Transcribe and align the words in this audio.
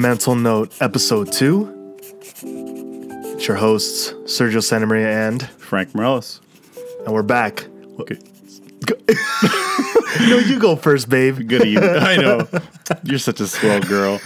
Mental 0.00 0.34
Note, 0.34 0.72
Episode 0.80 1.30
2. 1.30 1.96
It's 2.42 3.46
your 3.46 3.58
hosts, 3.58 4.12
Sergio 4.24 4.60
Santamaria 4.62 5.28
and, 5.28 5.42
Frank 5.50 5.94
Morales. 5.94 6.40
and 7.04 7.12
we're 7.12 7.22
back. 7.22 7.66
Okay. 7.98 8.16
No, 10.28 10.38
you 10.38 10.58
go 10.58 10.74
first, 10.74 11.08
babe. 11.08 11.48
Good 11.48 11.64
evening. 11.64 11.88
I 12.00 12.16
know. 12.16 12.46
You're 13.04 13.18
such 13.20 13.40
a 13.40 13.46
swell 13.46 13.80
girl. 13.80 14.20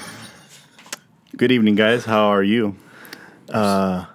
Good 1.36 1.52
evening, 1.52 1.74
guys. 1.74 2.04
How 2.06 2.28
are 2.28 2.42
you? 2.42 2.74
Uh, 3.52 4.06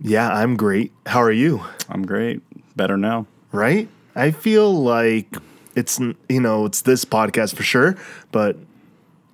Yeah, 0.00 0.30
I'm 0.30 0.56
great. 0.56 0.92
How 1.06 1.22
are 1.22 1.32
you? 1.32 1.62
I'm 1.88 2.04
great. 2.04 2.42
Better 2.76 2.96
now. 2.98 3.26
Right? 3.52 3.88
I 4.14 4.32
feel 4.32 4.70
like 4.72 5.34
it's, 5.74 5.98
you 6.28 6.40
know, 6.40 6.66
it's 6.66 6.82
this 6.82 7.04
podcast 7.06 7.54
for 7.56 7.62
sure, 7.62 7.96
but, 8.30 8.56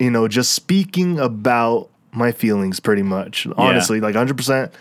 you 0.00 0.10
know, 0.10 0.26
just 0.26 0.52
speaking 0.52 1.20
about 1.20 1.88
my 2.10 2.32
feelings 2.32 2.80
pretty 2.80 3.02
much. 3.02 3.46
Honestly, 3.56 4.00
like 4.00 4.16
100%, 4.16 4.72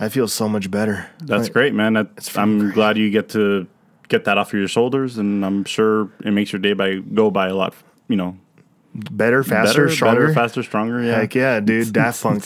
I 0.00 0.08
feel 0.08 0.26
so 0.28 0.48
much 0.48 0.70
better. 0.70 1.06
That's 1.20 1.44
Like, 1.44 1.52
great, 1.52 1.74
man. 1.74 1.92
That's, 1.94 2.36
I'm 2.38 2.70
glad 2.70 2.96
you 2.96 3.10
get 3.10 3.28
to 3.30 3.66
get 4.08 4.24
that 4.24 4.38
off 4.38 4.52
of 4.54 4.58
your 4.58 4.68
shoulders, 4.68 5.18
and 5.18 5.44
I'm 5.44 5.64
sure 5.64 6.08
it 6.24 6.30
makes 6.30 6.52
your 6.52 6.60
day 6.60 6.72
by 6.72 6.96
go 7.00 7.30
by 7.30 7.48
a 7.48 7.54
lot. 7.54 7.74
You 8.08 8.16
know, 8.16 8.36
Better, 8.94 9.42
faster, 9.42 9.84
better, 9.86 9.94
stronger. 9.94 10.20
better, 10.20 10.32
faster, 10.34 10.62
stronger. 10.62 11.02
Yeah, 11.02 11.16
Heck 11.16 11.34
yeah, 11.34 11.58
dude. 11.60 11.92
Daft 11.92 12.22
Punk. 12.22 12.44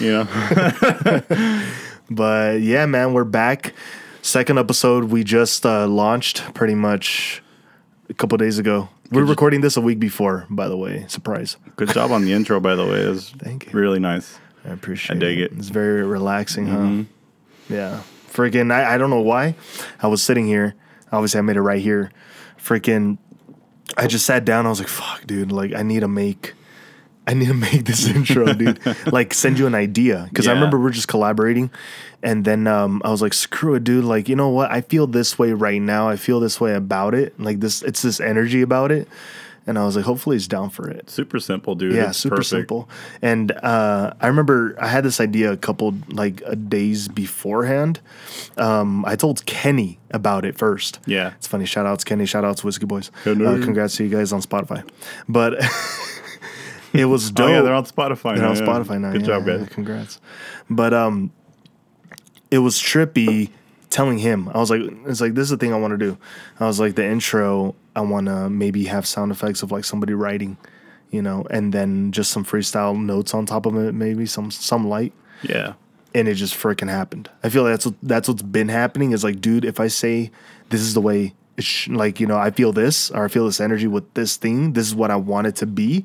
you 0.00 0.10
know. 0.24 1.62
But 2.10 2.60
yeah, 2.62 2.86
man, 2.86 3.12
we're 3.14 3.24
back. 3.24 3.74
Second 4.22 4.58
episode 4.58 5.04
we 5.04 5.22
just 5.24 5.66
uh, 5.66 5.86
launched 5.86 6.54
pretty 6.54 6.74
much 6.74 7.42
a 8.08 8.14
couple 8.14 8.38
days 8.38 8.58
ago. 8.58 8.88
We're 9.10 9.24
recording 9.24 9.60
this 9.60 9.76
a 9.76 9.80
week 9.80 9.98
before, 9.98 10.46
by 10.50 10.68
the 10.68 10.76
way. 10.76 11.04
Surprise. 11.08 11.56
Good 11.76 11.90
job 11.90 12.10
on 12.10 12.24
the 12.24 12.32
intro, 12.38 12.58
by 12.60 12.74
the 12.74 12.84
way. 12.84 13.04
It 13.04 13.08
was 13.08 13.30
Thank 13.30 13.66
you. 13.66 13.72
really 13.78 14.00
nice. 14.00 14.38
I 14.64 14.70
appreciate 14.70 15.16
I 15.16 15.18
dig 15.20 15.38
it. 15.38 15.52
It's 15.52 15.68
very 15.68 16.02
relaxing, 16.04 16.66
huh? 16.66 16.78
Mm-hmm. 16.78 17.72
Yeah. 17.72 18.02
Freaking, 18.32 18.72
I, 18.72 18.94
I 18.94 18.98
don't 18.98 19.10
know 19.10 19.20
why. 19.20 19.54
I 20.00 20.08
was 20.08 20.22
sitting 20.22 20.46
here. 20.46 20.74
Obviously, 21.12 21.38
I 21.38 21.42
made 21.42 21.56
it 21.56 21.62
right 21.62 21.80
here. 21.80 22.10
Freaking, 22.58 23.18
I 23.96 24.08
just 24.08 24.26
sat 24.26 24.44
down. 24.44 24.66
I 24.66 24.70
was 24.70 24.80
like, 24.80 24.88
fuck, 24.88 25.24
dude. 25.26 25.52
Like, 25.52 25.72
I 25.72 25.82
need 25.82 26.00
to 26.00 26.08
make. 26.08 26.54
I 27.26 27.34
need 27.34 27.48
to 27.48 27.54
make 27.54 27.84
this 27.84 28.06
intro, 28.16 28.52
dude. 28.52 28.78
Like, 29.12 29.34
send 29.34 29.58
you 29.58 29.66
an 29.66 29.74
idea 29.74 30.26
because 30.28 30.46
I 30.46 30.52
remember 30.52 30.78
we're 30.78 30.90
just 30.90 31.08
collaborating, 31.08 31.70
and 32.22 32.44
then 32.44 32.66
um, 32.66 33.02
I 33.04 33.10
was 33.10 33.20
like, 33.22 33.34
"Screw 33.34 33.74
it, 33.74 33.84
dude! 33.84 34.04
Like, 34.04 34.28
you 34.28 34.36
know 34.36 34.48
what? 34.50 34.70
I 34.70 34.80
feel 34.80 35.06
this 35.06 35.38
way 35.38 35.52
right 35.52 35.80
now. 35.82 36.08
I 36.08 36.16
feel 36.16 36.38
this 36.40 36.60
way 36.60 36.74
about 36.74 37.14
it. 37.14 37.38
Like 37.40 37.60
this, 37.60 37.82
it's 37.82 38.02
this 38.02 38.20
energy 38.20 38.62
about 38.62 38.92
it." 38.92 39.08
And 39.68 39.76
I 39.76 39.84
was 39.84 39.96
like, 39.96 40.04
"Hopefully, 40.04 40.36
he's 40.36 40.46
down 40.46 40.70
for 40.70 40.88
it." 40.88 41.10
Super 41.10 41.40
simple, 41.40 41.74
dude. 41.74 41.94
Yeah, 41.96 42.10
It's 42.10 42.18
super 42.18 42.36
perfect. 42.36 42.50
simple. 42.50 42.88
And 43.20 43.50
uh, 43.50 44.12
I 44.20 44.28
remember 44.28 44.76
I 44.80 44.86
had 44.86 45.02
this 45.04 45.20
idea 45.20 45.50
a 45.50 45.56
couple 45.56 45.94
like 46.08 46.40
uh, 46.46 46.54
days 46.54 47.08
beforehand. 47.08 47.98
Um, 48.56 49.04
I 49.04 49.16
told 49.16 49.44
Kenny 49.46 49.98
about 50.12 50.44
it 50.44 50.56
first. 50.56 51.00
Yeah. 51.06 51.32
it's 51.36 51.48
funny. 51.48 51.66
Shout 51.66 51.84
outs 51.86 52.04
Kenny. 52.04 52.26
Shout 52.26 52.44
outs 52.44 52.62
Whiskey 52.62 52.86
Boys. 52.86 53.10
Uh, 53.26 53.34
congrats 53.34 53.96
to 53.96 54.04
you 54.04 54.10
guys 54.16 54.32
on 54.32 54.40
Spotify. 54.40 54.88
But 55.28 55.54
it 56.98 57.04
was 57.06 57.30
dope. 57.30 57.46
Oh 57.48 57.52
yeah, 57.52 57.62
they're 57.62 57.74
on 57.74 57.86
Spotify. 57.86 58.36
They're 58.36 58.44
now, 58.44 58.50
on 58.50 58.56
yeah. 58.56 58.62
Spotify 58.62 59.00
now. 59.00 59.12
Good 59.12 59.22
yeah, 59.22 59.26
job, 59.26 59.46
guys. 59.46 59.68
congrats. 59.68 60.20
But 60.68 60.92
um, 60.92 61.32
it 62.50 62.58
was 62.58 62.76
trippy 62.76 63.50
telling 63.90 64.18
him. 64.18 64.48
I 64.50 64.58
was 64.58 64.70
like, 64.70 64.82
it's 65.06 65.20
like 65.20 65.34
this 65.34 65.44
is 65.44 65.50
the 65.50 65.56
thing 65.56 65.72
I 65.72 65.78
want 65.78 65.92
to 65.92 65.98
do. 65.98 66.18
I 66.60 66.66
was 66.66 66.80
like, 66.80 66.94
the 66.94 67.04
intro. 67.04 67.74
I 67.94 68.00
want 68.02 68.26
to 68.26 68.50
maybe 68.50 68.84
have 68.84 69.06
sound 69.06 69.32
effects 69.32 69.62
of 69.62 69.72
like 69.72 69.84
somebody 69.84 70.12
writing, 70.12 70.58
you 71.10 71.22
know, 71.22 71.46
and 71.50 71.72
then 71.72 72.12
just 72.12 72.30
some 72.30 72.44
freestyle 72.44 72.98
notes 72.98 73.32
on 73.32 73.46
top 73.46 73.64
of 73.64 73.74
it, 73.76 73.94
maybe 73.94 74.26
some 74.26 74.50
some 74.50 74.86
light. 74.88 75.14
Yeah. 75.42 75.74
And 76.14 76.28
it 76.28 76.34
just 76.34 76.54
freaking 76.54 76.88
happened. 76.88 77.30
I 77.42 77.48
feel 77.48 77.62
like 77.62 77.72
that's 77.72 77.86
what, 77.86 77.94
that's 78.02 78.28
what's 78.28 78.42
been 78.42 78.68
happening. 78.68 79.12
Is 79.12 79.24
like, 79.24 79.40
dude, 79.40 79.64
if 79.64 79.80
I 79.80 79.88
say 79.88 80.30
this 80.70 80.80
is 80.80 80.94
the 80.94 81.00
way, 81.00 81.34
sh- 81.58 81.88
like 81.88 82.20
you 82.20 82.26
know, 82.26 82.38
I 82.38 82.50
feel 82.50 82.72
this 82.72 83.10
or 83.10 83.24
I 83.24 83.28
feel 83.28 83.46
this 83.46 83.60
energy 83.60 83.86
with 83.86 84.12
this 84.14 84.36
thing. 84.36 84.74
This 84.74 84.86
is 84.86 84.94
what 84.94 85.10
I 85.10 85.16
want 85.16 85.46
it 85.46 85.56
to 85.56 85.66
be. 85.66 86.04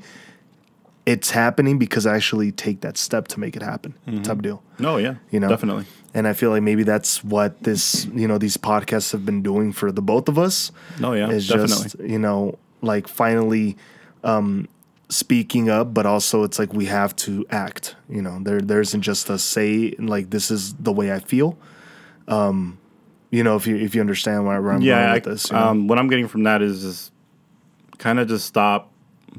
It's 1.05 1.31
happening 1.31 1.79
because 1.79 2.05
I 2.05 2.15
actually 2.15 2.51
take 2.51 2.81
that 2.81 2.95
step 2.97 3.27
to 3.29 3.39
make 3.39 3.55
it 3.55 3.63
happen. 3.63 3.95
Type 4.23 4.37
of 4.37 4.41
deal. 4.43 4.63
No, 4.77 4.97
yeah. 4.97 5.15
You 5.31 5.39
know? 5.39 5.49
definitely. 5.49 5.85
And 6.13 6.27
I 6.27 6.33
feel 6.33 6.51
like 6.51 6.61
maybe 6.61 6.83
that's 6.83 7.23
what 7.23 7.63
this, 7.63 8.05
you 8.13 8.27
know, 8.27 8.37
these 8.37 8.57
podcasts 8.57 9.11
have 9.13 9.25
been 9.25 9.41
doing 9.41 9.71
for 9.71 9.91
the 9.91 10.01
both 10.01 10.27
of 10.27 10.37
us. 10.37 10.71
No, 10.99 11.13
yeah, 11.13 11.29
is 11.29 11.47
definitely. 11.47 11.83
just 11.83 11.99
you 11.99 12.19
know, 12.19 12.59
like 12.81 13.07
finally 13.07 13.77
um, 14.23 14.67
speaking 15.09 15.69
up, 15.69 15.93
but 15.93 16.05
also 16.05 16.43
it's 16.43 16.59
like 16.59 16.73
we 16.73 16.85
have 16.85 17.15
to 17.17 17.45
act. 17.49 17.95
You 18.09 18.21
know, 18.21 18.39
there 18.41 18.61
there 18.61 18.81
isn't 18.81 19.01
just 19.01 19.29
a 19.29 19.39
say 19.39 19.95
like 19.97 20.29
this 20.29 20.51
is 20.51 20.73
the 20.75 20.91
way 20.91 21.13
I 21.13 21.19
feel. 21.19 21.57
Um, 22.27 22.77
you 23.29 23.43
know, 23.43 23.55
if 23.55 23.65
you 23.65 23.77
if 23.77 23.95
you 23.95 24.01
understand 24.01 24.45
where 24.45 24.71
I'm 24.71 24.81
yeah, 24.81 24.95
going 24.95 25.15
I, 25.15 25.19
this. 25.19 25.49
you 25.49 25.55
know? 25.55 25.63
um, 25.63 25.87
what 25.87 25.97
I'm 25.97 26.09
getting 26.09 26.27
from 26.27 26.43
that 26.43 26.61
is 26.61 26.81
just 26.81 27.11
kind 27.97 28.19
of 28.19 28.27
just 28.27 28.45
stop, 28.45 28.90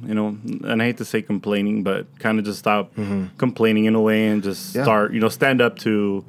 you 0.04 0.14
know, 0.14 0.28
and 0.64 0.80
I 0.82 0.86
hate 0.86 0.96
to 0.98 1.04
say 1.04 1.22
complaining, 1.22 1.82
but 1.82 2.06
kind 2.18 2.38
of 2.38 2.44
just 2.44 2.58
stop 2.58 2.92
complaining 3.38 3.84
in 3.86 3.94
a 3.94 4.00
way 4.00 4.28
and 4.28 4.42
just 4.42 4.70
Mm-hmm. 4.70 4.78
Yeah. 4.78 4.84
start, 4.84 5.12
you 5.12 5.20
know, 5.20 5.28
stand 5.28 5.60
up 5.60 5.78
to 5.80 6.24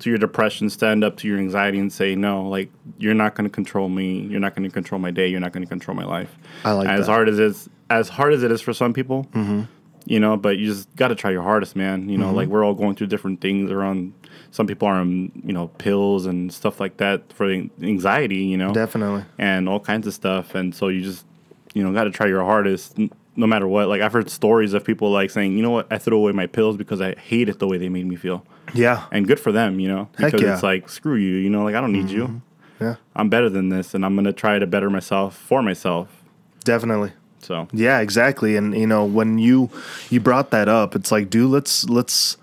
to 0.00 0.10
your 0.10 0.18
depression, 0.18 0.68
stand 0.68 1.04
up 1.04 1.16
to 1.18 1.28
your 1.28 1.38
anxiety, 1.38 1.78
and 1.78 1.92
say 1.92 2.14
no, 2.16 2.48
like 2.48 2.68
you're 2.98 3.14
not 3.14 3.34
going 3.36 3.48
to 3.48 3.54
control 3.54 3.88
me, 3.88 4.18
you're 4.20 4.40
not 4.40 4.54
going 4.54 4.68
to 4.68 4.72
control 4.72 4.98
my 5.00 5.10
day, 5.12 5.28
you're 5.28 5.40
not 5.40 5.52
going 5.52 5.62
to 5.64 5.68
control 5.68 5.96
my 5.96 6.04
life. 6.04 6.36
I 6.64 6.72
like 6.72 6.88
as 6.88 7.06
that. 7.06 7.12
hard 7.12 7.28
as 7.28 7.38
it's 7.38 7.68
as 7.90 8.08
hard 8.08 8.32
as 8.34 8.42
it 8.42 8.50
is 8.50 8.60
for 8.60 8.72
some 8.74 8.92
people. 8.92 9.24
Mm-hmm. 9.32 9.62
You 10.06 10.20
know, 10.20 10.36
but 10.36 10.58
you 10.58 10.66
just 10.66 10.94
got 10.96 11.08
to 11.08 11.14
try 11.14 11.30
your 11.30 11.42
hardest, 11.42 11.76
man. 11.76 12.10
You 12.10 12.18
know, 12.18 12.30
like 12.32 12.48
we're 12.48 12.62
all 12.62 12.74
going 12.74 12.94
through 12.96 13.06
different 13.06 13.40
things. 13.40 13.70
On 13.70 14.12
some 14.50 14.66
people 14.66 14.86
are 14.86 14.96
on, 14.96 15.32
you 15.44 15.52
know, 15.54 15.68
pills 15.68 16.26
and 16.26 16.52
stuff 16.52 16.78
like 16.78 16.98
that 16.98 17.32
for 17.32 17.50
anxiety. 17.80 18.44
You 18.44 18.58
know, 18.58 18.74
Definitely. 18.74 19.24
and 19.38 19.66
all 19.68 19.80
kinds 19.80 20.06
of 20.06 20.12
stuff. 20.12 20.54
And 20.54 20.74
so 20.74 20.88
you 20.88 21.00
just, 21.00 21.24
you 21.74 21.84
know, 21.84 21.92
got 21.92 22.04
to 22.04 22.10
try 22.10 22.26
your 22.26 22.42
hardest 22.44 22.98
no 23.36 23.46
matter 23.46 23.68
what. 23.68 23.88
Like 23.88 24.00
I've 24.00 24.12
heard 24.12 24.30
stories 24.30 24.72
of 24.72 24.84
people 24.84 25.10
like 25.10 25.30
saying, 25.30 25.56
you 25.56 25.62
know 25.62 25.70
what, 25.70 25.92
I 25.92 25.98
threw 25.98 26.16
away 26.16 26.32
my 26.32 26.46
pills 26.46 26.76
because 26.76 27.00
I 27.00 27.14
hated 27.16 27.58
the 27.58 27.66
way 27.66 27.76
they 27.76 27.88
made 27.88 28.06
me 28.06 28.16
feel. 28.16 28.44
Yeah. 28.72 29.04
And 29.12 29.26
good 29.26 29.40
for 29.40 29.52
them, 29.52 29.80
you 29.80 29.88
know, 29.88 30.08
Heck 30.16 30.32
because 30.32 30.40
yeah. 30.40 30.54
it's 30.54 30.62
like, 30.62 30.88
screw 30.88 31.16
you, 31.16 31.36
you 31.36 31.50
know, 31.50 31.64
like 31.64 31.74
I 31.74 31.80
don't 31.80 31.92
need 31.92 32.10
you. 32.10 32.24
Mm-hmm. 32.28 32.84
Yeah. 32.84 32.96
I'm 33.14 33.28
better 33.28 33.50
than 33.50 33.68
this 33.68 33.94
and 33.94 34.04
I'm 34.04 34.14
going 34.14 34.24
to 34.24 34.32
try 34.32 34.58
to 34.58 34.66
better 34.66 34.90
myself 34.90 35.36
for 35.36 35.62
myself. 35.62 36.22
Definitely. 36.64 37.12
So, 37.40 37.68
Yeah, 37.72 38.00
exactly. 38.00 38.56
And 38.56 38.74
you 38.74 38.86
know, 38.86 39.04
when 39.04 39.38
you 39.38 39.70
you 40.08 40.18
brought 40.18 40.50
that 40.50 40.66
up, 40.66 40.96
it's 40.96 41.12
like, 41.12 41.28
dude, 41.28 41.50
let's 41.50 41.86
let's 41.90 42.38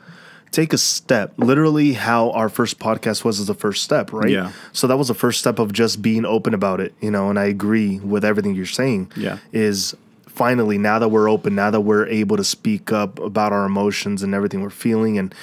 take 0.51 0.73
a 0.73 0.77
step. 0.77 1.33
Literally 1.37 1.93
how 1.93 2.31
our 2.31 2.49
first 2.49 2.79
podcast 2.79 3.23
was 3.23 3.39
as 3.39 3.47
the 3.47 3.53
first 3.53 3.83
step, 3.83 4.11
right? 4.11 4.29
Yeah. 4.29 4.51
So 4.73 4.87
that 4.87 4.97
was 4.97 5.07
the 5.07 5.13
first 5.13 5.39
step 5.39 5.59
of 5.59 5.73
just 5.73 6.01
being 6.01 6.25
open 6.25 6.53
about 6.53 6.79
it, 6.79 6.93
you 7.01 7.09
know, 7.09 7.29
and 7.29 7.39
I 7.39 7.45
agree 7.45 7.99
with 7.99 8.25
everything 8.25 8.55
you're 8.55 8.65
saying. 8.65 9.11
Yeah. 9.15 9.37
Is 9.51 9.95
finally 10.27 10.77
now 10.77 10.99
that 10.99 11.09
we're 11.09 11.29
open, 11.29 11.55
now 11.55 11.71
that 11.71 11.81
we're 11.81 12.07
able 12.07 12.37
to 12.37 12.43
speak 12.43 12.91
up 12.91 13.19
about 13.19 13.53
our 13.53 13.65
emotions 13.65 14.23
and 14.23 14.33
everything 14.33 14.61
we're 14.61 14.69
feeling 14.69 15.17
and 15.17 15.33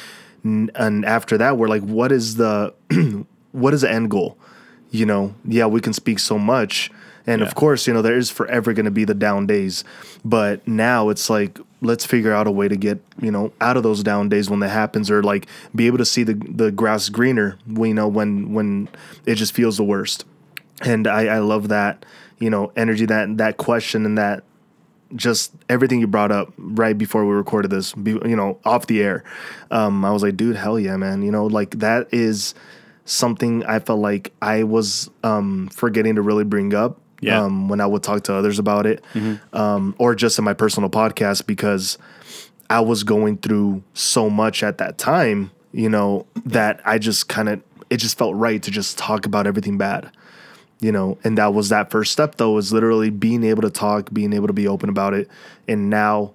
and 0.44 1.04
after 1.04 1.36
that 1.36 1.58
we're 1.58 1.68
like 1.68 1.82
what 1.82 2.12
is 2.12 2.36
the 2.36 2.72
what 3.52 3.74
is 3.74 3.80
the 3.80 3.90
end 3.90 4.10
goal? 4.10 4.38
You 4.90 5.04
know, 5.04 5.34
yeah, 5.44 5.66
we 5.66 5.80
can 5.80 5.92
speak 5.92 6.18
so 6.18 6.38
much 6.38 6.90
and 7.28 7.42
of 7.42 7.54
course, 7.54 7.86
you 7.86 7.92
know, 7.92 8.00
there 8.00 8.16
is 8.16 8.30
forever 8.30 8.72
going 8.72 8.86
to 8.86 8.90
be 8.90 9.04
the 9.04 9.14
down 9.14 9.46
days. 9.46 9.84
But 10.24 10.66
now 10.66 11.10
it's 11.10 11.28
like, 11.28 11.58
let's 11.80 12.04
figure 12.04 12.32
out 12.32 12.46
a 12.46 12.50
way 12.50 12.68
to 12.68 12.76
get, 12.76 13.00
you 13.20 13.30
know, 13.30 13.52
out 13.60 13.76
of 13.76 13.82
those 13.82 14.02
down 14.02 14.28
days 14.28 14.50
when 14.50 14.60
that 14.60 14.70
happens 14.70 15.10
or 15.10 15.22
like 15.22 15.46
be 15.74 15.86
able 15.86 15.98
to 15.98 16.04
see 16.04 16.22
the, 16.24 16.34
the 16.34 16.70
grass 16.72 17.08
greener, 17.08 17.56
we 17.66 17.92
know, 17.92 18.08
when, 18.08 18.52
when 18.52 18.88
it 19.26 19.36
just 19.36 19.52
feels 19.52 19.76
the 19.76 19.84
worst. 19.84 20.24
And 20.82 21.06
I, 21.06 21.26
I 21.26 21.38
love 21.38 21.68
that, 21.68 22.04
you 22.38 22.50
know, 22.50 22.72
energy, 22.76 23.06
that, 23.06 23.36
that 23.38 23.56
question 23.56 24.04
and 24.04 24.18
that 24.18 24.44
just 25.14 25.52
everything 25.68 26.00
you 26.00 26.06
brought 26.06 26.30
up 26.30 26.52
right 26.58 26.96
before 26.96 27.24
we 27.24 27.32
recorded 27.32 27.70
this, 27.70 27.94
you 27.96 28.36
know, 28.36 28.58
off 28.64 28.86
the 28.86 29.02
air. 29.02 29.24
Um, 29.70 30.04
I 30.04 30.10
was 30.10 30.22
like, 30.22 30.36
dude, 30.36 30.56
hell 30.56 30.78
yeah, 30.78 30.96
man. 30.96 31.22
You 31.22 31.30
know, 31.30 31.46
like 31.46 31.78
that 31.78 32.08
is 32.12 32.54
something 33.04 33.64
I 33.64 33.78
felt 33.78 34.00
like 34.00 34.32
I 34.42 34.64
was 34.64 35.08
um, 35.24 35.68
forgetting 35.68 36.16
to 36.16 36.22
really 36.22 36.44
bring 36.44 36.74
up 36.74 37.00
Yeah. 37.20 37.42
um, 37.42 37.68
when 37.68 37.80
I 37.80 37.86
would 37.86 38.02
talk 38.02 38.22
to 38.24 38.34
others 38.34 38.58
about 38.58 38.86
it, 38.86 39.04
um, 39.52 39.94
or 39.98 40.14
just 40.14 40.38
in 40.38 40.44
my 40.44 40.54
personal 40.54 40.88
podcast 40.90 41.46
because 41.46 41.98
I 42.70 42.80
was 42.80 43.02
going 43.02 43.38
through 43.38 43.82
so 43.94 44.30
much 44.30 44.62
at 44.62 44.78
that 44.78 44.98
time, 44.98 45.50
you 45.72 45.88
know, 45.88 46.26
that 46.44 46.80
I 46.84 46.98
just 46.98 47.28
kind 47.28 47.48
of 47.48 47.60
it 47.90 47.96
just 47.96 48.18
felt 48.18 48.34
right 48.36 48.62
to 48.62 48.70
just 48.70 48.98
talk 48.98 49.26
about 49.26 49.46
everything 49.46 49.78
bad 49.78 50.10
you 50.80 50.92
know? 50.92 51.18
And 51.24 51.36
that 51.38 51.54
was 51.54 51.70
that 51.70 51.90
first 51.90 52.12
step 52.12 52.36
though 52.36 52.52
was 52.52 52.72
literally 52.72 53.10
being 53.10 53.42
able 53.44 53.62
to 53.62 53.70
talk 53.70 54.12
being 54.12 54.32
able 54.32 54.46
to 54.46 54.52
be 54.52 54.68
open 54.68 54.88
about 54.88 55.12
it 55.14 55.28
and 55.66 55.90
now 55.90 56.32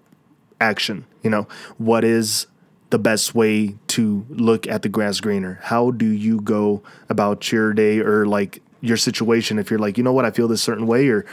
action 0.59 1.06
you 1.24 1.29
know? 1.29 1.47
What 1.77 2.03
is 2.03 2.47
the 2.89 3.00
best 3.00 3.33
way 3.33 3.75
to 3.88 4.25
look 4.29 4.68
at 4.68 4.81
the 4.81 4.89
grass 4.89 5.19
greener? 5.19 5.59
How 5.63 5.91
do 5.91 6.06
you 6.06 6.41
go 6.41 6.83
about 7.09 7.51
your 7.51 7.74
day 7.74 8.00
or 8.00 8.25
like 8.25 8.62
your 8.83 8.97
situation 8.97 9.57
if 9.57 9.71
you're 9.71 9.80
like 9.80 9.97
you 9.97 10.03
know 10.03 10.13
what 10.13 10.25
i 10.25 10.30
feel 10.31 10.47
this 10.47 10.62
certain 10.62 10.85
way 10.85 11.07
or 11.07 11.25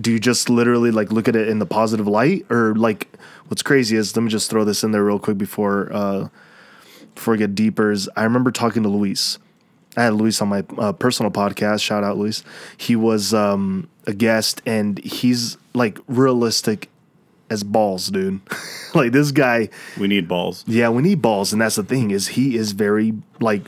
do 0.00 0.12
you 0.12 0.20
just 0.20 0.48
literally 0.50 0.90
like 0.90 1.10
look 1.10 1.26
at 1.28 1.34
it 1.34 1.48
in 1.48 1.58
the 1.58 1.66
positive 1.66 2.06
light 2.06 2.44
or 2.50 2.74
like 2.74 3.08
what's 3.48 3.62
crazy 3.62 3.96
is 3.96 4.14
let 4.16 4.22
me 4.22 4.28
just 4.28 4.50
throw 4.50 4.64
this 4.64 4.84
in 4.84 4.90
there 4.92 5.02
real 5.04 5.18
quick 5.18 5.38
before 5.38 5.90
uh 5.92 6.28
before 7.14 7.34
I 7.34 7.36
get 7.36 7.54
deeper 7.54 7.90
is 7.92 8.10
I 8.16 8.24
remember 8.24 8.50
talking 8.50 8.82
to 8.82 8.88
Luis. 8.88 9.38
I 9.96 10.02
had 10.02 10.14
Luis 10.14 10.42
on 10.42 10.48
my 10.48 10.64
uh, 10.76 10.92
personal 10.92 11.30
podcast. 11.30 11.80
Shout 11.80 12.02
out 12.02 12.18
Luis. 12.18 12.42
He 12.76 12.96
was 12.96 13.32
um, 13.32 13.88
a 14.08 14.12
guest, 14.12 14.60
and 14.66 14.98
he's 14.98 15.56
like 15.74 15.98
realistic 16.08 16.90
as 17.50 17.62
balls, 17.62 18.08
dude. 18.08 18.40
like 18.96 19.12
this 19.12 19.30
guy, 19.30 19.68
We 19.96 20.08
need 20.08 20.26
balls. 20.26 20.64
yeah, 20.66 20.88
we 20.88 21.02
need 21.02 21.22
balls, 21.22 21.52
and 21.52 21.62
that's 21.62 21.76
the 21.76 21.84
thing 21.84 22.10
is 22.10 22.26
he 22.26 22.56
is 22.56 22.72
very 22.72 23.14
like 23.40 23.62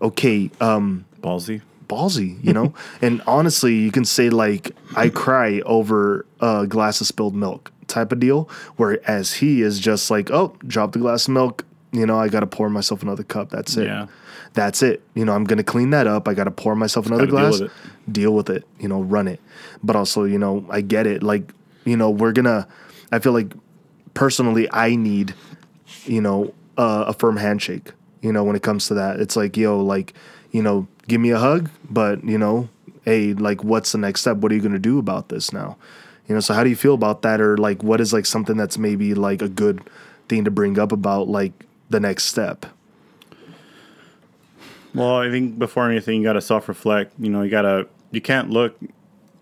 okay, 0.00 0.50
um, 0.62 1.04
Ballsy. 1.20 1.60
Ballsy, 1.88 2.42
you 2.44 2.52
know. 2.52 2.74
and 3.02 3.22
honestly, 3.26 3.74
you 3.74 3.90
can 3.90 4.04
say 4.04 4.30
like 4.30 4.74
I 4.96 5.08
cry 5.08 5.60
over 5.60 6.26
a 6.40 6.66
glass 6.66 7.00
of 7.00 7.06
spilled 7.06 7.34
milk 7.34 7.72
type 7.86 8.12
of 8.12 8.20
deal, 8.20 8.48
whereas 8.76 9.34
he 9.34 9.62
is 9.62 9.78
just 9.78 10.10
like, 10.10 10.30
oh, 10.30 10.54
drop 10.66 10.92
the 10.92 10.98
glass 10.98 11.26
of 11.26 11.34
milk. 11.34 11.64
You 11.90 12.04
know, 12.04 12.18
I 12.18 12.28
got 12.28 12.40
to 12.40 12.46
pour 12.46 12.68
myself 12.68 13.02
another 13.02 13.24
cup. 13.24 13.48
That's 13.48 13.76
it. 13.76 13.86
Yeah. 13.86 14.06
That's 14.52 14.82
it. 14.82 15.02
You 15.14 15.24
know, 15.24 15.32
I'm 15.32 15.44
gonna 15.44 15.64
clean 15.64 15.90
that 15.90 16.06
up. 16.06 16.28
I 16.28 16.34
got 16.34 16.44
to 16.44 16.50
pour 16.50 16.74
myself 16.74 17.06
another 17.06 17.26
gotta 17.26 17.50
deal 17.50 17.58
glass. 17.58 17.60
with 17.60 18.12
Deal 18.12 18.34
with 18.34 18.50
it. 18.50 18.64
You 18.78 18.88
know, 18.88 19.02
run 19.02 19.28
it. 19.28 19.40
But 19.82 19.96
also, 19.96 20.24
you 20.24 20.38
know, 20.38 20.66
I 20.70 20.80
get 20.80 21.06
it. 21.06 21.22
Like, 21.22 21.52
you 21.84 21.96
know, 21.96 22.10
we're 22.10 22.32
gonna. 22.32 22.66
I 23.12 23.18
feel 23.20 23.32
like 23.32 23.52
personally, 24.14 24.68
I 24.72 24.96
need, 24.96 25.34
you 26.04 26.20
know, 26.20 26.52
uh, 26.76 27.04
a 27.08 27.12
firm 27.12 27.36
handshake. 27.36 27.92
You 28.20 28.32
know, 28.32 28.42
when 28.42 28.56
it 28.56 28.62
comes 28.62 28.88
to 28.88 28.94
that, 28.94 29.20
it's 29.20 29.36
like, 29.36 29.56
yo, 29.56 29.80
like, 29.80 30.12
you 30.50 30.62
know, 30.62 30.88
give 31.08 31.20
me 31.20 31.30
a 31.30 31.38
hug, 31.38 31.68
but 31.90 32.22
you 32.22 32.38
know, 32.38 32.68
hey, 33.04 33.32
like, 33.32 33.64
what's 33.64 33.90
the 33.90 33.98
next 33.98 34.20
step? 34.20 34.36
What 34.36 34.52
are 34.52 34.54
you 34.54 34.62
gonna 34.62 34.78
do 34.78 35.00
about 35.00 35.28
this 35.28 35.52
now? 35.52 35.76
You 36.28 36.34
know, 36.34 36.40
so 36.40 36.54
how 36.54 36.62
do 36.62 36.70
you 36.70 36.76
feel 36.76 36.94
about 36.94 37.22
that, 37.22 37.40
or 37.40 37.56
like, 37.56 37.82
what 37.82 38.00
is 38.00 38.12
like 38.12 38.26
something 38.26 38.56
that's 38.56 38.78
maybe 38.78 39.14
like 39.14 39.42
a 39.42 39.48
good 39.48 39.80
thing 40.28 40.44
to 40.44 40.50
bring 40.50 40.78
up 40.78 40.92
about 40.92 41.26
like 41.26 41.64
the 41.90 41.98
next 41.98 42.24
step? 42.24 42.66
Well, 44.94 45.16
I 45.16 45.30
think 45.30 45.58
before 45.58 45.88
anything, 45.90 46.20
you 46.20 46.24
got 46.24 46.32
to 46.34 46.40
self-reflect. 46.40 47.12
You 47.18 47.30
know, 47.30 47.42
you 47.42 47.50
gotta. 47.50 47.86
You 48.10 48.20
can't 48.22 48.50
look. 48.50 48.76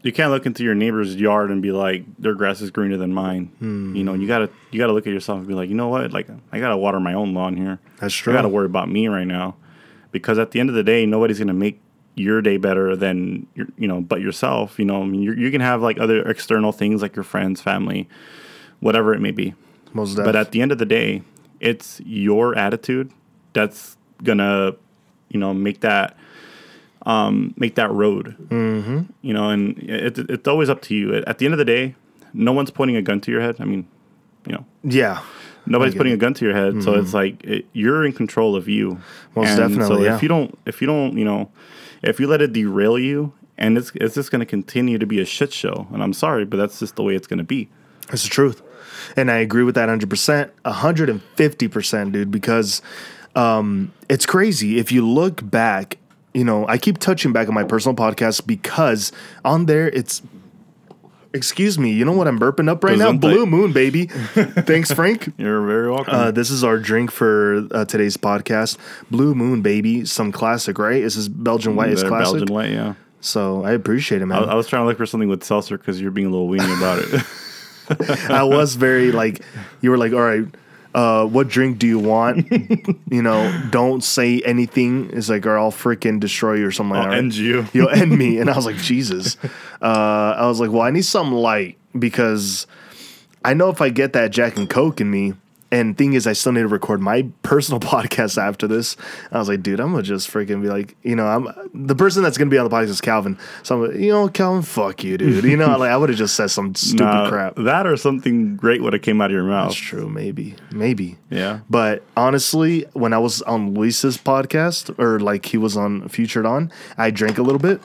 You 0.02 0.12
can't 0.12 0.30
look 0.30 0.44
into 0.44 0.62
your 0.62 0.74
neighbor's 0.74 1.16
yard 1.16 1.50
and 1.50 1.62
be 1.62 1.72
like, 1.72 2.04
their 2.18 2.34
grass 2.34 2.60
is 2.60 2.70
greener 2.70 2.96
than 2.96 3.12
mine. 3.12 3.50
You 3.60 4.04
know, 4.04 4.14
you 4.14 4.26
gotta. 4.26 4.50
You 4.70 4.78
gotta 4.78 4.92
look 4.92 5.06
at 5.06 5.12
yourself 5.12 5.38
and 5.38 5.48
be 5.48 5.54
like, 5.54 5.68
you 5.68 5.74
know 5.74 5.88
what? 5.88 6.12
Like, 6.12 6.28
I 6.52 6.58
gotta 6.58 6.76
water 6.76 7.00
my 7.00 7.14
own 7.14 7.32
lawn 7.32 7.56
here. 7.56 7.78
That's 8.00 8.14
true. 8.14 8.32
I 8.32 8.36
gotta 8.36 8.48
worry 8.48 8.66
about 8.66 8.88
me 8.88 9.08
right 9.08 9.26
now, 9.26 9.56
because 10.18 10.38
at 10.38 10.52
the 10.52 10.60
end 10.60 10.68
of 10.68 10.74
the 10.74 10.82
day, 10.82 11.04
nobody's 11.04 11.38
gonna 11.38 11.52
make 11.52 11.80
your 12.14 12.40
day 12.40 12.56
better 12.56 12.96
than 12.96 13.46
your, 13.54 13.66
you 13.76 13.86
know, 13.86 14.00
but 14.00 14.20
yourself. 14.20 14.78
You 14.78 14.86
know, 14.86 15.02
I 15.02 15.06
mean, 15.06 15.22
you 15.22 15.32
you 15.32 15.50
can 15.50 15.60
have 15.60 15.82
like 15.82 16.00
other 16.00 16.26
external 16.28 16.72
things 16.72 17.02
like 17.02 17.14
your 17.14 17.24
friends, 17.24 17.60
family, 17.60 18.08
whatever 18.80 19.14
it 19.14 19.20
may 19.20 19.30
be. 19.30 19.54
Most 19.92 20.16
But 20.16 20.34
at 20.34 20.52
the 20.52 20.62
end 20.62 20.72
of 20.72 20.78
the 20.78 20.86
day, 20.86 21.22
it's 21.60 22.00
your 22.04 22.56
attitude 22.56 23.12
that's 23.52 23.96
gonna, 24.22 24.74
you 25.28 25.38
know, 25.38 25.52
make 25.52 25.80
that 25.80 26.16
um, 27.04 27.54
make 27.56 27.74
that 27.76 27.90
road. 27.92 28.36
Mm-hmm. 28.48 29.02
You 29.22 29.34
know, 29.34 29.50
and 29.50 29.78
it, 29.78 30.18
it, 30.18 30.30
it's 30.30 30.48
always 30.48 30.68
up 30.70 30.82
to 30.82 30.94
you. 30.94 31.14
At 31.14 31.38
the 31.38 31.44
end 31.44 31.54
of 31.54 31.58
the 31.58 31.64
day, 31.64 31.94
no 32.32 32.52
one's 32.52 32.70
pointing 32.70 32.96
a 32.96 33.02
gun 33.02 33.20
to 33.22 33.30
your 33.30 33.40
head. 33.42 33.56
I 33.60 33.64
mean, 33.64 33.86
you 34.46 34.52
know, 34.54 34.64
yeah, 34.82 35.22
nobody's 35.66 35.94
putting 35.94 36.12
a 36.12 36.16
gun 36.16 36.34
to 36.34 36.44
your 36.44 36.54
head. 36.54 36.82
So 36.82 36.94
it's 36.94 37.14
like 37.14 37.42
it, 37.44 37.66
you're 37.72 38.04
in 38.04 38.12
control 38.12 38.56
of 38.56 38.68
you. 38.68 38.98
Most 39.34 39.48
And 39.48 39.58
definitely, 39.58 39.96
So 39.96 40.02
yeah. 40.02 40.16
if 40.16 40.22
you 40.22 40.28
don't, 40.28 40.58
if 40.66 40.80
you 40.80 40.86
don't, 40.86 41.16
you 41.16 41.24
know, 41.24 41.50
if 42.02 42.20
you 42.20 42.26
let 42.26 42.40
it 42.40 42.52
derail 42.52 42.98
you, 42.98 43.32
and 43.58 43.78
it's 43.78 43.92
it's 43.94 44.14
just 44.14 44.30
going 44.30 44.40
to 44.40 44.46
continue 44.46 44.98
to 44.98 45.06
be 45.06 45.20
a 45.20 45.24
shit 45.24 45.52
show. 45.52 45.86
And 45.92 46.02
I'm 46.02 46.12
sorry, 46.12 46.44
but 46.44 46.56
that's 46.56 46.78
just 46.78 46.96
the 46.96 47.02
way 47.02 47.14
it's 47.14 47.26
going 47.26 47.38
to 47.38 47.44
be. 47.44 47.68
It's 48.12 48.22
the 48.22 48.28
truth. 48.28 48.62
And 49.16 49.30
I 49.30 49.36
agree 49.38 49.62
with 49.62 49.74
that 49.74 49.88
100%, 49.88 50.50
150%, 50.64 52.12
dude, 52.12 52.30
because 52.30 52.82
um, 53.34 53.92
it's 54.08 54.26
crazy. 54.26 54.78
If 54.78 54.90
you 54.92 55.06
look 55.06 55.48
back, 55.48 55.98
you 56.34 56.44
know, 56.44 56.66
I 56.68 56.78
keep 56.78 56.98
touching 56.98 57.32
back 57.32 57.48
on 57.48 57.54
my 57.54 57.64
personal 57.64 57.94
podcast 57.94 58.46
because 58.46 59.12
on 59.44 59.66
there 59.66 59.88
it's, 59.88 60.22
excuse 61.36 61.78
me, 61.78 61.92
you 61.92 62.04
know 62.04 62.12
what 62.12 62.26
I'm 62.26 62.38
burping 62.40 62.68
up 62.68 62.82
right 62.82 62.98
now? 62.98 63.12
Gesundheit. 63.12 63.20
Blue 63.20 63.46
Moon, 63.46 63.72
baby. 63.72 64.06
Thanks, 64.06 64.90
Frank. 64.92 65.32
You're 65.36 65.64
very 65.64 65.90
welcome. 65.90 66.14
Uh, 66.14 66.30
this 66.30 66.50
is 66.50 66.64
our 66.64 66.78
drink 66.78 67.12
for 67.12 67.68
uh, 67.70 67.84
today's 67.84 68.16
podcast. 68.16 68.78
Blue 69.10 69.34
Moon, 69.34 69.62
baby. 69.62 70.04
Some 70.04 70.32
classic, 70.32 70.78
right? 70.78 71.02
This 71.02 71.16
is 71.16 71.28
Belgian 71.28 71.76
White. 71.76 71.90
It's 71.90 72.02
classic. 72.02 72.38
Belgian 72.38 72.54
white, 72.54 72.70
yeah. 72.70 72.94
So 73.20 73.64
I 73.64 73.72
appreciate 73.72 74.22
it, 74.22 74.26
man. 74.26 74.44
I, 74.44 74.52
I 74.52 74.54
was 74.54 74.66
trying 74.66 74.82
to 74.82 74.86
look 74.86 74.96
for 74.96 75.06
something 75.06 75.28
with 75.28 75.44
seltzer 75.44 75.78
because 75.78 76.00
you're 76.00 76.10
being 76.10 76.26
a 76.26 76.30
little 76.30 76.48
weenie 76.48 76.76
about 76.76 76.98
it. 77.00 78.30
I 78.30 78.42
was 78.42 78.74
very 78.74 79.12
like, 79.12 79.42
you 79.80 79.90
were 79.90 79.98
like, 79.98 80.12
all 80.12 80.20
right, 80.20 80.44
uh, 80.96 81.26
what 81.26 81.46
drink 81.46 81.78
do 81.78 81.86
you 81.86 81.98
want? 81.98 82.50
you 83.10 83.20
know, 83.20 83.62
don't 83.68 84.02
say 84.02 84.40
anything. 84.46 85.10
It's 85.12 85.28
like, 85.28 85.44
or 85.44 85.58
I'll 85.58 85.70
freaking 85.70 86.18
destroy 86.18 86.54
you 86.54 86.66
or 86.66 86.70
something 86.72 86.96
like 86.96 87.00
I'll 87.00 87.04
that. 87.04 87.10
right? 87.10 87.18
end 87.18 87.36
you. 87.36 87.66
You'll 87.74 87.90
end 87.90 88.16
me. 88.16 88.38
And 88.46 88.48
I 88.48 88.56
was 88.56 88.64
like, 88.64 88.76
Jesus. 88.76 89.36
Uh, 89.82 90.34
I 90.38 90.46
was 90.46 90.58
like, 90.58 90.70
well, 90.70 90.82
I 90.82 90.90
need 90.90 91.04
something 91.04 91.34
light 91.34 91.76
because 91.98 92.66
I 93.44 93.52
know 93.52 93.68
if 93.68 93.82
I 93.82 93.90
get 93.90 94.14
that 94.14 94.30
Jack 94.30 94.56
and 94.56 94.70
Coke 94.70 95.00
in 95.02 95.10
me, 95.10 95.34
and 95.70 95.98
thing 95.98 96.12
is, 96.12 96.26
I 96.26 96.32
still 96.32 96.52
need 96.52 96.62
to 96.62 96.68
record 96.68 97.00
my 97.00 97.28
personal 97.42 97.80
podcast 97.86 98.40
after 98.40 98.66
this. 98.66 98.96
I 99.32 99.38
was 99.38 99.48
like, 99.48 99.62
dude, 99.62 99.80
I'm 99.80 99.90
gonna 99.90 100.02
just 100.02 100.30
freaking 100.30 100.62
be 100.62 100.68
like, 100.68 100.96
you 101.02 101.16
know, 101.16 101.26
I'm 101.26 101.48
the 101.74 101.94
person 101.94 102.22
that's 102.22 102.38
gonna 102.38 102.50
be 102.50 102.58
on 102.58 102.68
the 102.68 102.74
podcast 102.74 102.88
is 102.88 103.00
Calvin. 103.00 103.38
So 103.62 103.74
I'm, 103.74 103.90
like, 103.90 104.00
you 104.00 104.12
know, 104.12 104.28
Calvin, 104.28 104.62
fuck 104.62 105.02
you, 105.02 105.18
dude. 105.18 105.44
You 105.44 105.56
know, 105.56 105.66
like 105.78 105.90
I 105.90 105.96
would 105.96 106.08
have 106.08 106.18
just 106.18 106.36
said 106.36 106.48
some 106.48 106.74
stupid 106.74 107.04
Nah, 107.04 107.28
crap. 107.28 107.56
That 107.56 107.86
or 107.86 107.96
something 107.96 108.56
great 108.56 108.82
would 108.82 108.92
have 108.92 109.02
came 109.02 109.20
out 109.20 109.26
of 109.26 109.34
your 109.34 109.44
mouth. 109.44 109.70
That's 109.70 109.76
true. 109.76 110.08
Maybe. 110.08 110.54
Maybe. 110.72 111.18
Yeah. 111.30 111.60
But 111.68 112.02
honestly, 112.16 112.86
when 112.92 113.12
I 113.12 113.18
was 113.18 113.42
on 113.42 113.74
Luis's 113.74 114.18
podcast 114.18 114.96
or 114.98 115.20
like 115.20 115.46
he 115.46 115.56
was 115.58 115.76
on 115.76 116.08
Featured 116.08 116.46
On, 116.46 116.70
I 116.96 117.10
drank 117.10 117.38
a 117.38 117.42
little 117.42 117.58
bit. 117.58 117.80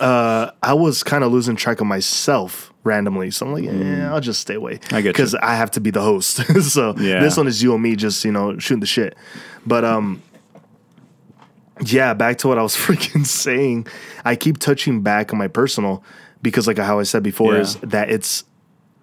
Uh, 0.00 0.50
I 0.62 0.72
was 0.72 1.02
kind 1.02 1.22
of 1.22 1.32
losing 1.32 1.54
track 1.54 1.80
of 1.80 1.86
myself 1.86 2.71
randomly. 2.84 3.30
So 3.30 3.46
I'm 3.46 3.52
like, 3.52 3.64
yeah, 3.64 4.12
I'll 4.12 4.20
just 4.20 4.40
stay 4.40 4.54
away. 4.54 4.80
I 4.90 5.00
get. 5.02 5.12
Because 5.14 5.34
I 5.36 5.54
have 5.54 5.70
to 5.72 5.80
be 5.80 5.90
the 5.90 6.00
host. 6.02 6.36
so 6.62 6.94
Yeah. 6.98 7.20
this 7.20 7.36
one 7.36 7.46
is 7.46 7.62
you 7.62 7.72
and 7.74 7.82
me 7.82 7.94
just, 7.96 8.24
you 8.24 8.32
know, 8.32 8.58
shooting 8.58 8.80
the 8.80 8.86
shit. 8.86 9.16
But 9.66 9.84
um 9.84 10.22
yeah, 11.84 12.14
back 12.14 12.38
to 12.38 12.48
what 12.48 12.58
I 12.58 12.62
was 12.62 12.76
freaking 12.76 13.26
saying. 13.26 13.86
I 14.24 14.36
keep 14.36 14.58
touching 14.58 15.02
back 15.02 15.32
on 15.32 15.38
my 15.38 15.48
personal 15.48 16.04
because 16.42 16.66
like 16.66 16.78
how 16.78 16.98
I 16.98 17.02
said 17.04 17.22
before 17.22 17.54
Yeah. 17.54 17.60
is 17.60 17.76
that 17.76 18.10
it's 18.10 18.44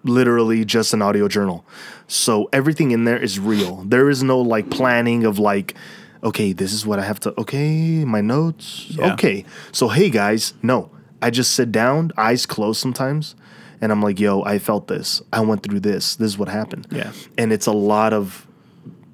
literally 0.02 0.64
just 0.64 0.94
an 0.94 1.02
audio 1.02 1.28
journal. 1.28 1.64
So 2.06 2.48
everything 2.52 2.90
in 2.90 3.04
there 3.04 3.18
is 3.18 3.38
real. 3.38 3.84
There 3.84 4.08
is 4.08 4.22
no 4.22 4.40
like 4.40 4.70
planning 4.70 5.24
of 5.24 5.38
like, 5.38 5.74
okay, 6.22 6.52
this 6.52 6.72
is 6.72 6.86
what 6.86 6.98
I 6.98 7.04
have 7.04 7.20
to, 7.20 7.38
okay, 7.40 8.04
my 8.04 8.20
notes. 8.20 8.86
Yeah. 8.90 9.12
Okay. 9.14 9.44
So, 9.72 9.88
hey 9.88 10.10
guys, 10.10 10.54
no, 10.62 10.90
I 11.22 11.30
just 11.30 11.52
sit 11.52 11.70
down, 11.72 12.12
eyes 12.16 12.46
closed 12.46 12.80
sometimes, 12.80 13.34
and 13.80 13.90
I'm 13.92 14.02
like, 14.02 14.20
yo, 14.20 14.42
I 14.42 14.58
felt 14.58 14.88
this. 14.88 15.22
I 15.32 15.40
went 15.40 15.62
through 15.62 15.80
this. 15.80 16.16
This 16.16 16.26
is 16.32 16.38
what 16.38 16.48
happened. 16.48 16.86
Yeah. 16.90 17.12
And 17.38 17.52
it's 17.52 17.66
a 17.66 17.72
lot 17.72 18.12
of, 18.12 18.46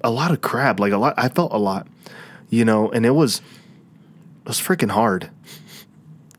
a 0.03 0.11
lot 0.11 0.31
of 0.31 0.41
crap. 0.41 0.79
Like 0.79 0.91
a 0.93 0.97
lot, 0.97 1.13
I 1.17 1.29
felt 1.29 1.53
a 1.53 1.57
lot, 1.57 1.87
you 2.49 2.65
know, 2.65 2.89
and 2.91 3.05
it 3.05 3.11
was, 3.11 3.39
it 4.43 4.47
was 4.47 4.59
freaking 4.59 4.91
hard. 4.91 5.29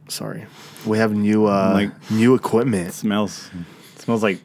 Sorry. 0.08 0.46
We 0.86 0.98
have 0.98 1.12
new, 1.14 1.46
uh, 1.46 1.72
Like- 1.74 2.10
new 2.10 2.34
equipment. 2.34 2.88
It 2.88 2.94
smells 2.94 3.50
it 3.96 4.02
smells 4.02 4.22
like 4.22 4.40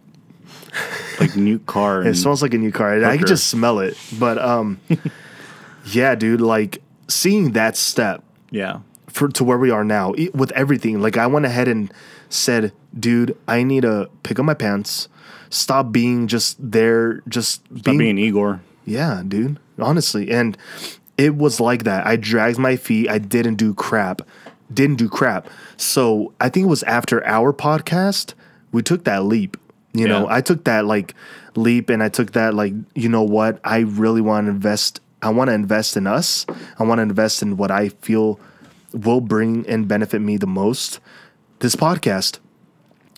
like 1.20 1.36
new 1.36 1.60
car. 1.60 2.06
It 2.06 2.16
smells 2.16 2.42
like 2.42 2.54
a 2.54 2.58
new 2.58 2.72
car. 2.72 3.04
I 3.04 3.18
can 3.18 3.28
just 3.28 3.48
smell 3.48 3.80
it. 3.80 3.98
But 4.20 4.38
um, 4.40 4.80
yeah, 5.86 6.16
dude, 6.16 6.42
like 6.42 6.82
seeing 7.08 7.52
that 7.52 7.78
step 7.78 8.24
yeah. 8.50 8.80
for 9.08 9.28
to 9.30 9.44
where 9.44 9.58
we 9.58 9.70
are 9.70 9.84
now 9.84 10.14
with 10.34 10.52
everything. 10.54 11.02
Like 11.02 11.18
I 11.18 11.28
went 11.28 11.46
ahead 11.46 11.68
and 11.68 11.94
said, 12.34 12.74
dude, 12.98 13.38
I 13.48 13.64
need 13.64 13.82
to 13.82 14.10
pick 14.24 14.40
up 14.40 14.46
my 14.46 14.54
pants, 14.54 15.08
stop 15.50 15.92
being 15.92 16.28
just 16.28 16.58
there, 16.60 17.22
just 17.28 17.62
Stop 17.78 17.98
being 17.98 18.18
Igor. 18.18 18.62
yeah, 18.86 19.22
dude. 19.28 19.60
Honestly, 19.80 20.30
and 20.32 20.58
it 21.18 21.36
was 21.36 21.60
like 21.60 21.84
that. 21.84 22.06
I 22.06 22.16
dragged 22.16 22.60
my 22.60 22.76
feet. 22.76 23.10
I 23.10 23.18
didn't 23.18 23.56
do 23.56 23.74
crap. 23.74 24.22
Didn't 24.72 24.98
do 24.98 25.10
crap. 25.10 25.48
So 25.78 26.34
I 26.40 26.50
think 26.50 26.66
it 26.66 26.70
was 26.70 26.84
after 26.84 27.26
our 27.26 27.54
podcast, 27.54 28.34
we 28.72 28.82
took 28.84 29.04
that 29.06 29.24
leap. 29.24 29.58
You 29.94 30.08
know, 30.08 30.28
I 30.28 30.42
took 30.42 30.64
that 30.64 30.86
like 30.86 31.14
leap 31.56 31.90
and 31.92 32.02
I 32.02 32.10
took 32.10 32.32
that 32.32 32.56
like, 32.56 32.74
you 32.96 33.10
know 33.10 33.22
what? 33.22 33.60
I 33.64 33.80
really 33.80 34.22
want 34.22 34.48
to 34.48 34.52
invest. 34.52 35.02
I 35.22 35.30
want 35.30 35.50
to 35.50 35.54
invest 35.54 35.96
in 35.98 36.08
us. 36.08 36.48
I 36.80 36.84
want 36.84 36.98
to 36.98 37.04
invest 37.04 37.44
in 37.44 37.58
what 37.58 37.70
I 37.70 37.90
feel 37.90 38.40
will 38.94 39.22
bring 39.22 39.68
and 39.68 39.88
benefit 39.88 40.20
me 40.20 40.38
the 40.38 40.48
most. 40.48 41.00
This 41.64 41.76
podcast 41.76 42.40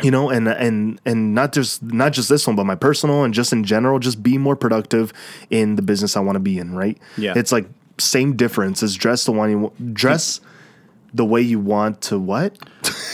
you 0.04 0.12
know 0.12 0.30
and 0.30 0.48
and 0.48 1.00
and 1.06 1.34
not 1.34 1.54
just 1.54 1.82
not 1.82 2.12
just 2.12 2.28
this 2.28 2.46
one 2.46 2.56
but 2.56 2.66
my 2.66 2.76
personal 2.76 3.24
and 3.24 3.34
just 3.34 3.54
in 3.54 3.64
general 3.64 3.98
just 3.98 4.22
be 4.22 4.38
more 4.38 4.56
productive 4.56 5.14
in 5.50 5.78
the 5.78 5.82
business 5.82 6.18
i 6.18 6.20
want 6.20 6.36
to 6.36 6.40
be 6.42 6.60
in 6.60 6.76
right 6.76 6.98
Yeah. 7.16 7.32
it's 7.34 7.54
like 7.54 7.66
same 7.98 8.36
difference 8.36 8.84
as 8.84 8.94
dress 8.96 9.24
the 9.24 9.32
one 9.32 9.50
you 9.52 9.72
dress 9.94 10.42
the 11.14 11.24
way 11.24 11.40
you 11.40 11.62
want 11.62 12.02
to 12.02 12.20
what? 12.20 12.58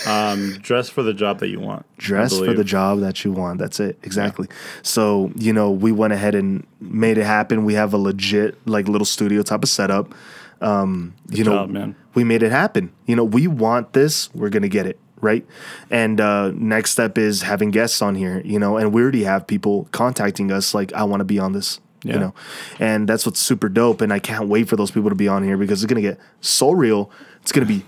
Um, 0.07 0.53
dress 0.59 0.89
for 0.89 1.03
the 1.03 1.13
job 1.13 1.39
that 1.41 1.50
you 1.50 1.59
want. 1.59 1.85
Dress 2.00 2.35
for 2.35 2.51
the 2.53 2.63
job 2.63 3.01
that 3.01 3.23
you 3.23 3.31
want. 3.31 3.59
That's 3.59 3.79
it. 3.79 4.00
Exactly. 4.01 4.47
So, 4.81 5.31
you 5.35 5.53
know, 5.53 5.69
we 5.69 5.91
went 5.91 6.11
ahead 6.11 6.33
and 6.33 6.65
made 6.79 7.19
it 7.19 7.25
happen. 7.25 7.63
We 7.63 7.75
have 7.75 7.93
a 7.93 7.97
legit, 7.97 8.57
like, 8.67 8.88
little 8.88 9.05
studio 9.05 9.43
type 9.43 9.61
of 9.61 9.69
setup. 9.69 10.15
Um, 10.61 11.13
you 11.29 11.43
know, 11.43 11.51
job, 11.51 11.69
man. 11.69 11.95
we 12.15 12.23
made 12.23 12.41
it 12.41 12.51
happen. 12.51 12.91
You 13.05 13.15
know, 13.15 13.23
we 13.23 13.45
want 13.45 13.93
this, 13.93 14.33
we're 14.33 14.50
going 14.50 14.63
to 14.63 14.69
get 14.69 14.88
it. 14.88 14.97
Right. 15.21 15.45
And 15.89 16.19
uh, 16.19 16.51
next 16.55 16.91
step 16.91 17.17
is 17.17 17.43
having 17.43 17.69
guests 17.71 18.01
on 18.01 18.15
here, 18.15 18.41
you 18.43 18.57
know, 18.59 18.77
and 18.77 18.91
we 18.93 19.01
already 19.01 19.23
have 19.23 19.45
people 19.47 19.87
contacting 19.91 20.51
us 20.51 20.73
like, 20.73 20.91
I 20.93 21.03
want 21.03 21.21
to 21.21 21.25
be 21.25 21.37
on 21.39 21.53
this. 21.53 21.79
Yeah. 22.03 22.13
You 22.15 22.19
know, 22.19 22.33
and 22.79 23.07
that's 23.07 23.27
what's 23.27 23.39
super 23.39 23.69
dope. 23.69 24.01
And 24.01 24.11
I 24.11 24.17
can't 24.17 24.47
wait 24.49 24.67
for 24.67 24.75
those 24.75 24.89
people 24.89 25.09
to 25.09 25.15
be 25.15 25.27
on 25.27 25.43
here 25.43 25.55
because 25.55 25.83
it's 25.83 25.89
gonna 25.91 26.01
get 26.01 26.19
so 26.39 26.71
real. 26.71 27.11
It's 27.43 27.51
gonna 27.51 27.67
be. 27.67 27.85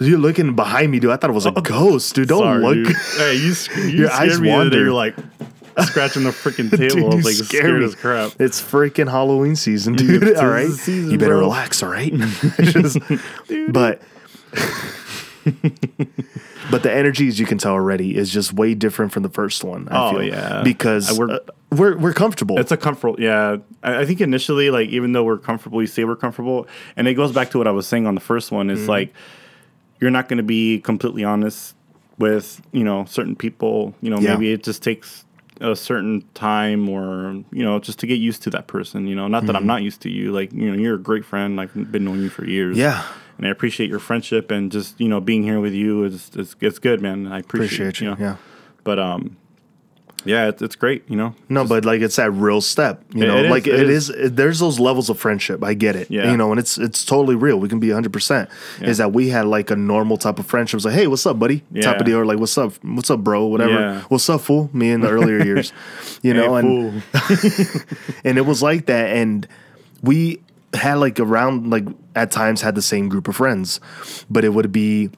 You're 0.00 0.18
looking 0.18 0.54
behind 0.54 0.92
me, 0.92 1.00
dude. 1.00 1.10
I 1.10 1.16
thought 1.16 1.30
it 1.30 1.32
was 1.32 1.46
a 1.46 1.50
ghost, 1.50 2.14
dude. 2.14 2.28
Don't 2.28 2.40
Sorry, 2.42 2.62
look. 2.62 2.74
dude. 2.86 2.96
Hey, 3.16 3.34
you, 3.36 3.54
you 3.76 3.98
Your 4.00 4.10
scared 4.10 4.30
eyes 4.30 4.40
me 4.40 4.50
wander. 4.50 4.78
You're 4.78 4.92
like 4.92 5.16
scratching 5.80 6.24
the 6.24 6.30
freaking 6.30 6.70
Dude, 6.76 6.90
table. 6.90 7.10
I 7.12 7.14
was 7.16 7.24
like 7.24 7.34
scare 7.36 7.62
scared 7.62 7.82
as 7.82 7.94
crap. 7.94 8.32
It's 8.38 8.60
freaking 8.60 9.10
Halloween 9.10 9.56
season, 9.56 9.94
Dude, 9.96 10.20
dude. 10.20 10.36
all 10.36 10.46
right, 10.48 10.68
season, 10.68 11.10
you 11.10 11.16
better 11.16 11.32
bro. 11.36 11.40
relax. 11.40 11.82
All 11.82 11.88
right, 11.88 12.12
Just- 12.60 12.98
but 13.70 14.02
but 16.70 16.82
the 16.82 16.92
energy, 16.92 17.28
as 17.28 17.38
you 17.38 17.46
can 17.46 17.58
tell 17.58 17.72
already, 17.72 18.16
is 18.16 18.30
just 18.30 18.52
way 18.52 18.74
different 18.74 19.12
from 19.12 19.22
the 19.22 19.28
first 19.28 19.64
one. 19.64 19.88
I 19.88 20.08
Oh, 20.08 20.10
feel, 20.12 20.22
yeah. 20.24 20.62
because 20.62 21.10
I- 21.10 21.18
we're- 21.18 21.34
uh, 21.34 21.38
we're 21.70 21.98
we're 21.98 22.14
comfortable. 22.14 22.58
It's 22.58 22.72
a 22.72 22.76
comfortable, 22.78 23.20
yeah. 23.20 23.58
I, 23.82 24.00
I 24.00 24.04
think 24.06 24.20
initially, 24.22 24.70
like, 24.70 24.88
even 24.88 25.12
though 25.12 25.24
we're 25.24 25.36
comfortable, 25.38 25.80
you 25.82 25.86
say 25.86 26.04
we're 26.04 26.16
comfortable, 26.16 26.66
and 26.96 27.06
it 27.06 27.12
goes 27.14 27.30
back 27.32 27.50
to 27.50 27.58
what 27.58 27.66
I 27.66 27.72
was 27.72 27.86
saying 27.86 28.06
on 28.06 28.14
the 28.14 28.20
first 28.22 28.50
one. 28.50 28.68
Mm-hmm. 28.68 28.78
It's 28.80 28.88
like 28.88 29.12
you're 30.00 30.10
not 30.10 30.28
going 30.28 30.38
to 30.38 30.42
be 30.42 30.80
completely 30.80 31.24
honest 31.24 31.74
with 32.18 32.62
you 32.72 32.84
know 32.84 33.04
certain 33.04 33.36
people. 33.36 33.94
You 34.00 34.10
know, 34.10 34.18
Yeah. 34.18 34.32
maybe 34.34 34.50
it 34.52 34.62
just 34.62 34.82
takes 34.82 35.26
a 35.60 35.76
certain 35.76 36.24
time, 36.32 36.88
or 36.88 37.32
you 37.52 37.62
know, 37.64 37.78
just 37.80 37.98
to 37.98 38.06
get 38.06 38.18
used 38.18 38.42
to 38.44 38.50
that 38.50 38.66
person. 38.66 39.06
You 39.06 39.14
know, 39.14 39.28
not 39.28 39.44
that 39.46 39.54
I'm 39.54 39.66
not 39.66 39.82
used 39.82 40.00
to 40.02 40.10
you. 40.10 40.32
Like, 40.32 40.50
you 40.54 40.70
know, 40.70 40.78
you're 40.78 40.94
a 40.94 40.98
great 40.98 41.24
friend. 41.26 41.60
I've 41.60 41.92
been 41.92 42.04
knowing 42.06 42.22
you 42.22 42.30
for 42.30 42.46
years. 42.46 42.76
Mm-hmm. 42.78 42.80
yeah, 42.80 43.04
and 43.38 43.46
I 43.46 43.50
appreciate 43.50 43.88
your 43.88 43.98
friendship 44.00 44.50
and 44.50 44.70
just 44.70 45.00
you 45.00 45.08
know 45.08 45.20
being 45.20 45.42
here 45.42 45.60
with 45.60 45.72
you 45.72 46.04
is 46.04 46.30
it's, 46.34 46.54
it's 46.60 46.78
good, 46.78 47.00
man. 47.00 47.26
I 47.26 47.38
appreciate, 47.38 47.80
appreciate 47.88 48.00
you. 48.04 48.10
know. 48.10 48.16
Yeah. 48.18 48.36
But 48.84 48.98
um, 48.98 49.36
yeah, 50.24 50.48
it's, 50.48 50.60
it's 50.62 50.74
great. 50.76 51.04
You 51.08 51.14
know. 51.16 51.34
No, 51.48 51.64
but 51.64 51.84
like 51.84 52.00
it's 52.00 52.16
that 52.16 52.30
real 52.32 52.60
step, 52.60 53.04
you 53.14 53.24
know. 53.26 53.36
it 53.36 53.48
like 53.50 53.66
it 53.68 53.74
it 53.80 53.88
is. 53.88 54.10
is. 54.10 54.32
There's 54.32 54.58
those 54.58 54.80
levels 54.80 55.08
of 55.08 55.18
friendship. 55.18 55.62
I 55.62 55.74
get 55.74 55.94
it. 55.94 56.10
Yeah. 56.10 56.30
You 56.30 56.36
know, 56.36 56.50
and 56.50 56.58
it's 56.58 56.76
it's 56.76 57.04
totally 57.04 57.36
real. 57.36 57.58
We 57.60 57.68
can 57.68 57.78
be 57.78 57.88
100. 57.88 58.12
percent 58.12 58.50
Is 58.80 58.98
that 58.98 59.12
we 59.12 59.28
had 59.28 59.46
like 59.46 59.70
a 59.70 59.76
normal 59.76 60.16
type 60.16 60.38
of 60.40 60.46
friendship? 60.46 60.78
It's 60.78 60.84
like, 60.84 60.94
hey, 60.94 61.06
what's 61.06 61.24
up, 61.24 61.38
buddy? 61.38 61.60
Type 61.60 61.66
Yeah. 61.72 61.90
of 61.92 62.04
deal. 62.04 62.18
Or 62.18 62.26
like, 62.26 62.38
what's 62.40 62.58
up? 62.58 62.72
What's 62.82 63.10
up, 63.10 63.20
bro? 63.20 63.46
Whatever. 63.46 63.72
Yeah. 63.72 64.00
What's 64.08 64.28
up, 64.28 64.40
fool? 64.40 64.68
Me 64.72 64.90
in 64.90 65.00
the 65.02 65.08
earlier 65.08 65.42
years, 65.44 65.72
you 66.22 66.34
know, 66.34 66.54
Hey, 66.56 66.60
and 66.66 67.02
and 68.24 68.38
it 68.38 68.44
was 68.46 68.62
like 68.62 68.86
that 68.86 69.10
and 69.16 69.46
we 70.02 70.40
had 70.74 70.94
like 70.94 71.18
around 71.18 71.70
like 71.70 71.86
at 72.14 72.30
times 72.30 72.60
had 72.60 72.74
the 72.74 72.82
same 72.82 73.08
group 73.08 73.28
of 73.28 73.36
friends 73.36 73.80
but 74.28 74.44
it 74.44 74.50
would 74.50 74.70
be 74.70 75.10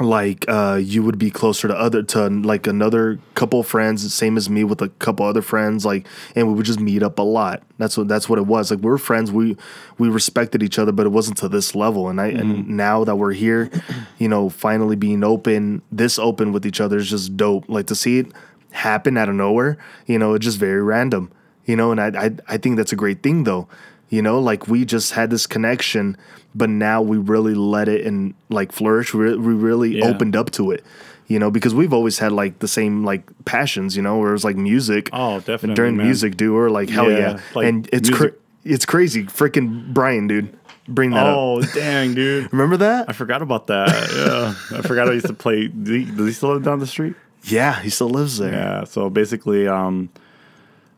like 0.00 0.44
uh 0.48 0.78
you 0.80 1.02
would 1.02 1.18
be 1.18 1.30
closer 1.30 1.66
to 1.66 1.76
other 1.76 2.02
to 2.02 2.28
like 2.28 2.66
another 2.66 3.18
couple 3.34 3.60
of 3.60 3.66
friends 3.66 4.12
same 4.14 4.36
as 4.36 4.48
me 4.48 4.62
with 4.62 4.80
a 4.80 4.88
couple 4.88 5.26
other 5.26 5.42
friends 5.42 5.84
like 5.84 6.06
and 6.36 6.46
we 6.46 6.54
would 6.54 6.66
just 6.66 6.78
meet 6.78 7.02
up 7.02 7.18
a 7.18 7.22
lot. 7.22 7.62
That's 7.78 7.96
what 7.96 8.06
that's 8.06 8.28
what 8.28 8.38
it 8.38 8.46
was. 8.46 8.70
Like 8.70 8.80
we 8.80 8.90
were 8.90 8.98
friends. 8.98 9.32
We 9.32 9.56
we 9.98 10.08
respected 10.08 10.62
each 10.62 10.78
other 10.78 10.92
but 10.92 11.06
it 11.06 11.10
wasn't 11.10 11.38
to 11.38 11.48
this 11.48 11.74
level. 11.74 12.08
And 12.08 12.20
i 12.20 12.28
and 12.28 12.68
now 12.68 13.02
that 13.04 13.16
we're 13.16 13.32
here 13.32 13.70
you 14.18 14.28
know 14.28 14.48
finally 14.48 14.94
being 14.96 15.24
open 15.24 15.82
this 15.90 16.18
open 16.18 16.52
with 16.52 16.64
each 16.64 16.80
other 16.80 16.98
is 16.98 17.10
just 17.10 17.36
dope. 17.36 17.68
Like 17.68 17.86
to 17.86 17.94
see 17.94 18.18
it 18.18 18.32
happen 18.70 19.16
out 19.16 19.28
of 19.28 19.34
nowhere 19.34 19.78
you 20.06 20.18
know 20.18 20.34
it's 20.34 20.44
just 20.44 20.58
very 20.58 20.82
random 20.82 21.32
you 21.64 21.74
know 21.74 21.90
and 21.90 21.98
I, 21.98 22.26
I 22.26 22.30
i 22.48 22.56
think 22.58 22.76
that's 22.76 22.92
a 22.92 22.96
great 22.96 23.22
thing 23.22 23.44
though 23.44 23.66
you 24.08 24.22
know 24.22 24.38
like 24.40 24.68
we 24.68 24.84
just 24.84 25.12
had 25.12 25.30
this 25.30 25.46
connection 25.46 26.16
but 26.54 26.68
now 26.70 27.00
we 27.02 27.16
really 27.18 27.54
let 27.54 27.88
it 27.88 28.06
and 28.06 28.34
like 28.48 28.72
flourish 28.72 29.12
we, 29.14 29.36
we 29.36 29.52
really 29.54 29.98
Yeah. 29.98 30.06
opened 30.06 30.34
up 30.36 30.50
to 30.52 30.70
it 30.70 30.84
you 31.26 31.38
know 31.38 31.50
because 31.50 31.74
we've 31.74 31.92
always 31.92 32.18
had 32.18 32.32
like 32.32 32.58
the 32.60 32.68
same 32.68 33.04
like 33.04 33.22
passions 33.44 33.96
you 33.96 34.02
know 34.02 34.18
where 34.18 34.30
it 34.30 34.32
was 34.32 34.44
like 34.44 34.56
music 34.56 35.10
Oh, 35.12 35.40
definitely, 35.40 35.74
during 35.74 35.96
man. 35.96 36.06
music 36.06 36.36
dude 36.36 36.54
we're 36.54 36.70
like 36.70 36.88
hell 36.88 37.10
yeah, 37.10 37.18
Yeah, 37.18 37.40
like 37.54 37.66
and 37.66 37.88
it's 37.92 38.08
cra- 38.10 38.32
it's 38.64 38.86
crazy 38.86 39.24
freaking 39.24 39.92
brian 39.92 40.26
dude 40.26 40.56
bring 40.88 41.10
that 41.10 41.26
up 41.26 41.36
Oh 41.36 41.60
dang, 41.60 42.14
dude! 42.14 42.50
remember 42.52 42.78
that 42.78 43.10
I 43.10 43.12
forgot 43.12 43.42
about 43.42 43.66
that. 43.66 43.88
Yeah, 44.16 44.78
I 44.78 44.80
forgot 44.80 45.06
I 45.08 45.12
used 45.12 45.26
to 45.26 45.34
play. 45.34 45.68
Does 45.68 45.88
he, 45.94 46.04
does 46.06 46.26
he 46.26 46.32
still 46.32 46.54
live 46.54 46.62
down 46.64 46.78
the 46.78 46.86
street? 46.86 47.14
yeah 47.44 47.78
he 47.82 47.90
still 47.90 48.08
lives 48.08 48.38
there 48.38 48.52
Yeah. 48.52 48.84
So 48.84 49.10
basically, 49.10 49.68
um, 49.68 50.08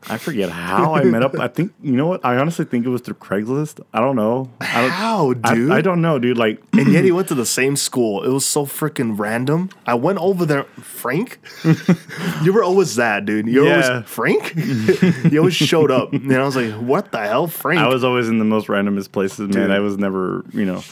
I 0.09 0.17
forget 0.17 0.49
how 0.49 0.95
I 0.95 1.03
met 1.03 1.21
up. 1.23 1.37
I 1.39 1.47
think 1.47 1.73
you 1.81 1.91
know 1.93 2.07
what? 2.07 2.25
I 2.25 2.37
honestly 2.37 2.65
think 2.65 2.85
it 2.85 2.89
was 2.89 3.01
through 3.01 3.15
Craigslist. 3.15 3.81
I 3.93 3.99
don't 3.99 4.15
know. 4.15 4.49
I 4.59 4.81
don't, 4.81 4.89
how 4.91 5.31
I, 5.43 5.53
dude 5.53 5.71
I 5.71 5.81
don't 5.81 6.01
know, 6.01 6.17
dude. 6.19 6.37
Like, 6.37 6.61
and 6.73 6.91
yet 6.91 7.03
he 7.03 7.11
went 7.11 7.27
to 7.27 7.35
the 7.35 7.45
same 7.45 7.75
school. 7.75 8.23
It 8.23 8.29
was 8.29 8.45
so 8.45 8.65
freaking 8.65 9.17
random. 9.17 9.69
I 9.85 9.93
went 9.93 10.17
over 10.19 10.45
there, 10.45 10.63
Frank. 10.81 11.39
you 12.43 12.51
were 12.53 12.63
always 12.63 12.95
that, 12.95 13.25
dude. 13.25 13.47
You 13.47 13.61
were 13.61 13.67
Yeah. 13.67 13.89
always 13.91 14.09
Frank. 14.09 14.53
you 15.31 15.37
always 15.39 15.55
showed 15.55 15.91
up, 15.91 16.13
and 16.13 16.33
I 16.33 16.43
was 16.43 16.55
like, 16.55 16.73
"What 16.73 17.11
the 17.11 17.19
hell, 17.19 17.47
Frank?" 17.47 17.79
I 17.79 17.87
was 17.87 18.03
always 18.03 18.27
in 18.27 18.39
the 18.39 18.45
most 18.45 18.67
randomest 18.67 19.11
places, 19.11 19.39
man. 19.49 19.49
Dude. 19.67 19.71
I 19.71 19.79
was 19.79 19.97
never, 19.97 20.43
you 20.51 20.65
know, 20.65 20.83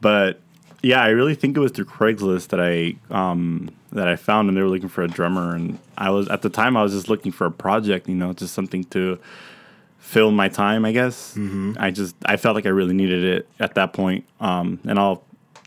but 0.00 0.40
yeah, 0.82 1.00
I 1.02 1.08
really 1.08 1.34
think 1.34 1.56
it 1.56 1.60
was 1.60 1.72
through 1.72 1.86
Craigslist 1.86 2.48
that 2.48 2.60
I 2.60 2.96
um 3.14 3.70
that 3.96 4.08
I 4.08 4.16
found, 4.16 4.48
and 4.48 4.56
they 4.56 4.62
were 4.62 4.68
looking 4.68 4.88
for 4.88 5.02
a 5.02 5.08
drummer, 5.08 5.54
and 5.54 5.78
I 5.98 6.10
was 6.10 6.28
at 6.28 6.42
the 6.42 6.48
time 6.48 6.76
I 6.76 6.82
was 6.82 6.92
just 6.92 7.08
looking 7.08 7.32
for 7.32 7.46
a 7.46 7.50
project, 7.50 8.08
you 8.08 8.14
know, 8.14 8.32
just 8.32 8.54
something 8.54 8.84
to 8.84 9.18
fill 9.98 10.30
my 10.30 10.48
time, 10.48 10.84
I 10.84 10.92
guess. 10.92 11.34
Mm-hmm. 11.34 11.74
I 11.78 11.90
just 11.90 12.14
I 12.24 12.36
felt 12.36 12.54
like 12.54 12.66
I 12.66 12.70
really 12.70 12.94
needed 12.94 13.24
it 13.24 13.48
at 13.58 13.74
that 13.74 13.92
point, 13.92 14.24
um, 14.40 14.78
and 14.86 14.98
I'll 14.98 15.22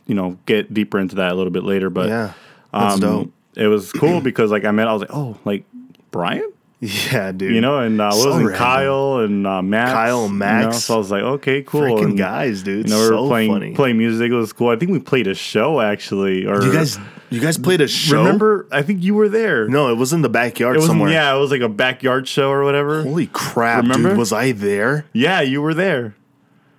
you 0.07 0.15
know 0.15 0.37
get 0.45 0.73
deeper 0.73 0.99
into 0.99 1.15
that 1.15 1.31
a 1.31 1.35
little 1.35 1.51
bit 1.51 1.63
later, 1.63 1.89
but 1.89 2.07
yeah, 2.07 2.33
um, 2.73 2.99
dope. 2.99 3.31
It 3.55 3.67
was 3.67 3.91
cool 3.91 4.21
because 4.29 4.51
like 4.51 4.65
I 4.65 4.71
met, 4.71 4.87
I 4.87 4.93
was 4.93 5.01
like, 5.01 5.13
oh, 5.13 5.37
like 5.45 5.65
Brian. 6.11 6.49
Yeah, 6.81 7.33
dude. 7.33 7.53
You 7.53 7.59
know, 7.59 7.79
and 7.79 7.99
uh, 7.99 8.11
So 8.11 8.27
was 8.27 8.35
it, 8.35 8.39
random. 8.39 8.55
Kyle 8.57 9.17
and 9.17 9.45
uh, 9.45 9.61
Max. 9.61 9.91
Kyle 9.91 10.23
and 10.23 10.31
you 10.31 10.39
Max. 10.39 10.65
know? 10.65 10.71
So 10.71 10.95
I 10.95 10.97
was 10.97 11.11
like, 11.11 11.23
okay, 11.23 11.61
cool. 11.61 11.81
freaking 11.81 12.03
and, 12.05 12.17
guys, 12.17 12.63
dude. 12.63 12.87
You 12.87 12.93
know, 12.93 13.01
we 13.01 13.07
so 13.07 13.21
were 13.23 13.27
playing 13.27 13.51
funny. 13.51 13.73
playing 13.73 13.97
music. 13.97 14.31
It 14.31 14.35
was 14.35 14.53
cool. 14.53 14.69
I 14.69 14.77
think 14.77 14.91
we 14.91 14.99
played 14.99 15.27
a 15.27 15.35
show 15.35 15.81
actually. 15.81 16.45
Or 16.45 16.63
you 16.63 16.71
guys, 16.71 16.97
you 17.29 17.39
guys 17.39 17.57
played 17.57 17.81
a 17.81 17.87
show. 17.87 18.19
remember? 18.23 18.67
I 18.71 18.81
think 18.81 19.03
you 19.03 19.13
were 19.15 19.29
there. 19.29 19.67
No, 19.67 19.89
it 19.91 19.95
was 19.95 20.13
in 20.13 20.21
the 20.21 20.29
backyard 20.29 20.75
it 20.75 20.79
was 20.79 20.87
somewhere. 20.87 21.11
yeah. 21.11 21.35
It 21.35 21.39
was 21.39 21.51
like 21.51 21.61
a 21.61 21.69
backyard 21.69 22.27
show 22.27 22.49
or 22.49 22.63
whatever. 22.63 23.03
Holy 23.03 23.27
crap, 23.27 23.83
Remember? 23.83 24.09
dude! 24.09 24.17
Was 24.17 24.31
I 24.33 24.51
there? 24.51 25.05
Yeah, 25.13 25.41
you 25.41 25.61
were 25.61 25.73
there. 25.73 26.15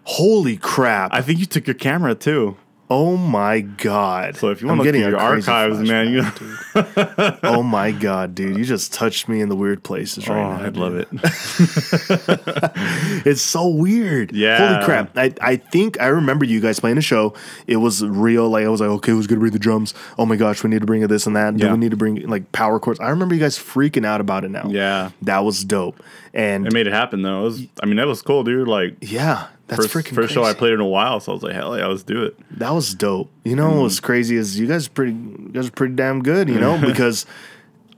Holy 0.05 0.57
crap! 0.57 1.13
I 1.15 1.23
think 1.23 1.39
you 1.39 1.47
took 1.47 1.67
your 1.67 1.75
camera 1.75 2.15
too. 2.15 2.57
Oh 2.91 3.17
my 3.17 3.61
god! 3.61 4.37
So 4.37 4.51
if 4.51 4.61
you 4.61 4.69
want 4.69 4.81
to 4.81 4.83
look 4.83 4.89
getting 4.89 5.03
at 5.03 5.11
your 5.11 5.21
archives, 5.21 5.79
man, 5.79 6.13
you 6.13 6.23
know, 6.23 6.31
dude. 6.31 7.39
oh 7.45 7.63
my 7.63 7.93
god, 7.93 8.35
dude! 8.35 8.59
You 8.59 8.65
just 8.65 8.93
touched 8.93 9.29
me 9.29 9.41
in 9.41 9.49
the 9.49 9.57
weird 9.57 9.83
places 9.83 10.29
oh, 10.29 10.35
right 10.35 10.59
now. 10.59 10.67
I'd 10.67 10.77
love 10.77 10.97
it. 10.97 11.09
It's 13.27 13.43
so 13.43 13.69
weird. 13.69 14.33
Yeah. 14.33 14.75
Holy 14.75 14.85
crap. 14.85 15.17
I, 15.17 15.33
I 15.41 15.57
think 15.57 16.01
I 16.01 16.07
remember 16.07 16.45
you 16.45 16.61
guys 16.61 16.81
playing 16.81 16.99
a 16.99 17.03
show. 17.03 17.35
It 17.67 17.77
was 17.77 18.05
real. 18.05 18.49
Like, 18.49 18.65
I 18.65 18.69
was 18.69 18.81
like, 18.81 18.91
okay, 18.91 19.13
who's 19.13 19.27
to 19.27 19.37
bring 19.37 19.53
the 19.53 19.59
drums? 19.59 19.95
Oh 20.19 20.27
my 20.27 20.37
gosh, 20.37 20.63
we 20.63 20.71
need 20.71 20.81
to 20.81 20.87
bring 20.87 21.07
this 21.07 21.27
and 21.27 21.37
that. 21.37 21.59
Yeah. 21.59 21.67
Do 21.67 21.73
we 21.73 21.79
need 21.79 21.91
to 21.91 21.97
bring 21.97 22.27
like 22.29 22.51
power 22.53 22.79
chords? 22.81 23.01
I 23.01 23.11
remember 23.11 23.35
you 23.35 23.41
guys 23.41 23.59
freaking 23.59 24.07
out 24.07 24.21
about 24.21 24.45
it 24.45 24.51
now. 24.51 24.69
Yeah. 24.69 25.11
That 25.23 25.45
was 25.45 25.65
dope. 25.65 26.03
And 26.33 26.67
It 26.67 26.73
made 26.73 26.87
it 26.87 26.93
happen 26.93 27.23
though. 27.23 27.41
It 27.41 27.45
was, 27.45 27.67
I 27.83 27.87
mean, 27.87 27.97
that 27.97 28.07
was 28.07 28.23
cool, 28.23 28.45
dude. 28.45 28.69
Like 28.69 28.97
yeah, 29.01 29.49
that's 29.71 29.87
first, 29.87 29.95
freaking 29.95 30.15
first 30.15 30.35
show 30.35 30.45
I 30.45 30.53
played 30.53 30.73
in 30.73 30.81
a 30.81 30.87
while, 30.87 31.21
so 31.21 31.33
I 31.33 31.35
was 31.35 31.43
like, 31.43 31.55
hell 31.55 31.77
yeah, 31.79 31.87
let's 31.87 32.03
do 32.03 32.23
it. 32.25 32.37
That 32.59 32.71
was 32.71 32.95
dope. 32.95 33.31
You 33.45 33.57
know 33.57 33.71
what 33.71 33.83
was 33.85 34.01
crazy 34.01 34.37
is 34.37 34.59
you 34.59 34.67
guys 34.67 34.89
pretty 34.89 35.13
you 35.13 35.51
guys 35.53 35.69
are 35.69 35.73
pretty 35.73 35.95
damn 35.95 36.23
good, 36.23 36.49
you 36.49 36.59
know, 36.61 36.79
because 36.87 37.25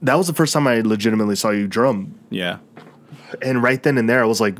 that 0.01 0.15
was 0.15 0.27
the 0.27 0.33
first 0.33 0.53
time 0.53 0.67
I 0.67 0.81
legitimately 0.81 1.35
saw 1.35 1.49
you 1.49 1.67
drum. 1.67 2.17
Yeah. 2.29 2.59
and 3.41 3.61
right 3.63 3.81
then 3.81 3.97
and 3.97 4.07
there, 4.09 4.21
I 4.21 4.25
was 4.25 4.39
like, 4.39 4.57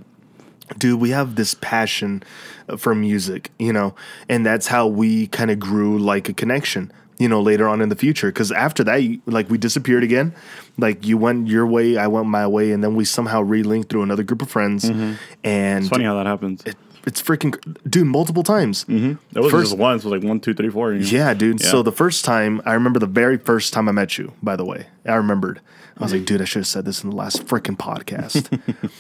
dude, 0.78 1.00
we 1.00 1.12
have 1.12 1.36
this 1.36 1.54
passion 1.54 2.24
uh, 2.70 2.78
for 2.78 2.96
music, 2.96 3.52
you 3.60 3.74
know, 3.74 3.96
and 4.30 4.46
that's 4.46 4.68
how 4.68 4.88
we 4.88 5.28
kind 5.28 5.52
of 5.52 5.60
grew 5.60 6.00
like 6.00 6.30
a 6.30 6.34
connection, 6.34 6.92
you 7.20 7.28
know, 7.30 7.42
later 7.42 7.68
on 7.68 7.82
in 7.82 7.90
the 7.90 7.96
future. 7.96 8.28
Because 8.28 8.52
after 8.52 8.84
that, 8.86 8.98
you, 9.04 9.22
like 9.26 9.50
we 9.50 9.58
disappeared 9.58 10.04
again, 10.04 10.34
like 10.78 11.06
you 11.06 11.18
went 11.18 11.48
your 11.48 11.66
way, 11.68 11.98
I 11.98 12.08
went 12.08 12.28
my 12.28 12.48
way, 12.48 12.72
and 12.72 12.84
then 12.84 12.96
we 12.96 13.06
somehow 13.06 13.42
relinked 13.44 13.90
through 13.90 14.04
another 14.04 14.24
group 14.24 14.42
of 14.42 14.50
friends, 14.50 14.86
and 14.86 15.18
It's 15.44 15.90
funny 15.90 16.04
how 16.06 16.16
that 16.16 16.26
happens. 16.26 16.64
it, 16.66 16.76
it's 17.06 17.22
freaking, 17.22 17.54
dude, 17.90 18.08
multiple 18.08 18.44
times. 18.44 18.86
It 18.88 19.18
wasn't 19.36 19.52
First- 19.52 19.72
just 19.72 19.78
once. 19.78 20.04
It 20.04 20.08
was 20.10 20.22
like 20.22 20.28
one, 20.28 20.40
two, 20.40 20.54
three, 20.54 20.70
four. 20.70 20.94
You 20.94 21.00
know? 21.00 21.06
Yeah, 21.06 21.34
dude. 21.34 21.62
Yeah. 21.62 21.68
So 21.70 21.84
the 21.84 21.92
first 21.92 22.24
time, 22.24 22.62
I 22.66 22.74
remember 22.74 22.98
the 23.00 23.08
very 23.08 23.38
first 23.38 23.74
time 23.74 23.90
I 23.90 23.92
met 23.92 24.18
you, 24.18 24.32
by 24.42 24.56
the 24.56 24.64
way. 24.66 24.88
I 25.06 25.16
remembered. 25.16 25.60
I 26.00 26.04
was 26.04 26.14
like, 26.14 26.26
dude, 26.26 26.42
I 26.42 26.46
should 26.46 26.62
have 26.62 26.68
said 26.68 26.86
this 26.86 27.04
in 27.04 27.10
the 27.12 27.16
last 27.16 27.46
freaking 27.46 27.78
podcast. 27.78 28.50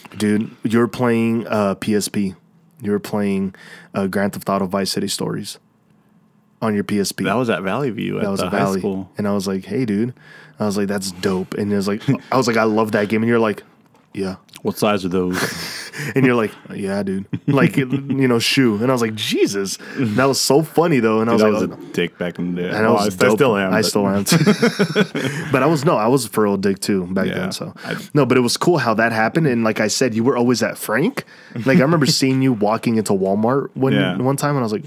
dude, 0.18 0.52
you 0.64 0.78
were 0.80 0.88
playing 0.88 1.48
uh, 1.48 1.76
PSP. 1.76 2.36
You 2.82 2.92
were 2.92 3.00
playing 3.00 3.56
uh, 3.96 4.08
Grand 4.08 4.34
Theft 4.34 4.48
Auto 4.50 4.68
Vice 4.68 4.92
City 4.92 5.08
Stories. 5.08 5.58
On 6.64 6.74
your 6.76 6.84
PSP. 6.84 7.24
That 7.26 7.36
was 7.36 7.50
at 7.50 7.62
Valley 7.62 7.90
View 7.92 8.18
at 8.18 8.24
That 8.24 8.32
was 8.32 8.40
the 8.40 8.48
a 8.48 8.50
high 8.50 8.58
Valley. 8.60 8.80
school. 8.80 9.10
And 9.18 9.28
I 9.28 9.34
was 9.34 9.48
like, 9.48 9.66
hey, 9.66 9.86
dude. 9.86 10.14
I 10.60 10.66
was 10.66 10.78
like, 10.78 10.88
that's 10.88 11.12
dope. 11.12 11.54
And 11.56 11.72
it 11.72 11.76
was 11.76 11.88
like, 11.88 12.02
I 12.32 12.38
was 12.38 12.48
like, 12.48 12.58
I 12.58 12.64
love 12.64 12.92
that 12.94 13.10
game. 13.10 13.22
And 13.24 13.30
you're 13.30 13.40
like, 13.40 13.64
yeah. 14.14 14.36
What 14.62 14.78
size 14.78 15.04
are 15.06 15.10
those? 15.10 15.38
And 16.16 16.26
you're 16.26 16.34
like, 16.34 16.52
yeah, 16.74 17.04
dude. 17.04 17.28
Like, 17.46 17.78
you 17.78 17.86
know, 18.28 18.40
shoe. 18.40 18.78
And 18.82 18.86
I 18.90 18.94
was 18.94 19.02
like, 19.04 19.14
Jesus. 19.14 19.78
That 19.96 20.26
was 20.26 20.42
so 20.42 20.64
funny, 20.64 21.00
though. 21.00 21.22
And 21.22 21.30
I 21.30 21.34
was 21.34 21.44
that 21.44 21.52
like, 21.52 21.70
was 21.70 21.78
a 21.80 21.92
dick 21.94 22.18
back 22.18 22.40
in 22.40 22.56
the 22.56 22.64
day. 22.64 22.70
and 22.70 22.78
I 22.88 22.90
was 22.90 23.14
I, 23.16 23.28
dope. 23.28 23.38
still 23.38 23.56
am. 23.56 23.72
I 23.72 23.82
still 23.82 24.08
am. 24.08 24.24
But 25.52 25.62
I 25.62 25.68
was 25.68 25.86
no, 25.86 25.96
I 25.96 26.08
was 26.08 26.26
for 26.26 26.46
real 26.46 26.58
dick 26.58 26.80
too 26.80 27.06
back 27.14 27.28
Yeah. 27.28 27.34
then. 27.36 27.52
So 27.52 27.74
I- 27.86 27.96
no, 28.16 28.26
but 28.26 28.38
it 28.38 28.42
was 28.42 28.58
cool 28.58 28.80
how 28.80 28.96
that 28.96 29.12
happened. 29.12 29.46
And 29.46 29.64
like 29.64 29.80
I 29.80 29.88
said, 29.88 30.16
you 30.16 30.24
were 30.24 30.36
always 30.36 30.64
at 30.64 30.80
Frank. 30.80 31.26
Like 31.66 31.78
I 31.78 31.82
remember 31.82 32.08
seeing 32.08 32.42
you 32.42 32.54
walking 32.54 32.96
into 32.98 33.14
Walmart 33.14 33.70
one 33.76 33.94
Yeah. 34.04 34.18
one 34.18 34.36
time, 34.36 34.56
and 34.56 34.60
I 34.60 34.64
was 34.64 34.74
like, 34.74 34.86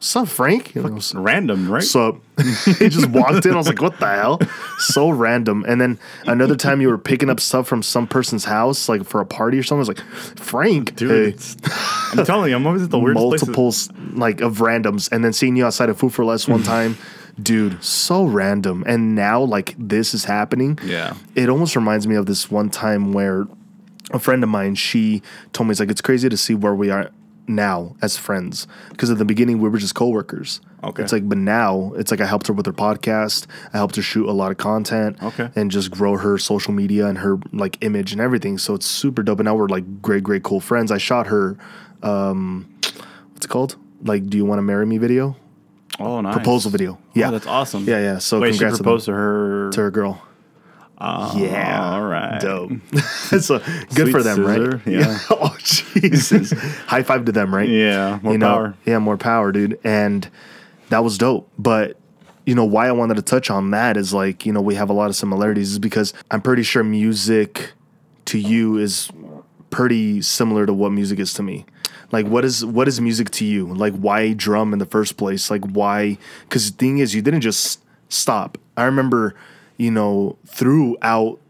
"What's 0.00 0.16
up, 0.16 0.28
Frank?" 0.28 0.74
And 0.76 0.86
I 0.86 0.90
was, 0.90 1.14
Random, 1.14 1.70
right? 1.70 1.82
so 1.82 2.22
he 2.78 2.88
just 2.88 3.10
walked 3.10 3.44
in. 3.44 3.52
I 3.52 3.56
was 3.56 3.68
like, 3.68 3.82
"What 3.82 4.00
the 4.00 4.06
hell?" 4.06 4.40
So 4.78 5.10
random. 5.10 5.62
And 5.68 5.78
then 5.78 5.98
another 6.24 6.56
time 6.56 6.80
you 6.80 6.88
were 6.88 6.96
picking 6.96 7.28
up 7.28 7.38
stuff 7.38 7.68
from 7.68 7.82
some 7.82 8.06
person's 8.06 8.46
house, 8.46 8.88
like 8.88 9.04
for 9.04 9.20
a 9.20 9.26
party 9.26 9.58
or 9.58 9.62
something. 9.62 9.78
I 9.78 9.86
was 9.86 9.88
like, 9.88 10.00
"Frank, 10.38 10.96
Dude, 10.96 11.38
hey." 11.38 11.70
I'm 12.12 12.24
telling 12.24 12.48
you, 12.50 12.56
I'm 12.56 12.66
always 12.66 12.82
at 12.82 12.90
the 12.90 12.98
weirdest 12.98 13.28
places. 13.28 13.48
multiples 13.48 13.90
like 14.14 14.40
of 14.40 14.56
randoms, 14.58 15.12
and 15.12 15.22
then 15.22 15.34
seeing 15.34 15.54
you 15.54 15.66
outside 15.66 15.90
of 15.90 15.98
Food 15.98 16.14
for 16.14 16.24
Less 16.24 16.48
one 16.48 16.62
time, 16.62 16.96
dude, 17.40 17.84
so 17.84 18.24
random. 18.24 18.82
And 18.86 19.14
now 19.14 19.42
like 19.42 19.74
this 19.78 20.14
is 20.14 20.24
happening. 20.24 20.78
Yeah. 20.82 21.14
it 21.34 21.50
almost 21.50 21.76
reminds 21.76 22.06
me 22.06 22.14
of 22.16 22.24
this 22.24 22.50
one 22.50 22.70
time 22.70 23.12
where 23.12 23.46
a 24.12 24.18
friend 24.18 24.42
of 24.42 24.48
mine 24.48 24.74
she 24.74 25.22
told 25.52 25.68
me 25.68 25.72
it's 25.72 25.78
like 25.78 25.90
it's 25.90 26.00
crazy 26.00 26.28
to 26.28 26.36
see 26.36 26.54
where 26.54 26.74
we 26.74 26.90
are 26.90 27.10
now 27.50 27.96
as 28.00 28.16
friends 28.16 28.66
because 28.90 29.10
at 29.10 29.18
the 29.18 29.24
beginning 29.24 29.60
we 29.60 29.68
were 29.68 29.78
just 29.78 29.94
coworkers. 29.94 30.60
Okay. 30.82 31.02
It's 31.02 31.12
like, 31.12 31.28
but 31.28 31.36
now 31.38 31.92
it's 31.96 32.10
like 32.10 32.20
I 32.20 32.26
helped 32.26 32.46
her 32.46 32.54
with 32.54 32.64
her 32.66 32.72
podcast. 32.72 33.46
I 33.72 33.76
helped 33.76 33.96
her 33.96 34.02
shoot 34.02 34.28
a 34.28 34.32
lot 34.32 34.50
of 34.50 34.56
content. 34.56 35.22
Okay. 35.22 35.50
And 35.54 35.70
just 35.70 35.90
grow 35.90 36.16
her 36.16 36.38
social 36.38 36.72
media 36.72 37.06
and 37.06 37.18
her 37.18 37.38
like 37.52 37.76
image 37.82 38.12
and 38.12 38.20
everything. 38.20 38.56
So 38.56 38.74
it's 38.74 38.86
super 38.86 39.22
dope. 39.22 39.40
And 39.40 39.46
now 39.46 39.54
we're 39.54 39.68
like 39.68 40.00
great, 40.00 40.22
great, 40.22 40.42
cool 40.42 40.60
friends. 40.60 40.90
I 40.90 40.98
shot 40.98 41.26
her, 41.26 41.58
um, 42.02 42.66
what's 43.32 43.44
it 43.44 43.48
called? 43.48 43.76
Like, 44.02 44.26
do 44.28 44.38
you 44.38 44.46
want 44.46 44.58
to 44.58 44.62
marry 44.62 44.86
me 44.86 44.96
video? 44.96 45.36
Oh, 45.98 46.20
nice. 46.22 46.34
Proposal 46.34 46.70
video. 46.70 46.98
Yeah. 47.14 47.28
Oh, 47.28 47.32
that's 47.32 47.46
awesome. 47.46 47.84
Yeah, 47.84 47.98
yeah. 47.98 48.18
So 48.18 48.40
Wait, 48.40 48.52
she 48.52 48.58
congrats 48.58 48.78
to 48.78 48.82
proposed 48.82 49.04
to 49.06 49.12
her. 49.12 49.70
to 49.72 49.80
her 49.82 49.90
girl. 49.90 50.22
Yeah. 51.00 51.92
all 51.92 52.02
right. 52.02 52.40
Dope. 52.40 52.72
so 53.40 53.58
good 53.58 53.88
Sweet 53.90 54.12
for 54.12 54.22
them, 54.22 54.36
scissor, 54.36 54.70
right? 54.70 54.86
yeah. 54.86 55.18
oh 55.30 55.56
Jesus. 55.62 56.52
High 56.86 57.02
five 57.02 57.24
to 57.24 57.32
them, 57.32 57.54
right? 57.54 57.68
Yeah, 57.68 58.18
more 58.22 58.32
you 58.32 58.38
know, 58.38 58.46
power. 58.46 58.74
Yeah, 58.84 58.98
more 58.98 59.16
power, 59.16 59.52
dude. 59.52 59.78
And 59.84 60.28
that 60.90 61.02
was 61.02 61.18
dope. 61.18 61.50
But 61.58 61.96
you 62.44 62.54
know 62.54 62.64
why 62.64 62.88
I 62.88 62.92
wanted 62.92 63.14
to 63.14 63.22
touch 63.22 63.50
on 63.50 63.70
that 63.70 63.96
is 63.96 64.12
like 64.12 64.44
you 64.44 64.52
know 64.52 64.60
we 64.60 64.74
have 64.74 64.90
a 64.90 64.92
lot 64.92 65.08
of 65.08 65.16
similarities 65.16 65.72
is 65.72 65.78
because 65.78 66.12
I'm 66.30 66.42
pretty 66.42 66.62
sure 66.62 66.82
music 66.82 67.72
to 68.26 68.38
you 68.38 68.76
is 68.76 69.10
pretty 69.70 70.20
similar 70.20 70.66
to 70.66 70.74
what 70.74 70.90
music 70.90 71.18
is 71.18 71.32
to 71.34 71.42
me. 71.42 71.64
Like 72.12 72.26
what 72.26 72.44
is 72.44 72.64
what 72.64 72.88
is 72.88 73.00
music 73.00 73.30
to 73.30 73.44
you? 73.44 73.72
Like 73.72 73.94
why 73.94 74.32
drum 74.32 74.72
in 74.72 74.78
the 74.78 74.86
first 74.86 75.16
place? 75.16 75.50
Like 75.50 75.64
why? 75.64 76.18
Because 76.42 76.70
the 76.70 76.76
thing 76.76 76.98
is, 76.98 77.14
you 77.14 77.22
didn't 77.22 77.40
just 77.40 77.82
stop. 78.08 78.58
I 78.76 78.84
remember, 78.84 79.34
you 79.80 79.90
know, 79.90 80.36
throughout 80.46 81.40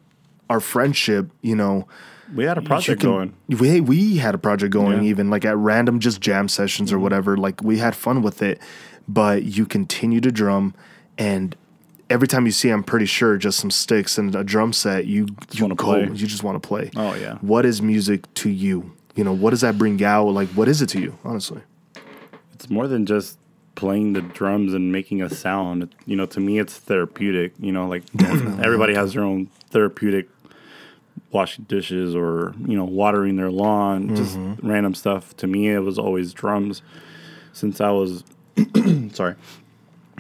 our 0.49 0.61
friendship, 0.61 1.31
you 1.43 1.57
know, 1.57 1.87
We 2.35 2.45
had 2.45 2.59
a 2.59 2.63
project 2.63 3.01
can- 3.01 3.11
going. 3.11 3.35
We 3.49 3.81
we 3.81 4.17
had 4.19 4.35
a 4.35 4.39
project 4.39 4.73
going 4.73 5.03
Yeah. 5.03 5.11
even 5.11 5.31
like 5.31 5.45
at 5.45 5.57
random 5.57 5.99
just 5.99 6.21
jam 6.21 6.49
sessions 6.49 6.93
or 6.93 6.97
mm-hmm. 6.97 7.03
whatever. 7.03 7.37
Like 7.37 7.63
we 7.63 7.79
had 7.79 7.95
fun 7.97 8.23
with 8.23 8.41
it, 8.43 8.61
but 9.09 9.43
you 9.43 9.67
continue 9.67 10.21
to 10.21 10.31
drum, 10.31 10.75
and 11.19 11.57
every 12.09 12.29
time 12.29 12.47
you 12.47 12.53
see, 12.53 12.71
I'm 12.71 12.85
pretty 12.85 13.07
sure 13.07 13.37
just 13.37 13.59
some 13.59 13.71
sticks 13.71 14.17
and 14.19 14.35
a 14.35 14.45
drum 14.45 14.73
set, 14.73 15.07
you 15.07 15.27
you 15.53 15.65
wanna 15.65 15.75
go, 15.75 15.87
play. 15.87 16.03
you 16.05 16.27
just 16.27 16.45
want 16.45 16.61
to 16.63 16.67
play. 16.69 16.91
Oh, 16.97 17.15
yeah. 17.15 17.39
What 17.41 17.65
is 17.67 17.83
music 17.83 18.33
to 18.35 18.49
you? 18.49 18.93
You 19.17 19.25
know, 19.25 19.33
what 19.33 19.51
does 19.51 19.61
that 19.63 19.77
bring 19.77 20.03
out? 20.05 20.29
Like, 20.29 20.49
what 20.51 20.69
is 20.69 20.81
it 20.83 20.89
to 20.91 21.01
you? 21.01 21.19
Honestly, 21.25 21.63
It's 22.55 22.71
more 22.71 22.87
than 22.87 23.07
just 23.07 23.39
playing 23.75 24.13
the 24.13 24.23
drums 24.23 24.75
and 24.75 24.93
making 24.93 25.23
a 25.23 25.31
sound. 25.31 25.95
You 26.07 26.17
know, 26.17 26.27
to 26.27 26.41
me, 26.41 26.59
it's 26.59 26.77
therapeutic. 26.77 27.55
You 27.59 27.73
know, 27.73 27.89
like 27.89 28.03
everybody 28.21 28.95
has 28.95 29.15
their 29.15 29.23
own 29.23 29.47
therapeutic 29.71 30.29
washing 31.33 31.65
dishes 31.65 32.15
or 32.15 32.55
you 32.67 32.77
know 32.77 32.85
watering 32.85 33.37
their 33.37 33.51
lawn, 33.51 34.15
just 34.15 34.37
mm-hmm. 34.37 34.67
random 34.69 34.95
stuff. 34.95 35.37
To 35.39 35.47
me, 35.47 35.69
it 35.69 35.81
was 35.81 35.99
always 35.99 36.33
drums. 36.33 36.83
Since 37.53 37.81
I 37.81 37.91
was 37.91 38.25
sorry, 39.13 39.35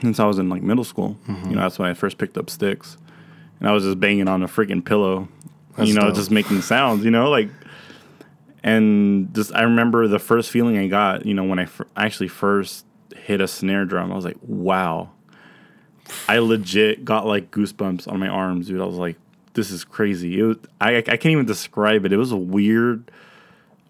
since 0.01 0.19
I 0.19 0.25
was 0.25 0.39
in 0.39 0.49
like 0.49 0.63
middle 0.63 0.85
school, 0.85 1.17
mm-hmm. 1.29 1.51
you 1.51 1.57
know, 1.57 1.63
that's 1.63 1.79
when 1.79 1.89
I 1.89 1.95
first 1.95 2.19
picked 2.19 2.37
up 2.39 2.51
sticks, 2.51 2.97
and 3.59 3.69
I 3.69 3.73
was 3.73 3.85
just 3.85 4.01
banging 4.01 4.29
on 4.29 4.43
a 4.43 4.49
freaking 4.49 4.85
pillow. 4.85 5.29
That's 5.77 5.89
you 5.89 5.95
know, 5.95 6.07
dope. 6.07 6.17
just 6.17 6.31
making 6.31 6.63
sounds. 6.63 7.05
You 7.05 7.11
know, 7.11 7.31
like 7.31 7.49
and 8.63 9.35
just 9.35 9.55
I 9.55 9.63
remember 9.63 10.07
the 10.09 10.19
first 10.19 10.51
feeling 10.51 10.77
I 10.77 10.87
got, 10.87 11.25
you 11.25 11.35
know, 11.35 11.45
when 11.45 11.59
I 11.59 11.67
fir- 11.67 11.87
actually 11.97 12.29
first 12.29 12.85
hit 13.17 13.41
a 13.41 13.49
snare 13.49 13.85
drum, 13.85 14.13
I 14.13 14.15
was 14.17 14.25
like, 14.25 14.39
wow. 14.43 15.11
I 16.29 16.39
legit 16.39 17.05
got 17.05 17.27
like 17.27 17.51
goosebumps 17.51 18.09
on 18.11 18.19
my 18.19 18.29
arms, 18.29 18.67
dude. 18.69 18.81
I 18.81 18.85
was 18.85 18.97
like, 18.97 19.17
this 19.55 19.71
is 19.71 19.85
crazy. 19.85 20.39
It 20.41 20.43
was, 20.43 20.57
I 20.81 20.97
I 20.97 21.03
can't 21.03 21.27
even 21.27 21.47
describe 21.47 22.05
it. 22.05 22.13
It 22.13 22.17
was 22.17 22.33
a 22.33 22.37
weird, 22.37 23.11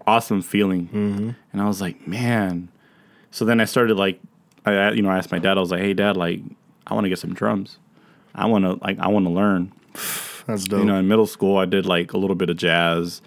awesome 0.06 0.42
feeling, 0.42 0.88
Mm-hmm. 0.88 1.30
and 1.52 1.62
I 1.62 1.66
was 1.66 1.80
like, 1.80 2.06
man. 2.06 2.68
So 3.30 3.44
then 3.44 3.60
I 3.60 3.64
started 3.64 3.96
like, 3.96 4.20
I 4.66 4.72
I- 4.72 4.92
you 4.92 5.02
know 5.02 5.08
I 5.10 5.16
asked 5.18 5.32
my 5.32 5.38
dad. 5.38 5.56
I 5.56 5.60
was 5.60 5.70
like, 5.70 5.80
hey 5.80 5.94
dad, 5.94 6.16
like 6.16 6.40
I 6.86 6.94
want 6.94 7.04
to 7.04 7.08
get 7.08 7.18
some 7.18 7.32
drums. 7.34 7.78
I 8.34 8.46
want 8.46 8.64
to 8.64 8.72
like 8.84 8.98
I 8.98 9.08
want 9.08 9.24
to 9.26 9.30
learn 9.32 9.72
that's 10.46 10.64
dope. 10.64 10.80
you 10.80 10.84
know, 10.84 10.96
in 10.96 11.08
middle 11.08 11.26
school, 11.26 11.56
I 11.58 11.64
did 11.64 11.86
like 11.86 12.12
a 12.12 12.18
little 12.18 12.36
bit 12.36 12.50
of 12.50 12.56
jazz, 12.56 13.22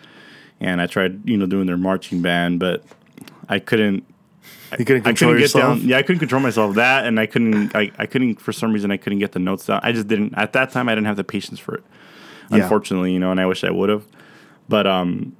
and 0.60 0.82
I 0.82 0.88
tried, 0.88 1.28
you 1.28 1.38
know, 1.38 1.46
doing 1.48 1.66
their 1.66 1.78
marching 1.78 2.22
band, 2.22 2.60
but 2.60 2.84
I 3.50 3.58
couldn't. 3.60 4.06
You 4.80 4.86
couldn't 4.86 5.08
I 5.08 5.14
couldn't 5.14 5.36
get 5.36 5.42
yourself. 5.42 5.80
down. 5.80 5.88
Yeah, 5.88 5.98
I 5.98 6.04
couldn't 6.04 6.20
control 6.20 6.42
myself. 6.42 6.76
That, 6.76 7.06
and 7.06 7.20
I 7.20 7.26
couldn't. 7.26 7.76
I, 7.76 7.92
I 7.98 8.06
couldn't 8.06 8.42
for 8.42 8.52
some 8.52 8.74
reason. 8.74 8.92
I 8.92 8.98
couldn't 8.98 9.20
get 9.20 9.32
the 9.32 9.40
notes 9.40 9.66
down. 9.66 9.80
I 9.84 9.92
just 9.92 10.08
didn't. 10.08 10.34
At 10.36 10.54
that 10.54 10.72
time, 10.72 10.90
I 10.90 10.96
didn't 10.96 11.08
have 11.08 11.18
the 11.18 11.24
patience 11.24 11.60
for 11.60 11.76
it. 11.76 11.84
Yeah. 12.52 12.64
Unfortunately, 12.64 13.12
you 13.12 13.20
know, 13.20 13.32
and 13.32 13.40
I 13.40 13.46
wish 13.46 13.64
I 13.64 13.72
would 13.72 13.90
have. 13.90 14.06
But 14.70 14.88
um, 14.88 15.36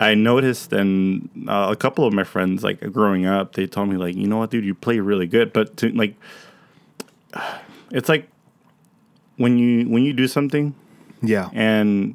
I 0.00 0.14
noticed, 0.14 0.72
and 0.72 1.28
uh, 1.48 1.68
a 1.70 1.76
couple 1.76 2.06
of 2.06 2.12
my 2.12 2.24
friends, 2.24 2.62
like 2.62 2.80
growing 2.92 3.26
up, 3.26 3.54
they 3.54 3.66
told 3.66 3.88
me, 3.88 3.96
like, 3.96 4.14
you 4.14 4.26
know 4.26 4.38
what, 4.38 4.50
dude, 4.50 4.64
you 4.64 4.74
play 4.74 5.00
really 5.00 5.26
good, 5.26 5.52
but 5.52 5.76
to 5.78 5.88
like, 5.90 6.14
it's 7.90 8.08
like 8.08 8.28
when 9.36 9.58
you 9.58 9.88
when 9.88 10.02
you 10.02 10.12
do 10.12 10.26
something 10.26 10.74
Yeah, 11.22 11.50
and 11.52 12.14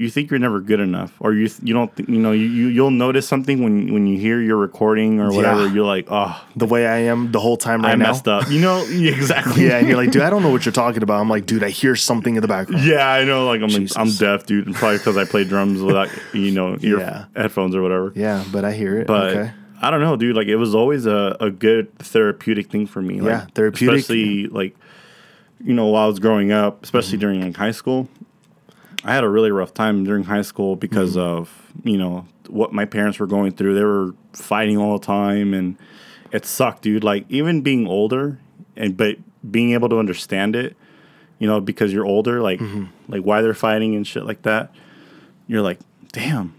you 0.00 0.08
think 0.08 0.30
you're 0.30 0.38
never 0.38 0.60
good 0.60 0.78
enough, 0.78 1.12
or 1.18 1.34
you 1.34 1.48
th- 1.48 1.60
you 1.62 1.74
don't 1.74 1.94
th- 1.96 2.08
you 2.08 2.18
know 2.20 2.30
you, 2.30 2.46
you 2.46 2.68
you'll 2.68 2.92
notice 2.92 3.26
something 3.26 3.62
when 3.64 3.92
when 3.92 4.06
you 4.06 4.16
hear 4.16 4.40
your 4.40 4.56
recording 4.56 5.18
or 5.20 5.32
whatever. 5.32 5.66
Yeah. 5.66 5.72
You're 5.74 5.84
like, 5.84 6.06
oh, 6.08 6.40
the 6.54 6.66
way 6.66 6.86
I 6.86 6.98
am 6.98 7.32
the 7.32 7.40
whole 7.40 7.56
time 7.56 7.82
right 7.82 7.92
I 7.92 7.96
now. 7.96 8.06
messed 8.06 8.28
up. 8.28 8.48
You 8.48 8.60
know 8.60 8.86
exactly. 8.88 9.66
Yeah, 9.66 9.78
and 9.78 9.88
you're 9.88 9.96
like, 9.96 10.12
dude, 10.12 10.22
I 10.22 10.30
don't 10.30 10.42
know 10.42 10.50
what 10.50 10.64
you're 10.64 10.72
talking 10.72 11.02
about. 11.02 11.20
I'm 11.20 11.28
like, 11.28 11.46
dude, 11.46 11.64
I 11.64 11.70
hear 11.70 11.96
something 11.96 12.36
in 12.36 12.42
the 12.42 12.48
background. 12.48 12.84
Yeah, 12.84 13.08
I 13.10 13.24
know. 13.24 13.46
Like 13.46 13.60
I'm 13.60 13.68
like, 13.70 13.90
I'm 13.96 14.10
deaf, 14.12 14.46
dude, 14.46 14.66
and 14.66 14.74
probably 14.76 14.98
because 14.98 15.16
I 15.16 15.24
play 15.24 15.42
drums 15.42 15.82
without 15.82 16.08
you 16.32 16.52
know 16.52 16.78
ear 16.80 17.00
Yeah. 17.00 17.24
headphones 17.34 17.74
or 17.74 17.82
whatever. 17.82 18.12
Yeah, 18.14 18.44
but 18.52 18.64
I 18.64 18.72
hear 18.72 18.98
it. 19.00 19.08
But 19.08 19.36
okay. 19.36 19.50
I 19.82 19.90
don't 19.90 20.00
know, 20.00 20.14
dude. 20.16 20.36
Like 20.36 20.46
it 20.46 20.56
was 20.56 20.74
always 20.76 21.06
a, 21.06 21.36
a 21.40 21.50
good 21.50 21.92
therapeutic 21.98 22.70
thing 22.70 22.86
for 22.86 23.02
me. 23.02 23.20
Like, 23.20 23.30
Yeah, 23.30 23.46
therapeutic. 23.54 23.98
especially 24.00 24.46
like 24.46 24.76
you 25.64 25.74
know 25.74 25.86
while 25.86 26.04
I 26.04 26.06
was 26.06 26.20
growing 26.20 26.52
up, 26.52 26.84
especially 26.84 27.14
Mm-hmm. 27.18 27.20
during 27.20 27.42
like 27.42 27.56
high 27.56 27.72
school. 27.72 28.08
I 29.04 29.14
had 29.14 29.24
a 29.24 29.28
really 29.28 29.50
rough 29.50 29.72
time 29.74 30.04
during 30.04 30.24
high 30.24 30.42
school 30.42 30.76
because 30.76 31.12
Mm-hmm. 31.16 31.20
of 31.40 31.72
you 31.84 31.96
know 31.98 32.26
what 32.48 32.72
my 32.72 32.84
parents 32.84 33.18
were 33.18 33.26
going 33.26 33.52
through. 33.52 33.74
They 33.74 33.84
were 33.84 34.14
fighting 34.32 34.76
all 34.78 34.98
the 34.98 35.04
time, 35.06 35.54
and 35.54 35.76
it 36.32 36.44
sucked, 36.46 36.82
dude. 36.82 37.04
Like 37.04 37.24
even 37.28 37.60
being 37.62 37.86
older, 37.86 38.38
and 38.76 38.96
but 38.96 39.16
being 39.48 39.72
able 39.72 39.88
to 39.90 39.98
understand 39.98 40.56
it, 40.56 40.76
you 41.38 41.46
know, 41.46 41.60
because 41.60 41.92
you're 41.92 42.04
older, 42.06 42.40
like 42.42 42.58
Mm-hmm. 42.60 42.84
like 43.12 43.22
why 43.22 43.40
they're 43.42 43.54
fighting 43.54 43.94
and 43.94 44.06
shit 44.06 44.24
like 44.24 44.42
that. 44.42 44.72
You're 45.46 45.62
like, 45.62 45.78
damn, 46.12 46.54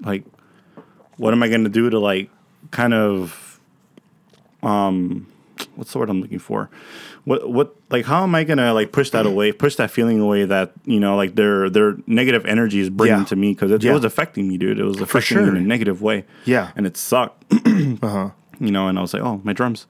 like 0.00 0.24
what 1.16 1.32
am 1.32 1.42
I 1.42 1.48
going 1.48 1.64
to 1.64 1.70
do 1.70 1.88
to 1.90 1.98
like 1.98 2.30
kind 2.70 2.92
of 2.94 3.58
um 4.62 5.26
what's 5.76 5.92
the 5.92 5.98
word 5.98 6.10
I'm 6.10 6.20
looking 6.20 6.38
for? 6.38 6.68
What 7.24 7.48
what 7.50 7.74
like 7.90 8.04
how 8.04 8.22
am 8.22 8.34
I 8.34 8.44
going 8.44 8.58
to 8.58 8.72
like 8.72 8.92
push 8.92 9.10
that 9.10 9.24
away, 9.26 9.52
push 9.52 9.76
that 9.76 9.90
feeling 9.90 10.20
away 10.20 10.44
that, 10.44 10.72
you 10.84 11.00
know, 11.00 11.16
like 11.16 11.34
their 11.36 11.70
their 11.70 11.96
negative 12.06 12.44
energy 12.46 12.80
is 12.80 12.90
bringing 12.90 13.20
Yeah. 13.20 13.24
to 13.26 13.36
me 13.36 13.54
cuz 13.54 13.70
it, 13.70 13.82
Yeah. 13.82 13.94
was 13.94 14.04
affecting 14.04 14.46
me, 14.48 14.58
dude. 14.58 14.78
It 14.78 14.84
was 14.84 15.00
affecting 15.00 15.38
me 15.38 15.44
sure. 15.44 15.56
in 15.56 15.62
a 15.62 15.66
negative 15.66 16.02
way. 16.02 16.24
Yeah. 16.44 16.68
And 16.76 16.86
it 16.86 16.96
sucked. 16.96 17.44
Uh-huh. 18.02 18.30
You 18.60 18.70
know, 18.72 18.88
and 18.88 18.98
I 18.98 19.02
was 19.02 19.14
like, 19.14 19.22
"Oh, 19.22 19.40
my 19.44 19.52
drums." 19.52 19.86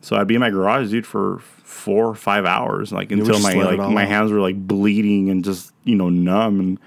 So 0.00 0.16
I'd 0.16 0.26
be 0.28 0.34
in 0.36 0.40
my 0.40 0.50
garage, 0.50 0.90
dude, 0.90 1.06
for 1.06 1.40
4 1.64 2.06
or 2.06 2.14
5 2.14 2.44
hours 2.46 2.92
like 2.92 3.10
until 3.12 3.38
my 3.40 3.52
like 3.54 3.78
my 3.78 4.04
hands 4.04 4.30
were 4.32 4.40
like 4.40 4.56
bleeding 4.66 5.28
and 5.28 5.44
just, 5.44 5.72
you 5.84 5.96
know, 5.96 6.08
numb 6.08 6.60
and 6.60 6.78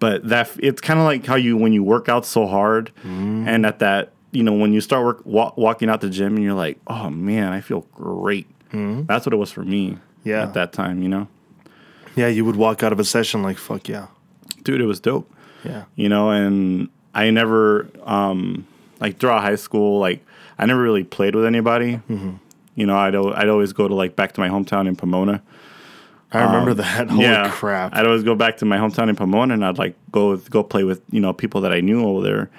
but 0.00 0.28
that 0.28 0.50
it's 0.58 0.80
kind 0.80 0.98
of 1.00 1.06
like 1.06 1.24
how 1.24 1.36
you 1.36 1.56
when 1.56 1.72
you 1.72 1.82
work 1.82 2.08
out 2.08 2.26
so 2.26 2.46
hard 2.46 2.90
Mm. 3.06 3.46
and 3.46 3.64
at 3.64 3.78
that 3.78 4.10
you 4.32 4.42
know, 4.42 4.52
when 4.52 4.72
you 4.72 4.80
start 4.80 5.04
work, 5.04 5.20
wa- 5.24 5.52
walking 5.56 5.88
out 5.88 6.00
the 6.00 6.10
gym 6.10 6.34
and 6.34 6.42
you're 6.44 6.54
like, 6.54 6.80
oh 6.88 7.08
man, 7.08 7.52
I 7.52 7.60
feel 7.60 7.86
great. 7.94 8.48
That's 9.06 9.26
what 9.26 9.32
it 9.32 9.36
was 9.36 9.52
for 9.52 9.62
me. 9.64 9.90
Mm-hmm. 9.90 10.28
Yeah. 10.28 10.42
At 10.42 10.54
that 10.54 10.72
time, 10.72 11.02
you 11.02 11.08
know, 11.08 11.28
Yeah, 12.16 12.28
you 12.28 12.44
would 12.44 12.56
walk 12.56 12.82
out 12.82 12.92
of 12.92 12.98
a 13.00 13.04
session 13.04 13.42
like 13.42 13.58
fuck 13.58 13.88
yeah. 13.88 14.06
dude, 14.62 14.80
it 14.80 14.86
was 14.86 15.00
dope. 15.00 15.30
Yeah. 15.64 15.84
You 15.96 16.08
know, 16.08 16.30
and 16.30 16.88
I 17.14 17.30
never, 17.30 17.88
um, 18.04 18.66
like 19.00 19.18
throughout 19.18 19.42
high 19.42 19.56
school, 19.56 19.98
like 19.98 20.24
I 20.58 20.66
never 20.66 20.80
really 20.80 21.04
played 21.04 21.34
with 21.34 21.44
anybody. 21.44 22.00
Mm-hmm. 22.08 22.32
You 22.74 22.86
know, 22.86 22.96
I'd 22.96 23.14
I'd 23.14 23.48
always 23.48 23.72
go 23.72 23.86
to 23.86 23.94
like 23.94 24.16
back 24.16 24.32
to 24.32 24.40
my 24.40 24.48
hometown 24.48 24.88
in 24.88 24.96
Pomona. 24.96 25.42
I 26.32 26.42
remember 26.44 26.74
that. 26.74 27.08
Holy 27.10 27.24
Um, 27.26 27.32
yeah, 27.32 27.50
crap. 27.50 27.94
I'd 27.94 28.06
always 28.06 28.24
go 28.24 28.34
back 28.34 28.56
to 28.58 28.64
my 28.64 28.76
hometown 28.78 29.08
in 29.08 29.14
Pomona, 29.16 29.54
and 29.54 29.64
I'd 29.64 29.78
like 29.78 29.94
go 30.10 30.36
go 30.36 30.62
play 30.64 30.82
with 30.84 31.00
you 31.10 31.20
know 31.20 31.32
people 31.32 31.60
that 31.60 31.72
I 31.72 31.80
knew 31.80 32.04
over 32.04 32.22
there. 32.22 32.50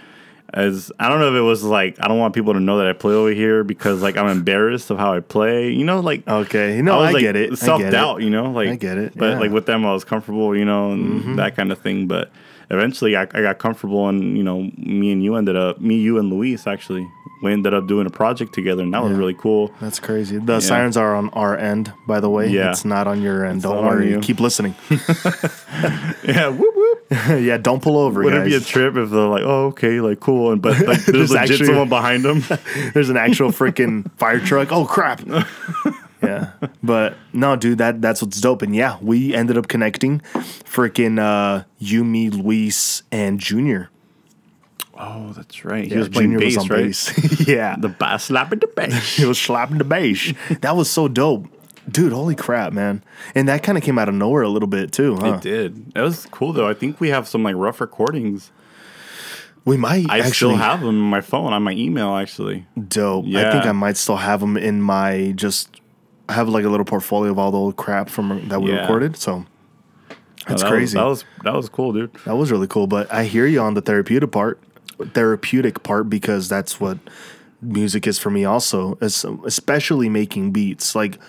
As 0.55 0.89
I 0.99 1.09
don't 1.09 1.19
know 1.19 1.27
if 1.27 1.37
it 1.37 1.41
was 1.41 1.63
like 1.63 1.97
I 1.99 2.07
don't 2.07 2.17
want 2.17 2.33
people 2.33 2.53
to 2.53 2.61
know 2.61 2.77
that 2.77 2.87
I 2.87 2.93
play 2.93 3.13
over 3.13 3.31
here 3.31 3.65
because 3.65 4.01
like 4.01 4.15
I'm 4.15 4.27
embarrassed 4.27 4.89
of 4.89 4.97
how 4.97 5.13
I 5.13 5.19
play. 5.19 5.69
You 5.71 5.83
know, 5.83 5.99
like 5.99 6.25
Okay. 6.27 6.81
No, 6.81 6.97
was 6.99 7.09
I 7.09 7.11
like 7.11 7.21
get 7.21 7.35
it. 7.35 7.57
Self 7.57 7.81
doubt, 7.91 8.21
you 8.21 8.29
know, 8.29 8.51
like 8.51 8.69
I 8.69 8.75
get 8.77 8.97
it, 8.97 9.13
But 9.17 9.25
yeah. 9.25 9.31
Mm-hmm. 9.31 9.41
like 9.41 9.51
with 9.51 9.65
them, 9.65 9.85
I 9.85 9.91
was 9.91 10.05
comfortable, 10.05 10.55
you 10.55 10.63
know, 10.63 10.91
and 10.93 11.37
that 11.37 11.57
kind 11.57 11.73
of 11.73 11.79
thing. 11.79 12.07
But 12.07 12.31
eventually, 12.69 13.17
I, 13.17 13.23
I 13.23 13.41
got 13.41 13.57
comfortable, 13.59 14.07
and 14.07 14.37
you 14.37 14.43
know, 14.43 14.71
me 14.77 15.11
and 15.11 15.21
you 15.21 15.35
ended 15.35 15.57
up, 15.57 15.81
me, 15.81 15.97
you, 15.97 16.17
and 16.19 16.31
Luis 16.31 16.65
actually, 16.67 17.05
we 17.45 17.53
ended 17.53 17.73
up 17.73 17.87
doing 17.87 18.05
a 18.05 18.09
project 18.09 18.53
together, 18.53 18.83
and 18.83 18.93
that 18.93 19.01
was 19.03 19.13
really 19.13 19.33
cool. 19.35 19.71
That's 19.79 19.99
crazy. 19.99 20.37
The 20.37 20.59
sirens 20.59 20.97
are 20.97 21.15
on 21.15 21.29
our 21.29 21.57
end, 21.57 21.93
by 22.07 22.19
the 22.19 22.29
way. 22.29 22.49
Yeah. 22.49 22.71
It's 22.71 22.83
not 22.83 23.07
on 23.07 23.21
your 23.21 23.45
end. 23.45 23.61
Don't 23.61 23.85
worry. 23.85 24.09
you. 24.09 24.19
Keep 24.19 24.39
listening. 24.39 24.75
Yeah, 26.23 26.47
whoop 26.49 26.75
whoop. 26.75 27.05
yeah, 27.11 27.57
don't 27.57 27.83
pull 27.83 27.97
over, 27.97 28.23
Would 28.23 28.33
it 28.33 28.45
be 28.45 28.55
a 28.55 28.59
trip 28.59 28.95
if 28.95 29.11
they're 29.11 29.19
like, 29.27 29.43
oh, 29.43 29.67
okay, 29.67 29.99
like 30.01 30.19
cool, 30.19 30.51
and 30.51 30.61
but 30.61 30.71
like 30.87 31.05
there's, 31.05 31.05
There's 31.05 31.31
legit 31.31 31.51
actually- 31.51 31.65
someone 31.67 31.89
behind 31.89 32.23
them. 32.25 32.43
There's 32.93 33.09
an 33.09 33.17
actual 33.17 33.51
freaking 33.51 34.09
fire 34.17 34.39
truck. 34.39 34.71
Oh 34.71 34.85
crap. 34.85 35.21
yeah. 36.23 36.51
But 36.81 37.15
no, 37.31 37.55
dude, 37.55 37.77
that 37.77 38.01
that's 38.01 38.21
what's 38.23 38.41
dope. 38.41 38.63
And 38.63 38.75
yeah, 38.75 38.97
we 39.01 39.35
ended 39.35 39.57
up 39.57 39.67
connecting 39.67 40.21
freaking 40.63 41.19
uh 41.19 41.65
you, 41.77 42.03
me, 42.03 42.29
Luis, 42.31 43.03
and 43.11 43.39
Junior. 43.39 43.89
Oh, 44.97 45.33
that's 45.33 45.63
right. 45.65 45.85
He 45.85 45.91
Yeah, 45.91 45.99
was 45.99 46.09
playing 46.09 46.31
Junior 46.31 46.39
bass, 46.39 46.55
was 46.57 46.63
on 46.63 46.67
right? 46.77 46.83
bass. 46.85 47.47
yeah. 47.47 47.75
The 47.77 47.89
bass 47.89 48.25
slapping 48.25 48.59
the 48.59 48.67
bass. 48.67 49.15
he 49.17 49.25
was 49.25 49.39
slapping 49.39 49.77
the 49.77 49.83
bass. 49.83 50.33
that 50.61 50.75
was 50.75 50.89
so 50.89 51.07
dope. 51.07 51.47
Dude, 51.89 52.13
holy 52.13 52.35
crap, 52.35 52.73
man. 52.73 53.03
And 53.35 53.47
that 53.47 53.61
kind 53.61 53.77
of 53.77 53.83
came 53.83 53.99
out 53.99 54.09
of 54.09 54.15
nowhere 54.15 54.41
a 54.41 54.49
little 54.49 54.67
bit 54.67 54.91
too, 54.91 55.17
huh? 55.17 55.35
It 55.35 55.41
did. 55.41 55.93
That 55.93 56.01
was 56.01 56.25
cool 56.31 56.51
though. 56.53 56.67
I 56.67 56.73
think 56.73 56.99
we 56.99 57.09
have 57.09 57.27
some 57.27 57.43
like 57.43 57.55
rough 57.55 57.79
recordings. 57.79 58.51
We 59.65 59.77
might 59.77 60.05
I 60.09 60.19
actually 60.19 60.31
still 60.33 60.55
have 60.57 60.79
them 60.81 60.89
on 60.89 60.95
my 61.09 61.21
phone, 61.21 61.51
on 61.53 61.63
my 61.63 61.71
email 61.71 62.15
actually. 62.15 62.65
dope. 62.87 63.25
I 63.27 63.51
think 63.51 63.65
I 63.65 63.71
might 63.71 63.97
still 63.97 64.17
have 64.17 64.39
them 64.39 64.57
in 64.57 64.81
my 64.81 65.33
just 65.35 65.81
I 66.29 66.33
have 66.33 66.49
like 66.49 66.65
a 66.65 66.69
little 66.69 66.85
portfolio 66.85 67.31
of 67.31 67.37
all 67.39 67.51
the 67.51 67.57
old 67.57 67.75
crap 67.75 68.09
from 68.09 68.47
that 68.49 68.61
we 68.61 68.71
Yeah. 68.71 68.81
recorded. 68.81 69.15
So 69.17 69.45
oh, 70.11 70.15
that's 70.47 70.63
that 70.63 70.69
crazy. 70.69 70.97
Was, 70.97 71.21
that 71.23 71.29
was 71.29 71.43
that 71.43 71.53
was 71.55 71.69
cool, 71.69 71.93
dude. 71.93 72.13
That 72.25 72.35
was 72.35 72.51
really 72.51 72.67
cool, 72.67 72.87
but 72.87 73.11
I 73.13 73.25
hear 73.25 73.45
you 73.45 73.59
on 73.61 73.73
the 73.75 73.81
therapeutic 73.81 74.31
part, 74.31 74.59
therapeutic 75.13 75.83
part 75.83 76.09
because 76.09 76.47
that's 76.49 76.79
what 76.79 76.97
music 77.61 78.07
is 78.07 78.19
for 78.19 78.29
me. 78.29 78.45
Also, 78.45 78.97
es- 79.01 79.25
especially 79.45 80.09
making 80.09 80.51
beats. 80.51 80.95
Like 80.95 81.19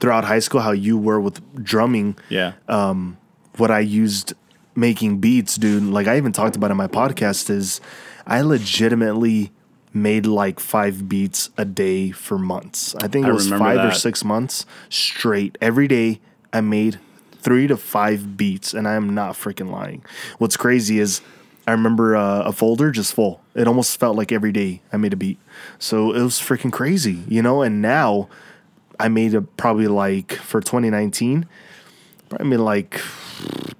throughout 0.00 0.24
high 0.24 0.38
school, 0.38 0.60
how 0.60 0.72
you 0.72 0.96
were 0.98 1.20
with 1.20 1.40
drumming, 1.64 2.16
Yeah. 2.28 2.52
Um, 2.68 3.16
what 3.56 3.70
I 3.70 3.80
used 3.80 4.34
making 4.76 5.18
beats, 5.18 5.56
dude. 5.56 5.82
Like 5.82 6.06
I 6.06 6.16
even 6.16 6.32
talked 6.32 6.54
about 6.56 6.70
in 6.70 6.76
my 6.76 6.86
podcast 6.86 7.50
is 7.50 7.80
I 8.26 8.40
legitimately 8.42 9.50
made 9.92 10.26
like 10.26 10.60
five 10.60 11.08
beats 11.08 11.50
a 11.56 11.64
day 11.64 12.10
for 12.12 12.38
months. 12.38 12.94
I 12.96 13.08
think 13.08 13.26
it 13.26 13.30
I 13.30 13.32
was 13.32 13.48
five 13.48 13.78
or 13.84 13.92
six 13.92 14.22
months 14.24 14.66
straight. 14.90 15.58
Every 15.60 15.88
day 15.88 16.20
I 16.52 16.60
made 16.60 17.00
three 17.40 17.66
to 17.66 17.76
five 17.76 18.36
beats, 18.36 18.74
and 18.74 18.86
I 18.86 18.94
am 18.94 19.14
not 19.14 19.34
freaking 19.34 19.70
lying. 19.70 20.04
What's 20.38 20.56
crazy 20.56 20.98
is 21.00 21.20
I 21.68 21.72
remember 21.72 22.16
uh, 22.16 22.44
a 22.44 22.52
folder 22.52 22.90
just 22.90 23.12
full. 23.12 23.42
It 23.54 23.68
almost 23.68 24.00
felt 24.00 24.16
like 24.16 24.32
every 24.32 24.52
day 24.52 24.80
I 24.90 24.96
made 24.96 25.12
a 25.12 25.16
beat. 25.16 25.38
So 25.78 26.12
it 26.14 26.22
was 26.22 26.34
freaking 26.40 26.72
crazy, 26.72 27.22
you 27.28 27.42
know. 27.42 27.60
And 27.60 27.82
now 27.82 28.28
I 28.98 29.08
made 29.08 29.34
a 29.34 29.42
probably 29.42 29.86
like 29.86 30.32
for 30.32 30.60
2019, 30.62 31.46
probably 32.30 32.46
made 32.48 32.56
like 32.56 32.94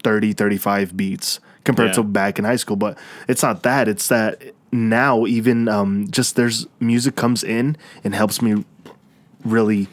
30, 0.02 0.34
35 0.34 0.96
beats 0.96 1.40
compared 1.64 1.88
Yeah. 1.90 1.94
to 1.94 2.02
back 2.02 2.38
in 2.38 2.44
high 2.44 2.56
school. 2.56 2.76
But 2.76 2.98
it's 3.26 3.42
not 3.42 3.62
that. 3.62 3.88
It's 3.88 4.08
that 4.08 4.42
now 4.70 5.24
even 5.24 5.66
um, 5.68 6.08
just 6.10 6.36
there's 6.36 6.66
music 6.80 7.16
comes 7.16 7.42
in 7.42 7.74
and 8.04 8.14
helps 8.14 8.42
me 8.42 8.66
really 9.46 9.88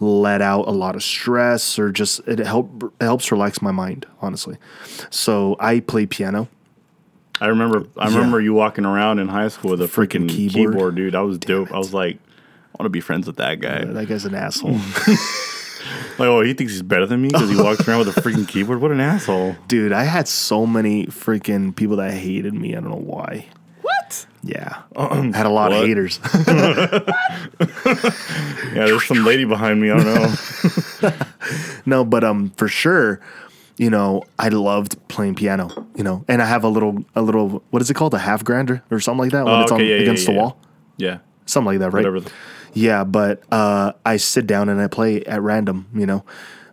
let 0.00 0.40
out 0.40 0.66
a 0.66 0.70
lot 0.70 0.96
of 0.96 1.02
stress 1.02 1.78
or 1.78 1.92
just 1.92 2.20
it 2.26 2.38
help 2.38 2.82
it 3.00 3.04
helps 3.04 3.30
relax 3.30 3.60
my 3.60 3.70
mind 3.70 4.06
honestly. 4.22 4.56
So 5.10 5.56
I 5.60 5.80
play 5.80 6.06
piano. 6.06 6.48
I 7.44 7.48
remember 7.48 7.84
I 7.96 8.08
Yeah. 8.08 8.16
remember 8.16 8.40
you 8.40 8.54
walking 8.54 8.84
around 8.84 9.18
in 9.18 9.28
high 9.28 9.48
school 9.48 9.70
with 9.72 9.82
a 9.82 9.86
freaking 9.86 10.28
keyboard. 10.28 10.72
keyboard. 10.72 10.94
dude. 10.96 11.14
I 11.14 11.20
was 11.22 11.38
dope. 11.38 11.72
I 11.72 11.78
was 11.78 11.92
like, 11.94 12.16
I 12.16 12.76
want 12.82 12.86
to 12.86 12.90
be 12.90 13.00
friends 13.00 13.26
with 13.26 13.36
that 13.36 13.60
guy. 13.60 13.84
That 13.84 14.08
guy's 14.08 14.24
an 14.24 14.34
asshole. 14.34 14.78
Like, 16.18 16.28
oh, 16.28 16.40
he 16.42 16.54
thinks 16.54 16.72
he's 16.72 16.80
better 16.82 17.06
than 17.06 17.20
me 17.22 17.28
because 17.28 17.50
he 17.50 17.56
walks 17.60 17.86
around 17.86 18.06
with 18.06 18.16
a 18.16 18.20
freaking 18.20 18.46
keyboard. 18.48 18.80
What 18.80 18.90
an 18.92 19.00
asshole! 19.00 19.56
Dude, 19.68 19.92
I 19.92 20.04
had 20.04 20.26
so 20.28 20.64
many 20.64 21.06
freaking 21.06 21.74
people 21.76 21.96
that 21.96 22.12
hated 22.12 22.54
me. 22.54 22.74
I 22.74 22.80
don't 22.80 22.88
know 22.90 22.96
why. 22.96 23.46
What? 23.82 24.24
Yeah. 24.42 24.82
I 24.96 25.16
had 25.34 25.44
a 25.44 25.50
lot 25.50 25.72
of 25.72 25.78
haters. 25.84 26.20
Yeah, 28.74 28.86
there's 28.86 29.04
some 29.06 29.24
lady 29.24 29.44
behind 29.44 29.80
me. 29.80 29.90
I 29.90 29.96
don't 30.02 30.04
know. 31.02 31.10
No, 31.86 32.02
but 32.04 32.24
um, 32.24 32.48
for 32.56 32.66
sure, 32.68 33.20
you 33.76 33.90
know, 33.90 34.22
I 34.38 34.48
loved 34.48 34.96
playing 35.08 35.34
piano. 35.34 35.70
You 35.96 36.04
know, 36.04 36.24
and 36.28 36.40
I 36.42 36.46
have 36.46 36.64
a 36.64 36.68
little, 36.68 37.04
a 37.14 37.22
little, 37.22 37.62
what 37.70 37.82
is 37.82 37.90
it 37.90 37.94
called, 37.94 38.14
a 38.14 38.18
half 38.18 38.44
grander 38.44 38.82
or 38.90 39.00
something 39.00 39.20
like 39.20 39.32
that 39.32 39.44
when 39.44 39.54
Oh, 39.54 39.62
it's 39.62 39.72
on 39.72 39.80
okay, 39.80 39.88
yeah, 39.90 39.96
yeah, 39.96 40.02
against 40.02 40.26
the 40.26 40.32
yeah. 40.32 40.38
wall, 40.38 40.58
Yeah, 40.96 41.18
something 41.46 41.72
like 41.72 41.78
that, 41.80 41.90
right? 41.90 42.04
whatever. 42.04 42.28
Yeah, 42.72 43.04
but 43.04 43.42
uh, 43.52 43.92
I 44.04 44.16
sit 44.16 44.46
down 44.48 44.68
and 44.68 44.80
I 44.80 44.88
play 44.88 45.22
at 45.24 45.40
random. 45.42 45.86
You 45.94 46.06
know, 46.06 46.24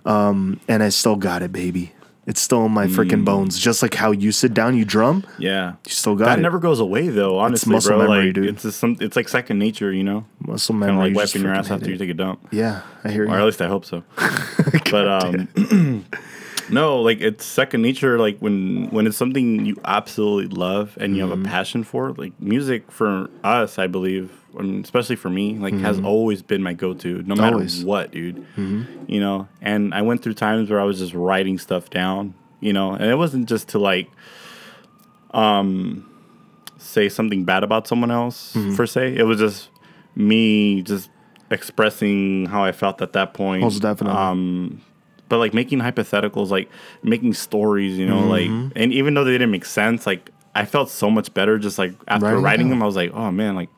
um, 0.05 0.59
and 0.67 0.81
I 0.81 0.89
still 0.89 1.15
got 1.15 1.43
it, 1.43 1.51
baby. 1.51 1.93
It's 2.27 2.39
still 2.39 2.65
in 2.65 2.71
my 2.71 2.85
Mm. 2.87 2.95
freaking 2.95 3.25
bones. 3.25 3.57
Just 3.59 3.81
like 3.81 3.95
how 3.95 4.11
you 4.11 4.31
sit 4.31 4.53
down, 4.53 4.77
you 4.77 4.85
drum, 4.85 5.23
Yeah, 5.39 5.73
you 5.85 5.91
still 5.91 6.15
got 6.15 6.25
it. 6.25 6.27
that 6.27 6.39
it. 6.39 6.41
never 6.43 6.59
goes 6.59 6.79
away 6.79 7.07
though. 7.09 7.39
Honestly, 7.39 7.71
muscle 7.73 7.97
bro, 7.97 8.07
memory, 8.07 8.25
like 8.27 8.33
dude. 8.35 8.45
it's 8.45 8.61
just 8.63 8.79
some. 8.79 8.95
It's 8.99 9.15
like 9.15 9.27
second 9.27 9.57
nature, 9.59 9.91
you 9.91 10.03
know. 10.03 10.25
Muscle 10.39 10.73
Kind 10.73 10.83
of 10.83 10.87
memory. 10.89 11.03
like 11.05 11.11
you 11.11 11.15
wiping 11.17 11.41
your 11.43 11.53
ass 11.53 11.69
after 11.71 11.85
hate 11.85 11.91
you 11.93 11.97
take 11.97 12.09
a 12.09 12.13
dump. 12.13 12.47
Yeah, 12.51 12.81
I 13.03 13.09
hear 13.11 13.25
you. 13.25 13.31
or 13.31 13.37
at 13.39 13.45
least 13.45 13.61
I 13.61 13.67
hope 13.67 13.85
so. 13.85 14.03
but 14.91 15.07
um, 15.07 16.05
no, 16.71 17.01
like 17.01 17.21
it's 17.21 17.45
second 17.45 17.81
nature. 17.81 18.17
Like 18.19 18.39
when 18.39 18.89
when 18.91 19.05
it's 19.07 19.17
something 19.17 19.65
you 19.65 19.75
absolutely 19.85 20.55
love 20.55 20.97
and 20.99 21.15
you 21.15 21.21
have 21.21 21.31
Mm-hmm. 21.31 21.45
a 21.45 21.49
passion 21.49 21.83
for, 21.83 22.11
like 22.13 22.33
music 22.41 22.91
for 22.91 23.29
us, 23.43 23.77
I 23.77 23.87
believe, 23.87 24.31
I 24.57 24.61
mean, 24.63 24.81
especially 24.83 25.15
for 25.17 25.29
me, 25.29 25.57
like 25.57 25.73
has 25.75 25.99
always 25.99 26.41
been 26.41 26.61
my 26.63 26.73
go-to, 26.73 27.23
no 27.23 27.35
matter 27.35 27.41
Mm-hmm. 27.41 27.53
Always. 27.55 27.79
Mm-hmm. 27.79 27.87
what, 27.87 28.11
dude. 28.11 28.45
You 29.07 29.19
know, 29.19 29.47
and 29.61 29.93
I 29.93 30.01
went 30.01 30.23
through 30.23 30.33
times 30.35 30.69
where 30.69 30.79
I 30.79 30.83
was 30.83 30.99
just 30.99 31.13
writing 31.13 31.57
stuff 31.57 31.89
down, 31.89 32.33
you 32.59 32.73
know, 32.73 32.93
and 32.93 33.03
it 33.05 33.15
wasn't 33.15 33.47
just 33.49 33.67
to 33.69 33.79
like 33.79 34.09
um 35.31 36.07
say 36.77 37.07
something 37.09 37.43
bad 37.45 37.63
about 37.63 37.87
someone 37.87 38.11
else 38.11 38.53
Mm-hmm. 38.55 38.75
per 38.75 38.85
se. 38.85 39.15
It 39.15 39.23
was 39.23 39.39
just 39.39 39.69
me 40.15 40.81
just 40.81 41.09
expressing 41.49 42.45
how 42.47 42.63
I 42.63 42.71
felt 42.71 43.01
at 43.01 43.13
that 43.13 43.33
point. 43.33 43.61
Most 43.61 43.81
definitely. 43.81 44.17
Um, 44.17 44.81
but 45.31 45.39
like 45.39 45.53
making 45.55 45.79
hypotheticals, 45.79 46.49
like 46.51 46.69
making 47.01 47.33
stories, 47.33 47.97
you 47.97 48.05
know, 48.05 48.21
Mm-hmm. 48.21 48.63
like, 48.67 48.71
and 48.75 48.93
even 48.93 49.15
though 49.15 49.23
they 49.23 49.31
didn't 49.31 49.49
make 49.51 49.65
sense, 49.65 50.05
like 50.05 50.29
I 50.53 50.65
felt 50.65 50.89
so 50.91 51.09
much 51.09 51.33
better 51.33 51.57
just 51.57 51.79
like 51.79 51.93
after 52.07 52.25
Writing 52.27 52.43
writing 52.43 52.69
them. 52.69 52.83
I 52.83 52.85
was 52.85 52.95
like, 52.95 53.11
oh 53.13 53.31
man, 53.31 53.55
like 53.55 53.69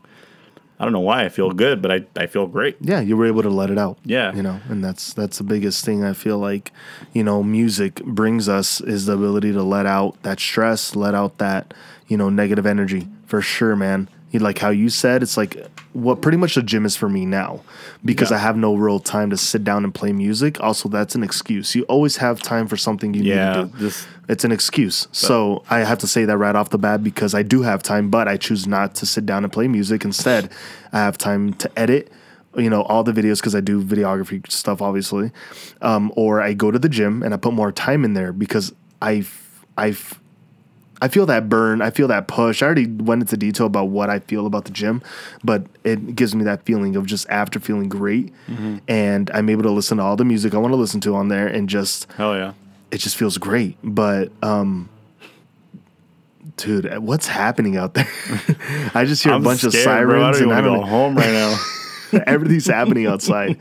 I 0.80 0.84
don't 0.86 0.92
know 0.92 1.00
why 1.02 1.24
I 1.24 1.30
feel 1.30 1.52
good, 1.52 1.82
but 1.84 1.92
I, 1.92 2.04
I 2.18 2.26
feel 2.26 2.48
great. 2.48 2.76
yeah, 2.82 3.00
you 3.00 3.16
were 3.16 3.28
able 3.28 3.44
to 3.44 3.50
let 3.50 3.70
it 3.70 3.78
out. 3.78 3.98
Yeah. 4.04 4.34
you 4.36 4.42
know, 4.42 4.60
and 4.68 4.84
that's 4.84 5.14
that's 5.14 5.38
the 5.38 5.44
biggest 5.44 5.86
thing 5.86 6.04
I 6.04 6.14
feel 6.14 6.40
like, 6.40 6.72
you 7.14 7.24
know, 7.24 7.44
music 7.44 8.04
brings 8.04 8.50
us 8.50 8.82
is 8.82 9.06
the 9.06 9.14
ability 9.14 9.54
to 9.54 9.64
let 9.64 9.86
out 9.86 10.22
that 10.24 10.40
stress, 10.40 10.96
let 10.96 11.14
out 11.14 11.38
that 11.38 11.74
you 12.08 12.18
know 12.18 12.30
negative 12.30 12.66
energy 12.66 13.08
for 13.28 13.40
sure, 13.42 13.76
man. 13.76 14.10
Like 14.42 14.58
how 14.58 14.70
you 14.70 14.90
said 14.90 15.22
it's 15.22 15.38
like 15.38 15.56
what 15.94 16.22
pretty 16.22 16.38
much 16.38 16.56
the 16.56 16.64
gym 16.64 16.86
is 16.86 16.96
for 16.96 17.08
me 17.08 17.24
now 17.26 17.62
because 18.04 18.32
Yeah. 18.32 18.38
I 18.38 18.40
have 18.40 18.58
no 18.58 18.74
real 18.76 19.00
time 19.00 19.30
to 19.30 19.38
sit 19.38 19.64
down 19.64 19.84
and 19.84 19.94
play 19.94 20.12
music. 20.12 20.60
Also, 20.60 20.90
that's 20.90 21.14
an 21.14 21.24
excuse. 21.24 21.76
You 21.76 21.84
always 21.84 22.18
have 22.18 22.42
time 22.42 22.68
for 22.68 22.76
something 22.76 23.14
you 23.14 23.22
Yeah, 23.24 23.62
need 23.64 23.72
to 23.74 23.78
do. 23.78 23.86
just 23.90 24.08
It's 24.28 24.44
an 24.44 24.52
excuse. 24.52 25.08
So 25.12 25.64
I 25.70 25.80
have 25.80 26.00
to 26.00 26.08
say 26.08 26.26
that 26.26 26.38
right 26.38 26.56
off 26.56 26.70
the 26.72 26.78
bat 26.80 27.04
because 27.04 27.36
I 27.36 27.44
do 27.44 27.62
have 27.62 27.84
time, 27.84 28.10
but 28.10 28.28
I 28.28 28.38
choose 28.38 28.66
not 28.66 28.96
to 28.96 29.06
sit 29.06 29.26
down 29.26 29.44
and 29.44 29.54
play 29.54 29.68
music. 29.68 30.04
Instead, 30.06 30.50
I 30.92 31.00
have 31.00 31.18
time 31.18 31.54
to 31.56 31.70
edit, 31.80 32.12
you 32.56 32.70
know, 32.70 32.84
all 32.84 33.04
the 33.04 33.12
videos 33.12 33.38
because 33.38 33.54
I 33.54 33.60
do 33.62 33.84
videography 33.84 34.50
stuff, 34.52 34.82
obviously. 34.82 35.32
Um, 35.82 36.12
or 36.16 36.42
I 36.42 36.54
go 36.54 36.72
to 36.72 36.80
the 36.80 36.90
gym 36.90 37.22
and 37.22 37.34
I 37.34 37.38
put 37.38 37.54
more 37.54 37.72
time 37.72 38.04
in 38.06 38.14
there 38.14 38.34
because 38.34 38.74
I've, 39.02 39.64
I've, 39.78 40.20
I 41.04 41.08
feel 41.10 41.26
that 41.26 41.50
burn. 41.50 41.82
I 41.82 41.90
feel 41.90 42.08
that 42.08 42.28
push. 42.28 42.62
I 42.64 42.66
already 42.66 42.88
went 42.88 43.22
into 43.22 43.36
detail 43.36 43.66
about 43.66 43.86
what 43.90 44.10
I 44.10 44.20
feel 44.20 44.46
about 44.48 44.66
the 44.66 44.72
gym, 44.72 45.02
but 45.44 45.66
it 45.84 46.16
gives 46.16 46.34
me 46.34 46.44
that 46.46 46.64
feeling 46.66 46.96
of 46.96 47.06
just 47.06 47.28
after 47.30 47.60
feeling 47.60 47.90
great, 47.90 48.32
Mm-hmm. 48.48 48.78
and 48.88 49.30
I'm 49.34 49.50
able 49.50 49.64
to 49.64 49.70
listen 49.72 49.98
to 49.98 50.04
all 50.04 50.16
the 50.16 50.26
music 50.26 50.54
I 50.54 50.58
want 50.60 50.72
to 50.72 50.78
listen 50.78 51.02
to 51.02 51.16
on 51.16 51.28
there, 51.28 51.48
and 51.48 51.68
just 51.68 52.12
Hell 52.14 52.36
yeah. 52.36 52.54
it 52.92 53.00
just 53.00 53.18
feels 53.18 53.38
great. 53.38 53.78
But 53.84 54.32
um, 54.42 54.88
dude, 56.58 56.98
what's 57.00 57.28
happening 57.28 57.78
out 57.78 57.94
there? 57.94 58.08
I 58.94 59.06
just 59.06 59.24
hear 59.24 59.34
a 59.34 59.36
I'm 59.36 59.44
bunch 59.44 59.64
of 59.64 59.74
scared, 59.74 60.08
bro. 60.08 60.24
I 60.24 60.32
sirens, 60.34 60.40
and 60.40 60.54
I'm 60.54 60.64
go 60.64 60.82
home 60.82 61.16
right 61.16 61.32
now. 61.32 61.58
everything's 62.28 62.68
happening 62.68 63.08
outside. 63.08 63.58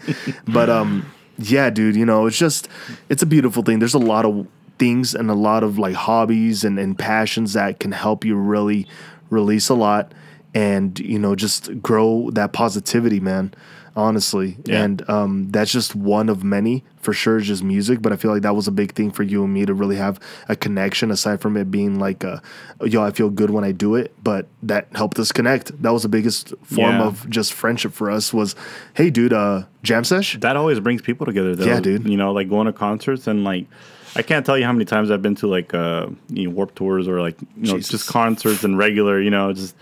But 0.46 0.68
um, 0.68 1.07
yeah, 1.38 1.70
dude, 1.70 1.96
you 1.96 2.05
know, 2.05 2.26
it's 2.26 2.37
just 2.38 2.68
it's 3.09 3.22
a 3.22 3.26
beautiful 3.26 3.62
thing. 3.62 3.78
There's 3.78 3.94
a 3.94 3.98
lot 3.98 4.24
of 4.26 4.46
things 4.83 5.14
and 5.14 5.31
a 5.31 5.35
lot 5.35 5.62
of 5.62 5.79
like 5.79 5.95
hobbies 5.95 6.64
and, 6.64 6.77
and 6.79 6.99
passions 6.99 7.53
that 7.53 7.79
can 7.79 7.92
help 7.92 8.25
you 8.25 8.35
really 8.37 8.87
release 9.31 9.68
a 9.68 9.75
lot 9.75 10.12
and 10.55 10.99
you 10.99 11.18
know 11.18 11.35
just 11.37 11.81
grow 11.81 12.31
that 12.33 12.53
positivity, 12.53 13.21
man. 13.21 13.55
Honestly, 13.95 14.57
Yeah. 14.64 14.85
and 14.85 14.97
um, 15.11 15.49
that's 15.51 15.71
just 15.71 15.95
one 15.95 16.31
of 16.31 16.42
many 16.42 16.83
for 17.03 17.12
sure. 17.12 17.37
is 17.37 17.47
Just 17.47 17.62
music, 17.62 18.01
but 18.01 18.11
I 18.11 18.16
feel 18.16 18.31
like 18.33 18.40
that 18.42 18.57
was 18.57 18.66
a 18.66 18.73
big 18.73 18.95
thing 18.95 19.11
for 19.11 19.23
you 19.23 19.45
and 19.45 19.53
me 19.53 19.66
to 19.66 19.75
really 19.75 19.97
have 19.97 20.18
a 20.49 20.57
connection. 20.57 21.11
Aside 21.11 21.42
from 21.42 21.59
it 21.59 21.71
being 21.71 21.99
like, 21.99 22.25
a, 22.25 22.40
yo, 22.83 23.03
I 23.03 23.11
feel 23.11 23.29
good 23.29 23.51
when 23.51 23.64
I 23.64 23.73
do 23.73 23.95
it, 23.97 24.14
but 24.25 24.47
that 24.62 24.87
helped 24.95 25.18
us 25.18 25.31
connect. 25.31 25.66
That 25.83 25.92
was 25.92 26.05
the 26.05 26.09
biggest 26.09 26.55
form 26.62 26.97
Yeah. 27.01 27.03
of 27.09 27.29
just 27.29 27.53
friendship 27.53 27.92
for 27.92 28.11
us 28.11 28.33
was, 28.33 28.55
hey, 28.95 29.11
dude, 29.11 29.35
uh, 29.35 29.64
jam 29.83 30.05
sesh. 30.05 30.38
that 30.40 30.57
always 30.57 30.81
brings 30.81 31.03
people 31.03 31.27
together 31.27 31.55
though. 31.55 31.66
Yeah, 31.66 31.81
dude. 31.81 32.09
You 32.09 32.16
know, 32.16 32.33
like 32.33 32.49
going 32.49 32.66
to 32.68 32.73
concerts 32.73 33.27
and 33.27 33.45
like 33.45 33.66
I 34.14 34.22
can't 34.22 34.44
tell 34.44 34.59
you 34.59 34.64
how 34.64 34.72
many 34.72 34.85
times 34.85 35.11
I've 35.11 35.22
been 35.22 35.37
to 35.37 35.46
like 35.46 35.72
uh 35.75 36.09
you 36.29 36.48
know 36.48 36.55
warp 36.55 36.75
tours 36.75 37.09
or 37.09 37.20
like 37.20 37.40
you 37.40 37.68
know 37.68 37.77
Jesus. 37.77 37.90
just 37.90 38.09
concerts 38.09 38.64
and 38.64 38.77
regular, 38.77 39.20
you 39.20 39.31
know, 39.31 39.53
just 39.53 39.75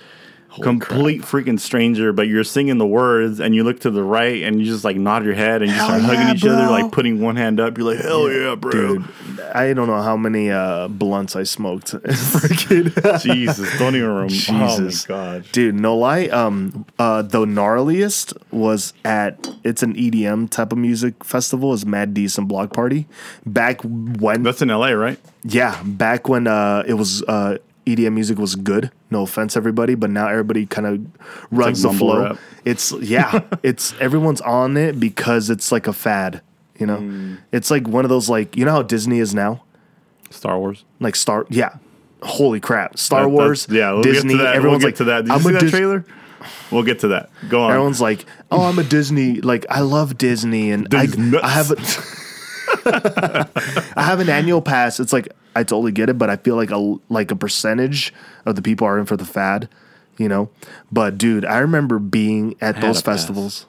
complete 0.63 1.23
freaking 1.23 1.59
stranger, 1.59 2.13
but 2.13 2.29
you're 2.29 2.45
singing 2.45 2.79
the 2.79 2.87
words 2.87 3.41
and 3.41 3.55
you 3.55 3.65
look 3.65 3.81
to 3.81 3.91
the 3.91 4.03
right 4.03 4.43
and 4.43 4.61
you 4.61 4.67
just 4.67 4.85
like 4.85 4.97
nod 4.97 5.25
your 5.25 5.35
head 5.35 5.63
and 5.63 5.71
you 5.71 5.77
Hell 5.77 5.89
start 5.89 6.03
hugging 6.03 6.27
yeah, 6.29 6.35
each 6.35 6.45
other, 6.45 6.71
like 6.71 6.93
putting 6.93 7.21
one 7.21 7.37
hand 7.37 7.61
up. 7.61 7.79
You're 7.79 7.95
like, 7.95 8.05
hell 8.05 8.31
yeah, 8.31 8.55
bro. 8.55 8.71
Dude, 8.71 9.11
I 9.55 9.73
don't 9.73 9.87
know 9.87 10.01
how 10.03 10.17
many 10.17 10.51
uh, 10.51 10.89
blunts 10.89 11.37
I 11.37 11.45
smoked. 11.45 11.91
Jesus, 13.21 13.79
don't 13.79 13.97
even 13.97 14.09
remember. 14.09 14.29
Jesus. 14.29 15.09
Oh 15.09 15.15
my 15.15 15.19
god. 15.19 15.47
Dude, 15.53 15.75
no 15.75 15.97
lie. 15.97 16.27
Um, 16.27 16.87
uh, 16.99 17.23
the 17.23 17.45
gnarliest 17.45 18.37
was 18.51 18.93
at 19.05 19.49
it's 19.65 19.83
an 19.83 19.95
EDM 19.95 20.51
type 20.51 20.73
of 20.73 20.79
music 20.79 21.25
festival. 21.25 21.73
Is 21.73 21.87
Mad 21.87 22.15
Decent 22.15 22.49
Block 22.49 22.73
Party 22.73 23.07
back 23.47 23.81
when? 23.83 24.43
That's 24.43 24.63
in 24.63 24.69
LA, 24.69 24.91
right? 24.91 25.19
yeah, 25.43 25.83
back 25.85 26.29
when 26.29 26.47
uh, 26.47 26.85
it 26.87 26.95
was 26.95 27.23
uh, 27.23 27.59
EDM 27.87 28.12
music 28.12 28.38
was 28.38 28.55
good. 28.57 28.90
No 29.11 29.23
offense, 29.23 29.57
everybody, 29.57 29.95
but 29.95 30.11
now 30.11 30.29
everybody 30.29 30.66
kind 30.66 30.87
of 30.87 31.01
runs 31.51 31.85
like 31.85 31.93
the 31.93 31.99
flow. 31.99 32.23
rap. 32.23 32.38
It's 32.64 32.93
yeah, 32.93 33.40
it's 33.62 33.95
everyone's 34.01 34.40
on 34.43 34.77
it 34.77 35.01
because 35.01 35.51
it's 35.51 35.73
like 35.73 35.87
a 35.87 35.93
fad. 35.93 36.43
You 36.79 36.87
know, 36.87 36.97
Hmm. 36.97 37.35
it's 37.53 37.71
like 37.71 37.87
one 37.88 38.05
of 38.05 38.09
those 38.09 38.29
like 38.29 38.57
you 38.57 38.64
know 38.64 38.73
how 38.73 38.83
Disney 38.83 39.19
is 39.19 39.35
now, 39.35 39.62
Star 40.31 40.59
Wars. 40.59 40.85
like 41.01 41.16
Star. 41.16 41.47
Yeah, 41.51 41.77
holy 42.23 42.61
crap, 42.61 42.99
Star 42.99 43.23
That- 43.23 43.29
Wars. 43.31 43.66
yeah, 43.71 43.93
we'll 43.93 44.03
Disney. 44.03 44.35
get 44.35 44.38
to 44.38 44.45
that. 44.45 44.55
Everyone's 44.57 44.83
we'll 44.83 44.88
like 44.88 44.97
to 44.97 45.05
that. 45.05 45.21
Did 45.25 45.29
you 45.29 45.35
I'm 45.35 45.40
see 45.43 45.53
that 45.53 45.61
Dis- 45.61 45.71
trailer? 45.71 46.05
We'll 46.71 46.85
get 46.85 47.01
to 47.01 47.09
that. 47.09 47.29
Go 47.51 47.62
on. 47.64 47.71
Everyone's 47.73 48.01
like, 48.01 48.25
"Oh, 48.51 48.64
I'm 48.64 48.79
a 48.79 48.83
Disney. 48.85 49.43
Like, 49.43 49.66
I 49.69 49.81
love 49.81 50.16
Disney, 50.16 50.71
and 50.71 50.88
I, 50.95 51.05
nuts. 51.05 51.45
I 51.45 51.49
have 51.51 51.71
a, 51.71 51.77
I 52.87 53.47
have 53.97 54.21
an 54.21 54.29
annual 54.29 54.62
pass. 54.62 55.01
It's 55.01 55.12
like 55.12 55.29
I 55.55 55.62
totally 55.64 55.93
get 55.93 56.09
it, 56.09 56.19
but 56.19 56.31
I 56.31 56.37
feel 56.37 56.57
like 56.57 56.71
a 56.71 56.97
like 57.09 57.31
a 57.31 57.37
percentage 57.37 58.12
of 58.47 58.57
the 58.57 58.62
people 58.62 58.87
are 58.87 58.99
in 58.99 59.07
for 59.07 59.16
the 59.16 59.25
fad, 59.25 59.69
you 60.19 60.29
know. 60.29 60.51
But 60.93 61.19
dude, 61.19 61.45
I 61.45 61.59
remember 61.59 61.99
being 61.99 62.57
at 62.61 62.77
had 62.77 62.85
those 62.85 63.01
a 63.01 63.05
pass. 63.05 63.19
festivals. 63.21 63.66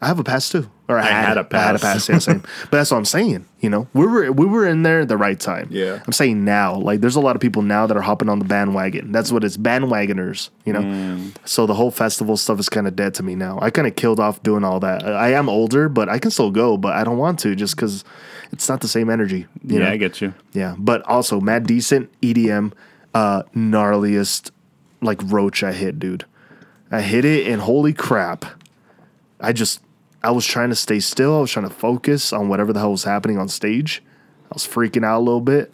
I 0.00 0.06
have 0.06 0.20
a 0.20 0.24
pass 0.24 0.48
too, 0.48 0.70
or 0.86 0.96
I, 0.96 1.02
I 1.02 1.06
had, 1.06 1.10
had 1.10 1.52
I 1.52 1.58
had 1.58 1.74
a 1.74 1.78
pass. 1.80 2.06
pass. 2.06 2.08
Yeah, 2.08 2.18
same. 2.18 2.38
but 2.70 2.70
that's 2.70 2.92
what 2.92 2.98
I'm 2.98 3.04
saying. 3.04 3.46
You 3.58 3.68
know, 3.68 3.88
we 3.94 4.06
were 4.06 4.30
we 4.30 4.46
were 4.46 4.64
in 4.64 4.84
there 4.84 5.00
at 5.00 5.08
the 5.08 5.16
right 5.16 5.38
time. 5.38 5.66
Yeah. 5.72 6.00
I'm 6.06 6.12
saying 6.12 6.44
now, 6.44 6.76
like, 6.76 7.00
there's 7.00 7.16
a 7.16 7.20
lot 7.20 7.34
of 7.34 7.42
people 7.42 7.62
now 7.62 7.88
that 7.88 7.96
are 7.96 8.00
hopping 8.00 8.28
on 8.28 8.38
the 8.38 8.44
bandwagon. 8.44 9.10
That's 9.10 9.32
what 9.32 9.42
it's 9.42 9.56
bandwagoners. 9.56 10.50
You 10.64 10.74
know, 10.74 10.82
Mm. 10.82 11.32
so 11.44 11.66
the 11.66 11.74
whole 11.74 11.90
festival 11.90 12.36
stuff 12.36 12.60
is 12.60 12.68
kind 12.68 12.86
of 12.86 12.94
dead 12.94 13.12
to 13.14 13.24
me 13.24 13.34
now. 13.34 13.58
I 13.60 13.70
kind 13.70 13.88
of 13.88 13.96
killed 13.96 14.20
off 14.20 14.40
doing 14.44 14.62
all 14.62 14.78
that. 14.78 15.04
I 15.04 15.32
am 15.32 15.48
older, 15.48 15.88
but 15.88 16.08
I 16.08 16.20
can 16.20 16.30
still 16.30 16.52
go, 16.52 16.76
but 16.76 16.92
I 16.94 17.02
don't 17.02 17.18
want 17.18 17.40
to 17.40 17.56
just 17.56 17.74
because 17.74 18.04
it's 18.52 18.68
not 18.68 18.80
the 18.80 18.88
same 18.88 19.10
energy. 19.10 19.46
You 19.62 19.78
yeah, 19.78 19.84
know? 19.86 19.90
I 19.90 19.96
get 19.96 20.20
you. 20.20 20.34
Yeah, 20.52 20.74
but 20.78 21.02
also 21.02 21.40
Mad 21.40 21.66
Decent 21.66 22.10
EDM, 22.20 22.72
uh, 23.14 23.42
gnarliest 23.54 24.50
like 25.00 25.20
roach 25.24 25.62
I 25.62 25.72
hit, 25.72 25.98
dude. 25.98 26.24
I 26.90 27.02
hit 27.02 27.24
it, 27.24 27.46
and 27.46 27.60
holy 27.62 27.92
crap! 27.92 28.44
I 29.40 29.52
just 29.52 29.80
I 30.22 30.30
was 30.30 30.46
trying 30.46 30.70
to 30.70 30.74
stay 30.76 31.00
still. 31.00 31.36
I 31.36 31.40
was 31.40 31.50
trying 31.50 31.68
to 31.68 31.74
focus 31.74 32.32
on 32.32 32.48
whatever 32.48 32.72
the 32.72 32.80
hell 32.80 32.92
was 32.92 33.04
happening 33.04 33.38
on 33.38 33.48
stage. 33.48 34.02
I 34.50 34.54
was 34.54 34.66
freaking 34.66 35.04
out 35.04 35.18
a 35.18 35.20
little 35.24 35.40
bit. 35.42 35.72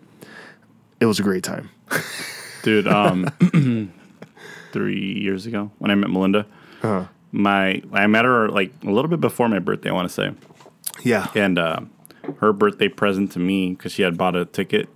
It 1.00 1.06
was 1.06 1.20
a 1.20 1.22
great 1.22 1.44
time. 1.44 1.70
dude. 2.62 2.88
Um, 2.88 3.26
three 4.72 5.12
years 5.20 5.46
ago 5.46 5.70
when 5.78 5.90
I 5.90 5.94
met 5.94 6.10
Melinda, 6.10 6.46
Uh-huh. 6.82 7.06
my 7.32 7.82
I 7.92 8.06
met 8.08 8.24
her 8.24 8.48
like 8.48 8.72
a 8.82 8.90
little 8.90 9.08
bit 9.08 9.20
before 9.20 9.48
my 9.48 9.60
birthday. 9.60 9.90
I 9.90 9.92
want 9.92 10.08
to 10.08 10.14
say, 10.14 10.32
Yeah, 11.02 11.28
and 11.34 11.58
uh, 11.58 11.80
her 12.38 12.52
birthday 12.52 12.88
present 12.88 13.32
to 13.32 13.38
me 13.38 13.70
because 13.70 13.92
she 13.92 14.02
had 14.02 14.16
bought 14.16 14.36
a 14.36 14.44
ticket. 14.44 14.88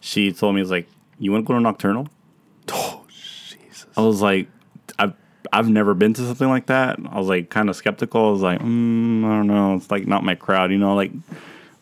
She 0.00 0.32
told 0.32 0.54
me, 0.54 0.60
"It's 0.60 0.70
like 0.70 0.88
you 1.18 1.32
want 1.32 1.44
to 1.44 1.48
go 1.48 1.54
to 1.54 1.60
Nocturnal." 1.60 2.08
Oh, 2.70 3.04
Jesus. 3.08 3.86
I 3.96 4.00
was 4.02 4.20
like, 4.20 4.48
I've 4.98 5.14
I've 5.52 5.68
never 5.68 5.94
been 5.94 6.14
to 6.14 6.26
something 6.26 6.48
like 6.48 6.66
that. 6.66 6.98
I 7.10 7.18
was 7.18 7.28
like 7.28 7.50
kind 7.50 7.68
of 7.68 7.76
skeptical. 7.76 8.28
I 8.28 8.30
was 8.32 8.42
like, 8.42 8.60
mm, 8.60 9.24
I 9.24 9.28
don't 9.36 9.46
know. 9.46 9.74
It's 9.76 9.90
like 9.90 10.06
not 10.06 10.24
my 10.24 10.34
crowd. 10.34 10.70
You 10.72 10.78
know, 10.78 10.94
like 10.94 11.12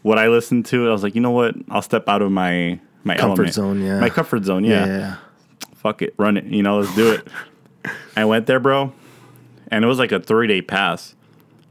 what 0.03 0.19
I 0.19 0.29
listened 0.29 0.67
to. 0.67 0.89
I 0.89 0.93
was 0.93 1.03
like, 1.03 1.15
you 1.15 1.21
know 1.21 1.31
what? 1.31 1.55
I'll 1.71 1.83
step 1.83 2.09
out 2.09 2.23
of 2.23 2.31
my 2.33 2.79
my 3.05 3.17
Comfort 3.17 3.49
element. 3.49 3.55
zone, 3.55 3.83
yeah. 3.83 4.01
my 4.01 4.11
comfort 4.11 4.45
zone. 4.45 4.65
Yeah. 4.65 4.87
yeah 4.87 5.17
fuck 5.75 6.03
it, 6.03 6.15
run 6.19 6.37
it. 6.37 6.45
You 6.45 6.63
know, 6.63 6.81
let's 6.81 6.95
do 6.95 7.13
it. 7.13 7.27
I 8.17 8.27
went 8.27 8.47
there, 8.47 8.61
bro, 8.61 8.93
and 9.69 9.83
it 9.85 9.89
was 9.89 9.99
like 9.99 10.13
a 10.13 10.21
three 10.21 10.47
day 10.47 10.61
pass. 10.61 11.15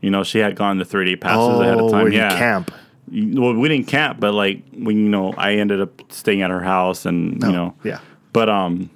You 0.02 0.10
know, 0.10 0.24
she 0.24 0.40
had 0.40 0.56
gone 0.56 0.78
the 0.80 0.86
three 0.86 1.06
day 1.06 1.16
passes 1.16 1.60
ahead 1.60 1.76
of 1.76 1.82
Oh, 1.82 1.90
time. 1.92 2.12
yeah, 2.12 2.30
camp. 2.38 2.72
Well, 3.12 3.54
we 3.54 3.70
didn't 3.70 3.88
camp, 3.88 4.20
but 4.20 4.34
like 4.34 4.64
we, 4.74 4.94
you 4.96 5.10
know, 5.10 5.34
I 5.34 5.54
ended 5.56 5.82
up 5.82 6.02
staying 6.12 6.42
at 6.42 6.50
her 6.52 6.62
house, 6.62 7.06
and 7.06 7.42
you 7.42 7.50
Oh, 7.50 7.52
know, 7.52 7.76
yeah. 7.84 8.00
But 8.34 8.50
um, 8.50 8.90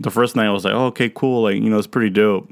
the 0.00 0.10
first 0.10 0.36
night 0.36 0.46
I 0.46 0.50
was 0.50 0.64
like, 0.64 0.74
oh, 0.74 0.86
okay, 0.86 1.10
cool, 1.14 1.42
like 1.42 1.56
you 1.56 1.68
know, 1.70 1.78
it's 1.78 1.86
pretty 1.86 2.10
dope. 2.10 2.50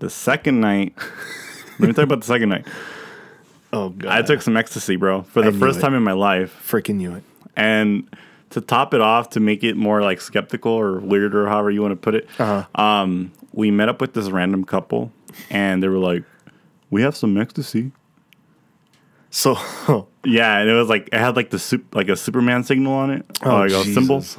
The 0.00 0.10
second 0.10 0.60
night, 0.60 0.94
let 1.78 1.88
me 1.88 1.92
talk 1.94 2.04
about 2.04 2.20
the 2.20 2.26
second 2.26 2.48
night. 2.50 2.66
Oh 3.72 3.88
god, 3.90 4.10
I 4.10 4.22
took 4.22 4.42
some 4.42 4.56
ecstasy, 4.56 4.96
bro, 4.96 5.22
for 5.22 5.40
the 5.42 5.52
first 5.52 5.78
it. 5.78 5.82
time 5.82 5.94
in 5.94 6.02
my 6.02 6.12
life. 6.12 6.54
freaking 6.68 6.96
knew 6.96 7.14
it. 7.14 7.22
And 7.56 8.08
to 8.50 8.60
top 8.60 8.92
it 8.92 9.00
off, 9.00 9.30
to 9.30 9.40
make 9.40 9.64
it 9.64 9.76
more 9.76 10.02
like 10.02 10.20
skeptical 10.20 10.72
or 10.72 10.98
weird 11.00 11.34
or 11.34 11.46
however 11.48 11.70
you 11.70 11.80
want 11.80 11.92
to 11.92 11.96
put 11.96 12.14
it, 12.14 12.28
Uh-huh. 12.38 12.66
um, 12.82 13.32
we 13.52 13.70
met 13.70 13.88
up 13.88 14.00
with 14.00 14.12
this 14.12 14.28
random 14.30 14.64
couple, 14.64 15.10
and 15.48 15.82
they 15.82 15.88
were 15.88 15.98
like, 15.98 16.24
"We 16.90 17.00
have 17.02 17.16
some 17.16 17.36
ecstasy." 17.38 17.92
So, 19.32 19.56
Yeah, 20.24 20.58
and 20.58 20.70
it 20.70 20.74
was 20.74 20.88
like 20.88 21.08
it 21.12 21.18
had 21.18 21.34
like 21.34 21.50
the 21.50 21.58
soup, 21.58 21.94
like 21.96 22.08
a 22.08 22.14
Superman 22.16 22.62
signal 22.62 22.92
on 22.92 23.10
it, 23.10 23.26
Oh, 23.42 23.56
like 23.62 23.72
a 23.72 23.82
symbol. 23.84 24.24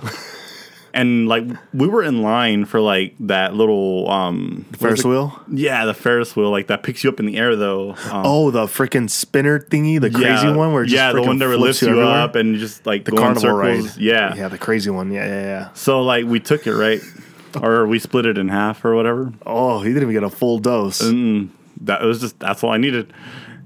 And 0.95 1.27
like 1.27 1.43
we 1.73 1.87
were 1.87 2.03
in 2.03 2.21
line 2.21 2.65
for 2.65 2.79
like 2.79 3.15
that 3.21 3.55
little 3.55 4.07
um 4.11 4.63
Ferris 4.77 5.03
wheel. 5.03 5.41
Yeah, 5.51 5.85
the 5.85 5.95
Ferris 5.95 6.35
wheel, 6.35 6.51
like 6.51 6.67
that 6.67 6.83
picks 6.83 7.03
you 7.03 7.09
up 7.09 7.19
in 7.19 7.25
the 7.25 7.35
air 7.35 7.55
though. 7.55 7.93
Um, 8.11 8.21
Oh, 8.23 8.51
the 8.51 8.65
freaking 8.67 9.09
spinner 9.09 9.59
thingy, 9.59 9.99
the 9.99 10.11
crazy 10.11 10.45
yeah, 10.45 10.55
one 10.55 10.71
where 10.71 10.83
it 10.83 10.89
just 10.89 10.95
yeah, 10.95 11.11
the 11.11 11.23
one 11.23 11.39
that 11.39 11.47
lifts 11.57 11.81
you 11.81 11.87
everywhere. 11.87 12.09
up 12.13 12.35
and 12.35 12.57
just 12.57 12.85
like 12.85 13.05
the 13.05 13.11
carnival 13.11 13.53
ride. 13.53 13.85
Yeah. 13.97 14.35
yeah, 14.35 14.47
the 14.49 14.59
crazy 14.59 14.91
one. 14.91 15.11
Yeah, 15.11 15.25
yeah, 15.25 15.41
yeah. 15.41 15.69
So 15.73 16.03
like 16.03 16.25
we 16.25 16.39
took 16.39 16.67
it 16.67 16.75
right, 16.75 17.01
or 17.59 17.87
we 17.87 17.97
split 17.97 18.27
it 18.27 18.37
in 18.37 18.49
half 18.49 18.85
or 18.85 18.93
whatever. 18.93 19.33
Oh, 19.47 19.79
he 19.79 19.87
didn't 19.89 20.03
even 20.03 20.13
get 20.13 20.23
a 20.23 20.29
full 20.29 20.59
dose. 20.59 21.01
Mm, 21.01 21.49
that 21.81 22.03
was 22.03 22.21
just 22.21 22.37
that's 22.39 22.63
all 22.63 22.69
I 22.69 22.77
needed. 22.77 23.11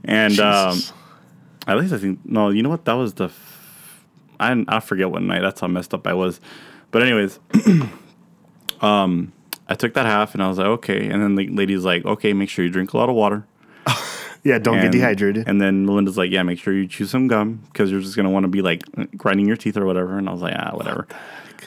And 0.06 0.40
um, 0.40 0.76
Jesus. 0.76 0.94
At 1.68 1.78
least 1.78 1.94
I 1.94 1.98
think 1.98 2.20
no, 2.26 2.50
you 2.50 2.64
know 2.64 2.70
what? 2.70 2.86
That 2.86 2.94
was 2.94 3.14
the 3.14 3.26
f- 3.26 4.04
I 4.40 4.64
I 4.68 4.80
forget 4.80 5.12
what 5.12 5.22
night. 5.22 5.42
That's 5.42 5.60
how 5.60 5.68
messed 5.68 5.94
up 5.94 6.08
I 6.08 6.14
was. 6.14 6.40
But 6.92 7.04
anyways, 7.04 7.40
um, 8.82 9.34
I 9.68 9.76
took 9.76 9.94
that 9.96 10.06
half 10.06 10.34
and 10.34 10.42
I 10.42 10.48
was 10.48 10.58
like, 10.58 10.68
okay. 10.68 11.08
And 11.10 11.22
then 11.22 11.36
the 11.36 11.48
lady's 11.50 11.84
like, 11.84 12.06
okay, 12.06 12.34
make 12.34 12.50
sure 12.50 12.64
you 12.64 12.72
drink 12.72 12.94
a 12.94 12.98
lot 12.98 13.10
of 13.10 13.16
water. 13.16 13.46
yeah, 14.44 14.58
don't 14.60 14.82
get 14.82 14.92
dehydrated. 14.92 15.48
And 15.48 15.62
then 15.62 15.86
Melinda's 15.86 16.18
like, 16.18 16.32
yeah, 16.32 16.44
make 16.44 16.60
sure 16.60 16.74
you 16.74 16.88
chew 16.88 17.06
some 17.06 17.28
gum 17.28 17.62
because 17.72 17.92
you're 17.92 18.02
just 18.02 18.16
gonna 18.16 18.30
want 18.30 18.46
to 18.46 18.50
be 18.50 18.62
like 18.62 18.84
grinding 19.18 19.48
your 19.48 19.58
teeth 19.58 19.76
or 19.78 19.86
whatever. 19.86 20.18
And 20.18 20.30
I 20.30 20.32
was 20.32 20.42
like, 20.42 20.56
ah, 20.58 20.72
whatever. 20.76 21.08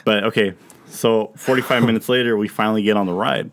But 0.03 0.23
okay. 0.25 0.55
So 0.87 1.31
45 1.35 1.83
minutes 1.85 2.09
later, 2.09 2.35
we 2.37 2.47
finally 2.47 2.81
get 2.81 2.97
on 2.97 3.05
the 3.05 3.13
ride. 3.13 3.51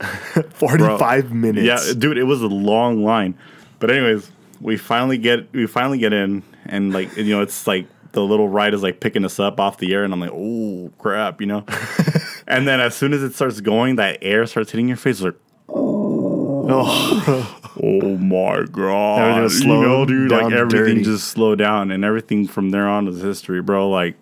Forty-five 0.50 1.30
minutes. 1.30 1.66
Yeah, 1.66 1.92
dude, 1.92 2.16
it 2.16 2.24
was 2.24 2.40
a 2.40 2.46
long 2.46 3.04
line. 3.04 3.36
But 3.80 3.90
anyways, 3.90 4.30
we 4.60 4.76
finally 4.76 5.18
get 5.18 5.52
we 5.52 5.66
finally 5.66 5.98
get 5.98 6.12
in 6.12 6.42
and 6.66 6.92
like 6.92 7.16
you 7.16 7.34
know 7.34 7.42
it's 7.42 7.66
like 7.66 7.86
the 8.12 8.22
little 8.22 8.48
ride 8.48 8.74
is 8.74 8.82
like 8.82 9.00
picking 9.00 9.24
us 9.24 9.38
up 9.38 9.60
off 9.60 9.78
the 9.78 9.94
air, 9.94 10.02
and 10.02 10.12
I'm 10.12 10.20
like, 10.20 10.32
oh 10.32 10.90
crap, 10.98 11.40
you 11.40 11.46
know. 11.46 11.64
and 12.48 12.66
then 12.66 12.80
as 12.80 12.94
soon 12.94 13.12
as 13.12 13.22
it 13.22 13.34
starts 13.34 13.60
going, 13.60 13.96
that 13.96 14.18
air 14.22 14.46
starts 14.46 14.72
hitting 14.72 14.88
your 14.88 14.96
face, 14.96 15.20
like. 15.20 15.36
Oh, 15.68 17.60
Oh 17.82 18.16
my 18.16 18.64
god! 18.64 19.20
Everything 19.20 19.42
was 19.42 19.60
you 19.60 19.68
know, 19.68 20.04
dude, 20.04 20.30
like 20.30 20.52
everything 20.52 20.96
dirty. 20.96 21.04
just 21.04 21.28
slowed 21.28 21.58
down, 21.58 21.90
and 21.90 22.04
everything 22.04 22.46
from 22.46 22.70
there 22.70 22.86
on 22.88 23.08
is 23.08 23.22
history, 23.22 23.62
bro. 23.62 23.88
Like, 23.88 24.16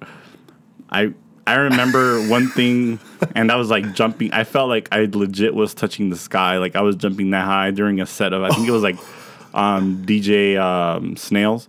I 0.90 1.12
I 1.46 1.54
remember 1.54 2.20
one 2.28 2.48
thing, 2.48 3.00
and 3.34 3.50
that 3.50 3.56
was 3.56 3.70
like 3.70 3.94
jumping. 3.94 4.32
I 4.32 4.44
felt 4.44 4.68
like 4.68 4.88
I 4.92 5.08
legit 5.10 5.54
was 5.54 5.74
touching 5.74 6.10
the 6.10 6.16
sky, 6.16 6.58
like 6.58 6.76
I 6.76 6.82
was 6.82 6.94
jumping 6.94 7.30
that 7.30 7.46
high 7.46 7.70
during 7.70 8.00
a 8.00 8.06
set 8.06 8.32
of 8.32 8.42
I 8.42 8.50
think 8.50 8.68
it 8.68 8.72
was 8.72 8.82
like 8.82 8.98
um, 9.54 10.04
DJ 10.06 10.58
um, 10.58 11.16
Snails, 11.16 11.68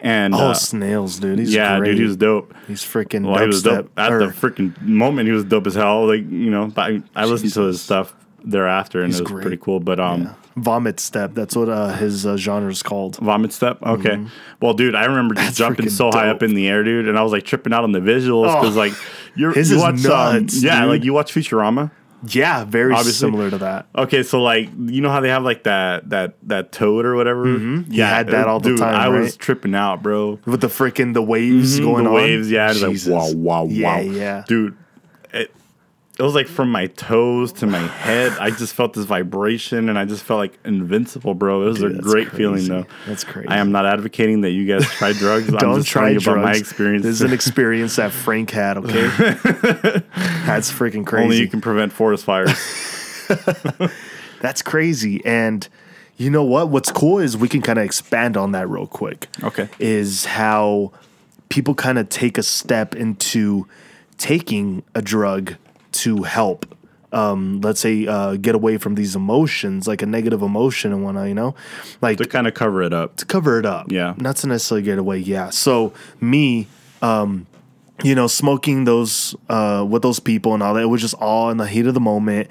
and 0.00 0.34
oh 0.34 0.50
uh, 0.50 0.54
snails, 0.54 1.18
dude. 1.18 1.38
He's 1.38 1.52
yeah, 1.54 1.78
great. 1.78 1.90
dude, 1.90 1.98
he 1.98 2.04
was 2.04 2.16
dope. 2.16 2.54
He's 2.66 2.82
freaking 2.82 3.26
Well, 3.26 3.40
he 3.40 3.46
was 3.46 3.62
dope 3.62 3.90
at 3.98 4.10
the 4.10 4.26
freaking 4.26 4.80
moment. 4.82 5.26
He 5.28 5.32
was 5.32 5.44
dope 5.44 5.66
as 5.66 5.74
hell. 5.74 6.06
Like 6.06 6.20
you 6.20 6.50
know, 6.50 6.66
but 6.68 6.90
I, 6.92 7.02
I 7.14 7.24
listened 7.26 7.52
to 7.54 7.62
his 7.62 7.80
stuff 7.80 8.14
thereafter, 8.44 9.02
and 9.02 9.12
He's 9.12 9.20
it 9.20 9.24
was 9.24 9.32
great. 9.32 9.42
pretty 9.42 9.56
cool. 9.58 9.80
But 9.80 10.00
um. 10.00 10.22
yeah. 10.22 10.34
Vomit 10.56 10.98
step. 10.98 11.32
That's 11.32 11.54
what 11.54 11.68
uh, 11.68 11.94
his 11.94 12.26
uh, 12.26 12.36
genre 12.36 12.70
is 12.70 12.82
called. 12.82 13.16
Vomit 13.18 13.52
step. 13.52 13.78
Okay. 13.82 14.22
Well, 14.60 14.74
dude, 14.74 14.96
I 14.96 15.04
remember 15.04 15.34
just 15.36 15.46
That's 15.46 15.56
jumping 15.58 15.88
so 15.88 16.10
high 16.10 16.28
up 16.28 16.42
in 16.42 16.54
the 16.54 16.66
air, 16.68 16.82
dude, 16.82 17.08
and 17.08 17.16
I 17.16 17.22
was 17.22 17.30
like 17.32 17.44
tripping 17.44 17.72
out 17.72 17.84
on 17.84 17.92
the 17.92 18.00
visuals 18.00 18.48
Oh. 18.48 18.60
because 18.60 18.76
like 18.76 18.92
you're 19.36 19.52
His 19.52 19.70
you 19.70 19.76
is 19.76 19.82
watch 19.82 20.02
nuts, 20.02 20.56
um, 20.58 20.64
yeah, 20.66 20.80
dude. 20.80 20.88
like 20.90 21.04
you 21.04 21.12
watch 21.12 21.32
Futurama. 21.32 21.92
Yeah, 22.26 22.64
very 22.64 22.92
Obviously. 22.92 23.12
similar 23.28 23.50
to 23.50 23.58
that. 23.58 23.86
Okay, 23.96 24.22
so 24.22 24.42
like 24.42 24.68
you 24.86 25.00
know 25.00 25.10
how 25.10 25.20
they 25.20 25.28
have 25.30 25.42
like 25.42 25.64
that 25.64 26.10
that 26.10 26.34
that 26.44 26.72
toad 26.72 27.06
or 27.06 27.16
whatever. 27.16 27.44
Mm-hmm. 27.46 27.90
He 27.90 27.98
had 28.00 28.28
that 28.28 28.46
all 28.46 28.60
the 28.60 28.76
time, 28.76 28.94
I 28.94 29.08
was 29.08 29.36
tripping 29.36 29.74
out, 29.74 30.02
bro. 30.02 30.38
With 30.44 30.60
the 30.60 30.66
freaking 30.68 31.14
the 31.14 31.22
waves 31.22 31.80
going 31.80 32.04
the 32.04 32.10
on. 32.10 32.16
waves, 32.16 32.50
yeah, 32.50 32.72
like 32.72 32.98
wow, 33.06 33.30
wow, 33.32 33.64
Yeah, 33.66 33.96
wow, 33.96 34.00
yeah. 34.02 34.44
dude. 34.46 34.76
It, 36.20 36.22
was 36.22 36.34
like 36.34 36.46
from 36.46 36.70
my 36.70 36.86
toes 36.86 37.52
to 37.54 37.66
my 37.66 37.78
head. 37.78 38.32
I 38.38 38.50
just 38.50 38.74
felt 38.74 38.92
this 38.92 39.06
vibration, 39.06 39.88
and 39.88 39.98
I 39.98 40.04
just 40.04 40.22
felt 40.22 40.38
like 40.38 40.58
invincible, 40.64 41.34
bro. 41.34 41.62
It 41.62 41.66
was 41.66 41.78
Dude, 41.78 41.98
a 41.98 42.02
great 42.02 42.30
feeling, 42.30 42.68
though. 42.68 42.86
That's 43.06 43.24
crazy. 43.24 43.48
I 43.48 43.58
am 43.58 43.72
not 43.72 43.86
advocating 43.86 44.42
that 44.42 44.50
you 44.50 44.66
guys 44.66 44.84
try 44.84 45.12
drugs. 45.12 45.48
I'm 45.52 45.56
Don't 45.56 45.76
just 45.78 45.88
try 45.88 46.12
drugs. 46.12 46.26
about 46.26 46.44
my 46.44 46.54
experience. 46.54 47.04
This 47.04 47.16
is 47.16 47.22
an 47.22 47.32
experience 47.34 47.96
that 47.96 48.12
Frank 48.12 48.50
had. 48.50 48.76
Okay, 48.78 49.06
that's 50.46 50.70
freaking 50.70 51.06
crazy. 51.06 51.24
Only 51.24 51.38
you 51.38 51.48
can 51.48 51.60
prevent 51.60 51.92
forest 51.92 52.24
fires. 52.24 52.50
That's 54.40 54.62
crazy. 54.62 55.24
And 55.24 55.68
you 56.16 56.30
know 56.30 56.44
what? 56.44 56.68
What's 56.68 56.90
cool 56.90 57.18
is 57.18 57.36
we 57.36 57.48
can 57.48 57.62
kind 57.62 57.78
of 57.78 57.84
expand 57.84 58.36
on 58.36 58.52
that 58.52 58.68
real 58.68 58.86
quick. 58.86 59.28
Okay. 59.42 59.68
Is 59.78 60.24
how 60.24 60.92
people 61.48 61.74
kind 61.74 61.98
of 61.98 62.08
take 62.08 62.38
a 62.38 62.42
step 62.42 62.94
into 62.94 63.66
taking 64.18 64.82
a 64.94 65.02
drug 65.02 65.56
to 65.92 66.22
help. 66.22 66.76
Um, 67.12 67.60
let's 67.60 67.80
say 67.80 68.06
uh, 68.06 68.36
get 68.36 68.54
away 68.54 68.78
from 68.78 68.94
these 68.94 69.16
emotions, 69.16 69.88
like 69.88 70.00
a 70.00 70.06
negative 70.06 70.42
emotion 70.42 70.92
and 70.92 71.02
whatnot. 71.02 71.28
You 71.28 71.34
know, 71.34 71.54
like 72.00 72.18
to 72.18 72.26
kind 72.26 72.46
of 72.46 72.54
cover 72.54 72.82
it 72.82 72.92
up. 72.92 73.16
to 73.16 73.24
cover 73.24 73.58
it 73.58 73.66
up. 73.66 73.90
Yeah. 73.90 74.14
Not 74.16 74.36
to 74.36 74.46
necessarily 74.46 74.84
get 74.84 74.98
away. 74.98 75.18
Yeah. 75.18 75.50
So 75.50 75.92
me, 76.20 76.68
um, 77.02 77.46
you 78.04 78.14
know, 78.14 78.28
smoking 78.28 78.84
those 78.84 79.34
uh, 79.48 79.84
with 79.88 80.02
those 80.02 80.20
people 80.20 80.54
and 80.54 80.62
all 80.62 80.74
that, 80.74 80.82
it 80.82 80.86
was 80.86 81.00
just 81.00 81.14
all 81.14 81.50
in 81.50 81.56
the 81.56 81.66
heat 81.66 81.86
of 81.86 81.94
the 81.94 82.00
moment. 82.00 82.48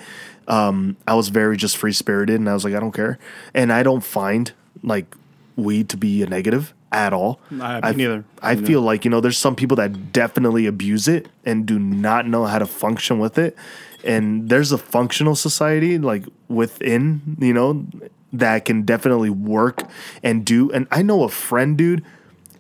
Um, 0.48 0.98
I 1.08 1.14
was 1.14 1.30
very 1.30 1.56
just 1.58 1.78
free 1.78 1.94
spirited 1.94 2.40
and 2.40 2.50
I 2.50 2.54
was 2.54 2.66
like, 2.66 2.74
I 2.74 2.80
don't 2.80 2.92
care. 2.92 3.20
And 3.54 3.72
I 3.72 3.84
don't 3.84 4.04
find 4.04 4.52
like 4.84 5.16
weed 5.56 5.90
to 5.90 5.98
be 5.98 6.24
a 6.24 6.28
negative 6.28 6.74
at 6.92 7.14
all. 7.14 7.40
I- 7.62 7.92
neither. 7.94 8.24
I 8.42 8.56
feel 8.56 8.82
like, 8.82 9.06
you 9.06 9.12
know, 9.12 9.22
there's 9.22 9.38
some 9.38 9.56
people 9.56 9.78
that 9.78 10.12
definitely 10.12 10.66
abuse 10.66 11.08
it 11.08 11.28
and 11.46 11.66
do 11.66 11.78
not 11.80 12.28
know 12.28 12.46
how 12.46 12.60
to 12.60 12.66
function 12.66 13.20
with 13.20 13.38
it. 13.38 13.56
And 14.04 14.50
there's 14.50 14.72
a 14.72 14.78
functional 14.78 15.36
society 15.36 15.98
like 16.00 16.24
within, 16.48 17.38
you 17.40 17.54
know, 17.54 17.86
that 18.34 18.66
can 18.66 18.84
definitely 18.84 19.30
work 19.30 19.84
and 20.24 20.46
do. 20.46 20.72
And 20.72 20.88
I 20.92 21.02
know 21.02 21.24
a 21.24 21.30
friend, 21.30 21.78
dude, 21.78 22.04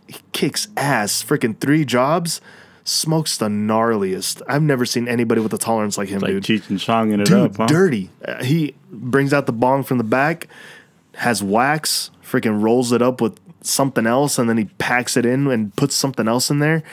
he 0.07 0.17
kicks 0.31 0.67
ass, 0.75 1.23
freaking 1.23 1.57
three 1.59 1.85
jobs, 1.85 2.41
smokes 2.83 3.37
the 3.37 3.47
gnarliest. 3.47 4.41
I've 4.47 4.63
never 4.63 4.85
seen 4.85 5.07
anybody 5.07 5.41
with 5.41 5.53
a 5.53 5.57
tolerance 5.59 5.97
like 5.97 6.09
him, 6.09 6.19
Like 6.21 6.31
dude. 6.31 6.43
Cheech 6.43 6.69
and 6.69 6.79
Chonging 6.79 7.19
it 7.19 7.25
Dude, 7.27 7.51
up. 7.51 7.57
Huh? 7.57 7.65
dirty. 7.67 8.09
Uh, 8.25 8.43
he 8.43 8.73
brings 8.91 9.31
out 9.33 9.45
the 9.45 9.53
bong 9.53 9.83
from 9.83 9.97
the 9.99 10.03
back, 10.03 10.47
has 11.15 11.41
wax, 11.43 12.09
freaking 12.23 12.61
rolls 12.61 12.91
it 12.91 13.01
up 13.01 13.21
with 13.21 13.39
something 13.61 14.05
else, 14.07 14.37
and 14.39 14.49
then 14.49 14.57
he 14.57 14.65
packs 14.65 15.17
it 15.17 15.25
in 15.25 15.47
and 15.47 15.75
puts 15.75 15.95
something 15.95 16.27
else 16.27 16.49
in 16.49 16.59
there. 16.59 16.83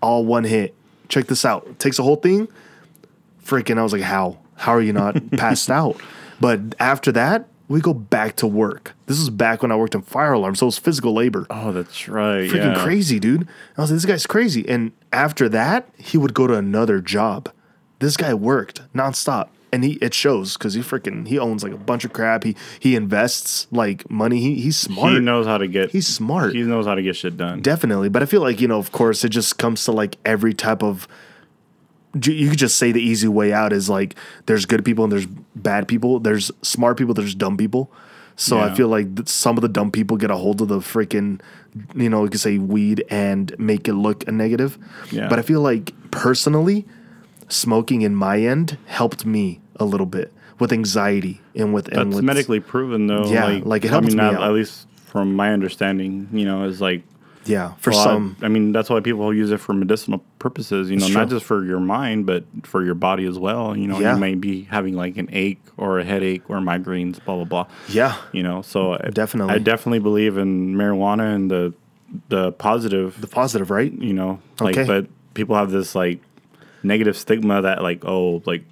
All 0.00 0.24
one 0.24 0.44
hit. 0.44 0.74
Check 1.08 1.26
this 1.26 1.44
out. 1.44 1.78
Takes 1.78 1.98
a 1.98 2.02
whole 2.02 2.16
thing. 2.16 2.48
Freaking, 3.44 3.78
I 3.78 3.82
was 3.82 3.92
like, 3.92 4.02
how? 4.02 4.38
How 4.56 4.72
are 4.72 4.80
you 4.80 4.92
not 4.92 5.30
passed 5.36 5.70
out? 5.70 5.96
But 6.40 6.60
after 6.78 7.12
that, 7.12 7.48
we 7.68 7.80
go 7.80 7.94
back 7.94 8.36
to 8.36 8.46
work. 8.46 8.92
This 9.06 9.18
was 9.18 9.30
back 9.30 9.62
when 9.62 9.72
I 9.72 9.76
worked 9.76 9.94
in 9.94 10.02
fire 10.02 10.32
alarm, 10.32 10.54
so 10.54 10.66
it 10.66 10.68
was 10.68 10.78
physical 10.78 11.12
labor 11.14 11.46
Oh, 11.50 11.72
that's 11.72 12.08
right. 12.08 12.48
freaking 12.50 12.76
yeah. 12.76 12.82
crazy, 12.82 13.18
dude. 13.18 13.48
I 13.76 13.80
was 13.80 13.90
like, 13.90 13.96
this 13.96 14.04
guy's 14.06 14.26
crazy. 14.26 14.68
And 14.68 14.92
after 15.12 15.48
that, 15.48 15.88
he 15.98 16.18
would 16.18 16.34
go 16.34 16.46
to 16.46 16.54
another 16.54 17.00
job. 17.00 17.50
This 17.98 18.16
guy 18.16 18.34
worked 18.34 18.82
nonstop. 18.92 19.48
And 19.72 19.82
he 19.84 19.92
it 20.02 20.12
shows 20.12 20.58
because 20.58 20.74
he 20.74 20.82
freaking 20.82 21.26
he 21.26 21.38
owns 21.38 21.62
like 21.64 21.72
a 21.72 21.78
bunch 21.78 22.04
of 22.04 22.12
crap. 22.12 22.44
He 22.44 22.54
he 22.78 22.94
invests 22.94 23.66
like 23.70 24.08
money. 24.10 24.38
He 24.38 24.56
he's 24.56 24.76
smart. 24.76 25.14
He 25.14 25.20
knows 25.20 25.46
how 25.46 25.56
to 25.56 25.66
get. 25.66 25.90
he's 25.90 26.06
smart. 26.06 26.54
He 26.54 26.62
knows 26.62 26.84
how 26.84 26.94
to 26.94 27.02
get 27.02 27.16
shit 27.16 27.38
done. 27.38 27.62
Definitely. 27.62 28.10
But 28.10 28.22
I 28.22 28.26
feel 28.26 28.42
like, 28.42 28.60
you 28.60 28.68
know, 28.68 28.78
of 28.78 28.92
course, 28.92 29.24
it 29.24 29.30
just 29.30 29.56
comes 29.58 29.84
to 29.86 29.92
like 29.92 30.18
every 30.24 30.52
type 30.52 30.82
of. 30.82 31.08
You 32.14 32.50
could 32.50 32.58
just 32.58 32.76
say 32.76 32.92
the 32.92 33.00
easy 33.00 33.28
way 33.28 33.54
out 33.54 33.72
is 33.72 33.88
like 33.88 34.14
there's 34.44 34.66
good 34.66 34.84
people 34.84 35.04
and 35.04 35.12
there's 35.12 35.24
bad 35.56 35.88
people. 35.88 36.20
There's 36.20 36.50
smart 36.60 36.98
people, 36.98 37.14
there's 37.14 37.34
dumb 37.34 37.56
people. 37.56 37.90
So 38.36 38.58
I 38.58 38.74
feel 38.74 38.88
like 38.88 39.14
th- 39.14 39.28
some 39.28 39.56
of 39.56 39.62
the 39.62 39.68
dumb 39.68 39.90
people 39.90 40.16
get 40.18 40.30
a 40.30 40.36
hold 40.36 40.60
of 40.60 40.68
the 40.68 40.78
freaking, 40.80 41.40
you 41.94 42.10
know, 42.10 42.24
you 42.24 42.30
could 42.30 42.40
say 42.40 42.58
weed 42.58 43.04
and 43.08 43.54
make 43.58 43.88
it 43.88 43.94
look 43.94 44.26
a 44.28 44.32
negative. 44.32 44.78
Yeah. 45.10 45.28
But 45.28 45.38
I 45.38 45.42
feel 45.42 45.60
like 45.60 45.94
personally, 46.10 46.84
smoking 47.48 48.02
in 48.02 48.14
my 48.14 48.40
end 48.40 48.76
helped 48.86 49.24
me 49.24 49.60
a 49.76 49.84
little 49.84 50.06
bit 50.06 50.32
with 50.58 50.72
anxiety 50.72 51.40
and 51.54 51.72
with 51.74 51.88
and 51.88 52.08
That's 52.12 52.16
with 52.16 52.24
medically 52.24 52.60
proven, 52.60 53.06
though. 53.06 53.26
Yeah, 53.26 53.46
like, 53.46 53.64
like, 53.64 53.84
it 53.84 53.92
I 53.92 54.00
mean, 54.00 54.16
me 54.16 54.22
at, 54.22 54.34
out. 54.34 54.42
at 54.42 54.52
least 54.52 54.86
from 55.06 55.34
my 55.34 55.52
understanding, 55.52 56.28
you 56.32 56.44
know, 56.44 56.64
is 56.64 56.80
like 56.80 57.02
yeah 57.44 57.72
for 57.78 57.92
some 57.92 58.36
I 58.40 58.46
mean, 58.46 58.70
that's 58.70 58.88
why 58.88 59.00
people 59.00 59.34
use 59.34 59.50
it 59.50 59.58
for 59.58 59.72
medicinal 59.72 60.22
purposes. 60.38 60.88
You 60.90 60.96
know, 60.98 61.08
not 61.08 61.28
just 61.28 61.44
for 61.44 61.64
your 61.64 61.80
mind, 61.80 62.24
but 62.24 62.44
for 62.62 62.84
your 62.84 62.94
body 62.94 63.24
as 63.26 63.36
well. 63.38 63.76
You 63.76 63.88
know, 63.88 63.98
Yeah. 63.98 64.14
you 64.14 64.20
may 64.20 64.34
be 64.36 64.62
having 64.62 64.94
like 64.94 65.16
an 65.16 65.28
ache 65.32 65.60
or 65.76 65.98
a 65.98 66.04
headache 66.04 66.48
or 66.48 66.58
migraines, 66.58 67.22
blah 67.24 67.34
blah 67.36 67.44
blah. 67.44 67.66
yeah 67.88 68.14
You 68.32 68.42
know, 68.44 68.62
so 68.62 68.92
I- 68.92 69.10
Definitely. 69.10 69.54
I 69.54 69.58
definitely 69.58 69.98
believe 69.98 70.36
in 70.38 70.74
marijuana 70.76 71.34
and 71.34 71.50
the 71.50 71.74
the 72.28 72.52
positive. 72.52 73.20
the 73.20 73.26
positive 73.26 73.70
right 73.70 73.92
you 73.92 74.12
know, 74.12 74.38
like, 74.60 74.76
Okay. 74.78 74.86
but 74.86 75.06
people 75.34 75.56
have 75.56 75.70
this 75.72 75.94
like 75.96 76.20
negative 76.84 77.16
stigma 77.16 77.62
that 77.62 77.82
like, 77.82 78.04
oh, 78.04 78.40
like 78.46 78.64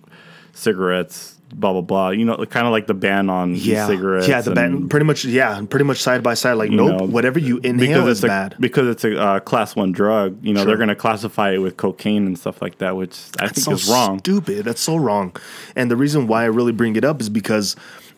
cigarettes, 0.60 1.36
blah 1.54 1.72
blah 1.72 1.80
blah. 1.80 2.10
You 2.10 2.24
know, 2.24 2.36
kind 2.46 2.66
of 2.66 2.72
like 2.72 2.86
the 2.86 2.94
ban 2.94 3.28
on 3.30 3.54
yeah 3.56 3.86
cigarettes. 3.86 4.28
yeah 4.28 4.40
the 4.40 4.52
ban, 4.52 4.88
pretty 4.88 5.06
much 5.06 5.24
yeah 5.24 5.60
pretty 5.68 5.84
much 5.84 5.98
side 5.98 6.22
by 6.22 6.34
side 6.34 6.52
like 6.54 6.70
nope 6.70 7.00
know, 7.00 7.06
whatever 7.06 7.38
you 7.38 7.58
inhale 7.58 8.02
because 8.04 8.18
is 8.18 8.24
a, 8.24 8.26
bad 8.28 8.56
because 8.60 8.88
it's 8.88 9.04
a 9.04 9.18
uh, 9.20 9.40
class 9.40 9.74
one 9.74 9.92
drug. 9.92 10.38
You 10.42 10.52
know, 10.52 10.60
Sure. 10.60 10.66
they're 10.66 10.76
going 10.76 10.88
to 10.88 10.94
classify 10.96 11.52
it 11.52 11.58
with 11.58 11.76
cocaine 11.76 12.26
and 12.26 12.38
stuff 12.38 12.60
like 12.62 12.78
that, 12.78 12.96
which 12.96 13.18
I 13.40 13.46
That's 13.46 13.64
think 13.64 13.74
is 13.76 13.88
wrong. 13.88 14.18
Stupid. 14.20 14.64
That's 14.66 14.80
so 14.80 14.96
wrong. 14.96 15.34
And 15.74 15.90
the 15.90 15.96
reason 15.96 16.26
why 16.26 16.42
I 16.42 16.46
really 16.46 16.72
bring 16.72 16.96
it 16.96 17.04
up 17.04 17.20
is 17.20 17.28
because 17.28 17.74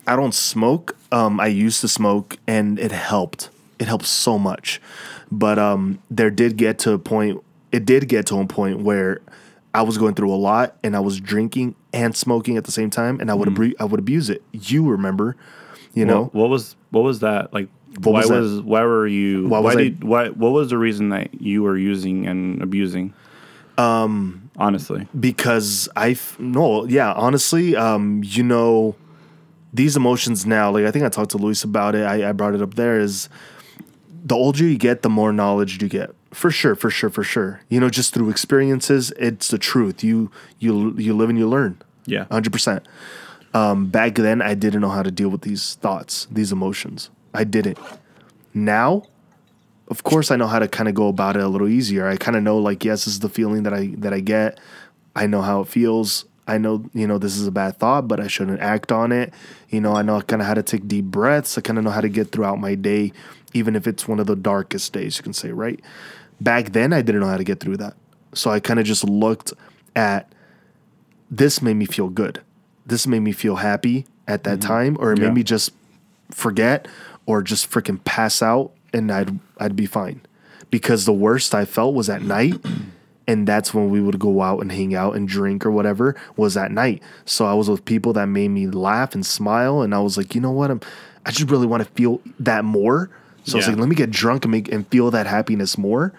I 0.07 0.17
don't 0.17 0.35
smoke. 0.35 0.97
Um, 1.13 1.39
I 1.41 1.47
used 1.47 1.81
to 1.83 1.89
smoke, 1.89 2.37
and 2.47 2.79
it 2.79 2.91
helped. 2.93 3.51
It 3.79 3.87
helped 3.87 4.07
so 4.07 4.39
much. 4.39 4.81
But 5.31 5.59
um, 5.59 6.01
there 6.11 6.31
did 6.31 6.57
get 6.57 6.79
to 6.81 6.93
a 6.93 6.99
point. 6.99 7.43
It 7.71 7.85
did 7.85 8.09
get 8.09 8.27
to 8.27 8.39
a 8.39 8.47
point 8.47 8.81
where 8.81 9.21
I 9.75 9.83
was 9.83 9.97
going 9.99 10.15
through 10.15 10.33
a 10.33 10.37
lot, 10.37 10.77
and 10.85 10.95
I 10.95 11.01
was 11.01 11.19
drinking 11.21 11.75
and 11.93 12.15
smoking 12.17 12.57
at 12.57 12.65
the 12.65 12.73
same 12.73 12.91
time, 12.91 13.21
and 13.21 13.31
I 13.31 13.35
would 13.35 13.49
abu- 13.49 13.75
I 13.81 13.85
would 13.85 14.01
abuse 14.01 14.29
it. 14.31 14.43
You 14.53 14.89
remember, 14.89 15.37
you 15.95 16.05
know? 16.05 16.25
What, 16.33 16.51
was 16.51 16.77
what 16.91 17.03
was 17.03 17.21
that 17.21 17.53
like? 17.55 17.69
What 18.01 18.13
why 18.13 18.21
was 18.21 18.31
was, 18.31 18.61
why 18.63 18.83
were 18.85 19.07
you 19.07 19.49
Why 19.49 19.61
why, 19.61 19.73
I- 19.73 19.77
did 19.77 20.05
why 20.05 20.29
what 20.29 20.51
was 20.51 20.71
the 20.71 20.79
reason 20.79 21.11
that 21.11 21.41
you 21.41 21.63
were 21.63 21.77
using 21.77 22.27
and 22.27 22.63
abusing? 22.63 23.15
Um, 23.79 24.51
honestly, 24.59 25.09
because 25.19 25.89
I 25.97 26.17
no, 26.39 26.85
yeah, 26.87 27.13
honestly, 27.13 27.75
um, 27.75 28.23
you 28.25 28.43
know, 28.43 28.95
these 29.73 29.97
emotions 29.97 30.45
now, 30.45 30.71
like 30.71 30.85
I 30.85 30.91
think 30.91 31.05
I 31.05 31.09
talked 31.09 31.31
to 31.31 31.39
Luis 31.39 31.65
about 31.65 31.95
it. 31.95 32.03
I, 32.05 32.29
I 32.29 32.33
brought 32.33 32.55
it 32.55 32.61
up 32.61 32.75
there. 32.75 33.01
Is 33.01 33.31
the 34.25 34.35
older 34.35 34.65
you 34.65 34.77
get, 34.77 35.01
the 35.03 35.09
more 35.11 35.33
knowledge 35.33 35.83
you 35.83 35.89
get. 35.89 36.15
For 36.33 36.51
sure, 36.51 36.75
for 36.75 36.91
sure, 36.91 37.11
for 37.11 37.23
sure. 37.23 37.61
You 37.69 37.79
know, 37.79 37.91
just 37.91 38.15
through 38.15 38.31
experiences, 38.31 39.13
it's 39.19 39.49
the 39.49 39.59
truth. 39.59 40.03
You 40.03 40.31
you 40.59 40.95
you 40.99 41.15
live 41.15 41.29
and 41.29 41.39
you 41.39 41.49
learn. 41.49 41.81
yeah, 42.07 42.25
hundred 42.31 42.53
percent. 42.53 42.87
Um, 43.55 43.89
back 43.89 44.15
then, 44.15 44.41
I 44.41 44.55
didn't 44.55 44.81
know 44.81 44.89
how 44.89 45.03
to 45.03 45.11
deal 45.11 45.29
with 45.29 45.43
these 45.43 45.75
thoughts, 45.77 46.27
these 46.31 46.51
emotions. 46.53 47.11
I 47.35 47.45
didn't. 47.45 47.79
Now, 48.55 49.03
of 49.89 50.05
course 50.05 50.31
I 50.31 50.37
know 50.37 50.47
how 50.47 50.59
to 50.59 50.69
kind 50.69 50.89
of 50.89 50.95
go 50.95 51.09
about 51.09 51.37
it 51.37 51.43
a 51.43 51.49
little 51.49 51.69
easier. 51.69 52.07
I 52.07 52.17
kind 52.17 52.37
of 52.37 52.43
know 52.43 52.59
like 52.59 52.83
yes, 52.85 53.05
this 53.05 53.15
is 53.15 53.21
the 53.21 53.29
feeling 53.29 53.65
that 53.65 53.75
I 53.75 53.89
that 53.99 54.15
I 54.15 54.21
get. 54.21 54.59
I 55.15 55.27
know 55.27 55.43
how 55.43 55.61
it 55.61 55.69
feels. 55.69 56.25
I 56.49 56.57
know 56.59 56.85
you 56.95 57.07
know 57.07 57.19
this 57.19 57.37
is 57.37 57.47
a 57.47 57.53
bad 57.53 57.77
thought, 57.79 58.09
but 58.09 58.21
I 58.21 58.27
shouldn't 58.27 58.61
act 58.61 58.91
on 58.91 59.13
it. 59.13 59.35
You 59.69 59.81
know, 59.83 59.95
I 59.95 60.03
know 60.03 60.21
kind 60.23 60.41
of 60.41 60.49
how 60.49 60.55
to 60.55 60.63
take 60.63 60.89
deep 60.89 61.05
breaths. 61.05 61.59
I 61.59 61.61
kind 61.61 61.79
of 61.79 61.85
know 61.85 61.91
how 61.91 62.01
to 62.01 62.09
get 62.09 62.33
throughout 62.33 62.59
my 62.59 62.75
day, 62.75 63.13
even 63.53 63.77
if 63.77 63.87
it's 63.87 64.09
one 64.09 64.19
of 64.19 64.27
the 64.27 64.37
darkest 64.37 64.93
days. 64.95 65.19
You 65.19 65.23
can 65.23 65.35
say 65.35 65.53
right. 65.53 65.79
Back 66.43 66.73
then, 66.73 66.93
I 66.93 67.03
didn't 67.03 67.21
know 67.21 67.29
how 67.29 67.37
to 67.37 67.45
get 67.45 67.61
through 67.61 67.77
that, 67.79 67.95
so 68.35 68.51
I 68.51 68.59
kind 68.61 68.81
of 68.81 68.87
just 68.87 69.05
looked 69.05 69.53
at 69.95 70.33
this 71.31 71.63
made 71.63 71.75
me 71.75 71.87
feel 71.87 72.09
good. 72.09 72.43
This 72.85 73.07
made 73.07 73.21
me 73.21 73.33
feel 73.33 73.57
happy 73.57 74.07
at 74.27 74.45
that 74.45 74.59
mm-hmm. 74.59 74.69
time, 74.69 74.97
or 75.01 75.13
it 75.13 75.19
Yeah. 75.19 75.27
made 75.27 75.35
me 75.35 75.43
just 75.43 75.71
forget 76.31 76.89
or 77.27 77.43
just 77.43 77.71
freaking 77.71 78.03
pass 78.05 78.43
out 78.43 78.73
and 78.93 79.11
I'd 79.11 79.39
I'd 79.59 79.77
be 79.77 79.87
fine. 79.87 80.21
Because 80.71 81.05
the 81.05 81.13
worst 81.13 81.55
I 81.55 81.65
felt 81.65 81.95
was 81.95 82.09
at 82.09 82.23
night 82.23 82.55
and 83.27 83.47
that's 83.47 83.73
when 83.73 83.91
we 83.91 84.01
would 84.01 84.19
go 84.19 84.43
out 84.43 84.61
and 84.61 84.73
hang 84.73 84.95
out 84.95 85.15
and 85.15 85.29
drink 85.29 85.65
or 85.65 85.71
whatever 85.71 86.17
was 86.37 86.57
at 86.57 86.73
night. 86.73 87.03
So 87.25 87.47
I 87.47 87.55
was 87.55 87.71
with 87.71 87.85
people 87.85 88.13
that 88.15 88.27
made 88.27 88.49
me 88.49 88.67
laugh 88.67 89.15
and 89.15 89.25
smile 89.25 89.83
and 89.83 89.95
I 89.95 90.01
was 90.01 90.17
like, 90.17 90.35
"You 90.35 90.41
know 90.41 90.51
what? 90.51 90.71
I'm 90.71 90.81
I 91.25 91.31
just 91.31 91.51
really 91.51 91.67
want 91.67 91.83
to 91.85 91.89
feel 91.91 92.21
that 92.41 92.65
more." 92.65 93.11
So 93.45 93.55
I 93.55 93.59
was 93.59 93.69
like, 93.69 93.77
"Let 93.79 93.89
me 93.89 93.95
get 93.95 94.11
drunk 94.11 94.45
and 94.45 94.53
make 94.53 94.71
and 94.73 94.87
feel 94.89 95.11
that 95.13 95.27
happiness 95.27 95.79
more." 95.79 96.13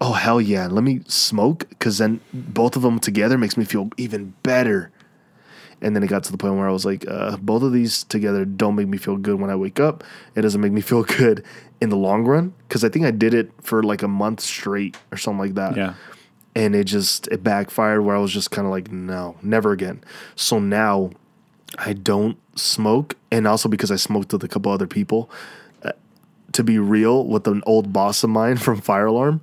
Oh 0.00 0.12
hell 0.12 0.40
yeah, 0.40 0.66
let 0.66 0.82
me 0.82 1.00
smoke 1.06 1.66
cuz 1.78 1.98
then 1.98 2.20
both 2.32 2.76
of 2.76 2.82
them 2.82 2.98
together 2.98 3.36
makes 3.36 3.56
me 3.56 3.64
feel 3.64 3.90
even 3.96 4.34
better. 4.42 4.90
And 5.82 5.96
then 5.96 6.02
it 6.02 6.08
got 6.08 6.24
to 6.24 6.32
the 6.32 6.38
point 6.38 6.56
where 6.56 6.68
I 6.68 6.72
was 6.72 6.84
like, 6.84 7.06
uh, 7.08 7.38
both 7.38 7.62
of 7.62 7.72
these 7.72 8.04
together 8.04 8.44
don't 8.44 8.74
make 8.74 8.88
me 8.88 8.98
feel 8.98 9.16
good 9.16 9.40
when 9.40 9.50
I 9.50 9.56
wake 9.56 9.80
up. 9.80 10.04
It 10.34 10.42
doesn't 10.42 10.60
make 10.60 10.72
me 10.72 10.82
feel 10.82 11.02
good 11.18 11.42
in 11.80 11.88
the 11.88 11.96
long 11.96 12.24
run 12.24 12.52
because 12.68 12.84
I 12.84 12.88
think 12.88 13.06
I 13.06 13.10
did 13.10 13.32
it 13.34 13.50
for 13.62 13.82
like 13.82 14.02
a 14.02 14.08
month 14.08 14.40
straight 14.40 14.96
or 15.10 15.16
something 15.16 15.38
like 15.38 15.54
that. 15.54 15.76
Yeah. 15.76 15.94
And 16.54 16.74
it 16.74 16.84
just 16.84 17.28
it 17.28 17.42
backfired 17.42 18.04
where 18.04 18.16
I 18.16 18.18
was 18.18 18.32
just 18.32 18.50
kind 18.50 18.66
of 18.66 18.72
like, 18.72 18.90
no, 18.90 19.36
never 19.42 19.72
again. 19.72 20.02
So 20.34 20.58
now 20.58 21.10
I 21.78 21.92
don't 21.92 22.36
smoke, 22.56 23.16
and 23.30 23.46
also 23.46 23.68
because 23.68 23.90
I 23.90 23.96
smoked 23.96 24.32
with 24.32 24.44
a 24.44 24.48
couple 24.48 24.72
other 24.72 24.88
people. 24.88 25.30
To 26.52 26.64
be 26.64 26.78
real, 26.78 27.24
with 27.26 27.46
an 27.46 27.62
old 27.66 27.92
boss 27.92 28.24
of 28.24 28.30
mine 28.30 28.56
from 28.66 28.80
Fire 28.80 29.06
Alarm, 29.06 29.40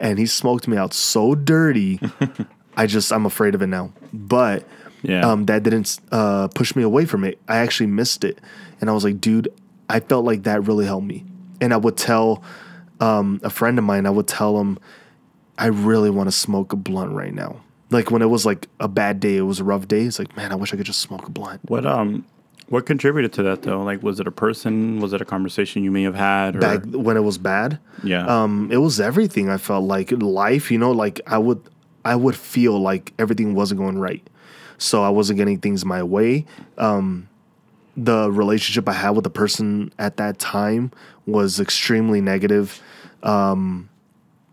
and 0.00 0.18
he 0.18 0.26
smoked 0.26 0.66
me 0.68 0.76
out 0.76 0.94
so 0.94 1.34
dirty. 1.34 2.00
I 2.76 2.86
just 2.86 3.12
I'm 3.12 3.26
afraid 3.26 3.54
of 3.54 3.62
it 3.62 3.66
now. 3.68 3.92
But 4.12 4.66
Yeah. 5.02 5.20
um, 5.30 5.46
that 5.46 5.62
didn't 5.62 5.98
uh, 6.12 6.48
push 6.48 6.74
me 6.74 6.82
away 6.82 7.04
from 7.04 7.24
it. 7.24 7.38
I 7.48 7.56
actually 7.58 7.86
missed 7.88 8.24
it, 8.24 8.38
and 8.80 8.88
I 8.90 8.92
was 8.92 9.04
like, 9.04 9.20
dude, 9.20 9.48
I 9.88 10.00
felt 10.00 10.24
like 10.24 10.44
that 10.44 10.66
really 10.66 10.86
helped 10.86 11.06
me. 11.06 11.24
And 11.60 11.72
I 11.72 11.76
would 11.76 11.96
tell 11.96 12.42
um, 13.00 13.40
a 13.42 13.50
friend 13.50 13.78
of 13.78 13.84
mine, 13.84 14.06
I 14.06 14.10
would 14.10 14.26
tell 14.28 14.58
him, 14.60 14.78
I 15.58 15.66
really 15.66 16.10
want 16.10 16.26
to 16.28 16.32
smoke 16.32 16.72
a 16.72 16.76
blunt 16.76 17.12
right 17.12 17.32
now. 17.34 17.60
Like 17.90 18.10
when 18.10 18.20
it 18.20 18.26
was 18.26 18.44
like 18.44 18.66
a 18.80 18.88
bad 18.88 19.20
day, 19.20 19.36
it 19.36 19.42
was 19.42 19.60
a 19.60 19.64
rough 19.64 19.86
day. 19.88 20.02
It's 20.02 20.18
like, 20.18 20.36
man, 20.36 20.52
I 20.52 20.54
wish 20.56 20.72
I 20.74 20.76
could 20.76 20.86
just 20.86 21.00
smoke 21.00 21.26
a 21.28 21.30
blunt. 21.30 21.60
What 21.68 21.86
um 21.86 22.24
what 22.68 22.84
contributed 22.86 23.32
to 23.34 23.42
that 23.44 23.62
though? 23.62 23.82
Like 23.82 24.02
was 24.02 24.18
it 24.20 24.26
a 24.26 24.30
person? 24.30 25.00
Was 25.00 25.12
it 25.12 25.20
a 25.20 25.24
conversation 25.24 25.84
you 25.84 25.90
may 25.90 26.02
have 26.02 26.14
had 26.16 26.56
or 26.56 26.60
Back 26.60 26.84
when 26.86 27.16
it 27.16 27.20
was 27.24 27.38
bad, 27.38 27.78
Yeah. 28.02 28.26
um, 28.26 28.68
it 28.72 28.78
was 28.78 28.98
everything. 29.00 29.48
I 29.48 29.56
felt 29.56 29.84
like 29.84 30.10
life, 30.12 30.70
you 30.70 30.78
know, 30.78 30.90
like 30.90 31.20
I 31.26 31.38
would, 31.38 31.60
I 32.04 32.16
would 32.16 32.36
feel 32.36 32.78
like 32.80 33.12
everything 33.18 33.54
wasn't 33.54 33.78
going 33.80 33.98
right, 33.98 34.28
so 34.78 35.02
I 35.02 35.08
wasn't 35.10 35.38
getting 35.38 35.58
things 35.58 35.84
my 35.84 36.02
way. 36.02 36.44
Um, 36.78 37.28
the 37.96 38.30
relationship 38.30 38.88
I 38.88 38.92
had 38.92 39.10
with 39.10 39.24
the 39.24 39.30
person 39.30 39.92
at 39.98 40.16
that 40.18 40.38
time 40.38 40.90
was 41.24 41.58
extremely 41.60 42.20
negative, 42.20 42.80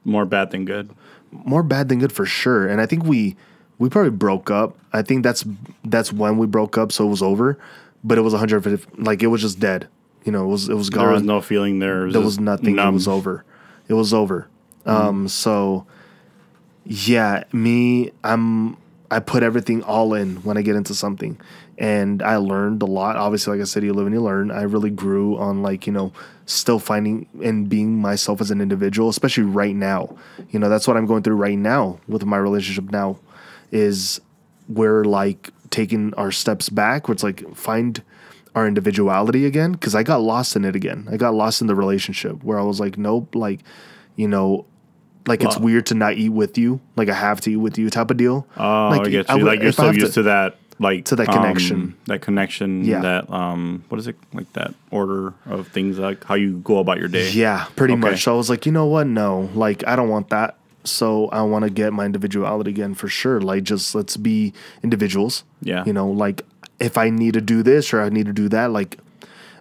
More 0.06 0.26
bad 0.26 0.52
than 0.52 0.66
good. 0.66 0.90
more 1.32 1.64
bad 1.64 1.90
than 1.90 2.00
good 2.00 2.12
for 2.12 2.26
sure. 2.26 2.68
And 2.68 2.80
I 2.80 2.86
think 2.86 3.04
we, 3.06 3.36
we 3.80 3.90
probably 3.90 4.12
broke 4.12 4.52
up. 4.52 4.78
I 4.94 5.02
think 5.02 5.24
that's 5.24 5.44
that's 5.84 6.14
when 6.14 6.38
we 6.38 6.46
broke 6.48 6.78
up, 6.78 6.92
so 6.92 7.06
it 7.06 7.10
was 7.10 7.22
over. 7.24 7.58
But 8.04 8.18
it 8.18 8.22
was 8.22 8.34
150, 8.34 9.02
like 9.02 9.24
it 9.24 9.28
was 9.28 9.42
just 9.42 9.60
dead. 9.60 9.88
You 10.26 10.32
know, 10.32 10.46
it 10.46 10.48
was 10.48 10.70
it 10.70 10.76
was 10.76 10.90
gone. 10.90 11.06
There 11.06 11.14
was 11.14 11.24
no 11.24 11.42
feeling 11.42 11.80
there. 11.80 12.12
there 12.12 12.22
was 12.22 12.40
nothing. 12.40 12.78
It 12.78 12.92
was 12.92 13.08
over. 13.08 13.44
It 13.88 13.94
was 13.94 14.14
over. 14.14 14.48
Um, 14.86 15.28
so 15.28 15.86
yeah, 16.86 17.44
me, 17.54 18.12
I'm 18.24 18.78
I 19.14 19.20
put 19.20 19.44
everything 19.44 19.84
all 19.84 20.16
in 20.16 20.38
when 20.38 20.58
I 20.58 20.64
get 20.64 20.76
into 20.76 20.96
something. 20.96 21.40
And 21.78 22.22
I 22.24 22.38
learned 22.38 22.82
a 22.82 22.86
lot. 22.86 23.16
Obviously, 23.16 23.54
like 23.54 23.62
I 23.62 23.66
said, 23.66 23.84
you 23.84 23.94
live 23.94 24.08
and 24.08 24.14
you 24.14 24.22
learn. 24.22 24.52
I 24.52 24.64
really 24.64 24.90
grew 24.90 25.38
on 25.38 25.62
like, 25.62 25.86
you 25.86 25.94
know, 25.94 26.14
still 26.46 26.80
finding 26.80 27.28
and 27.44 27.70
being 27.70 28.00
myself 28.00 28.42
as 28.42 28.52
an 28.52 28.60
individual, 28.60 29.10
especially 29.10 29.44
right 29.44 29.76
now. 29.76 30.16
You 30.50 30.60
know, 30.60 30.70
that's 30.70 30.88
what 30.88 30.98
I'm 30.98 31.06
going 31.06 31.24
through 31.24 31.36
right 31.36 31.58
now 31.58 32.00
with 32.08 32.26
my 32.26 32.38
relationship 32.38 32.92
now 32.92 33.20
is 33.72 34.20
we're 34.68 35.04
like 35.04 35.52
taking 35.74 36.14
our 36.14 36.32
steps 36.32 36.70
back 36.70 37.08
where 37.08 37.14
it's 37.14 37.24
like 37.24 37.42
find 37.56 38.04
our 38.56 38.68
individuality 38.68 39.46
again 39.48 39.72
because 39.72 39.96
i 39.96 40.04
got 40.04 40.22
lost 40.22 40.56
in 40.56 40.64
it 40.64 40.76
again 40.76 41.08
i 41.12 41.18
got 41.18 41.34
lost 41.34 41.60
in 41.62 41.66
the 41.68 41.74
relationship 41.74 42.44
where 42.44 42.60
i 42.60 42.62
was 42.62 42.80
like 42.80 42.96
nope 42.98 43.34
like 43.34 43.60
you 44.16 44.28
know 44.28 44.64
like 45.26 45.44
it's 45.44 45.58
weird 45.58 45.86
to 45.88 45.96
not 45.96 46.14
eat 46.14 46.30
with 46.30 46.56
you 46.58 46.80
like 46.96 47.10
i 47.10 47.14
have 47.16 47.42
to 47.42 47.50
eat 47.52 47.56
with 47.58 47.78
you 47.80 47.90
type 47.90 48.12
of 48.12 48.18
deal 48.18 48.46
Oh, 48.56 48.90
I 48.90 49.10
get 49.10 49.28
you. 49.30 49.36
would- 49.38 49.44
like 49.46 49.62
you're 49.62 49.72
so 49.72 49.90
used 49.90 50.14
to, 50.14 50.24
that 50.24 50.58
like 50.80 51.06
to 51.06 51.16
that 51.16 51.30
um, 51.30 51.36
connection. 51.36 51.96
that 52.06 52.22
connection 52.22 52.84
Yeah. 52.86 53.02
that 53.02 53.30
um 53.32 53.84
what 53.90 53.98
is 54.00 54.08
it 54.08 54.16
like 54.34 54.52
that 54.54 54.74
order 54.92 55.34
of 55.48 55.68
things 55.70 55.98
like 55.98 56.24
how 56.24 56.36
you 56.36 56.58
go 56.60 56.78
about 56.78 57.00
your 57.00 57.08
day 57.08 57.32
Yeah, 57.32 57.66
pretty 57.76 57.94
Okay. 57.94 58.02
much. 58.12 58.24
So 58.24 58.34
I 58.34 58.38
was 58.38 58.50
like, 58.50 58.66
you 58.68 58.72
know 58.72 58.86
what? 58.86 59.08
No, 59.08 59.50
like 59.56 59.84
I 59.88 59.96
don't 59.96 60.10
want 60.10 60.30
that. 60.30 60.58
So 60.84 61.28
I 61.30 61.42
want 61.44 61.64
to 61.64 61.70
get 61.70 61.94
my 61.94 62.06
individuality 62.06 62.72
again 62.72 62.94
for 62.94 63.08
sure. 63.08 63.40
Like 63.42 63.64
just 63.64 63.96
let's 63.96 64.18
be 64.18 64.54
individuals. 64.84 65.44
Yeah. 65.62 65.84
You 65.86 65.94
know, 65.94 66.10
like 66.10 66.42
if 66.80 66.98
I 66.98 67.10
need 67.10 67.34
to 67.36 67.42
do 67.42 67.64
this 67.64 67.94
or 67.94 68.02
I 68.02 68.10
need 68.10 68.26
to 68.26 68.34
do 68.34 68.50
that, 68.50 68.72
like 68.72 68.98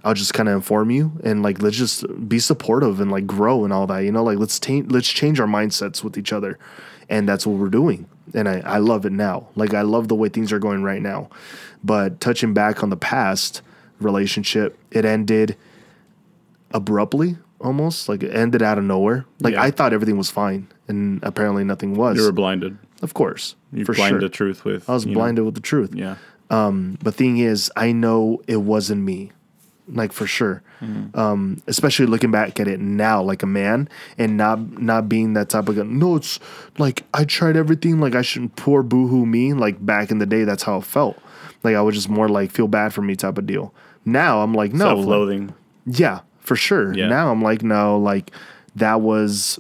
I'll 0.05 0.15
just 0.15 0.35
kind 0.35 0.49
of 0.49 0.57
inform 0.57 0.91
you 0.91 1.13
and 1.23 1.43
like 1.43 1.63
let's 1.63 1.77
just 1.77 2.05
be 2.29 2.39
supportive 2.39 3.01
and 3.01 3.11
like 3.11 3.27
grow 3.27 3.65
and 3.65 3.73
all 3.73 3.87
that. 3.87 4.01
You 4.01 4.13
know, 4.13 4.25
like 4.25 4.39
let's 4.39 4.61
let's 4.69 5.09
change 5.09 5.39
our 5.39 5.47
mindsets 5.47 6.03
with 6.03 6.19
each 6.19 6.33
other, 6.33 6.59
and 7.09 7.29
that's 7.29 7.47
what 7.47 7.59
we're 7.59 7.69
doing. 7.69 8.09
And 8.35 8.49
I 8.49 8.61
I 8.61 8.79
love 8.79 9.07
it 9.07 9.13
now. 9.13 9.49
Like 9.55 9.75
I 9.75 9.83
love 9.83 10.09
the 10.09 10.17
way 10.17 10.29
things 10.29 10.53
are 10.53 10.59
going 10.59 10.83
right 10.83 11.03
now. 11.03 11.31
But 11.85 12.21
touching 12.21 12.55
back 12.55 12.83
on 12.83 12.91
the 12.91 12.97
past 12.97 13.63
relationship, 14.01 14.77
it 14.91 15.05
ended 15.05 15.57
abruptly 16.73 17.37
almost 17.63 18.09
like 18.09 18.23
it 18.23 18.35
ended 18.35 18.63
out 18.63 18.79
of 18.79 18.85
nowhere. 18.85 19.25
Like 19.41 19.55
Yeah. 19.55 19.63
i 19.63 19.71
thought 19.71 19.93
everything 19.93 20.17
was 20.19 20.31
fine 20.31 20.67
and 20.89 21.21
apparently 21.23 21.65
nothing 21.65 21.95
was. 21.95 22.17
You 22.17 22.25
were 22.25 22.33
blinded. 22.33 22.77
Of 23.03 23.15
course 23.15 23.57
you 23.73 23.85
for 23.85 23.95
blinded 23.95 24.21
sure. 24.21 24.29
the 24.29 24.35
truth 24.35 24.65
with 24.65 24.89
i 24.89 24.93
was 24.95 25.05
you 25.05 25.13
know, 25.13 25.19
blinded 25.21 25.45
with 25.45 25.55
the 25.55 25.61
truth. 25.61 25.95
Yeah. 25.95 26.17
But 26.51 27.15
thing 27.15 27.39
is 27.39 27.71
i 27.77 27.93
know 27.93 28.43
it 28.47 28.59
wasn't 28.59 29.03
me 29.03 29.33
like 29.89 30.13
for 30.13 30.27
sure. 30.27 30.63
Mm-hmm. 30.81 31.19
um 31.19 31.63
especially 31.69 32.07
looking 32.07 32.31
back 32.33 32.59
at 32.61 32.67
it 32.69 32.81
now 32.81 33.23
like 33.23 33.43
a 33.43 33.47
man 33.47 33.89
and 34.19 34.37
not 34.37 34.81
not 34.81 35.09
being 35.09 35.33
that 35.35 35.49
type 35.49 35.69
of 35.69 35.77
guy. 35.77 35.83
No 35.85 36.17
it's 36.17 36.39
like 36.79 37.05
i 37.15 37.25
tried 37.25 37.57
everything 37.57 38.01
like 38.01 38.15
i 38.15 38.23
shouldn't 38.23 38.57
poor 38.57 38.83
boohoo 38.83 39.25
me 39.27 39.53
like 39.53 39.85
back 39.85 40.11
in 40.11 40.19
the 40.19 40.27
day 40.27 40.45
that's 40.45 40.63
how 40.65 40.79
it 40.79 40.85
felt. 40.85 41.17
Like 41.65 41.75
i 41.77 41.83
was 41.83 41.95
just 41.95 42.09
more 42.09 42.29
like 42.29 42.51
feel 42.51 42.69
bad 42.69 42.93
for 42.95 43.03
me 43.03 43.15
type 43.17 43.39
of 43.39 43.47
deal. 43.47 43.73
Now 44.05 44.43
i'm 44.43 44.55
like 44.55 44.73
no 44.73 44.87
like, 44.87 44.97
self-loathing 44.97 45.55
yeah, 45.87 46.21
for 46.43 46.57
sure. 46.57 46.93
Yeah. 46.93 47.09
Now 47.09 47.31
I'm 47.31 47.41
like, 47.41 47.63
no, 47.63 47.99
like 47.99 48.31
that 48.77 49.01
was, 49.01 49.59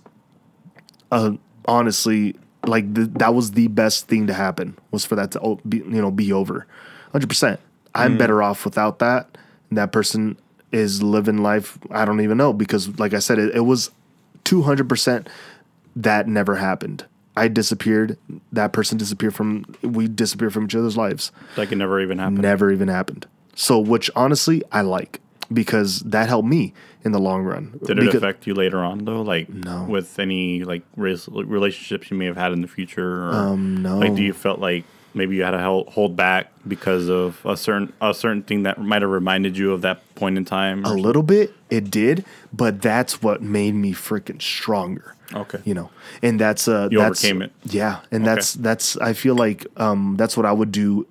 uh, 1.11 1.33
honestly, 1.65 2.37
like 2.67 2.95
th- 2.95 3.11
that 3.15 3.35
was 3.35 3.53
the 3.53 3.69
best 3.69 4.09
thing 4.09 4.27
to 4.27 4.35
happen 4.35 4.77
was 4.91 5.05
for 5.05 5.17
that 5.17 5.33
to 5.33 5.59
be, 5.69 5.79
you 5.79 6.03
know, 6.03 6.11
be 6.11 6.33
over, 6.33 6.67
hundred 7.13 7.29
percent. 7.29 7.61
I'm 7.95 8.17
better 8.17 8.43
off 8.43 8.65
without 8.65 9.01
that. 9.01 9.37
That 9.71 9.93
person 9.93 10.39
is 10.71 11.03
living 11.03 11.43
life. 11.43 11.79
I 11.91 12.05
don't 12.05 12.21
even 12.21 12.39
know 12.39 12.53
because, 12.53 12.99
like 12.99 13.13
I 13.15 13.19
said, 13.19 13.39
it, 13.39 13.55
it 13.55 13.61
was 13.61 13.91
two 14.45 14.63
hundred 14.63 14.89
percent 14.89 15.29
that 15.97 16.27
never 16.27 16.57
happened. 16.57 17.05
I 17.37 17.49
disappeared. 17.49 18.19
That 18.53 18.73
person 18.73 18.99
disappeared 18.99 19.35
from. 19.35 19.65
We 19.83 20.09
disappeared 20.09 20.53
from 20.53 20.65
each 20.65 20.75
other's 20.75 20.97
lives 20.97 21.33
like 21.57 21.73
it 21.73 21.77
never 21.77 22.01
even 22.01 22.19
happened 22.19 22.43
never 22.43 22.71
even 22.71 22.89
happened. 22.89 23.27
So, 23.55 23.79
which 23.79 24.11
honestly, 24.17 24.63
I 24.73 24.81
like 24.81 25.21
because 25.55 26.01
that 26.01 26.29
helped 26.29 26.49
me 26.49 26.73
in 27.05 27.13
the 27.13 27.19
long 27.19 27.43
run. 27.43 27.79
did 27.85 27.99
it 27.99 28.15
affect 28.15 28.47
you 28.47 28.55
later 28.55 28.79
on 28.79 29.05
though 29.05 29.23
like 29.23 29.49
No. 29.49 29.85
with 29.89 30.19
any 30.19 30.65
like 30.65 30.83
relationships 30.97 32.11
you 32.11 32.17
may 32.17 32.27
have 32.27 32.37
had 32.37 32.53
in 32.53 32.61
the 32.63 32.69
future 32.69 33.25
or, 33.29 33.33
Um, 33.35 33.83
no. 33.83 33.99
like 33.99 34.15
do 34.15 34.23
you 34.23 34.33
felt 34.33 34.59
like 34.61 34.85
maybe 35.15 35.37
you 35.37 35.43
had 35.43 35.51
to 35.51 35.59
hold 35.91 36.17
back 36.17 36.51
because 36.67 37.09
of 37.09 37.39
a 37.45 37.57
certain 37.57 37.93
a 38.01 38.15
certain 38.15 38.43
thing 38.43 38.63
that 38.63 38.81
might 38.81 39.03
have 39.03 39.11
reminded 39.11 39.57
you 39.57 39.73
of 39.73 39.83
that 39.83 39.99
point 40.15 40.37
in 40.39 40.45
time 40.45 40.85
A 40.85 40.95
little 40.95 41.23
bit, 41.23 41.53
it 41.71 41.91
did, 41.91 42.25
but 42.53 42.81
that's 42.81 43.23
what 43.23 43.43
made 43.43 43.75
me 43.75 43.93
freaking 43.93 44.41
stronger. 44.41 45.15
okay 45.35 45.59
You 45.65 45.75
know, 45.75 45.91
and 46.23 46.39
that's 46.41 46.67
uh, 46.69 46.89
You 46.91 46.99
that's, 46.99 47.23
overcame 47.25 47.43
it. 47.43 47.53
Yeah, 47.65 48.01
and 48.11 48.25
that's 48.25 48.55
that's 48.55 48.97
I 48.99 49.13
feel 49.13 49.35
like 49.35 49.67
um, 49.77 50.17
that's 50.17 50.37
what 50.37 50.47
I 50.47 50.53
would 50.53 50.73
do 50.73 51.07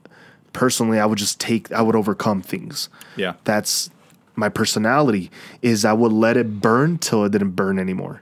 personally. 0.54 1.00
I 1.00 1.06
would 1.06 1.18
just 1.20 1.40
take, 1.40 1.72
I 1.72 1.82
would 1.82 1.96
overcome 1.96 2.42
things. 2.42 2.90
yeah 3.16 3.34
That's 3.44 3.90
my 4.36 4.50
personality 4.50 5.30
is 5.62 5.86
I 5.86 5.94
would 5.94 6.12
let 6.12 6.38
it 6.38 6.62
burn 6.62 6.98
till 6.98 7.24
it 7.26 7.32
didn't 7.32 7.52
burn 7.52 7.80
anymore. 7.80 8.22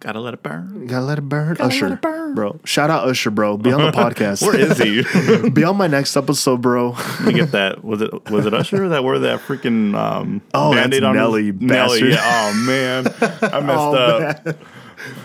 Gotta 0.00 0.20
let 0.20 0.34
it 0.34 0.42
burn. 0.42 0.86
Gotta 0.86 1.04
let 1.06 1.16
it 1.16 1.22
burn. 1.22 1.56
let 1.58 1.60
Usher, 1.62 1.94
it 1.94 2.02
burn. 2.02 2.34
bro. 2.34 2.60
Shout 2.64 2.90
out 2.90 3.08
Usher, 3.08 3.30
bro. 3.30 3.56
Be 3.56 3.72
on 3.72 3.80
the 3.80 3.90
podcast. 3.98 4.42
Where 4.42 4.54
is 4.54 4.76
he? 4.76 5.48
Be 5.50 5.64
on 5.64 5.78
my 5.78 5.86
next 5.86 6.14
episode, 6.14 6.60
bro. 6.60 6.90
Let 6.90 7.20
me 7.22 7.32
get 7.32 7.52
that. 7.52 7.82
Was 7.82 8.02
it 8.02 8.30
was 8.30 8.44
it 8.44 8.52
Usher 8.52 8.90
that 8.90 9.02
wore 9.02 9.18
that 9.20 9.40
freaking 9.40 9.94
um 9.96 10.42
Oh, 10.52 10.74
that's 10.74 10.90
Band-Aid 10.90 11.14
Nelly, 11.14 11.44
his, 11.52 11.60
Nelly? 11.60 12.10
Yeah. 12.10 12.18
Oh 12.20 12.64
man, 12.66 13.06
I 13.06 13.60
messed 13.60 13.78
Oh, 13.78 13.94
up. 13.94 14.44
Hip 14.46 14.58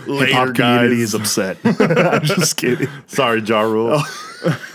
Later, 0.07 0.33
hop 0.33 0.55
community 0.55 1.01
is 1.01 1.13
upset. 1.13 1.57
I'm 1.63 2.23
just 2.23 2.55
kidding. 2.55 2.87
Sorry, 3.07 3.41
Ja 3.41 3.61
Rule. 3.61 4.01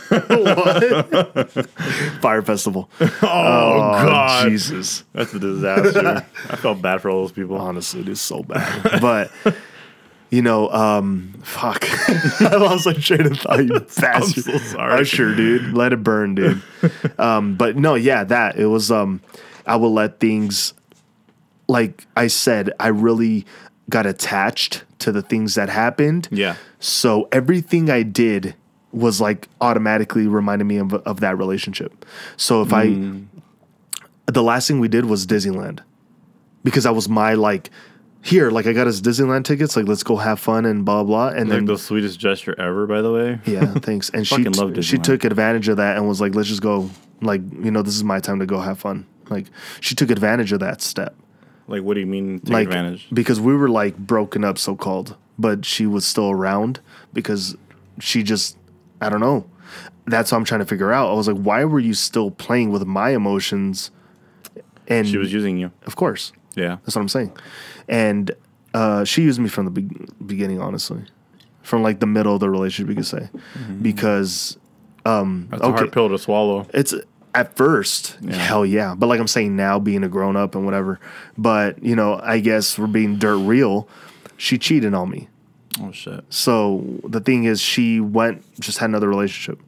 Fyre 2.20 2.42
festival. 2.42 2.90
Oh, 3.00 3.08
God, 3.22 4.48
Jesus. 4.48 5.04
that's 5.12 5.32
a 5.34 5.38
disaster. 5.38 6.26
I 6.50 6.56
felt 6.56 6.82
bad 6.82 7.00
for 7.00 7.10
all 7.10 7.22
those 7.22 7.32
people. 7.32 7.56
Honestly, 7.56 8.00
it 8.00 8.08
is 8.08 8.20
so 8.20 8.42
bad. 8.42 9.00
But 9.00 9.30
you 10.34 10.42
know, 10.42 10.68
um, 10.70 11.32
fuck. 11.44 11.84
I 12.40 12.56
lost 12.56 12.86
my 12.86 12.92
train 12.94 13.26
of 13.26 13.38
thought. 13.38 13.64
You 13.64 13.78
bastard. 13.78 14.48
I'm 14.54 14.58
so 14.58 14.58
sorry. 14.58 15.00
Usher, 15.00 15.34
dude. 15.34 15.74
Let 15.74 15.92
it 15.92 16.02
burn, 16.02 16.34
dude. 16.34 16.60
um, 17.18 17.56
but 17.56 17.76
no, 17.76 17.94
yeah, 17.94 18.24
that 18.24 18.56
it 18.56 18.66
was. 18.66 18.90
Um, 18.90 19.20
I 19.64 19.76
will 19.76 19.92
let 19.92 20.18
things. 20.18 20.74
Like 21.68 22.04
I 22.16 22.26
said, 22.26 22.72
I 22.80 22.88
really 22.88 23.46
got 23.88 24.06
attached 24.06 24.82
to 24.98 25.12
the 25.12 25.22
things 25.22 25.54
that 25.54 25.68
happened. 25.68 26.28
Yeah. 26.32 26.56
So 26.80 27.28
everything 27.30 27.88
I 27.88 28.02
did 28.02 28.56
was 28.94 29.20
like 29.20 29.48
automatically 29.60 30.26
reminded 30.26 30.64
me 30.64 30.76
of, 30.78 30.94
of 30.94 31.20
that 31.20 31.36
relationship. 31.38 32.04
So 32.36 32.62
if 32.62 32.68
Mm. 32.68 33.26
I, 34.26 34.32
the 34.32 34.42
last 34.42 34.68
thing 34.68 34.80
we 34.80 34.88
did 34.88 35.04
was 35.06 35.26
Disneyland 35.26 35.80
because 36.62 36.84
that 36.84 36.94
was 36.94 37.08
my 37.08 37.34
like, 37.34 37.70
here, 38.22 38.50
like 38.50 38.66
I 38.66 38.72
got 38.72 38.86
us 38.86 39.00
Disneyland 39.00 39.44
tickets, 39.44 39.76
like 39.76 39.86
let's 39.86 40.02
go 40.02 40.16
have 40.16 40.40
fun 40.40 40.64
and 40.64 40.84
blah 40.84 41.04
blah. 41.04 41.28
And 41.28 41.48
Like 41.50 41.58
then 41.58 41.64
the 41.66 41.76
sweetest 41.76 42.18
gesture 42.18 42.58
ever, 42.58 42.86
by 42.86 43.02
the 43.02 43.12
way. 43.12 43.38
yeah, 43.44 43.66
thanks. 43.74 44.08
And 44.14 44.26
she 44.26 44.44
Fucking 44.44 44.74
t- 44.74 44.82
she 44.82 44.96
took 44.98 45.24
advantage 45.24 45.68
of 45.68 45.76
that 45.76 45.96
and 45.96 46.08
was 46.08 46.20
like, 46.20 46.34
let's 46.34 46.48
just 46.48 46.62
go. 46.62 46.88
Like 47.20 47.42
you 47.62 47.70
know, 47.70 47.82
this 47.82 47.94
is 47.96 48.04
my 48.04 48.20
time 48.20 48.38
to 48.40 48.46
go 48.46 48.60
have 48.60 48.78
fun. 48.78 49.06
Like 49.28 49.46
she 49.80 49.94
took 49.94 50.10
advantage 50.10 50.52
of 50.52 50.60
that 50.60 50.80
step. 50.82 51.14
Like, 51.68 51.82
what 51.82 51.94
do 51.94 52.00
you 52.00 52.06
mean 52.06 52.40
take 52.40 52.52
like 52.52 52.66
advantage? 52.68 53.08
because 53.12 53.40
we 53.40 53.54
were 53.56 53.68
like 53.70 53.96
broken 53.96 54.44
up 54.44 54.58
so 54.58 54.76
called 54.76 55.16
but 55.38 55.64
she 55.64 55.84
was 55.86 56.04
still 56.06 56.30
around 56.30 56.78
because 57.14 57.56
she 58.00 58.22
just 58.22 58.56
i 59.04 59.08
don't 59.08 59.20
know. 59.20 59.44
That's 60.06 60.30
what 60.32 60.38
i'm 60.38 60.44
trying 60.44 60.60
to 60.60 60.66
figure 60.66 60.92
out. 60.92 61.10
I 61.10 61.14
was 61.14 61.28
like 61.28 61.36
why 61.38 61.64
were 61.64 61.80
you 61.80 61.94
still 61.94 62.30
playing 62.30 62.70
with 62.70 62.84
my 62.86 63.10
emotions 63.10 63.90
and 64.88 65.06
She 65.08 65.16
was 65.18 65.32
using 65.32 65.56
you. 65.58 65.70
of 65.86 65.96
course. 65.96 66.32
Yeah. 66.54 66.76
that's 66.84 66.94
what 66.96 67.02
i'm 67.02 67.08
saying. 67.08 67.36
And 67.88 68.30
uh, 68.74 69.04
she 69.04 69.22
used 69.22 69.38
me 69.40 69.48
from 69.48 69.64
the 69.66 69.70
be- 69.70 70.06
beginning 70.24 70.60
honestly. 70.60 71.02
From 71.62 71.82
like 71.82 72.00
the 72.00 72.06
middle 72.06 72.34
of 72.34 72.40
the 72.40 72.50
relationship 72.50 72.90
you 72.90 72.96
could 72.96 73.06
say. 73.06 73.28
Because 73.82 74.58
um 75.06 75.48
That's 75.50 75.62
a 75.62 75.70
hard 75.72 75.92
pill 75.92 76.08
to 76.08 76.18
swallow. 76.18 76.66
it's 76.74 76.94
at 77.34 77.56
first 77.56 78.16
Yeah. 78.20 78.34
hell 78.36 78.64
yeah. 78.66 78.94
But 78.94 79.06
like 79.06 79.20
i'm 79.20 79.26
saying 79.28 79.56
now 79.56 79.78
being 79.78 80.04
a 80.04 80.08
grown-up 80.08 80.54
and 80.54 80.64
whatever. 80.64 81.00
But 81.38 81.82
you 81.82 81.96
know 81.96 82.20
i 82.22 82.38
guess 82.40 82.78
we're 82.78 82.86
being 82.86 83.16
dirt 83.18 83.38
real. 83.38 83.88
She 84.36 84.58
cheated 84.58 84.94
on 84.94 85.08
me 85.10 85.28
Oh 85.80 85.90
shit. 85.92 86.24
so 86.28 86.84
the 87.04 87.20
thing 87.20 87.44
is 87.44 87.60
she 87.60 88.00
went 88.00 88.42
just 88.60 88.78
had 88.78 88.90
another 88.90 89.08
relationship 89.08 89.60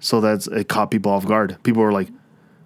so 0.00 0.20
that's 0.20 0.46
it 0.48 0.68
caught 0.68 0.90
people 0.90 1.12
off 1.12 1.26
guard 1.26 1.56
people 1.62 1.82
were 1.82 1.92
like 1.92 2.08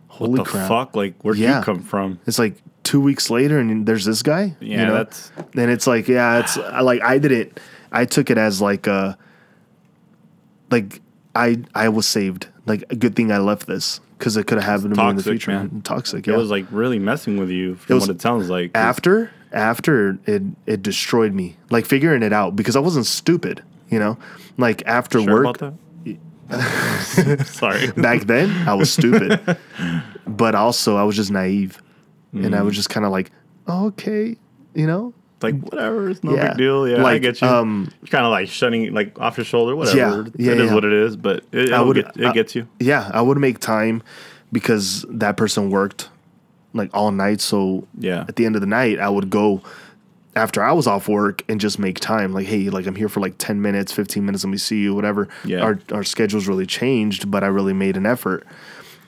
holy 0.09 0.31
What 0.33 0.45
the 0.45 0.51
crap 0.51 0.68
fuck? 0.68 0.97
Like, 0.97 1.14
where'd 1.23 1.37
Yeah. 1.39 1.59
you 1.59 1.64
come 1.64 1.81
from? 1.83 2.18
it's 2.27 2.39
like 2.39 2.57
two 2.83 3.01
weeks 3.01 3.31
later 3.31 3.59
and 3.59 3.87
there's 3.87 4.05
this 4.05 4.23
guy 4.23 4.57
Yeah, 4.61 4.81
you 4.81 4.87
know? 4.87 4.95
that's 4.95 5.31
and 5.55 5.70
it's 5.70 5.87
like 5.87 6.09
yeah 6.09 6.41
it's 6.41 6.57
like 6.83 7.01
i 7.03 7.18
didn't 7.18 7.59
i 7.93 8.05
took 8.05 8.31
it 8.31 8.39
as 8.39 8.61
like 8.61 8.89
uh 8.89 9.14
like 10.70 11.01
i 11.35 11.59
i 11.75 11.89
was 11.89 12.07
saved 12.07 12.49
like 12.66 12.85
a 12.91 12.97
good 12.97 13.14
thing 13.16 13.31
i 13.33 13.39
left 13.39 13.66
this 13.66 14.01
because 14.18 14.37
it 14.37 14.47
could 14.47 14.59
have 14.59 14.64
happened 14.66 14.95
to 14.95 15.01
me 15.03 15.09
in 15.11 15.16
the 15.16 15.23
toxic, 15.23 15.33
future 15.33 15.51
man. 15.51 15.81
toxic 15.83 16.29
it 16.29 16.37
was 16.37 16.51
like 16.51 16.66
really 16.70 16.99
messing 16.99 17.37
with 17.37 17.51
you 17.51 17.75
from 17.77 17.95
was 17.97 18.07
what 18.09 18.16
it 18.16 18.20
sounds 18.23 18.49
like. 18.49 18.70
after 18.75 19.31
after 19.53 20.18
it 20.26 20.42
it 20.66 20.82
destroyed 20.82 21.32
me 21.32 21.57
like 21.70 21.86
figuring 21.86 22.22
it 22.22 22.32
out 22.32 22.57
because 22.57 22.76
i 22.76 22.80
wasn't 22.80 23.07
stupid 23.07 23.62
you 23.90 23.98
know 23.98 24.16
like 24.59 24.82
after 24.86 25.20
Sure 25.20 25.44
work? 25.44 25.59
Sorry. 27.46 27.90
back 27.92 28.22
then 28.22 28.50
i 28.68 28.74
was 28.74 28.92
stupid 28.92 29.40
but 30.26 30.55
also 30.55 30.96
i 30.96 31.03
was 31.03 31.16
just 31.16 31.30
naive 31.30 31.80
and 32.32 32.46
Mm. 32.55 32.59
i 32.59 32.62
was 32.62 32.74
just 32.74 32.88
kind 32.90 33.05
of 33.07 33.12
like 33.12 33.30
oh, 33.66 33.86
okay 33.88 34.36
you 34.74 34.86
know 34.86 35.12
like 35.42 35.59
whatever, 35.61 36.09
it's 36.09 36.22
no 36.22 36.36
Yeah. 36.36 36.48
big 36.50 36.59
deal. 36.59 36.86
Yeah, 36.88 36.98
I 36.98 37.03
Like, 37.03 37.22
get 37.22 37.42
you. 37.42 37.48
um, 37.48 37.90
kind 38.11 38.24
of 38.24 38.30
like 38.30 38.46
shutting 38.46 38.94
like 38.94 39.18
off 39.18 39.36
your 39.36 39.44
shoulder, 39.44 39.74
whatever. 39.74 39.98
Yeah, 39.98 40.28
yeah, 40.36 40.53
it 40.53 40.61
is 40.61 40.68
yeah. 40.68 40.74
what 40.76 40.84
it 40.84 40.92
is. 40.92 41.16
But 41.16 41.42
it, 41.50 41.72
I 41.72 41.80
would- 41.80 41.96
get, 41.96 42.16
it 42.16 42.26
I- 42.26 42.32
gets 42.32 42.55
you. 42.55 42.68
yeah 42.78 43.11
i 43.12 43.20
would 43.20 43.38
make 43.38 43.59
time 43.59 44.05
because 44.53 45.05
that 45.09 45.36
person 45.36 45.68
worked 45.70 46.11
like 46.75 46.91
all 46.95 47.11
night. 47.11 47.41
So 47.41 47.87
Yeah. 47.99 48.25
at 48.29 48.37
the 48.37 48.47
end 48.47 48.55
of 48.55 48.61
the 48.61 48.66
night 48.66 48.99
i 48.99 49.09
would 49.09 49.29
go 49.31 49.62
after 50.35 50.62
i 50.62 50.73
was 50.73 50.87
off 50.87 51.09
work 51.09 51.43
and 51.49 51.61
just 51.61 51.79
make 51.79 52.01
time. 52.01 52.33
Like 52.33 52.47
hey 52.47 52.70
like 52.70 52.87
i'm 52.87 52.95
here 52.97 53.09
for 53.09 53.20
like 53.20 53.37
10 53.39 53.61
minutes 53.61 53.93
15 53.93 54.25
minutes 54.25 54.45
let 54.45 54.51
me 54.51 54.57
see 54.59 54.81
you 54.81 54.95
whatever. 54.95 55.29
Yeah. 55.45 55.61
our, 55.61 55.79
our 55.93 56.05
schedules 56.05 56.47
really 56.49 56.66
changed 56.66 57.31
but 57.31 57.45
i 57.45 57.49
really 57.49 57.73
made 57.75 57.97
an 57.97 58.07
effort. 58.07 58.47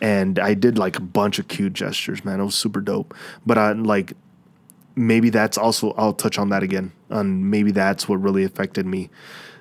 And 0.00 0.38
i 0.38 0.54
did 0.54 0.76
like 0.78 0.98
a 0.98 1.02
bunch 1.02 1.38
of 1.38 1.48
cute 1.48 1.72
gestures 1.72 2.24
man. 2.24 2.40
It 2.40 2.44
was 2.44 2.54
super 2.54 2.80
dope. 2.80 3.14
But 3.46 3.56
i 3.58 3.72
like 3.72 4.12
maybe 4.96 5.28
that's 5.30 5.56
also 5.58 5.92
i'll 5.92 6.12
touch 6.12 6.38
on 6.38 6.50
that 6.50 6.62
again 6.62 6.92
on 7.10 7.50
maybe 7.50 7.70
that's 7.72 8.08
what 8.08 8.16
really 8.22 8.44
affected 8.44 8.86
me. 8.86 9.10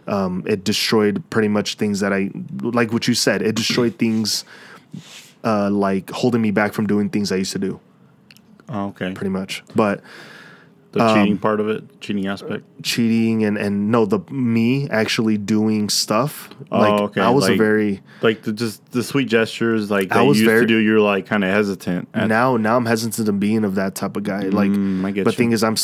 Um, 0.06 0.44
it 0.46 0.66
destroyed 0.66 1.24
pretty 1.30 1.48
much 1.48 1.76
things 1.76 2.02
that 2.02 2.12
i 2.12 2.30
like 2.60 2.92
what 2.92 3.08
you 3.08 3.14
said 3.14 3.42
it 3.42 3.56
destroyed 3.56 3.98
things 3.98 4.44
uh, 5.46 5.70
like 5.70 6.10
holding 6.12 6.42
me 6.42 6.52
back 6.52 6.74
from 6.74 6.88
doing 6.88 7.10
things 7.10 7.32
i 7.32 7.38
used 7.38 7.54
to 7.54 7.60
do 7.60 7.80
Oh, 8.74 8.88
okay. 8.88 9.14
pretty 9.14 9.30
much 9.30 9.64
but 9.76 10.02
The 10.94 11.04
um, 11.04 11.16
cheating 11.16 11.38
part 11.38 11.60
of 11.60 11.70
it, 11.70 12.02
cheating 12.02 12.28
aspect. 12.28 12.64
cheating 12.84 13.44
and 13.46 13.58
and 13.58 13.90
no 13.92 14.06
the 14.06 14.20
me 14.32 14.90
actually 14.90 15.38
doing 15.38 15.90
stuff 15.90 16.50
Oh, 16.72 16.80
like 16.80 17.02
okay, 17.02 17.22
i 17.22 17.30
was 17.30 17.48
a 17.50 17.56
very 17.56 18.02
Like 18.22 18.42
the 18.44 18.52
just 18.54 18.84
the 18.92 19.04
sweet 19.04 19.28
gestures, 19.28 19.90
like 19.90 20.12
I 20.12 20.22
was 20.24 20.38
you 20.40 20.44
used 20.46 20.52
very- 20.54 20.62
to 20.62 20.68
do. 20.68 20.78
You're 20.78 21.00
like 21.02 21.26
kind 21.26 21.44
of 21.44 21.50
hesitant. 21.52 22.10
At, 22.14 22.28
now 22.30 22.58
now 22.58 22.76
i'm 22.78 22.86
hesitant 22.86 23.26
to 23.28 23.34
being 23.34 23.64
of 23.64 23.76
that 23.76 23.96
type 23.96 24.18
of 24.18 24.24
guy 24.24 24.50
like 24.50 24.72
Mm, 24.72 25.02
but 25.04 25.16
you. 25.16 25.38
thing 25.38 25.52
is 25.52 25.64
i'm 25.64 25.76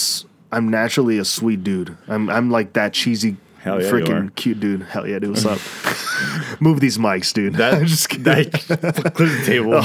i'm 0.51 0.67
naturally 0.69 1.17
a 1.19 1.25
sweet 1.25 1.63
dude 1.63 1.95
i'm 2.07 2.29
i'm 2.29 2.49
like 2.51 2.73
that 2.73 2.93
cheesy 2.93 3.37
Hell 3.61 3.81
yeah, 3.81 3.91
freaking 3.91 4.33
cute 4.35 4.59
dude 4.59 4.81
hell 4.83 5.05
yeah 5.07 5.19
dude 5.19 5.31
what's 5.31 5.45
up 5.45 5.59
move 6.61 6.79
these 6.79 6.97
mics 6.97 7.33
dude 7.33 7.53
that 7.55 7.73
I'm 7.77 7.85
just 7.85 8.07
kidding. 8.09 8.23
that 8.23 8.51
clear 9.15 9.29
the 9.29 9.43
table. 9.45 9.81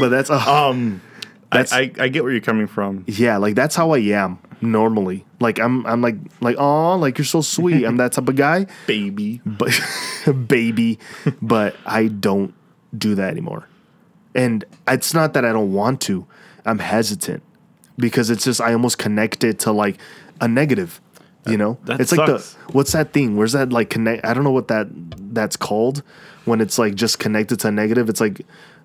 but 0.00 0.08
that's 0.08 0.30
uh, 0.30 0.38
um, 0.68 1.00
That's- 1.50 1.72
I 1.72 1.90
I 1.98 2.08
get 2.08 2.22
where 2.22 2.32
you're 2.32 2.40
coming 2.40 2.66
from. 2.66 3.04
yeah 3.06 3.36
like 3.36 3.54
that's 3.54 3.74
how 3.74 3.92
i 3.92 3.98
am 3.98 4.38
normally. 4.60 5.24
Like 5.40 5.58
i'm 5.58 5.86
i'm 5.86 6.00
like 6.02 6.16
like 6.40 6.56
oh 6.58 6.96
like 6.96 7.18
you're 7.18 7.24
so 7.24 7.40
sweet. 7.40 7.84
I'm 7.84 7.96
that 7.96 8.12
type 8.12 8.28
of 8.28 8.36
guy. 8.36 8.66
Baby. 8.86 9.40
but 9.44 9.72
baby. 10.46 10.98
But 11.42 11.76
i 11.86 12.06
don't 12.08 12.54
do 12.96 13.14
that 13.14 13.30
anymore. 13.30 13.66
And 14.34 14.64
it's 14.86 15.12
not 15.14 15.32
that 15.34 15.44
i 15.44 15.52
don't 15.52 15.72
want 15.72 16.00
to. 16.02 16.26
I'm 16.64 16.78
hesitant 16.78 17.42
because 17.96 18.30
it's 18.30 18.44
just 18.44 18.60
i 18.60 18.72
almost 18.72 18.98
connect 18.98 19.44
it 19.44 19.58
to 19.60 19.72
like 19.72 19.98
a 20.40 20.48
negative 20.48 21.00
you 21.46 21.56
know? 21.56 21.78
That 21.84 22.00
it's 22.02 22.12
like 22.12 22.26
the 22.26 22.38
what's 22.72 22.92
that 22.92 23.12
thing? 23.14 23.36
Where's 23.36 23.52
that 23.52 23.72
like 23.72 23.88
connect 23.90 24.24
i 24.24 24.34
don't 24.34 24.44
know 24.44 24.50
what 24.52 24.68
that 24.68 24.88
that's 25.34 25.56
called. 25.56 26.02
When 26.44 26.60
it's 26.60 26.78
like 26.78 26.94
just 26.94 27.18
connected 27.18 27.60
to 27.60 27.68
a 27.68 27.70
negative 27.72 28.08
it's 28.08 28.20
like 28.20 28.42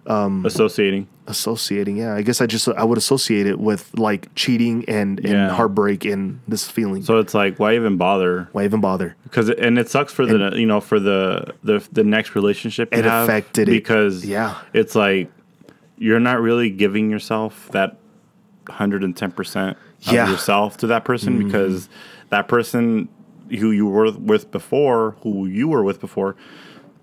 Associating. 0.08 1.08
associating 1.28 1.98
yeah 1.98 2.14
i 2.14 2.22
guess 2.22 2.40
i 2.42 2.46
just 2.46 2.68
i 2.70 2.84
would 2.84 2.98
associate 2.98 3.48
it 3.48 3.60
with 3.60 3.90
like 3.98 4.34
cheating 4.36 4.86
and 4.88 5.20
and 5.20 5.30
Yeah. 5.30 5.50
heartbreak 5.50 6.06
and 6.06 6.40
this 6.48 6.70
feeling 6.70 7.02
So 7.04 7.18
it's 7.18 7.34
like, 7.34 7.58
why 7.60 7.76
even 7.76 7.98
bother? 7.98 8.48
why 8.52 8.66
even 8.66 8.82
bother 8.82 9.16
Because 9.24 9.50
and 9.50 9.80
it 9.80 9.90
sucks 9.90 10.14
for 10.14 10.26
the 10.26 10.52
you 10.56 10.68
know 10.68 10.80
for 10.82 11.00
the 11.00 11.54
the 11.64 11.84
the 11.92 12.04
next 12.04 12.36
relationship 12.36 12.94
you 12.94 13.00
It 13.00 13.06
affected 13.08 13.68
it. 13.68 13.72
because 13.72 14.24
Yeah. 14.26 14.56
it's 14.74 14.94
like 14.96 15.32
you're 15.98 16.20
not 16.20 16.40
really 16.42 16.70
giving 16.70 17.10
yourself 17.10 17.70
that 17.72 17.98
hundred 18.70 19.04
and 19.04 19.16
ten 19.18 19.32
percent 19.32 19.78
of 20.08 20.14
Yeah. 20.14 20.24
Mm-hmm. 20.24 20.32
yourself 20.34 20.78
to 20.78 20.88
that 20.88 21.04
person 21.06 21.44
because 21.48 21.90
that 22.30 22.48
person 22.48 23.08
who 23.60 23.70
you 23.72 23.86
were 23.86 24.12
with 24.12 24.50
before, 24.52 25.16
who 25.22 25.46
you 25.46 25.68
were 25.68 25.84
with 25.84 26.00
before, 26.02 26.36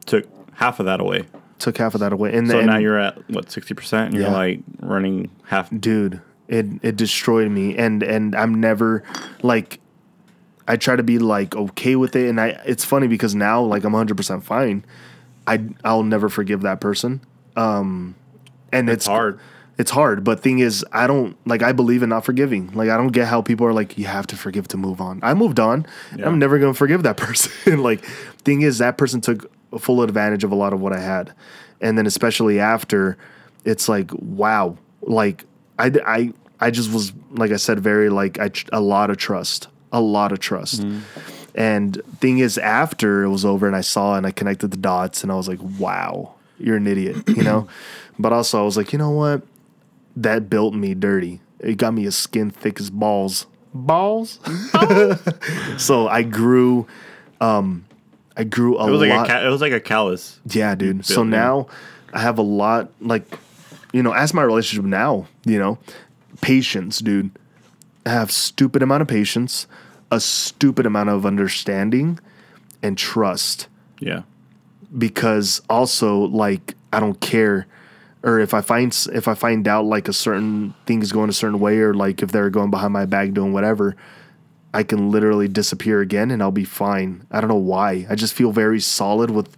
took 0.07 0.25
half 0.55 0.81
of 0.81 0.87
that 0.87 1.01
away. 1.01 1.25
Took 1.63 1.79
half 1.79 1.95
of 1.95 2.01
that 2.01 2.13
away 2.13 2.33
and 2.35 2.49
then 2.51 2.61
So 2.61 2.67
now 2.67 2.77
you're 2.79 2.99
at 2.99 3.17
what 3.31 3.51
sixty 3.51 3.73
percent, 3.75 4.13
and 4.13 4.21
you're 4.21 4.31
like 4.31 4.61
running 4.81 5.31
half. 5.45 5.71
dude 5.79 6.21
it 6.49 6.67
it 6.83 6.97
destroyed 6.97 7.51
me 7.51 7.77
and 7.79 8.03
and 8.03 8.35
i'm 8.35 8.61
never 8.61 9.03
like 9.43 9.81
i 10.69 10.77
try 10.77 10.97
to 10.97 11.03
be 11.03 11.19
like 11.19 11.55
okay 11.57 11.97
with 11.97 12.15
it 12.17 12.29
and 12.29 12.41
i 12.41 12.49
it's 12.67 12.85
funny 12.85 13.07
because 13.07 13.35
now 13.35 13.63
like 13.63 13.85
i'm 13.85 13.93
100% 13.93 14.43
fine 14.43 14.85
i 15.47 15.65
i'll 15.85 16.03
never 16.03 16.29
forgive 16.29 16.63
that 16.63 16.81
person 16.81 17.21
um 17.57 18.15
and 18.73 18.89
it's, 18.89 19.05
hard. 19.07 19.39
it's 19.77 19.91
hard. 19.91 20.25
But 20.25 20.41
thing 20.41 20.61
is, 20.61 20.83
I 20.93 21.07
don't 21.07 21.37
like. 21.47 21.63
I 21.63 21.73
believe 21.73 22.03
in 22.03 22.09
not 22.09 22.25
forgiving. 22.25 22.73
Like 22.73 22.89
I 22.89 22.97
don't 22.97 23.09
get 23.13 23.29
how 23.29 23.43
people 23.43 23.67
are 23.67 23.75
like, 23.75 23.99
you 23.99 24.07
have 24.07 24.27
to 24.29 24.37
forgive 24.37 24.67
to 24.69 24.79
move 24.79 24.99
on. 24.99 25.21
I 25.23 25.35
moved 25.35 25.61
on. 25.61 25.85
Yeah. 26.17 26.27
I'm 26.27 26.39
never 26.39 26.59
gonna 26.59 26.73
forgive 26.73 27.03
that 27.03 27.17
person. 27.27 27.83
like 27.83 28.03
thing 28.47 28.63
is, 28.63 28.79
that 28.79 28.97
person 28.97 29.21
took 29.21 29.52
full 29.79 30.03
advantage 30.03 30.45
of 30.45 30.53
a 30.53 30.55
lot 30.55 30.73
of 30.73 30.81
what 30.81 30.93
I 30.93 31.01
had, 31.01 31.33
and 31.81 31.97
then 31.97 32.07
especially 32.07 32.61
after, 32.61 33.17
it's 33.65 33.89
like 33.89 34.11
wow. 34.15 34.77
Like 35.03 35.45
I 35.79 35.93
I 36.07 36.33
I 36.61 36.71
just 36.71 36.93
was 36.93 37.13
like 37.31 37.51
I 37.51 37.57
said, 37.57 37.81
very 37.81 38.09
like 38.09 38.39
I 38.39 38.51
a 38.73 38.81
lot 38.81 39.11
of 39.11 39.17
trust, 39.17 39.69
a 39.93 40.01
lot 40.01 40.33
of 40.33 40.39
trust. 40.41 40.85
And 41.55 42.01
thing 42.19 42.39
is, 42.39 42.57
after 42.59 43.25
it 43.25 43.29
was 43.29 43.45
over 43.45 43.67
and 43.67 43.77
I 43.77 43.83
saw 43.83 44.15
and 44.15 44.27
I 44.27 44.31
connected 44.31 44.71
the 44.71 44.77
dots 44.77 45.23
and 45.23 45.31
I 45.31 45.35
was 45.35 45.49
like, 45.49 45.59
wow, 45.79 46.35
you're 46.59 46.77
an 46.77 46.87
idiot, 46.87 47.29
you 47.29 47.43
know? 47.43 47.69
but 48.19 48.33
also, 48.33 48.61
I 48.61 48.65
was 48.65 48.77
like, 48.77 48.93
you 48.93 48.99
know 48.99 49.11
what? 49.11 49.43
That 50.17 50.49
built 50.49 50.75
me 50.75 50.95
dirty. 50.95 51.41
It 51.59 51.77
got 51.77 51.93
me 51.95 52.07
a 52.07 52.13
skin 52.13 52.51
thick 52.51 52.81
as 52.81 52.91
balls. 52.91 53.47
Balls? 53.75 54.39
so 55.77 56.09
I 56.09 56.23
grew, 56.23 56.87
um, 57.41 57.85
I 58.37 58.45
grew 58.45 58.79
a 58.79 58.87
It 58.87 58.91
was 58.91 59.01
like 59.01 59.11
lot. 59.11 59.27
a 59.29 59.33
ca- 59.33 59.47
it 59.47 59.51
was 59.51 59.61
like 59.61 59.73
a 59.73 59.81
callus. 59.81 60.41
Yeah, 60.49 60.75
dude. 60.75 61.05
So 61.05 61.17
built 61.17 61.27
now 61.29 61.67
I 62.13 62.21
have 62.21 62.39
a 62.39 62.43
lot 62.43 62.91
like 63.01 63.25
you 63.93 64.03
know, 64.03 64.13
as 64.13 64.33
my 64.33 64.43
relationship 64.43 64.87
now, 64.87 65.27
you 65.45 65.59
know, 65.59 65.79
patience, 66.41 66.99
dude. 67.01 67.31
I 68.07 68.11
have 68.11 68.31
stupid 68.33 68.83
amount 68.83 69.03
of 69.03 69.09
patience, 69.09 69.67
a 70.11 70.19
stupid 70.19 70.87
amount 70.87 71.11
of 71.11 71.25
understanding 71.27 72.19
and 72.83 72.97
trust 72.99 73.69
Yeah. 74.01 74.23
because 74.97 75.61
also 75.71 76.21
like 76.21 76.75
I 76.93 77.01
don't 77.01 77.21
care 77.21 77.67
or 78.25 78.39
if 78.41 78.55
I 78.55 78.61
find 78.61 78.97
if 79.13 79.29
I 79.29 79.35
find 79.35 79.67
out 79.69 79.85
like 79.85 80.09
a 80.09 80.13
certain 80.13 80.75
thing 80.87 81.03
is 81.03 81.13
going 81.13 81.29
a 81.31 81.33
certain 81.33 81.61
way 81.61 81.79
or 81.79 81.93
like 81.95 82.23
if 82.23 82.33
they're 82.33 82.51
going 82.51 82.71
behind 82.71 82.93
my 82.93 83.05
back 83.07 83.33
doing 83.33 83.53
whatever, 83.53 83.95
I 84.75 84.83
can 84.83 85.11
literally 85.11 85.49
disappear 85.49 86.01
again 86.01 86.31
and 86.31 86.43
I'll 86.43 86.51
be 86.51 86.65
fine. 86.65 87.27
I 87.31 87.41
don't 87.41 87.49
know 87.49 87.57
why. 87.57 88.07
I 88.09 88.15
just 88.15 88.35
feel 88.35 88.53
very 88.53 88.81
solid 88.81 89.31
with 89.31 89.55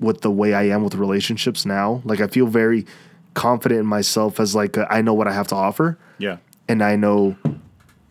with 0.00 0.20
the 0.20 0.30
way 0.30 0.54
I 0.54 0.62
am 0.64 0.84
with 0.84 0.94
relationships 0.94 1.66
now. 1.66 2.02
Like 2.04 2.20
I 2.20 2.28
feel 2.28 2.46
very 2.46 2.86
confident 3.34 3.80
in 3.80 3.86
myself 3.86 4.38
as 4.38 4.54
like 4.54 4.76
a, 4.76 4.86
I 4.92 5.02
know 5.02 5.12
what 5.14 5.26
I 5.28 5.32
have 5.32 5.48
to 5.48 5.54
offer 5.56 5.98
Yeah. 6.18 6.38
and 6.68 6.82
I 6.82 6.94
know 6.96 7.36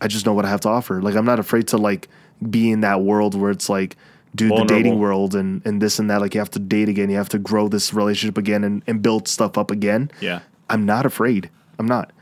I 0.00 0.06
just 0.06 0.26
know 0.26 0.32
what 0.34 0.44
I 0.44 0.48
have 0.50 0.60
to 0.62 0.68
offer. 0.68 1.00
Like 1.02 1.14
I'm 1.16 1.24
not 1.24 1.38
afraid 1.38 1.68
to 1.68 1.76
like 1.78 2.08
be 2.50 2.70
in 2.70 2.80
that 2.82 3.00
world 3.02 3.34
where 3.34 3.50
it's 3.50 3.68
like 3.68 3.96
dude 4.34 4.52
the 4.52 4.64
dating 4.64 4.98
world 5.00 5.34
and 5.34 5.62
and 5.66 5.80
this 5.80 5.98
and 5.98 6.10
that 6.10 6.20
like 6.20 6.34
you 6.34 6.40
have 6.40 6.50
to 6.52 6.58
date 6.58 6.88
again, 6.90 7.08
you 7.10 7.16
have 7.16 7.30
to 7.30 7.38
grow 7.38 7.68
this 7.68 7.94
relationship 7.94 8.36
again 8.38 8.64
and, 8.64 8.82
and 8.86 9.00
build 9.02 9.26
stuff 9.28 9.56
up 9.56 9.70
again. 9.70 10.10
Yeah. 10.20 10.40
I'm 10.68 10.84
not 10.84 11.06
afraid. 11.06 11.48
I'm 11.78 11.86
not. 11.86 12.12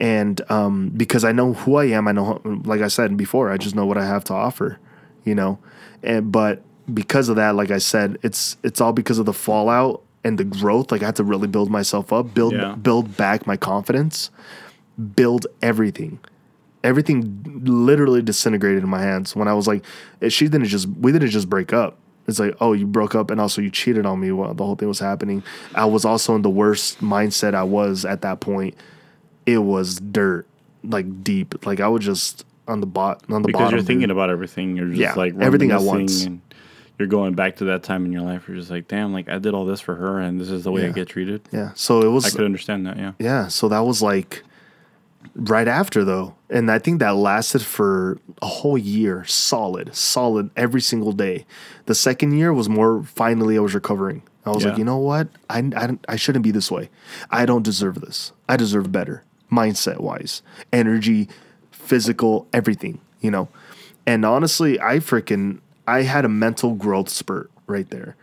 And 0.00 0.40
um, 0.50 0.90
because 0.96 1.24
I 1.24 1.32
know 1.32 1.54
who 1.54 1.76
I 1.76 1.86
am, 1.86 2.06
I 2.06 2.12
know, 2.12 2.40
like 2.64 2.80
I 2.80 2.88
said 2.88 3.16
before, 3.16 3.50
I 3.50 3.56
just 3.56 3.74
know 3.74 3.84
what 3.86 3.98
I 3.98 4.06
have 4.06 4.22
to 4.24 4.34
offer, 4.34 4.78
you 5.24 5.34
know. 5.34 5.58
And 6.02 6.30
but 6.30 6.62
because 6.92 7.28
of 7.28 7.36
that, 7.36 7.56
like 7.56 7.70
I 7.70 7.78
said, 7.78 8.16
it's 8.22 8.56
it's 8.62 8.80
all 8.80 8.92
because 8.92 9.18
of 9.18 9.26
the 9.26 9.32
fallout 9.32 10.02
and 10.24 10.38
the 10.38 10.44
growth. 10.44 10.92
Like 10.92 11.02
I 11.02 11.06
had 11.06 11.16
to 11.16 11.24
really 11.24 11.48
build 11.48 11.70
myself 11.70 12.12
up, 12.12 12.32
build 12.32 12.54
Yeah. 12.54 12.74
build 12.76 13.16
back 13.16 13.46
my 13.46 13.56
confidence, 13.56 14.30
build 15.16 15.46
everything. 15.62 16.20
Everything 16.84 17.42
literally 17.64 18.22
disintegrated 18.22 18.84
in 18.84 18.88
my 18.88 19.02
hands 19.02 19.34
when 19.34 19.48
I 19.48 19.52
was 19.54 19.66
like, 19.66 19.84
eh, 20.22 20.28
she 20.28 20.46
didn't 20.46 20.66
just 20.66 20.86
we 20.86 21.10
didn't 21.10 21.30
just 21.30 21.50
break 21.50 21.72
up. 21.72 21.96
It's 22.28 22.38
like, 22.38 22.54
oh, 22.60 22.72
you 22.72 22.86
broke 22.86 23.14
up 23.14 23.30
and 23.30 23.40
also 23.40 23.60
you 23.62 23.70
cheated 23.70 24.06
on 24.06 24.20
me 24.20 24.30
while 24.30 24.54
the 24.54 24.64
whole 24.64 24.76
thing 24.76 24.86
was 24.86 24.98
happening. 25.00 25.42
I 25.74 25.86
was 25.86 26.04
also 26.04 26.36
in 26.36 26.42
the 26.42 26.50
worst 26.50 27.00
mindset 27.00 27.54
I 27.54 27.64
was 27.64 28.04
at 28.04 28.22
that 28.22 28.38
point. 28.40 28.74
It 29.52 29.58
was 29.58 29.98
dirt, 30.00 30.46
like 30.84 31.24
deep. 31.24 31.64
Like 31.66 31.80
I 31.80 31.88
was 31.88 32.04
just 32.04 32.44
on 32.66 32.80
the 32.80 32.86
bot 32.86 33.22
on 33.30 33.42
the 33.42 33.46
Because 33.48 33.58
bottom. 33.60 33.70
Because 33.70 33.72
you're 33.72 33.82
thinking 33.86 34.08
dude. 34.08 34.10
about 34.10 34.30
everything. 34.30 34.76
You're 34.76 34.88
just 34.88 35.00
Yeah, 35.00 35.14
like 35.14 35.34
everything 35.40 35.70
at 35.70 35.80
once. 35.82 36.24
And 36.24 36.40
you're 36.98 37.08
going 37.08 37.34
back 37.34 37.56
to 37.56 37.64
that 37.66 37.82
time 37.82 38.04
in 38.04 38.12
your 38.12 38.22
life. 38.22 38.46
You're 38.48 38.56
just 38.56 38.70
like, 38.70 38.88
damn, 38.88 39.12
like 39.12 39.28
I 39.28 39.38
did 39.38 39.54
all 39.54 39.64
this 39.64 39.80
for 39.80 39.94
her, 39.94 40.18
and 40.20 40.40
this 40.40 40.50
is 40.50 40.64
the 40.64 40.72
way 40.72 40.86
I 40.86 40.90
get 40.90 41.08
treated. 41.08 41.42
yeah. 41.52 41.70
So 41.74 42.00
it 42.02 42.08
was 42.08 42.26
I 42.26 42.30
could 42.30 42.44
understand 42.44 42.86
that. 42.86 42.96
Yeah. 42.96 43.12
Yeah, 43.18 43.48
so 43.48 43.68
that 43.68 43.80
was 43.80 44.02
like 44.02 44.42
right 45.34 45.68
after 45.68 46.04
though. 46.04 46.34
And 46.50 46.70
I 46.70 46.78
think 46.78 47.00
that 47.00 47.14
lasted 47.16 47.62
for 47.62 48.18
a 48.42 48.46
whole 48.46 48.78
year, 48.78 49.24
solid, 49.26 49.94
solid 49.94 50.50
every 50.56 50.80
single 50.80 51.12
day. 51.12 51.44
The 51.86 51.94
second 51.94 52.32
year 52.36 52.52
was 52.52 52.68
more 52.68 53.02
finally 53.04 53.56
I 53.56 53.60
was 53.60 53.74
recovering. 53.74 54.22
I 54.46 54.50
was 54.50 54.62
Yeah. 54.64 54.70
like, 54.70 54.78
you 54.78 54.84
know 54.84 54.96
what? 54.98 55.28
I, 55.50 55.58
I, 55.76 55.98
I 56.08 56.16
shouldn't 56.16 56.42
be 56.42 56.50
this 56.52 56.70
way. 56.70 56.88
I 57.30 57.44
don't 57.44 57.62
deserve 57.62 58.00
this. 58.00 58.32
I 58.48 58.56
deserve 58.56 58.90
better, 58.90 59.22
mindset 59.50 60.00
wise, 60.00 60.42
energy, 60.72 61.28
physical, 61.70 62.46
everything, 62.52 63.00
you 63.20 63.30
know? 63.30 63.48
And 64.06 64.24
honestly, 64.24 64.80
I 64.80 64.96
freaking, 64.96 65.60
I 65.86 66.02
had 66.02 66.24
a 66.24 66.28
mental 66.28 66.74
growth 66.74 67.08
spurt 67.08 67.50
right 67.66 67.88
there 67.90 68.16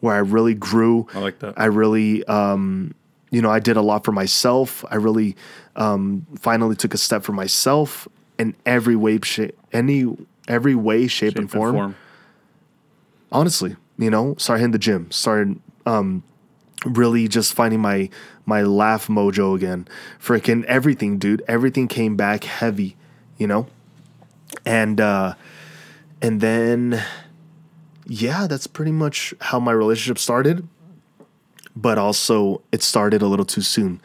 where 0.00 0.14
I 0.14 0.18
really 0.18 0.54
grew. 0.54 1.06
I 1.14 1.18
like 1.20 1.38
that. 1.40 1.54
I 1.56 1.66
really, 1.66 2.24
um, 2.24 2.94
you 3.30 3.40
know, 3.40 3.50
I 3.50 3.58
did 3.60 3.76
a 3.76 3.82
lot 3.82 4.04
for 4.04 4.12
myself. 4.12 4.84
I 4.90 4.96
really 4.96 5.36
um, 5.76 6.26
finally 6.38 6.76
took 6.76 6.94
a 6.94 6.98
step 6.98 7.22
for 7.22 7.32
myself 7.32 8.06
in 8.38 8.54
every 8.66 8.96
way, 8.96 9.18
shape, 9.22 9.56
any 9.72 10.04
every 10.48 10.74
way, 10.74 11.06
shape, 11.06 11.30
Shape 11.30 11.36
and 11.36 11.42
and 11.44 11.50
form. 11.50 11.74
form. 11.74 11.96
Honestly, 13.30 13.76
you 13.96 14.10
know, 14.10 14.34
started 14.38 14.60
hitting 14.60 14.72
the 14.72 14.78
gym, 14.78 15.10
started 15.10 15.58
um, 15.86 16.22
really 16.84 17.28
just 17.28 17.54
finding 17.54 17.80
my 17.80 18.08
my 18.46 18.62
laugh 18.62 19.06
mojo 19.06 19.54
again. 19.54 19.86
Freaking 20.20 20.64
everything, 20.64 21.18
dude. 21.18 21.42
Everything 21.48 21.88
came 21.88 22.16
back 22.16 22.44
heavy, 22.44 22.96
you 23.38 23.46
know, 23.46 23.66
and 24.64 25.00
uh, 25.00 25.34
and 26.20 26.40
then 26.40 27.02
yeah, 28.06 28.46
that's 28.46 28.66
pretty 28.66 28.92
much 28.92 29.34
how 29.40 29.60
my 29.60 29.72
relationship 29.72 30.18
started. 30.18 30.66
But 31.74 31.96
also, 31.96 32.62
it 32.70 32.82
started 32.82 33.22
a 33.22 33.26
little 33.26 33.46
too 33.46 33.62
soon. 33.62 34.00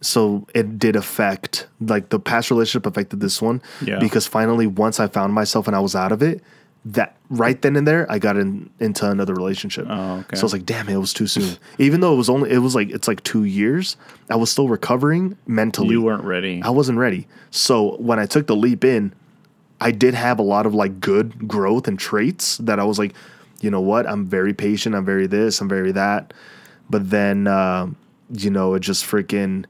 So 0.00 0.46
it 0.54 0.78
did 0.78 0.94
affect, 0.96 1.66
like 1.80 2.10
the 2.10 2.20
past 2.20 2.50
relationship 2.50 2.86
affected 2.86 3.20
this 3.20 3.42
one. 3.42 3.62
Yeah. 3.84 3.98
Because 3.98 4.26
finally, 4.26 4.66
once 4.66 5.00
I 5.00 5.08
found 5.08 5.32
myself 5.32 5.66
and 5.66 5.74
I 5.74 5.80
was 5.80 5.96
out 5.96 6.12
of 6.12 6.22
it, 6.22 6.42
that 6.86 7.16
right 7.30 7.60
then 7.62 7.76
and 7.76 7.88
there, 7.88 8.10
I 8.10 8.18
got 8.18 8.36
in, 8.36 8.68
into 8.78 9.08
another 9.08 9.34
relationship. 9.34 9.86
Oh, 9.88 10.18
okay. 10.18 10.36
So 10.36 10.42
I 10.42 10.44
was 10.44 10.52
like, 10.52 10.66
damn, 10.66 10.88
it 10.88 10.96
was 10.96 11.14
too 11.14 11.26
soon. 11.26 11.56
Even 11.78 12.00
though 12.00 12.12
it 12.12 12.16
was 12.16 12.28
only, 12.28 12.50
it 12.50 12.58
was 12.58 12.74
like, 12.74 12.90
it's 12.90 13.08
like 13.08 13.22
two 13.22 13.44
years, 13.44 13.96
I 14.28 14.36
was 14.36 14.50
still 14.50 14.68
recovering 14.68 15.38
mentally. 15.46 15.90
You 15.90 16.02
weren't 16.02 16.24
ready. 16.24 16.60
I 16.62 16.70
wasn't 16.70 16.98
ready. 16.98 17.26
So 17.50 17.96
when 17.96 18.18
I 18.18 18.26
took 18.26 18.46
the 18.46 18.56
leap 18.56 18.84
in, 18.84 19.14
I 19.80 19.90
did 19.90 20.14
have 20.14 20.38
a 20.38 20.42
lot 20.42 20.66
of 20.66 20.74
like 20.74 21.00
good 21.00 21.48
growth 21.48 21.88
and 21.88 21.98
traits 21.98 22.58
that 22.58 22.78
I 22.78 22.84
was 22.84 22.98
like, 22.98 23.14
you 23.60 23.70
know 23.70 23.80
what? 23.80 24.06
I'm 24.06 24.26
very 24.26 24.52
patient. 24.52 24.94
I'm 24.94 25.04
very 25.04 25.26
this. 25.26 25.60
I'm 25.60 25.68
very 25.68 25.92
that. 25.92 26.34
But 26.90 27.08
then, 27.08 27.46
uh, 27.46 27.88
you 28.30 28.50
know, 28.50 28.74
it 28.74 28.80
just 28.80 29.04
freaking, 29.04 29.64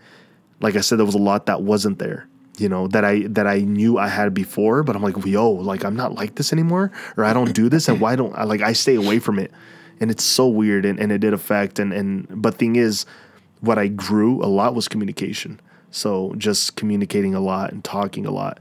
like 0.60 0.74
I 0.74 0.80
said, 0.80 0.98
there 0.98 1.06
was 1.06 1.14
a 1.14 1.18
lot 1.18 1.46
that 1.46 1.62
wasn't 1.62 2.00
there. 2.00 2.26
You 2.57 2.68
know 2.68 2.86
that 2.88 3.05
I 3.05 3.20
that 3.28 3.46
I 3.46 3.61
knew 3.61 3.98
I 3.98 4.09
had 4.09 4.32
before, 4.32 4.82
but 4.84 4.94
I'm 4.94 5.02
like, 5.02 5.16
yo, 5.26 5.50
like 5.50 5.84
I'm 5.84 5.96
not 5.96 6.14
like 6.14 6.36
this 6.36 6.52
anymore, 6.52 6.92
or 7.16 7.24
I 7.24 7.32
don't 7.32 7.52
do 7.52 7.68
this, 7.68 7.88
and 7.88 8.00
why 8.00 8.14
don't 8.14 8.34
I 8.36 8.44
like 8.44 8.62
I 8.62 8.72
stay 8.72 8.94
away 8.94 9.18
from 9.18 9.38
it? 9.38 9.50
And 10.00 10.11
it's 10.11 10.24
so 10.24 10.46
weird, 10.46 10.84
and, 10.84 10.98
and 11.00 11.11
it 11.11 11.18
did 11.18 11.32
affect, 11.32 11.78
and 11.78 11.92
and 11.92 12.28
but 12.30 12.55
thing 12.55 12.76
is, 12.76 13.07
what 13.61 13.78
I 13.78 13.88
grew 13.88 14.44
a 14.44 14.46
lot 14.46 14.74
was 14.74 14.86
communication. 14.88 15.61
So 15.90 16.34
just 16.36 16.76
communicating 16.76 17.34
a 17.34 17.40
lot 17.40 17.72
and 17.72 17.82
talking 17.82 18.26
a 18.26 18.30
lot. 18.30 18.59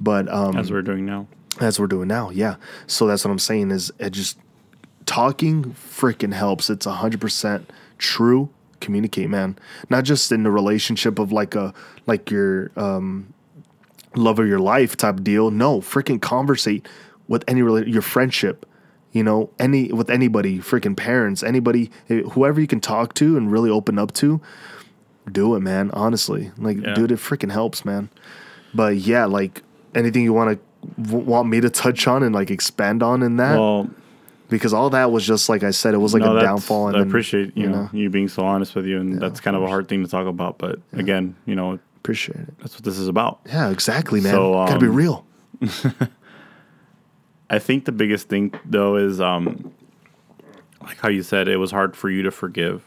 But 0.00 0.32
um, 0.32 0.56
as 0.56 0.70
we're 0.70 0.82
doing 0.82 1.04
now. 1.04 1.26
as 1.60 1.78
we're 1.80 1.88
doing 1.88 2.08
now, 2.08 2.30
yeah. 2.30 2.56
So 2.86 3.06
that's 3.06 3.24
what 3.24 3.30
I'm 3.30 3.38
saying 3.38 3.70
is 3.70 3.92
it 3.98 4.10
just 4.10 4.38
talking 5.06 5.64
freaking 5.74 6.32
helps. 6.32 6.70
It's 6.70 6.86
hundred 6.86 7.20
percent 7.20 7.70
true. 7.98 8.50
Communicate, 8.80 9.28
man. 9.28 9.56
Not 9.90 10.04
just 10.04 10.30
in 10.32 10.42
the 10.42 10.50
relationship 10.50 11.18
of 11.18 11.32
like 11.32 11.54
a 11.54 11.72
like 12.06 12.30
your 12.30 12.70
um, 12.76 13.32
love 14.14 14.38
of 14.38 14.46
your 14.46 14.58
life 14.60 14.96
type 14.96 15.22
deal. 15.22 15.50
No, 15.50 15.80
freaking 15.80 16.20
conversate 16.20 16.86
with 17.26 17.44
any 17.48 17.60
your 17.60 18.02
friendship. 18.02 18.64
You 19.12 19.24
know, 19.24 19.50
any 19.58 19.90
with 19.90 20.10
anybody, 20.10 20.58
freaking 20.58 20.96
parents, 20.96 21.42
anybody, 21.42 21.90
eh, 22.10 22.20
whoever 22.32 22.60
you 22.60 22.66
can 22.66 22.80
talk 22.80 23.14
to 23.14 23.36
and 23.36 23.50
really 23.50 23.70
open 23.70 23.98
up 23.98 24.12
to. 24.14 24.40
Do 25.30 25.54
it, 25.56 25.60
man. 25.60 25.90
Honestly, 25.92 26.52
like, 26.56 26.80
Yeah. 26.80 26.94
dude, 26.94 27.12
it 27.12 27.18
freaking 27.18 27.50
helps, 27.52 27.84
man. 27.84 28.08
But 28.74 28.96
yeah, 28.96 29.24
like 29.24 29.62
anything 29.94 30.22
you 30.24 30.32
want 30.32 30.58
to 30.58 31.02
w- 31.02 31.24
want 31.24 31.48
me 31.48 31.60
to 31.60 31.68
touch 31.70 32.06
on 32.06 32.22
and 32.22 32.34
like 32.34 32.50
expand 32.50 33.02
on 33.02 33.22
in 33.22 33.36
that 33.38 33.58
Well, 33.58 33.90
because 34.48 34.72
all 34.72 34.90
that 34.90 35.10
was 35.12 35.26
just 35.26 35.48
like 35.48 35.62
I 35.62 35.70
said, 35.70 35.94
it 35.94 35.98
was 35.98 36.14
like 36.14 36.22
no, 36.22 36.36
a 36.36 36.40
downfall. 36.40 36.88
And 36.88 36.96
I 36.96 37.00
appreciate 37.00 37.56
you, 37.56 37.68
know, 37.68 37.88
you 37.92 38.10
being 38.10 38.28
so 38.28 38.44
honest 38.44 38.74
with 38.74 38.86
you, 38.86 39.00
and 39.00 39.20
that's 39.20 39.40
kind 39.40 39.56
of 39.56 39.62
a 39.62 39.68
hard 39.68 39.88
thing 39.88 40.02
to 40.02 40.10
talk 40.10 40.26
about. 40.26 40.58
But 40.58 40.80
again, 40.92 41.36
you 41.46 41.54
know, 41.54 41.78
appreciate 41.96 42.40
it. 42.40 42.58
that's 42.58 42.74
what 42.74 42.84
this 42.84 42.98
is 42.98 43.08
about. 43.08 43.40
Yeah, 43.46 43.70
exactly, 43.70 44.20
man. 44.20 44.32
So, 44.32 44.52
Gotta 44.52 44.78
be 44.78 44.86
um, 44.86 44.94
real. 44.94 45.26
I 47.50 47.58
think 47.58 47.84
the 47.84 47.92
biggest 47.92 48.28
thing 48.28 48.52
though 48.64 48.96
is 48.96 49.20
um 49.20 49.72
like 50.82 50.98
how 50.98 51.08
you 51.08 51.22
said 51.22 51.48
it 51.48 51.56
was 51.56 51.70
hard 51.70 51.96
for 51.96 52.10
you 52.10 52.22
to 52.22 52.30
forgive. 52.30 52.84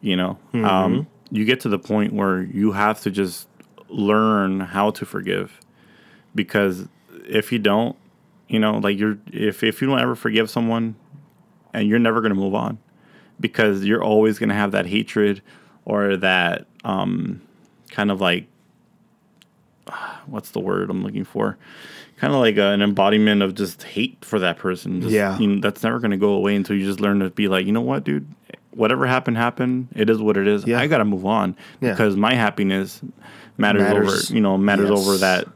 You 0.00 0.16
know, 0.16 0.38
um, 0.52 1.06
you 1.30 1.46
get 1.46 1.60
to 1.60 1.70
the 1.70 1.78
point 1.78 2.12
where 2.12 2.42
you 2.42 2.72
have 2.72 3.00
to 3.02 3.10
just 3.10 3.48
learn 3.88 4.60
how 4.60 4.90
to 4.90 5.06
forgive 5.06 5.60
because 6.34 6.88
if 7.26 7.52
you 7.52 7.58
don't 7.58 7.96
you 8.48 8.58
know 8.58 8.78
like 8.78 8.98
you're 8.98 9.18
if, 9.32 9.62
if 9.62 9.80
you 9.80 9.88
don't 9.88 10.00
ever 10.00 10.14
forgive 10.14 10.50
someone 10.50 10.94
and 11.72 11.88
you're 11.88 11.98
never 11.98 12.20
going 12.20 12.34
to 12.34 12.38
move 12.40 12.54
on 12.54 12.78
because 13.40 13.84
you're 13.84 14.02
always 14.04 14.38
going 14.38 14.48
to 14.48 14.54
have 14.54 14.72
that 14.72 14.86
hatred 14.86 15.42
or 15.84 16.16
that 16.16 16.66
um, 16.84 17.40
kind 17.90 18.10
of 18.10 18.20
like 18.20 18.46
what's 20.26 20.50
the 20.50 20.60
word 20.60 20.90
i'm 20.90 21.02
looking 21.02 21.24
for 21.24 21.56
kind 22.16 22.32
of 22.32 22.38
like 22.40 22.56
an 22.56 22.80
embodiment 22.80 23.42
of 23.42 23.54
just 23.54 23.82
hate 23.82 24.24
for 24.24 24.38
that 24.38 24.56
person 24.56 25.00
Just, 25.00 25.12
Yeah. 25.12 25.36
you 25.38 25.46
know, 25.48 25.60
that's 25.60 25.82
never 25.82 25.98
going 25.98 26.12
to 26.12 26.16
go 26.16 26.30
away 26.34 26.54
until 26.54 26.76
you 26.76 26.84
just 26.84 27.00
learn 27.00 27.18
to 27.20 27.30
be 27.30 27.48
like 27.48 27.66
you 27.66 27.72
know 27.72 27.80
what 27.80 28.04
dude 28.04 28.26
whatever 28.70 29.06
happened 29.06 29.36
happened 29.36 29.88
it 29.94 30.08
is 30.10 30.18
what 30.18 30.36
it 30.36 30.46
is 30.48 30.66
Yeah. 30.66 30.80
i 30.80 30.86
gotta 30.86 31.04
move 31.04 31.26
on 31.26 31.56
Yeah. 31.80 31.90
because 31.90 32.16
my 32.16 32.34
happiness 32.34 33.00
matters, 33.56 33.82
Matters. 33.82 34.30
over 34.30 34.34
you 34.34 34.40
know 34.40 34.56
matters 34.58 34.90
Yes. 34.90 34.98
over 34.98 35.16
that 35.18 35.46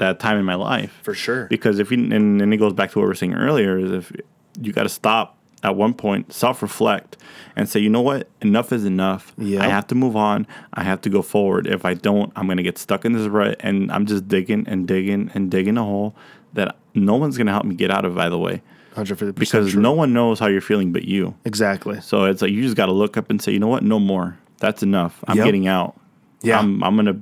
that 0.00 0.18
time 0.20 0.36
in 0.36 0.44
my 0.44 0.56
life 0.56 1.00
For 1.02 1.14
sure. 1.14 1.46
because 1.46 1.78
if 1.78 1.90
you 1.90 1.98
and, 2.12 2.42
and 2.42 2.52
it 2.52 2.56
goes 2.58 2.72
back 2.74 2.90
to 2.92 2.98
what 2.98 3.04
we 3.04 3.08
were 3.08 3.14
saying 3.14 3.34
earlier 3.34 3.78
is 3.78 3.90
if 3.92 4.12
you 4.60 4.72
got 4.72 4.82
to 4.82 4.88
stop 4.90 5.36
at 5.62 5.76
one 5.76 5.92
point 5.94 6.32
self-reflect 6.32 7.16
and 7.54 7.68
say 7.68 7.78
you 7.80 7.88
know 7.90 8.00
what 8.00 8.26
enough 8.40 8.72
is 8.72 8.84
enough 8.84 9.32
Yep. 9.38 9.62
i 9.62 9.68
have 9.68 9.86
to 9.88 9.94
move 9.94 10.16
on 10.16 10.46
i 10.74 10.82
have 10.82 11.00
to 11.02 11.10
go 11.10 11.22
forward 11.22 11.66
if 11.66 11.84
i 11.84 11.92
don't 11.94 12.32
i'm 12.34 12.46
going 12.46 12.56
to 12.56 12.62
get 12.62 12.78
stuck 12.78 13.04
in 13.04 13.12
this 13.12 13.28
rut 13.28 13.56
and 13.60 13.92
i'm 13.92 14.06
just 14.06 14.26
digging 14.26 14.64
and 14.66 14.88
digging 14.88 15.30
and 15.34 15.50
digging 15.50 15.76
a 15.78 15.84
hole 15.84 16.14
that 16.54 16.76
no 16.94 17.14
one's 17.16 17.36
going 17.36 17.46
to 17.46 17.52
help 17.52 17.64
me 17.66 17.74
get 17.74 17.90
out 17.90 18.04
of 18.04 18.14
by 18.14 18.28
the 18.28 18.38
way 18.38 18.62
150% 18.96 19.34
because 19.36 19.72
true. 19.72 19.80
no 19.82 19.92
one 19.92 20.12
knows 20.12 20.38
how 20.40 20.46
you're 20.46 20.60
feeling 20.60 20.92
but 20.92 21.04
you 21.04 21.34
Exactly. 21.44 22.00
so 22.00 22.24
it's 22.24 22.42
like 22.42 22.50
you 22.50 22.62
just 22.62 22.76
got 22.76 22.86
to 22.86 22.92
look 22.92 23.16
up 23.16 23.28
and 23.30 23.40
say 23.40 23.52
you 23.52 23.58
know 23.60 23.68
what 23.68 23.82
no 23.84 23.98
more 24.00 24.36
that's 24.58 24.82
enough 24.82 25.22
i'm 25.28 25.36
Yep. 25.36 25.44
getting 25.44 25.66
out 25.68 25.94
Yeah. 26.42 26.58
i'm, 26.58 26.82
I'm 26.82 26.96
going 26.96 27.06
to 27.06 27.20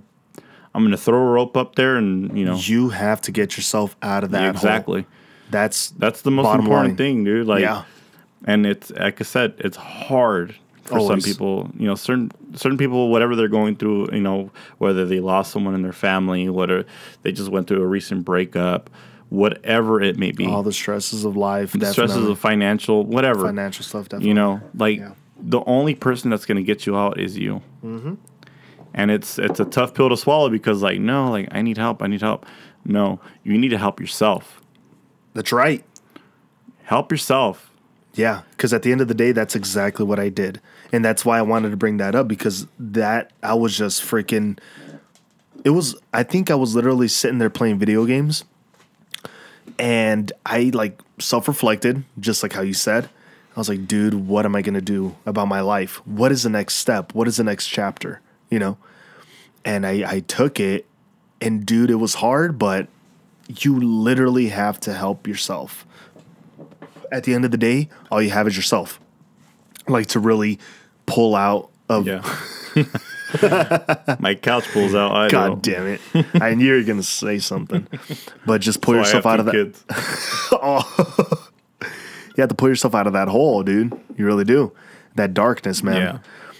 i'm 0.78 0.84
going 0.84 0.92
to 0.92 0.96
throw 1.02 1.18
a 1.20 1.30
rope 1.32 1.56
up 1.56 1.74
there 1.74 1.96
and 1.96 2.36
you 2.38 2.44
know 2.44 2.56
You 2.56 2.88
have 2.90 3.20
to 3.22 3.32
get 3.32 3.56
yourself 3.56 3.96
out 4.02 4.22
of 4.24 4.30
that 4.30 4.40
hole. 4.40 4.50
exactly 4.50 5.06
That's 5.50 5.90
that's 5.90 6.22
the 6.22 6.30
most 6.30 6.54
important 6.54 6.88
line. 6.90 6.96
thing, 6.96 7.24
dude. 7.24 7.46
Like, 7.46 7.62
Yeah. 7.62 7.82
and 8.44 8.64
it's 8.66 8.90
like 8.90 9.20
I 9.20 9.24
said, 9.24 9.54
it's 9.58 9.76
hard 9.78 10.54
for 10.84 10.98
Always. 10.98 11.24
some 11.24 11.32
people. 11.32 11.70
You 11.78 11.86
know, 11.88 11.94
certain 11.96 12.30
certain 12.54 12.76
people, 12.78 13.08
whatever 13.10 13.34
they're 13.36 13.48
going 13.60 13.76
through, 13.76 14.10
you 14.12 14.20
know, 14.20 14.50
whether 14.78 15.04
they 15.06 15.20
lost 15.20 15.50
someone 15.52 15.74
in 15.74 15.82
their 15.82 15.92
family, 16.08 16.48
whether 16.50 16.84
they 17.22 17.32
just 17.32 17.50
went 17.50 17.66
through 17.66 17.82
a 17.82 17.86
recent 17.86 18.24
breakup, 18.26 18.90
whatever 19.30 20.00
it 20.02 20.18
may 20.18 20.32
be, 20.32 20.46
all 20.46 20.62
the 20.62 20.72
stresses 20.72 21.24
of 21.24 21.34
life. 21.36 21.72
the 21.72 21.92
stresses 21.92 22.26
of 22.26 22.38
financial, 22.38 23.04
whatever. 23.04 23.46
financial 23.46 23.84
stuff. 23.84 24.04
Definitely. 24.04 24.28
You 24.28 24.34
know, 24.34 24.60
like 24.74 24.98
Yeah. 24.98 25.12
the 25.40 25.62
only 25.66 25.94
person 25.94 26.30
that's 26.30 26.44
going 26.46 26.56
to 26.56 26.62
get 26.62 26.86
you 26.86 26.96
out 26.96 27.18
is 27.18 27.36
you. 27.38 27.62
Mm-hmm. 27.84 28.14
And 28.94 29.10
it's 29.10 29.38
it's 29.38 29.60
a 29.60 29.64
tough 29.64 29.94
pill 29.94 30.08
to 30.08 30.16
swallow 30.16 30.48
because 30.50 30.82
like 30.82 30.98
no, 30.98 31.30
like 31.30 31.48
I 31.52 31.62
need 31.62 31.78
help, 31.78 32.02
I 32.02 32.06
need 32.06 32.20
help. 32.22 32.46
No, 32.84 33.20
you 33.44 33.58
need 33.58 33.68
to 33.68 33.78
help 33.78 34.00
yourself. 34.00 34.60
that's 35.34 35.52
right. 35.52 35.84
Help 36.84 37.12
yourself. 37.12 37.70
Yeah, 38.14 38.42
because 38.50 38.72
at 38.72 38.82
the 38.82 38.90
end 38.90 39.00
of 39.00 39.08
the 39.08 39.14
day, 39.14 39.32
that's 39.32 39.54
exactly 39.54 40.04
what 40.04 40.18
I 40.18 40.28
did, 40.30 40.60
and 40.90 41.04
that's 41.04 41.24
why 41.24 41.38
I 41.38 41.42
wanted 41.42 41.70
to 41.70 41.76
bring 41.76 41.98
that 41.98 42.14
up 42.14 42.26
because 42.26 42.66
that 42.78 43.32
I 43.42 43.54
was 43.54 43.76
just 43.76 44.02
freaking. 44.02 44.58
It 45.64 45.70
was. 45.70 45.94
I 46.12 46.22
think 46.22 46.50
I 46.50 46.54
was 46.54 46.74
literally 46.74 47.08
sitting 47.08 47.38
there 47.38 47.50
playing 47.50 47.78
video 47.78 48.06
games, 48.06 48.44
and 49.78 50.32
I 50.46 50.70
like 50.74 51.00
self 51.20 51.46
reflected, 51.46 52.04
just 52.18 52.42
like 52.42 52.54
how 52.54 52.62
you 52.62 52.74
said. 52.74 53.08
I 53.54 53.60
was 53.60 53.68
like, 53.68 53.86
dude, 53.86 54.14
what 54.14 54.46
am 54.46 54.54
I 54.56 54.62
gonna 54.62 54.80
do 54.80 55.16
about 55.26 55.46
my 55.48 55.60
life? 55.60 56.04
What 56.06 56.32
is 56.32 56.44
the 56.44 56.50
next 56.50 56.76
step? 56.76 57.14
What 57.14 57.28
is 57.28 57.36
the 57.36 57.44
next 57.44 57.66
chapter? 57.66 58.20
You 58.50 58.58
know, 58.58 58.78
and 59.64 59.86
I 59.86 60.10
I 60.10 60.20
took 60.20 60.58
it, 60.60 60.86
and 61.40 61.64
dude, 61.66 61.90
it 61.90 61.96
was 61.96 62.14
hard, 62.14 62.58
but 62.58 62.88
you 63.48 63.78
literally 63.80 64.48
have 64.48 64.78
to 64.80 64.92
help 64.92 65.26
yourself 65.26 65.86
at 67.10 67.24
the 67.24 67.32
end 67.34 67.44
of 67.44 67.50
the 67.50 67.56
day, 67.56 67.88
all 68.10 68.20
you 68.20 68.30
have 68.30 68.46
is 68.46 68.56
yourself. 68.56 69.00
Like 69.86 70.08
to 70.08 70.20
really 70.20 70.58
pull 71.06 71.34
out 71.34 71.70
of 71.88 72.06
Yeah. 72.06 72.20
My 74.20 74.34
couch 74.34 74.64
pulls 74.72 74.94
out. 74.94 75.12
I 75.12 75.28
God 75.28 75.48
know. 75.48 75.56
damn 75.56 75.86
it. 75.86 76.00
I 76.34 76.54
knew 76.54 76.66
you 76.66 76.74
were 76.74 76.82
gonna 76.82 77.02
say 77.02 77.38
something. 77.38 77.86
But 78.46 78.60
just 78.60 78.80
pull 78.80 78.94
So 78.94 78.98
yourself 79.00 79.26
out 79.26 79.40
of 79.40 79.46
that. 79.46 79.52
kids. 79.52 79.84
You 82.36 82.42
have 82.42 82.50
to 82.50 82.54
pull 82.54 82.68
yourself 82.68 82.94
out 82.94 83.08
of 83.08 83.14
that 83.14 83.26
hole, 83.26 83.64
dude. 83.64 83.92
You 84.16 84.24
really 84.24 84.44
do. 84.44 84.72
That 85.16 85.34
darkness, 85.34 85.82
man. 85.82 85.96
Yeah. 85.96 86.18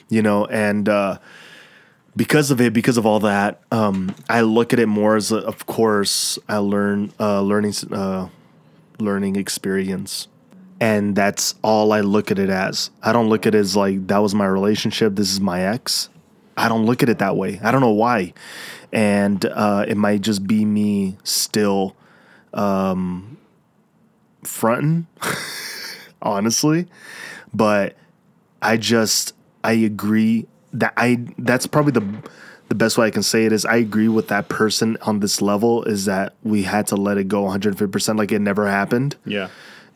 You 0.08 0.22
know, 0.22 0.44
and 0.46 0.88
uh 0.88 1.18
because 2.18 2.50
of 2.50 2.60
it, 2.60 2.72
because 2.72 2.96
of 2.96 3.06
all 3.06 3.20
that, 3.20 3.62
um, 3.70 4.12
I 4.28 4.40
look 4.40 4.72
at 4.72 4.80
it 4.80 4.88
more 4.88 5.14
as, 5.14 5.30
a, 5.30 5.36
of 5.36 5.66
course, 5.66 6.36
I 6.48 6.56
learn 6.56 7.12
uh, 7.20 7.40
learning 7.42 7.74
uh, 7.92 8.28
learning 8.98 9.36
experience, 9.36 10.26
and 10.80 11.14
that's 11.14 11.54
all 11.62 11.92
I 11.92 12.00
look 12.00 12.32
at 12.32 12.40
it 12.40 12.50
as. 12.50 12.90
I 13.04 13.12
don't 13.12 13.28
look 13.28 13.46
at 13.46 13.54
it 13.54 13.58
as 13.58 13.76
like 13.76 14.08
that 14.08 14.18
was 14.18 14.34
my 14.34 14.46
relationship. 14.46 15.14
This 15.14 15.30
is 15.30 15.40
my 15.40 15.62
ex. 15.62 16.08
I 16.56 16.68
don't 16.68 16.86
look 16.86 17.04
at 17.04 17.08
it 17.08 17.20
that 17.20 17.36
way. 17.36 17.60
I 17.62 17.70
don't 17.70 17.80
know 17.80 17.92
why, 17.92 18.34
and 18.92 19.44
uh, 19.44 19.84
it 19.86 19.96
might 19.96 20.22
just 20.22 20.44
be 20.44 20.64
me 20.64 21.18
still 21.22 21.94
um, 22.52 23.38
fronting, 24.42 25.06
honestly. 26.20 26.88
But 27.54 27.96
I 28.60 28.76
just 28.76 29.34
I 29.62 29.74
agree 29.74 30.48
that 30.72 30.92
I 30.96 31.24
that's 31.38 31.66
probably 31.66 31.92
the 31.92 32.06
the 32.68 32.74
best 32.74 32.98
way 32.98 33.06
I 33.06 33.10
can 33.10 33.22
say 33.22 33.46
it 33.46 33.52
is 33.52 33.64
I 33.64 33.76
agree 33.76 34.08
with 34.08 34.28
that 34.28 34.48
person 34.50 34.98
on 35.02 35.20
this 35.20 35.40
level 35.40 35.84
is 35.84 36.04
that 36.04 36.34
we 36.42 36.64
had 36.64 36.86
to 36.88 36.96
let 36.96 37.16
it 37.16 37.26
go 37.26 37.44
150% 37.44 38.18
like 38.18 38.30
it 38.30 38.40
never 38.40 38.68
happened. 38.68 39.16
Yeah. 39.24 39.48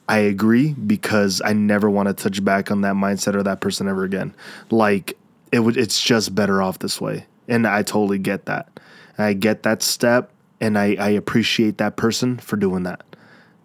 I 0.09 0.19
agree 0.21 0.73
because 0.73 1.43
I 1.45 1.53
never 1.53 1.91
want 1.91 2.09
to 2.09 2.15
touch 2.15 2.43
back 2.43 2.71
on 2.71 2.81
that 2.81 2.95
mindset 2.95 3.35
or 3.35 3.43
that 3.43 3.61
person 3.61 3.89
ever 3.89 4.05
again. 4.05 4.35
Like 4.71 5.19
it 5.53 5.59
would 5.61 5.77
it's 5.77 6.01
just 6.01 6.35
better 6.35 6.63
off 6.63 6.79
this 6.79 6.99
way. 7.01 7.27
And 7.47 7.67
I 7.67 7.83
totally 7.83 8.19
get 8.19 8.47
that. 8.47 8.81
I 9.19 9.35
get 9.35 9.65
that 9.65 9.83
step 9.83 10.31
and 10.59 10.79
I, 10.79 10.97
I 10.99 11.11
appreciate 11.11 11.77
that 11.79 11.97
person 11.97 12.39
for 12.39 12.57
doing 12.57 12.85
that 12.85 13.05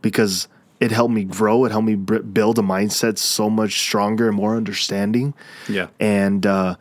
because 0.02 0.50
it 0.82 0.92
helped 0.92 1.14
me 1.14 1.24
grow. 1.24 1.64
It 1.64 1.72
helped 1.72 1.88
me 1.88 1.96
build 1.96 2.60
a 2.60 2.62
mindset 2.62 3.18
so 3.18 3.50
much 3.50 3.80
stronger 3.80 4.28
and 4.28 4.36
more 4.36 4.58
understanding 4.58 5.34
Yeah. 5.70 5.88
and 6.00 6.46
uh, 6.46 6.76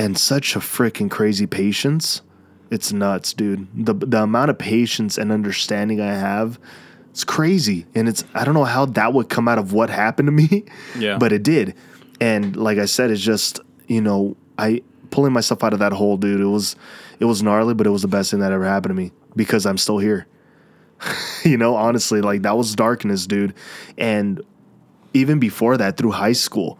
and 0.00 0.16
such 0.18 0.56
a 0.56 0.58
freaking 0.60 1.10
crazy 1.10 1.46
patience. 1.46 2.22
It's 2.70 2.92
nuts, 2.92 3.32
dude. 3.34 3.68
The 3.74 3.94
the 3.94 4.22
amount 4.22 4.50
of 4.50 4.58
patience 4.58 5.18
and 5.18 5.30
understanding 5.30 6.00
I 6.00 6.14
have, 6.14 6.58
it's 7.10 7.24
crazy. 7.24 7.84
And 7.94 8.08
it's 8.08 8.24
I 8.34 8.44
don't 8.44 8.54
know 8.54 8.64
how 8.64 8.86
that 8.86 9.12
would 9.12 9.28
come 9.28 9.46
out 9.48 9.58
of 9.58 9.72
what 9.72 9.90
happened 9.90 10.28
to 10.28 10.32
me, 10.32 10.64
Yeah. 10.98 11.18
but 11.18 11.32
it 11.32 11.42
did. 11.42 11.74
And 12.20 12.56
like 12.56 12.78
I 12.78 12.86
said, 12.86 13.10
it's 13.10 13.20
just 13.20 13.60
you 13.88 14.00
know 14.00 14.36
I 14.58 14.82
pulling 15.10 15.32
myself 15.32 15.62
out 15.64 15.72
of 15.72 15.80
that 15.80 15.92
hole, 15.92 16.16
dude. 16.16 16.40
It 16.40 16.44
was 16.46 16.76
it 17.18 17.24
was 17.26 17.42
gnarly, 17.42 17.74
but 17.74 17.86
it 17.86 17.90
was 17.90 18.02
the 18.02 18.08
best 18.08 18.30
thing 18.30 18.40
that 18.40 18.52
ever 18.52 18.64
happened 18.64 18.90
to 18.90 19.02
me 19.02 19.12
because 19.36 19.66
I'm 19.66 19.76
still 19.78 19.98
here. 19.98 20.26
you 21.44 21.56
know, 21.56 21.74
honestly, 21.76 22.20
like 22.20 22.42
that 22.42 22.56
was 22.56 22.74
darkness, 22.74 23.26
dude. 23.26 23.54
And 23.98 24.40
even 25.12 25.38
before 25.40 25.76
that, 25.76 25.96
through 25.96 26.12
high 26.12 26.32
school, 26.32 26.78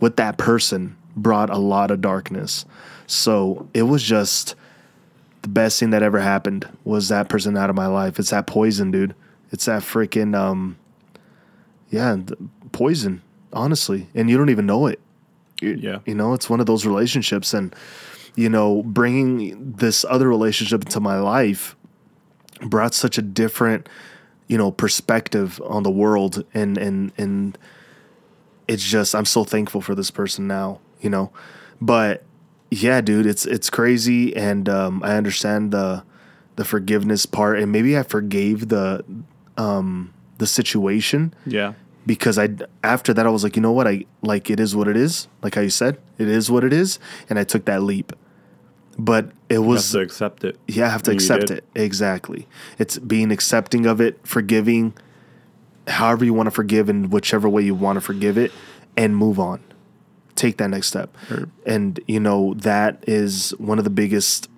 with 0.00 0.16
that 0.16 0.38
person 0.38 0.96
brought 1.22 1.50
a 1.50 1.58
lot 1.58 1.90
of 1.90 2.00
darkness. 2.00 2.64
So 3.06 3.68
it 3.74 3.82
was 3.82 4.02
just 4.02 4.54
the 5.42 5.48
best 5.48 5.80
thing 5.80 5.90
that 5.90 6.02
ever 6.02 6.20
happened 6.20 6.68
was 6.84 7.08
that 7.08 7.28
person 7.28 7.56
out 7.56 7.70
of 7.70 7.76
my 7.76 7.86
life. 7.86 8.18
It's 8.18 8.30
that 8.30 8.46
poison, 8.46 8.90
dude. 8.90 9.14
It's 9.50 9.64
that 9.64 9.82
freaking 9.82 10.36
um, 10.36 10.76
yeah, 11.90 12.16
poison. 12.72 13.22
Honestly, 13.50 14.08
and 14.14 14.28
you 14.28 14.36
don't 14.36 14.50
even 14.50 14.66
know 14.66 14.86
it. 14.86 15.00
Yeah. 15.62 16.00
you 16.04 16.14
know, 16.14 16.34
it's 16.34 16.50
one 16.50 16.60
of 16.60 16.66
those 16.66 16.84
relationships, 16.84 17.54
and 17.54 17.74
you 18.36 18.48
know, 18.48 18.82
bringing 18.82 19.72
this 19.72 20.04
other 20.08 20.28
relationship 20.28 20.84
into 20.84 21.00
my 21.00 21.18
life 21.18 21.74
brought 22.60 22.94
such 22.94 23.18
a 23.18 23.22
different, 23.22 23.88
you 24.48 24.58
know, 24.58 24.70
perspective 24.70 25.60
on 25.64 25.82
the 25.82 25.90
world, 25.90 26.44
and 26.52 26.76
and 26.76 27.12
and 27.16 27.58
it's 28.68 28.84
just 28.84 29.14
I'm 29.14 29.24
so 29.24 29.44
thankful 29.44 29.80
for 29.80 29.94
this 29.94 30.10
person 30.10 30.46
now, 30.46 30.80
you 31.00 31.10
know. 31.10 31.30
But 31.80 32.24
yeah, 32.70 33.00
dude, 33.00 33.26
it's 33.26 33.46
it's 33.46 33.70
crazy, 33.70 34.34
and 34.36 34.68
um, 34.68 35.02
I 35.02 35.16
understand 35.16 35.72
the 35.72 36.02
the 36.56 36.64
forgiveness 36.64 37.24
part, 37.26 37.58
and 37.60 37.70
maybe 37.72 37.96
I 37.96 38.02
forgave 38.02 38.68
the 38.68 39.04
um, 39.56 40.12
the 40.38 40.46
situation 40.46 41.32
Yeah. 41.46 41.74
because 42.06 42.38
I 42.38 42.48
after 42.84 43.12
that 43.14 43.26
I 43.26 43.30
was 43.30 43.42
like, 43.44 43.56
you 43.56 43.62
know 43.62 43.72
what, 43.72 43.86
I 43.86 44.04
like 44.22 44.50
it 44.50 44.58
is 44.60 44.74
what 44.76 44.88
it 44.88 44.96
is, 44.96 45.28
like 45.42 45.54
how 45.54 45.60
you 45.60 45.70
said, 45.70 45.98
it 46.18 46.28
is 46.28 46.50
what 46.50 46.64
it 46.64 46.72
is, 46.72 46.98
and 47.30 47.38
I 47.38 47.44
took 47.44 47.64
that 47.66 47.82
leap. 47.82 48.12
But 49.00 49.26
it 49.48 49.54
You 49.54 49.60
have 49.62 49.66
was 49.66 49.92
to 49.92 50.00
accept 50.00 50.42
it. 50.42 50.58
yeah, 50.66 50.86
I 50.86 50.88
have 50.88 51.02
to 51.04 51.12
And 51.12 51.20
accept 51.20 51.50
it. 51.52 51.64
Exactly. 51.76 52.48
It's 52.78 52.98
being 52.98 53.30
accepting 53.30 53.86
of 53.86 54.00
it, 54.00 54.18
forgiving, 54.26 54.94
however 55.86 56.24
you 56.24 56.34
want 56.34 56.48
to 56.48 56.50
forgive 56.50 56.88
in 56.88 57.08
whichever 57.10 57.48
way 57.48 57.62
you 57.62 57.76
want 57.76 57.96
to 57.96 58.00
forgive 58.00 58.36
it, 58.36 58.50
and 58.96 59.16
move 59.16 59.38
on. 59.38 59.60
Take 60.38 60.56
that 60.58 60.68
next 60.68 60.86
step. 60.88 61.14
Or- 61.30 61.48
And 61.66 62.00
you 62.06 62.20
know 62.20 62.54
that 62.54 63.04
is 63.06 63.50
one 63.58 63.78
of 63.78 63.84
the 63.84 63.90
biggest, 63.90 64.48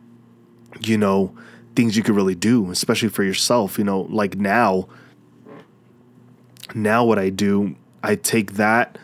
you 0.81 0.97
know, 0.99 1.35
things 1.75 1.97
you 1.97 2.03
could 2.03 2.15
really 2.15 2.35
do, 2.35 2.71
especially 2.71 3.09
for 3.09 3.25
yourself. 3.25 3.79
You 3.79 3.85
know, 3.85 4.03
like 4.03 4.37
now, 4.37 4.87
now 6.75 7.05
what 7.05 7.19
I 7.19 7.31
do, 7.31 7.75
I 8.03 8.15
take 8.17 8.53
that 8.55 8.99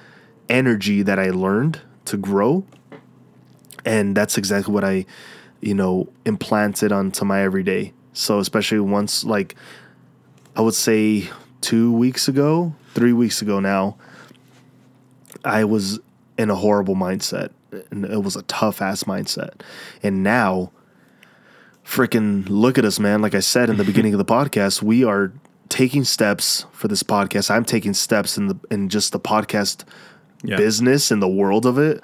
energy 0.49 1.03
that 1.03 1.19
I 1.19 1.31
learned 1.31 1.81
to 2.07 2.17
grow, 2.17 2.65
and 3.85 4.17
that's 4.17 4.39
exactly 4.39 4.73
what 4.73 4.85
I, 4.85 5.07
you 5.61 5.75
know, 5.75 6.09
implanted 6.25 6.93
onto 6.93 7.25
my 7.25 7.43
everyday. 7.43 7.93
So 8.13 8.39
especially 8.39 8.81
once, 8.81 9.25
like, 9.25 9.55
I 10.55 10.61
would 10.61 10.75
say 10.75 11.29
two 11.61 11.93
weeks 11.93 12.29
ago, 12.29 12.75
three 12.95 13.13
weeks 13.13 13.43
ago 13.43 13.61
now, 13.61 13.97
I 15.45 15.65
was 15.65 16.01
in 16.39 16.51
a 16.51 16.55
horrible 16.55 16.95
mindset, 16.95 17.51
and 17.91 18.05
it 18.05 18.23
was 18.23 18.37
a 18.37 18.43
tough 18.43 18.81
ass 18.83 19.05
mindset, 19.05 19.61
and 20.03 20.23
now. 20.23 20.71
Freaking 21.85 22.45
look 22.49 22.79
at 22.79 22.85
us, 22.85 22.99
man. 22.99 23.23
Like 23.23 23.35
I 23.37 23.39
said 23.39 23.71
in 23.71 23.77
the 23.77 23.85
beginning 23.85 24.13
of 24.13 24.19
the 24.19 24.25
podcast, 24.25 24.83
we 24.83 25.05
are 25.05 25.33
taking 25.69 26.03
steps 26.03 26.67
for 26.73 26.89
this 26.89 27.05
podcast. 27.05 27.49
I'm 27.49 27.65
taking 27.65 27.95
steps 27.95 28.37
in 28.37 28.49
the 28.49 28.57
in 28.73 28.89
just 28.89 29.13
the 29.13 29.21
podcast 29.21 29.85
Yeah. 30.43 30.57
business 30.57 31.13
and 31.13 31.23
the 31.23 31.29
world 31.29 31.65
of 31.65 31.79
it 31.79 32.03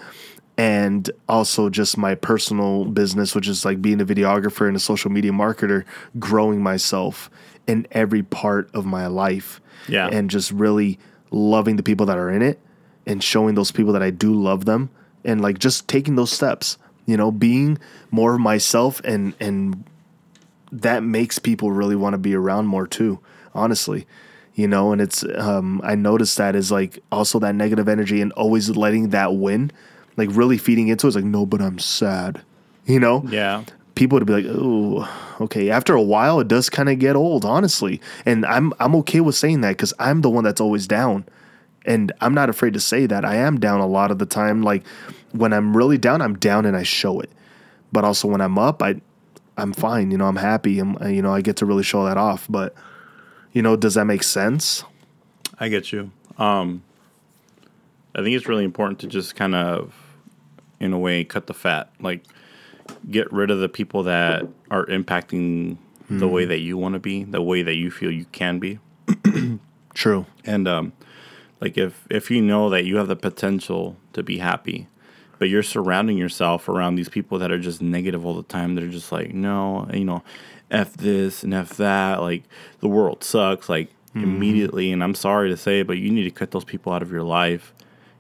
and 0.57 1.11
also 1.29 1.69
just 1.69 1.99
my 1.99 2.15
personal 2.15 2.85
business 2.87 3.35
which 3.35 3.49
is 3.49 3.65
like 3.65 3.83
being 3.83 4.01
a 4.01 4.05
videographer 4.07 4.67
and 4.69 4.77
a 4.77 4.81
social 4.81 5.11
media 5.11 5.33
marketer 5.33 5.85
growing 6.19 6.63
myself 6.63 7.29
in 7.67 7.87
every 7.91 8.23
part 8.23 8.71
of 8.75 8.85
my 8.87 9.07
life 9.07 9.61
Yeah. 9.89 10.09
and 10.13 10.31
just 10.31 10.51
really 10.53 10.99
loving 11.31 11.77
the 11.77 11.83
people 11.83 12.07
that 12.07 12.19
are 12.19 12.31
in 12.31 12.41
it 12.43 12.59
and 13.07 13.23
showing 13.23 13.55
those 13.55 13.73
people 13.73 13.93
that 13.93 14.03
I 14.03 14.11
do 14.11 14.33
love 14.33 14.65
them 14.65 14.91
and 15.25 15.41
like 15.41 15.59
just 15.59 15.89
taking 15.89 16.17
those 16.17 16.31
steps 16.33 16.79
you 17.07 17.17
know 17.17 17.31
being 17.33 17.79
more 18.11 18.35
of 18.35 18.41
myself 18.41 19.01
and 19.05 19.35
and 19.41 19.85
that 20.71 21.03
makes 21.03 21.39
people 21.39 21.71
really 21.71 21.97
want 21.97 22.15
to 22.15 22.19
be 22.19 22.35
around 22.35 22.67
more 22.67 22.87
too 22.87 23.19
honestly 23.55 24.07
you 24.55 24.67
know 24.69 24.93
and 24.93 25.01
it's 25.01 25.25
um 25.37 25.81
i 25.85 25.95
noticed 25.95 26.37
that 26.39 26.55
is 26.55 26.71
like 26.71 26.99
also 27.11 27.39
that 27.39 27.55
negative 27.55 27.89
energy 27.89 28.21
and 28.21 28.33
always 28.33 28.71
letting 28.71 29.11
that 29.11 29.35
win 29.35 29.71
like 30.17 30.29
really 30.33 30.57
feeding 30.59 30.89
into 30.89 31.07
it. 31.07 31.09
it's 31.09 31.17
like 31.17 31.25
no 31.25 31.45
but 31.45 31.61
i'm 31.61 31.79
sad 31.79 32.41
you 32.87 32.99
know 33.01 33.23
Yeah. 33.29 33.65
people 33.95 34.17
would 34.19 34.27
be 34.27 34.33
like 34.33 34.47
oh 34.49 35.09
okay 35.41 35.71
after 35.71 35.95
a 35.95 36.03
while 36.03 36.41
it 36.41 36.49
does 36.49 36.71
kind 36.71 36.89
of 36.89 36.99
get 36.99 37.17
old 37.17 37.45
honestly 37.45 38.01
and 38.25 38.47
i'm 38.47 38.73
i'm 38.81 38.95
okay 38.97 39.21
with 39.21 39.35
saying 39.35 39.61
that 39.63 39.71
because 39.71 39.93
i'm 39.99 40.21
the 40.23 40.31
one 40.31 40.45
that's 40.45 40.61
always 40.61 40.87
down 40.87 41.25
and 41.85 42.13
i'm 42.21 42.35
not 42.35 42.49
afraid 42.49 42.73
to 42.73 42.81
say 42.81 43.07
that 43.07 43.25
i 43.25 43.35
am 43.35 43.59
down 43.59 43.81
a 43.81 43.87
lot 43.87 44.11
of 44.11 44.19
the 44.19 44.27
time. 44.27 44.63
Like 44.63 44.87
when 45.33 45.53
i'm 45.53 45.77
really 45.77 45.99
down 45.99 46.21
i'm 46.23 46.37
down 46.37 46.67
and 46.67 46.77
i 46.77 46.83
show 46.83 47.21
it. 47.21 47.31
But 47.93 48.05
also 48.05 48.29
when 48.29 48.41
i'm 48.41 48.59
up 48.59 48.83
i 48.83 49.01
i'm 49.57 49.73
fine 49.73 50.11
you 50.11 50.19
know 50.19 50.27
i'm 50.27 50.37
happy. 50.37 50.79
I'm 50.79 50.97
you 51.13 51.23
know 51.23 51.35
i 51.35 51.41
get 51.41 51.57
to 51.57 51.67
really 51.67 51.83
show 51.83 52.05
that 52.05 52.17
off. 52.17 52.47
But 52.49 52.75
you 53.53 53.63
know 53.63 53.77
does 53.77 53.95
that 53.95 54.05
make 54.05 54.23
sense? 54.23 54.85
I 55.59 55.69
get 55.69 55.93
you. 55.93 56.11
Um, 56.39 56.83
I 58.15 58.23
think 58.23 58.37
it's 58.37 58.49
really 58.49 58.65
important 58.65 58.99
to 59.01 59.07
just 59.07 59.37
kind 59.37 59.55
of, 59.55 59.95
in 60.81 60.93
a 60.93 60.99
way, 60.99 61.25
cut 61.25 61.47
the 61.47 61.55
fat. 61.55 61.91
Like, 62.01 62.25
get 63.11 63.33
rid 63.33 63.51
of 63.51 63.61
the 63.61 63.69
people 63.69 64.03
that 64.05 64.47
are 64.71 64.85
impacting 64.87 65.77
the 66.11 66.29
way 66.29 66.45
that 66.45 66.59
you 66.59 66.77
want 66.77 66.93
to 66.95 66.99
be, 66.99 67.25
the 67.25 67.41
way 67.41 67.63
that 67.63 67.77
you 67.77 67.91
feel 67.91 68.11
you 68.11 68.27
can 68.33 68.59
be. 68.59 68.79
true. 69.95 70.27
And 70.45 70.69
um, 70.69 70.93
like 71.63 71.79
if 71.79 72.09
if 72.11 72.29
you 72.29 72.43
know 72.43 72.69
that 72.71 72.85
you 72.85 72.97
have 72.97 73.07
the 73.07 73.15
potential 73.15 73.97
to 74.15 74.25
be 74.25 74.39
happy, 74.39 74.89
but 75.39 75.49
you're 75.49 75.63
surrounding 75.63 76.19
yourself 76.19 76.69
around 76.69 76.97
these 76.97 77.09
people 77.09 77.39
that 77.39 77.53
are 77.53 77.59
just 77.59 77.81
negative 77.81 78.27
all 78.27 78.35
the 78.35 78.43
time, 78.43 78.75
they're 78.75 78.89
just 78.89 79.13
like, 79.13 79.33
no, 79.33 79.89
you 79.95 80.05
know, 80.05 80.25
f 80.73 80.95
this 80.95 81.45
and 81.45 81.55
f 81.55 81.77
that, 81.77 82.21
like 82.21 82.43
the 82.81 82.89
world 82.89 83.23
sucks, 83.23 83.69
like 83.69 83.91
mm-hmm. 84.09 84.25
immediately. 84.25 84.91
And 84.91 85.05
I'm 85.05 85.15
sorry 85.15 85.51
to 85.51 85.57
say, 85.57 85.85
but 85.85 85.99
you 85.99 86.11
need 86.11 86.25
to 86.25 86.33
cut 86.33 86.51
those 86.51 86.65
people 86.65 86.93
out 86.93 87.01
of 87.01 87.13
your 87.13 87.23
life, 87.23 87.73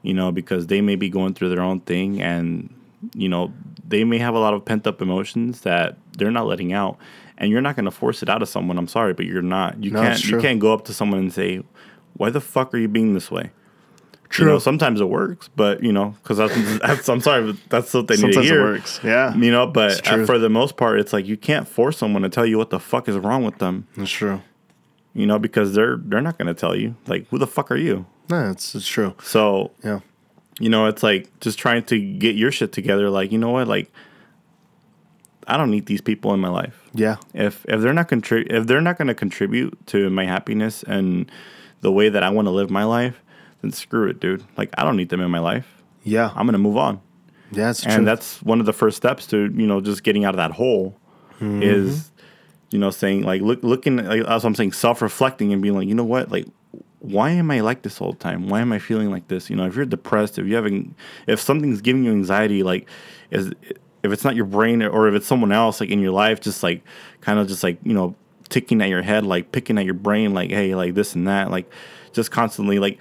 you 0.02 0.14
know, 0.14 0.30
because 0.30 0.68
they 0.68 0.80
may 0.80 0.94
be 0.94 1.08
going 1.08 1.34
through 1.34 1.48
their 1.48 1.62
own 1.62 1.80
thing, 1.80 2.22
and 2.22 2.72
you 3.12 3.28
know, 3.28 3.52
they 3.88 4.04
may 4.04 4.18
have 4.18 4.36
a 4.36 4.38
lot 4.38 4.54
of 4.54 4.64
pent 4.64 4.86
up 4.86 5.02
emotions 5.02 5.62
that 5.62 5.96
they're 6.16 6.30
not 6.30 6.46
letting 6.46 6.72
out. 6.72 6.96
And 7.38 7.50
you're 7.50 7.60
not 7.60 7.74
going 7.74 7.86
to 7.86 7.90
force 7.90 8.22
it 8.22 8.28
out 8.28 8.40
of 8.40 8.48
someone. 8.48 8.78
I'm 8.78 8.86
sorry, 8.86 9.14
but 9.14 9.26
you're 9.26 9.42
not. 9.42 9.82
You 9.82 9.90
No, 9.90 10.00
can't. 10.00 10.24
You 10.24 10.38
can't 10.38 10.60
go 10.60 10.72
up 10.72 10.84
to 10.84 10.94
someone 10.94 11.18
and 11.18 11.32
say, 11.32 11.64
"Why 12.14 12.30
the 12.30 12.40
fuck 12.40 12.74
are 12.74 12.78
you 12.78 12.88
being 12.88 13.14
this 13.14 13.30
way?" 13.30 13.50
true 14.28 14.46
You 14.46 14.52
know, 14.52 14.58
sometimes 14.58 15.00
it 15.00 15.08
works, 15.10 15.48
but 15.56 15.82
you 15.82 15.92
know, 15.92 16.14
because 16.22 16.38
that's, 16.38 16.78
that's 16.78 17.08
I'm 17.08 17.20
sorry, 17.20 17.52
but 17.52 17.56
that's 17.68 17.92
what 17.92 18.08
they 18.08 18.14
need 18.16 18.20
to 18.28 18.32
sometimes 18.32 18.46
it 18.46 18.52
hear. 18.52 18.62
works 18.62 19.00
yeah 19.04 19.34
You 19.34 19.50
know, 19.52 19.66
but 19.66 20.06
for 20.26 20.38
the 20.38 20.48
most 20.48 20.76
part, 20.78 20.98
it's 21.00 21.12
like 21.12 21.26
you 21.26 21.36
can't 21.36 21.68
force 21.68 21.98
someone 21.98 22.22
to 22.22 22.30
tell 22.30 22.46
you 22.46 22.56
what 22.56 22.70
the 22.70 22.80
fuck 22.80 23.08
is 23.08 23.16
wrong 23.18 23.44
with 23.44 23.58
them. 23.58 23.86
that's 23.96 24.10
true 24.10 24.40
You 25.12 25.26
know, 25.26 25.38
because 25.38 25.74
they're 25.74 25.98
they're 25.98 26.22
not 26.22 26.38
going 26.38 26.46
to 26.48 26.54
tell 26.54 26.74
you. 26.74 26.94
Like, 27.06 27.28
who 27.28 27.36
the 27.38 27.46
fuck 27.46 27.70
are 27.70 27.76
you? 27.76 28.06
no 28.30 28.50
it's, 28.50 28.74
it's 28.74 28.88
true 28.88 29.14
So 29.22 29.70
yeah 29.84 30.00
you 30.60 30.68
know, 30.68 30.86
it's 30.86 31.02
like 31.02 31.28
just 31.40 31.58
trying 31.58 31.82
to 31.84 31.98
get 31.98 32.36
your 32.36 32.52
shit 32.52 32.72
together. 32.72 33.10
Like, 33.10 33.32
you 33.32 33.38
know 33.38 33.50
what? 33.50 33.66
Like, 33.68 33.90
I 35.48 35.56
don't 35.56 35.70
need 35.70 35.86
these 35.86 36.00
people 36.00 36.32
in 36.34 36.40
my 36.40 36.48
life. 36.48 36.88
yeah 36.94 37.16
If 37.34 37.64
if 37.68 37.80
they're 37.80 37.92
not 37.92 38.08
contrib- 38.08 38.50
if 38.50 38.66
they're 38.66 38.80
not 38.80 38.96
going 38.96 39.08
to 39.08 39.14
contribute 39.14 39.76
to 39.88 40.08
my 40.10 40.24
happiness 40.24 40.82
and 40.84 41.30
the 41.82 41.92
way 41.92 42.08
that 42.08 42.22
I 42.22 42.30
want 42.30 42.46
to 42.46 42.50
live 42.52 42.70
my 42.70 42.84
life, 42.84 43.22
then 43.60 43.70
screw 43.72 44.08
it, 44.08 44.18
dude. 44.20 44.42
Like, 44.56 44.70
I 44.78 44.82
don't 44.84 44.96
need 44.96 45.10
them 45.10 45.20
in 45.20 45.30
my 45.30 45.38
life. 45.40 45.82
yeah 46.04 46.32
I'm 46.34 46.46
to 46.48 46.58
move 46.58 46.76
on. 46.78 47.00
yeah 47.52 47.72
true 47.74 47.92
and 47.92 48.06
that's 48.06 48.40
one 48.42 48.58
of 48.60 48.66
the 48.66 48.72
first 48.72 48.96
steps 48.96 49.26
to 49.28 49.36
you 49.54 49.66
know 49.66 49.80
just 49.82 50.02
getting 50.02 50.24
out 50.24 50.34
of 50.34 50.38
that 50.38 50.52
hole 50.52 50.96
Mm-hmm. 51.40 51.62
is 51.62 52.10
you 52.70 52.78
know 52.78 52.90
saying 52.90 53.22
like 53.24 53.42
look 53.42 53.64
looking 53.64 53.96
like, 53.96 54.22
as 54.26 54.44
i'm 54.44 54.54
saying 54.54 54.70
self-reflecting 54.72 55.52
and 55.52 55.60
being 55.60 55.74
like 55.74 55.88
you 55.88 55.94
know 55.94 56.04
what 56.04 56.30
like 56.30 56.46
why 57.00 57.30
am 57.30 57.50
i 57.50 57.58
like 57.60 57.82
this 57.82 58.00
all 58.00 58.12
the 58.12 58.18
time 58.18 58.48
why 58.48 58.60
am 58.60 58.70
i 58.72 58.78
feeling 58.78 59.10
like 59.10 59.26
this 59.26 59.50
you 59.50 59.56
know 59.56 59.66
if 59.66 59.74
you're 59.74 59.84
depressed 59.84 60.38
if 60.38 60.46
you 60.46 60.54
having 60.54 60.94
if 61.26 61.40
something's 61.40 61.80
giving 61.80 62.04
you 62.04 62.12
anxiety 62.12 62.62
like 62.62 62.88
is 63.32 63.50
if 64.04 64.12
it's 64.12 64.22
not 64.22 64.36
your 64.36 64.44
brain 64.44 64.82
or 64.84 65.08
if 65.08 65.14
it's 65.16 65.26
someone 65.26 65.50
else 65.50 65.80
like 65.80 65.90
in 65.90 65.98
your 65.98 66.12
life 66.12 66.40
just 66.40 66.62
like 66.62 66.84
kind 67.20 67.40
of 67.40 67.48
just 67.48 67.64
like 67.64 67.76
you 67.82 67.92
know 67.92 68.14
ticking 68.52 68.82
at 68.82 68.88
your 68.88 69.02
head 69.02 69.24
like 69.24 69.50
picking 69.50 69.78
at 69.78 69.84
your 69.84 69.94
brain 69.94 70.34
like 70.34 70.50
hey 70.50 70.74
like 70.74 70.94
this 70.94 71.14
and 71.14 71.26
that 71.26 71.50
like 71.50 71.68
just 72.12 72.30
constantly 72.30 72.78
like 72.78 72.98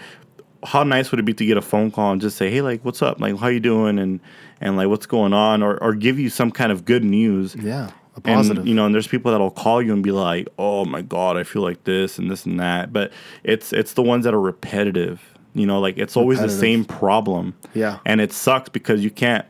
how 0.63 0.83
nice 0.83 1.11
would 1.11 1.19
it 1.19 1.23
be 1.23 1.33
to 1.33 1.45
get 1.45 1.57
a 1.57 1.61
phone 1.61 1.89
call 1.89 2.11
and 2.11 2.21
just 2.21 2.37
say, 2.37 2.51
"Hey, 2.51 2.61
like, 2.61 2.85
what's 2.85 3.01
up? 3.01 3.19
Like, 3.19 3.35
how 3.39 3.47
you 3.47 3.59
doing?" 3.59 3.97
and 3.97 4.19
and 4.59 4.77
like, 4.77 4.87
what's 4.89 5.07
going 5.07 5.33
on, 5.33 5.63
or 5.63 5.81
or 5.83 5.95
give 5.95 6.19
you 6.19 6.29
some 6.29 6.51
kind 6.51 6.71
of 6.71 6.85
good 6.85 7.03
news. 7.03 7.55
yeah 7.55 7.89
a 8.13 8.17
And, 8.17 8.23
positive 8.23 8.67
you 8.67 8.75
know, 8.75 8.85
and 8.85 8.93
there's 8.93 9.07
people 9.07 9.31
that'll 9.31 9.49
call 9.51 9.81
you 9.81 9.91
and 9.93 10.03
be 10.03 10.11
like, 10.11 10.47
"Oh 10.59 10.85
my 10.85 11.01
god, 11.01 11.35
I 11.35 11.43
feel 11.43 11.61
like 11.63 11.83
this 11.85 12.19
and 12.19 12.29
this 12.29 12.45
and 12.45 12.59
that." 12.59 12.93
But 12.93 13.11
it's 13.43 13.73
it's 13.73 13.93
the 13.93 14.03
ones 14.03 14.23
that 14.25 14.33
are 14.35 14.39
repetitive. 14.39 15.21
You 15.53 15.65
know, 15.65 15.79
like 15.79 15.97
it's 15.97 16.15
always 16.15 16.39
the 16.39 16.49
same 16.49 16.85
problem. 16.85 17.55
Yeah. 17.73 17.97
and 18.05 18.21
it 18.21 18.31
sucks 18.31 18.69
because 18.69 19.03
you 19.03 19.09
can't. 19.09 19.45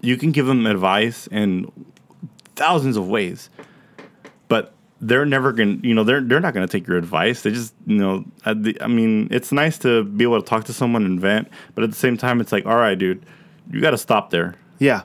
You 0.00 0.16
can 0.16 0.32
give 0.32 0.46
them 0.46 0.66
advice 0.66 1.26
in 1.28 1.70
thousands 2.56 2.96
of 2.96 3.08
ways, 3.08 3.48
they're 5.00 5.26
never 5.26 5.52
gonna. 5.52 5.76
You 5.82 5.94
know, 5.94 6.04
they're 6.04 6.20
they're 6.20 6.40
not 6.40 6.54
gonna 6.54 6.66
take 6.68 6.86
your 6.86 6.96
advice. 6.96 7.42
They 7.42 7.50
just, 7.50 7.74
you 7.86 7.98
know, 7.98 8.24
I, 8.44 8.54
the- 8.54 8.80
I 8.80 8.86
mean, 8.86 9.28
it's 9.30 9.52
nice 9.52 9.78
to 9.78 10.04
be 10.04 10.24
able 10.24 10.40
to 10.40 10.46
talk 10.48 10.64
to 10.64 10.72
someone 10.72 11.04
and 11.04 11.20
vent, 11.20 11.48
but 11.74 11.84
at 11.84 11.90
the 11.90 11.96
same 11.96 12.16
time, 12.16 12.40
it's 12.40 12.52
like, 12.52 12.64
all 12.66 12.76
right, 12.76 12.98
dude, 12.98 13.24
you 13.70 13.80
got 13.80 13.90
to 13.90 13.98
stop 13.98 14.30
there. 14.30 14.54
yeah 14.78 15.02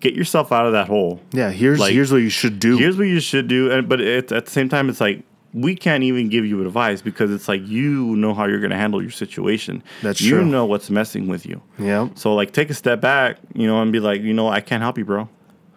Get 0.00 0.12
yourself 0.14 0.52
out 0.52 0.66
of 0.66 0.72
that 0.72 0.86
hole 0.86 1.20
yeah 1.32 1.50
here's 1.50 1.80
Like, 1.80 1.94
here's 1.94 2.12
what 2.12 2.18
you 2.18 2.28
should 2.28 2.58
do 2.58 2.76
here's 2.76 2.98
what 2.98 3.06
you 3.06 3.20
should 3.20 3.48
do 3.48 3.70
and 3.72 3.88
but 3.88 4.02
it's 4.02 4.32
at 4.32 4.44
the 4.44 4.50
same 4.50 4.68
time 4.68 4.90
it's 4.90 5.00
like 5.00 5.22
we 5.54 5.74
can't 5.74 6.02
even 6.04 6.28
give 6.28 6.44
you 6.44 6.60
advice 6.60 7.00
because 7.00 7.30
it's 7.30 7.48
like 7.48 7.66
you 7.66 8.14
know 8.16 8.34
how 8.34 8.44
you're 8.44 8.58
going 8.60 8.70
to 8.72 8.76
handle 8.76 9.00
your 9.00 9.10
situation 9.12 9.82
That's 10.02 10.20
you 10.20 10.32
true. 10.32 10.44
know 10.44 10.66
what's 10.66 10.90
messing 10.90 11.26
with 11.26 11.46
you 11.46 11.62
yeah 11.78 12.08
so 12.16 12.34
like 12.34 12.52
take 12.52 12.68
a 12.68 12.74
step 12.74 13.00
back 13.00 13.38
you 13.54 13.66
know 13.66 13.80
and 13.80 13.92
be 13.92 13.98
like 14.00 14.20
you 14.20 14.34
know 14.34 14.46
i 14.48 14.60
can't 14.60 14.82
help 14.82 14.98
you 14.98 15.06
bro 15.06 15.26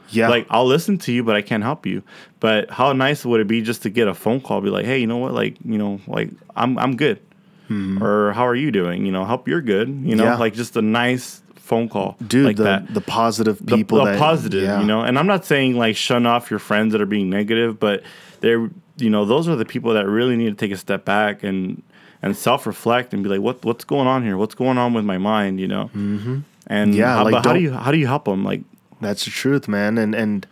yeah 0.10 0.30
like 0.30 0.45
i'll 0.49 0.66
listen 0.66 0.97
to 0.97 1.12
you 1.12 1.24
but 1.24 1.36
i 1.36 1.41
can't 1.41 1.64
help 1.64 1.86
you 1.86 2.01
but 2.39 2.70
how 2.70 2.93
nice 2.93 3.26
would 3.26 3.41
it 3.41 3.47
be 3.47 3.62
just 3.62 3.82
to 3.82 3.89
get 3.89 4.08
a 4.08 4.14
phone 4.14 4.39
call 4.39 4.62
be 4.62 4.70
like 4.70 4.86
hey 4.86 4.99
you 4.99 5.08
know 5.08 5.18
what 5.18 5.34
like 5.34 5.58
you 5.64 5.78
know 5.78 5.99
like 6.08 6.30
i'm 6.55 6.78
i'm 6.78 6.95
good 6.95 7.20
or 8.01 8.32
how 8.32 8.47
are 8.47 8.55
you 8.55 8.72
doing 8.72 9.05
you 9.05 9.12
know 9.12 9.26
help 9.26 9.45
you're 9.45 9.62
good 9.62 9.89
you 9.89 10.16
know. 10.16 10.24
Yeah. 10.24 10.38
like 10.38 10.53
just 10.53 10.78
a 10.78 10.82
nice 10.82 11.41
phone 11.68 11.89
call 11.89 12.16
dude 12.26 12.45
like 12.45 12.55
the, 12.55 12.64
that 12.64 12.93
the 12.93 13.01
positive 13.01 13.64
people 13.66 13.99
the 13.99 14.05
that, 14.05 14.20
positive, 14.20 14.64
yeah. 14.64 14.80
you 14.80 14.88
know. 14.88 15.01
And 15.01 15.20
I'm 15.20 15.28
not 15.28 15.45
saying 15.45 15.76
like 15.76 15.97
shun 15.97 16.26
off 16.26 16.49
your 16.49 16.60
friends 16.60 16.93
that 16.93 17.01
are 17.01 17.05
being 17.05 17.30
negative, 17.30 17.78
but 17.80 18.03
they're 18.39 18.70
you 18.95 19.10
know 19.10 19.26
those 19.26 19.47
are 19.49 19.55
the 19.55 19.66
people 19.66 19.93
that 19.93 20.08
really 20.08 20.38
need 20.38 20.49
to 20.49 20.55
take 20.55 20.72
a 20.72 20.78
step 20.78 21.03
back 21.03 21.43
and 21.43 21.84
and 22.22 22.36
self 22.36 22.66
reflect 22.66 23.14
and 23.14 23.22
be 23.22 23.30
like, 23.30 23.41
what 23.41 23.64
what's 23.66 23.84
going 23.84 24.08
on 24.08 24.24
here? 24.24 24.38
What's 24.38 24.55
going 24.55 24.78
on 24.78 24.93
with 24.93 25.03
my 25.03 25.18
mind? 25.18 25.60
You 25.60 25.68
know. 25.68 25.91
Mm-hmm. 25.93 26.39
And 26.68 26.95
Yeah, 26.95 27.16
how, 27.16 27.24
like, 27.24 27.34
but 27.34 27.45
how 27.45 27.53
do 27.53 27.60
you 27.60 27.74
how 27.74 27.91
do 27.91 27.97
you 27.97 28.08
help 28.08 28.26
them? 28.26 28.43
Like, 28.43 28.62
That's 29.02 29.26
the 29.26 29.32
truth, 29.32 29.68
man. 29.68 29.98
And 29.98 30.16
and 30.16 30.48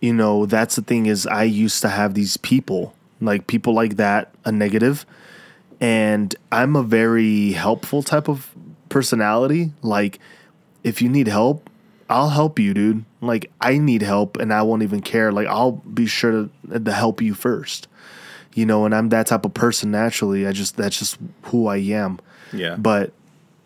you 0.00 0.12
know, 0.12 0.46
that's 0.46 0.76
the 0.76 0.82
thing 0.82 1.06
is 1.06 1.26
I 1.26 1.44
used 1.44 1.80
to 1.82 1.88
have 1.88 2.14
these 2.14 2.36
people, 2.36 2.94
like 3.20 3.46
people 3.46 3.72
like 3.72 3.96
that, 3.96 4.34
a 4.44 4.50
negative. 4.50 5.06
And 5.80 6.34
I'm 6.50 6.76
a 6.76 6.82
very 6.82 7.52
helpful 7.52 8.02
type 8.02 8.28
of 8.28 8.50
personality. 8.88 9.72
Like 9.82 10.18
if 10.82 11.00
you 11.00 11.08
need 11.08 11.28
help, 11.28 11.70
I'll 12.10 12.30
help 12.30 12.58
you, 12.58 12.74
dude. 12.74 13.04
Like 13.20 13.50
I 13.60 13.78
need 13.78 14.02
help 14.02 14.36
and 14.36 14.52
I 14.52 14.62
won't 14.62 14.82
even 14.82 15.00
care. 15.00 15.32
Like 15.32 15.46
I'll 15.46 15.72
be 15.72 16.06
sure 16.06 16.48
to, 16.68 16.80
to 16.80 16.92
help 16.92 17.22
you 17.22 17.34
first. 17.34 17.88
You 18.54 18.66
know, 18.66 18.84
and 18.84 18.94
I'm 18.94 19.08
that 19.10 19.28
type 19.28 19.46
of 19.46 19.54
person 19.54 19.90
naturally. 19.92 20.46
I 20.46 20.52
just 20.52 20.76
that's 20.76 20.98
just 20.98 21.16
who 21.44 21.68
I 21.68 21.78
am. 21.78 22.18
Yeah. 22.52 22.76
But 22.76 23.12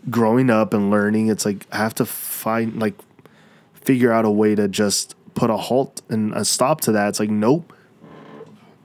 growing 0.08 0.50
up 0.50 0.72
and 0.72 0.90
learning, 0.90 1.28
it's 1.28 1.44
like 1.44 1.66
I 1.72 1.78
have 1.78 1.94
to 1.96 2.06
find 2.06 2.78
like 2.78 2.94
figure 3.86 4.12
out 4.12 4.26
a 4.26 4.30
way 4.30 4.54
to 4.54 4.68
just 4.68 5.14
put 5.34 5.48
a 5.48 5.56
halt 5.56 6.02
and 6.10 6.34
a 6.34 6.44
stop 6.44 6.82
to 6.82 6.92
that. 6.92 7.08
It's 7.08 7.20
like 7.20 7.30
nope. 7.30 7.72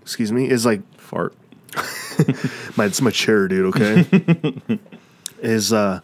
Excuse 0.02 0.32
me. 0.32 0.50
Is 0.50 0.66
like 0.66 0.82
Fart. 0.98 1.36
my 2.78 2.86
it's 2.86 3.02
my 3.02 3.12
chair, 3.12 3.48
dude. 3.48 3.76
Okay, 3.76 4.80
is 5.42 5.74
uh, 5.74 6.00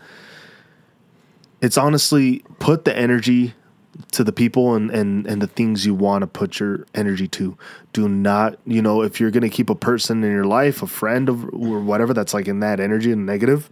it's 1.61 1.77
honestly 1.77 2.43
put 2.59 2.85
the 2.85 2.97
energy 2.97 3.53
to 4.11 4.23
the 4.23 4.31
people 4.31 4.75
and 4.75 4.89
and 4.91 5.27
and 5.27 5.41
the 5.41 5.47
things 5.47 5.85
you 5.85 5.93
want 5.93 6.21
to 6.21 6.27
put 6.27 6.59
your 6.59 6.85
energy 6.95 7.27
to. 7.27 7.57
Do 7.93 8.07
not, 8.07 8.57
you 8.65 8.81
know, 8.81 9.01
if 9.01 9.19
you're 9.19 9.31
gonna 9.31 9.49
keep 9.49 9.69
a 9.69 9.75
person 9.75 10.23
in 10.23 10.31
your 10.31 10.45
life, 10.45 10.81
a 10.81 10.87
friend 10.87 11.29
of 11.29 11.43
or 11.45 11.81
whatever 11.81 12.13
that's 12.13 12.33
like 12.33 12.47
in 12.47 12.59
that 12.61 12.79
energy 12.79 13.11
and 13.11 13.25
negative, 13.25 13.69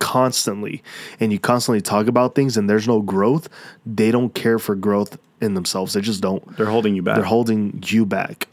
constantly, 0.00 0.82
and 1.20 1.32
you 1.32 1.38
constantly 1.38 1.80
talk 1.80 2.08
about 2.08 2.34
things 2.34 2.56
and 2.56 2.68
there's 2.68 2.88
no 2.88 3.00
growth, 3.00 3.48
they 3.86 4.10
don't 4.10 4.34
care 4.34 4.58
for 4.58 4.74
growth 4.74 5.16
in 5.40 5.54
themselves. 5.54 5.92
They 5.92 6.00
just 6.00 6.20
don't. 6.20 6.56
They're 6.56 6.66
holding 6.66 6.96
you 6.96 7.02
back. 7.02 7.14
they're 7.14 7.24
holding 7.24 7.80
you 7.86 8.04
back 8.04 8.48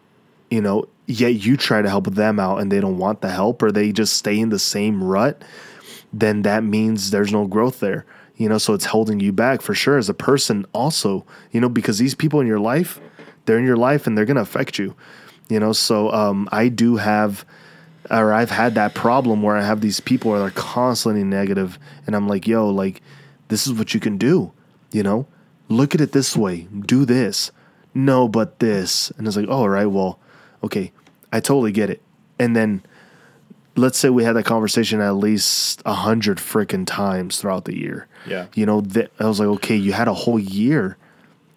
you 0.49 0.61
know? 0.61 0.87
Yet 1.05 1.45
you 1.45 1.55
try 1.55 1.81
to 1.81 1.89
help 1.89 2.07
them 2.07 2.39
out 2.39 2.59
and 2.59 2.71
they 2.71 2.81
don't 2.81 2.97
want 2.97 3.21
the 3.21 3.29
help 3.29 3.61
or 3.63 3.71
they 3.71 3.91
just 3.91 4.13
stay 4.13 4.37
in 4.37 4.49
the 4.49 4.59
same 4.59 5.03
rut 5.03 5.41
then 6.13 6.43
that 6.43 6.63
means 6.63 7.11
there's 7.11 7.31
no 7.33 7.47
growth 7.47 7.79
there 7.79 8.05
you 8.35 8.47
know? 8.47 8.57
So 8.57 8.73
it's 8.73 8.85
holding 8.85 9.19
you 9.19 9.31
back 9.31 9.61
for 9.61 9.73
sure 9.73 9.97
as 9.97 10.09
a 10.09 10.13
person 10.13 10.65
also 10.73 11.25
you 11.51 11.61
know? 11.61 11.69
Because 11.69 11.97
these 11.97 12.15
people 12.15 12.39
in 12.39 12.47
your 12.47 12.59
life 12.59 12.99
they're 13.45 13.59
in 13.59 13.65
your 13.65 13.77
life 13.77 14.07
and 14.07 14.17
they're 14.17 14.25
going 14.25 14.35
to 14.35 14.41
affect 14.41 14.77
you 14.77 14.95
you 15.49 15.59
know? 15.59 15.73
So 15.73 16.11
um, 16.11 16.47
i 16.51 16.67
do 16.67 16.97
have 16.97 17.45
or 18.09 18.33
i've 18.33 18.51
had 18.51 18.75
that 18.75 18.93
problem 18.93 19.41
where 19.41 19.57
i 19.57 19.61
have 19.61 19.81
these 19.81 19.99
people 19.99 20.33
that 20.33 20.41
are 20.41 20.51
constantly 20.51 21.23
negative 21.23 21.77
and 22.05 22.15
i'm 22.15 22.27
like 22.27 22.47
yo 22.47 22.69
like 22.69 23.01
this 23.47 23.67
is 23.67 23.73
what 23.73 23.93
you 23.93 23.99
can 23.99 24.17
do 24.17 24.51
you 24.91 25.03
know? 25.03 25.27
Look 25.69 25.93
at 25.93 26.01
it 26.01 26.11
this 26.13 26.35
way 26.35 26.67
do 26.85 27.05
this 27.05 27.51
no 27.93 28.27
but 28.27 28.59
this. 28.59 29.11
And 29.17 29.27
it's 29.27 29.35
like 29.35 29.47
oh, 29.49 29.53
all 29.53 29.69
right 29.69 29.85
well 29.85 30.19
okay 30.63 30.91
i 31.31 31.39
totally 31.39 31.71
get 31.71 31.89
it. 31.89 32.01
And 32.39 32.55
then 32.55 32.83
let's 33.75 33.97
say 33.97 34.09
we 34.09 34.23
had 34.23 34.35
that 34.35 34.45
conversation 34.45 35.01
at 35.01 35.11
least 35.11 35.81
a 35.85 35.93
hundred 35.93 36.37
freaking 36.37 36.85
times 36.85 37.39
throughout 37.39 37.65
the 37.65 37.77
year. 37.77 38.07
Yeah. 38.25 38.47
you 38.55 38.65
know 38.65 38.81
that 38.81 39.11
i 39.19 39.25
was 39.25 39.39
like 39.39 39.47
okay 39.47 39.75
you 39.75 39.93
had 39.93 40.09
a 40.09 40.13
whole 40.13 40.39
year 40.39 40.97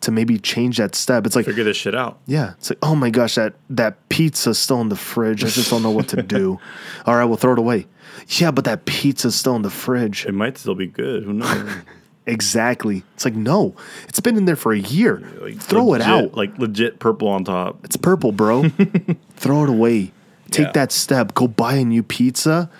to 0.00 0.10
maybe 0.10 0.38
change 0.38 0.78
that 0.78 0.94
step 0.94 1.26
it's 1.26 1.36
like 1.36 1.44
Figure 1.44 1.64
this 1.64 1.76
shit 1.76 1.94
out. 1.94 2.18
yeah, 2.26 2.52
it's 2.52 2.70
like, 2.70 2.78
oh 2.82 2.94
my 2.94 3.10
gosh, 3.10 3.34
that 3.34 3.54
that 3.70 4.08
pizza's 4.08 4.58
still 4.58 4.80
in 4.80 4.88
the 4.88 4.96
fridge. 4.96 5.44
I 5.44 5.48
just 5.48 5.70
don't 5.70 5.82
know 5.82 5.90
what 5.90 6.08
to 6.08 6.22
do. 6.22 6.58
All 7.06 7.14
right, 7.16 7.24
we'll 7.24 7.36
throw 7.36 7.52
it 7.52 7.58
away. 7.58 7.86
Yeah, 8.28 8.50
but 8.50 8.64
that 8.64 8.86
pizza's 8.86 9.34
still 9.34 9.56
in 9.56 9.62
the 9.62 9.70
fridge. 9.70 10.24
It 10.26 10.32
might 10.32 10.56
still 10.58 10.74
be 10.74 10.86
good. 10.86 11.24
Who 11.24 11.32
knows? 11.34 11.70
Exactly. 12.26 13.02
It's 13.14 13.24
like, 13.24 13.34
no, 13.34 13.74
it's 14.06 14.20
been 14.20 14.36
in 14.36 14.44
there 14.44 14.54
for 14.54 14.72
a 14.72 14.78
year. 14.78 15.20
Like, 15.40 15.58
throw 15.58 15.84
legit- 15.86 16.06
it 16.06 16.10
out. 16.10 16.34
Like 16.34 16.56
legit 16.58 17.00
purple 17.00 17.26
on 17.26 17.44
top. 17.44 17.84
It's 17.84 17.96
purple, 17.96 18.30
bro. 18.30 18.68
throw 19.36 19.64
it 19.64 19.68
away. 19.70 20.12
Take 20.50 20.66
Yeah. 20.66 20.72
that 20.72 20.92
step. 20.92 21.34
Go 21.34 21.48
buy 21.48 21.74
a 21.76 21.84
new 21.84 22.04
pizza. 22.04 22.70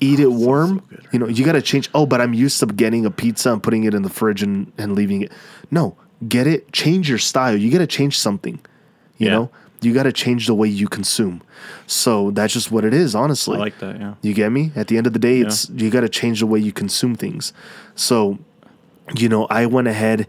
Eat 0.00 0.20
it 0.20 0.26
oh, 0.26 0.30
warm. 0.30 0.82
so 0.90 0.98
you 1.12 1.18
know, 1.18 1.26
you 1.26 1.42
got 1.44 1.52
to 1.52 1.62
change. 1.62 1.88
Oh, 1.94 2.04
but 2.04 2.20
I'm 2.20 2.34
used 2.34 2.60
to 2.60 2.66
getting 2.66 3.06
a 3.06 3.10
pizza 3.10 3.50
and 3.50 3.62
putting 3.62 3.84
it 3.84 3.94
in 3.94 4.02
the 4.02 4.10
fridge 4.10 4.42
and, 4.42 4.70
and 4.76 4.94
leaving 4.94 5.22
it. 5.22 5.32
No, 5.70 5.96
get 6.28 6.46
it. 6.46 6.72
Change 6.72 7.08
your 7.08 7.18
style. 7.18 7.56
You 7.56 7.70
got 7.70 7.78
to 7.78 7.86
change 7.86 8.18
something. 8.18 8.58
You 9.18 9.26
Yeah. 9.26 9.32
know, 9.32 9.50
you 9.80 9.92
got 9.94 10.04
to 10.04 10.12
change 10.12 10.46
the 10.46 10.54
way 10.54 10.68
you 10.68 10.88
consume. 10.88 11.42
So 11.86 12.30
that's 12.30 12.52
just 12.52 12.70
what 12.70 12.84
it 12.84 12.94
is, 12.94 13.14
honestly. 13.14 13.56
I 13.56 13.60
like 13.60 13.78
that. 13.78 13.98
Yeah. 14.00 14.14
You 14.22 14.34
get 14.34 14.50
me? 14.52 14.72
At 14.76 14.88
the 14.88 14.96
end 14.98 15.06
of 15.06 15.12
the 15.12 15.18
day, 15.18 15.40
it's 15.40 15.68
you 15.70 15.90
got 15.90 16.00
to 16.00 16.08
change 16.08 16.40
the 16.40 16.46
way 16.46 16.58
you 16.58 16.72
consume 16.72 17.14
things. 17.14 17.52
So, 17.94 18.38
you 19.16 19.28
know, 19.28 19.46
I 19.50 19.66
went 19.66 19.88
ahead 19.88 20.26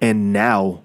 and 0.00 0.32
now, 0.32 0.80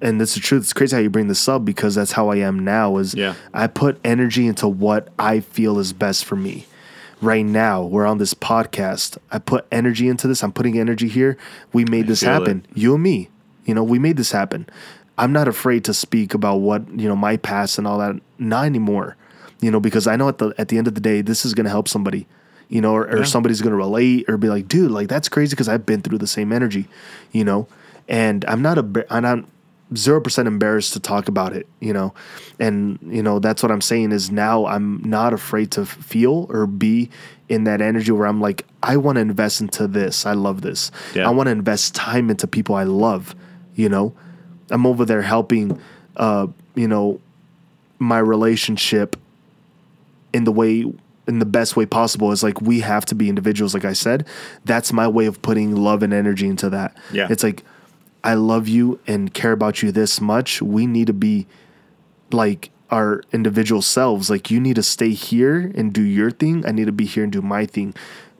and 0.00 0.20
that's 0.20 0.34
the 0.34 0.40
truth. 0.40 0.62
It's 0.62 0.72
crazy 0.72 0.94
how 0.96 1.02
you 1.02 1.10
bring 1.10 1.28
this 1.28 1.48
up 1.48 1.64
because 1.64 1.94
that's 1.94 2.12
how 2.12 2.28
I 2.30 2.36
am 2.36 2.58
now. 2.60 2.98
Is 2.98 3.14
Yeah. 3.14 3.34
I 3.52 3.66
put 3.66 3.98
energy 4.04 4.46
into 4.46 4.68
what 4.68 5.08
I 5.18 5.40
feel 5.40 5.78
is 5.78 5.92
best 5.92 6.24
for 6.24 6.36
me. 6.36 6.66
Right 7.20 7.44
now, 7.44 7.82
we're 7.82 8.06
on 8.06 8.18
this 8.18 8.32
podcast. 8.32 9.18
I 9.32 9.38
put 9.40 9.66
energy 9.72 10.06
into 10.08 10.28
this. 10.28 10.44
I'm 10.44 10.52
putting 10.52 10.78
energy 10.78 11.08
here. 11.08 11.36
We 11.72 11.84
made 11.84 12.06
this 12.06 12.20
feel 12.20 12.30
happen. 12.32 12.64
You 12.74 12.94
and 12.94 13.02
me. 13.02 13.28
You 13.68 13.74
know, 13.74 13.84
we 13.84 13.98
made 13.98 14.16
this 14.16 14.32
happen. 14.32 14.66
I'm 15.18 15.32
not 15.32 15.46
afraid 15.48 15.84
to 15.84 15.94
speak 15.94 16.32
about 16.32 16.56
what 16.56 16.88
you 16.88 17.08
know 17.08 17.16
my 17.16 17.36
past 17.36 17.76
and 17.78 17.86
all 17.86 17.98
that. 17.98 18.16
Not 18.38 18.64
anymore. 18.64 19.16
You 19.60 19.70
know, 19.70 19.78
because 19.80 20.06
I 20.06 20.16
know 20.16 20.28
at 20.28 20.38
the 20.38 20.54
at 20.58 20.68
the 20.68 20.78
end 20.78 20.86
of 20.88 20.94
the 20.94 21.00
day, 21.00 21.20
this 21.20 21.44
is 21.44 21.52
going 21.54 21.64
to 21.64 21.70
help 21.70 21.86
somebody. 21.88 22.26
You 22.68 22.80
know, 22.80 22.94
or, 22.94 23.04
or 23.08 23.18
Yeah. 23.18 23.24
somebody's 23.24 23.60
going 23.62 23.70
to 23.72 23.76
relate 23.76 24.28
or 24.28 24.36
be 24.36 24.48
like, 24.48 24.68
dude, 24.68 24.90
like 24.90 25.08
that's 25.08 25.28
crazy 25.28 25.50
because 25.50 25.68
I've 25.68 25.84
been 25.86 26.00
through 26.02 26.18
the 26.18 26.26
same 26.26 26.52
energy. 26.52 26.88
You 27.32 27.44
know, 27.44 27.66
and 28.08 28.44
I'm 28.46 28.62
not 28.62 28.78
a 28.78 29.06
I'm 29.10 29.22
not 29.22 29.44
zero 29.96 30.20
percent 30.20 30.46
embarrassed 30.48 30.92
to 30.94 31.00
talk 31.00 31.28
about 31.28 31.52
it. 31.54 31.66
You 31.80 31.92
know, 31.92 32.14
and 32.60 32.98
you 33.02 33.22
know 33.22 33.38
that's 33.38 33.62
what 33.62 33.70
I'm 33.72 33.80
saying 33.82 34.12
is 34.12 34.30
now 34.30 34.64
I'm 34.66 35.02
not 35.02 35.32
afraid 35.32 35.70
to 35.72 35.84
feel 35.84 36.46
or 36.50 36.66
be 36.66 37.10
in 37.48 37.64
that 37.64 37.80
energy 37.80 38.12
where 38.12 38.26
I'm 38.26 38.40
like 38.40 38.64
I 38.82 38.96
want 38.98 39.16
to 39.16 39.20
invest 39.22 39.60
into 39.60 39.88
this. 39.88 40.24
I 40.26 40.32
love 40.34 40.60
this. 40.62 40.90
Yeah. 41.14 41.26
I 41.26 41.30
want 41.32 41.48
to 41.48 41.52
invest 41.52 41.94
time 41.94 42.30
into 42.30 42.46
people 42.46 42.74
I 42.76 42.84
love. 42.84 43.34
You 43.78 43.88
know, 43.88 44.12
I'm 44.70 44.86
over 44.86 45.04
there 45.04 45.22
helping. 45.22 45.80
Uh, 46.16 46.48
you 46.74 46.88
know, 46.88 47.20
my 47.98 48.18
relationship 48.18 49.16
in 50.32 50.44
the 50.44 50.52
way 50.52 50.84
in 51.26 51.38
the 51.38 51.46
best 51.46 51.76
way 51.76 51.86
possible. 51.86 52.32
Is 52.32 52.42
like 52.42 52.60
we 52.60 52.80
have 52.80 53.04
to 53.06 53.14
be 53.14 53.28
individuals 53.28 53.74
like 53.74 53.84
i 53.84 53.92
said. 53.92 54.26
That's 54.64 54.92
my 54.92 55.06
way 55.06 55.26
of 55.26 55.40
putting 55.42 55.76
love 55.76 56.02
and 56.02 56.12
energy 56.12 56.48
into 56.48 56.68
that. 56.70 56.96
Yeah. 57.12 57.28
it's 57.30 57.42
like 57.42 57.62
i 58.24 58.34
love 58.34 58.66
you 58.66 58.98
and 59.06 59.32
care 59.32 59.52
about 59.52 59.82
you 59.82 59.92
this 59.92 60.20
much. 60.20 60.60
We 60.60 60.86
need 60.86 61.06
to 61.06 61.12
be 61.12 61.46
like 62.32 62.70
our 62.90 63.22
individual 63.32 63.82
selves. 63.82 64.28
Like 64.30 64.50
you 64.50 64.58
need 64.58 64.76
to 64.76 64.82
stay 64.82 65.10
here 65.10 65.70
and 65.74 65.92
do 65.92 66.02
your 66.02 66.30
thing. 66.30 66.66
I 66.66 66.72
need 66.72 66.86
to 66.86 66.92
be 66.92 67.04
here 67.04 67.22
and 67.22 67.32
do 67.32 67.42
my 67.42 67.64
thing. 67.66 67.94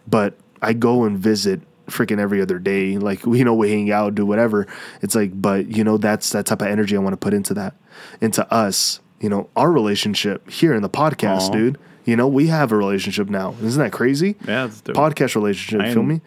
But 0.07 0.34
i 0.61 0.72
go 0.72 1.05
and 1.05 1.16
visit 1.16 1.61
freaking 1.89 2.18
every 2.20 2.41
other 2.41 2.59
day 2.59 2.97
like 2.99 3.24
you 3.26 3.45
know 3.45 3.55
we 3.55 3.70
hang 3.70 3.91
out 3.91 4.14
do 4.14 4.24
whatever 4.24 4.66
it's 5.03 5.14
like 5.14 5.30
but 5.41 5.66
you 5.68 5.82
know 5.84 5.97
that's 5.99 6.30
that 6.30 6.47
type 6.47 6.61
of 6.62 6.68
energy 6.68 6.97
i 6.97 6.99
want 6.99 7.12
to 7.12 7.16
put 7.18 7.34
into 7.34 7.53
that 7.55 7.74
into 8.20 8.47
us 8.53 9.01
you 9.20 9.28
know 9.28 9.49
our 9.57 9.72
relationship 9.72 10.49
here 10.51 10.74
in 10.74 10.82
the 10.82 10.89
podcast 10.91 11.49
Aw. 11.49 11.53
dude 11.53 11.78
you 12.05 12.14
know 12.16 12.28
we 12.28 12.47
have 12.49 12.72
a 12.72 12.76
relationship 12.76 13.28
now 13.28 13.55
isn't 13.62 13.82
that 13.82 13.93
crazy 13.93 14.36
Yeah. 14.47 14.68
Podcast 14.68 15.34
relationship. 15.34 15.80
I 15.80 15.93
feel 15.93 16.03
am- 16.03 16.09
me? 16.09 16.20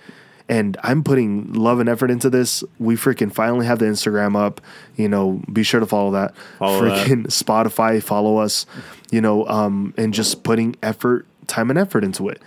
And 0.49 0.76
I'm 0.84 1.01
putting 1.01 1.53
love 1.53 1.80
and 1.80 1.88
effort 1.88 2.12
into 2.12 2.30
this. 2.30 2.62
We 2.78 2.95
freaking 2.95 3.32
finally 3.34 3.66
have 3.68 3.80
the 3.80 3.86
Instagram 3.86 4.36
up. 4.36 4.59
You 4.97 5.07
know, 5.07 5.41
be 5.53 5.64
sure 5.64 5.80
to 5.80 5.86
follow 5.86 6.12
that. 6.12 6.36
Follow 6.59 6.84
that. 6.89 7.07
freaking 7.07 7.28
Spotify, 7.28 8.03
follow 8.03 8.36
us. 8.36 8.66
You 9.12 9.22
know, 9.22 9.47
um, 9.47 9.93
and 9.95 10.14
just 10.14 10.43
putting 10.43 10.76
effort, 10.84 11.26
time 11.47 11.70
and 11.70 11.80
effort 11.80 12.03
into 12.03 12.28
it. 12.28 12.41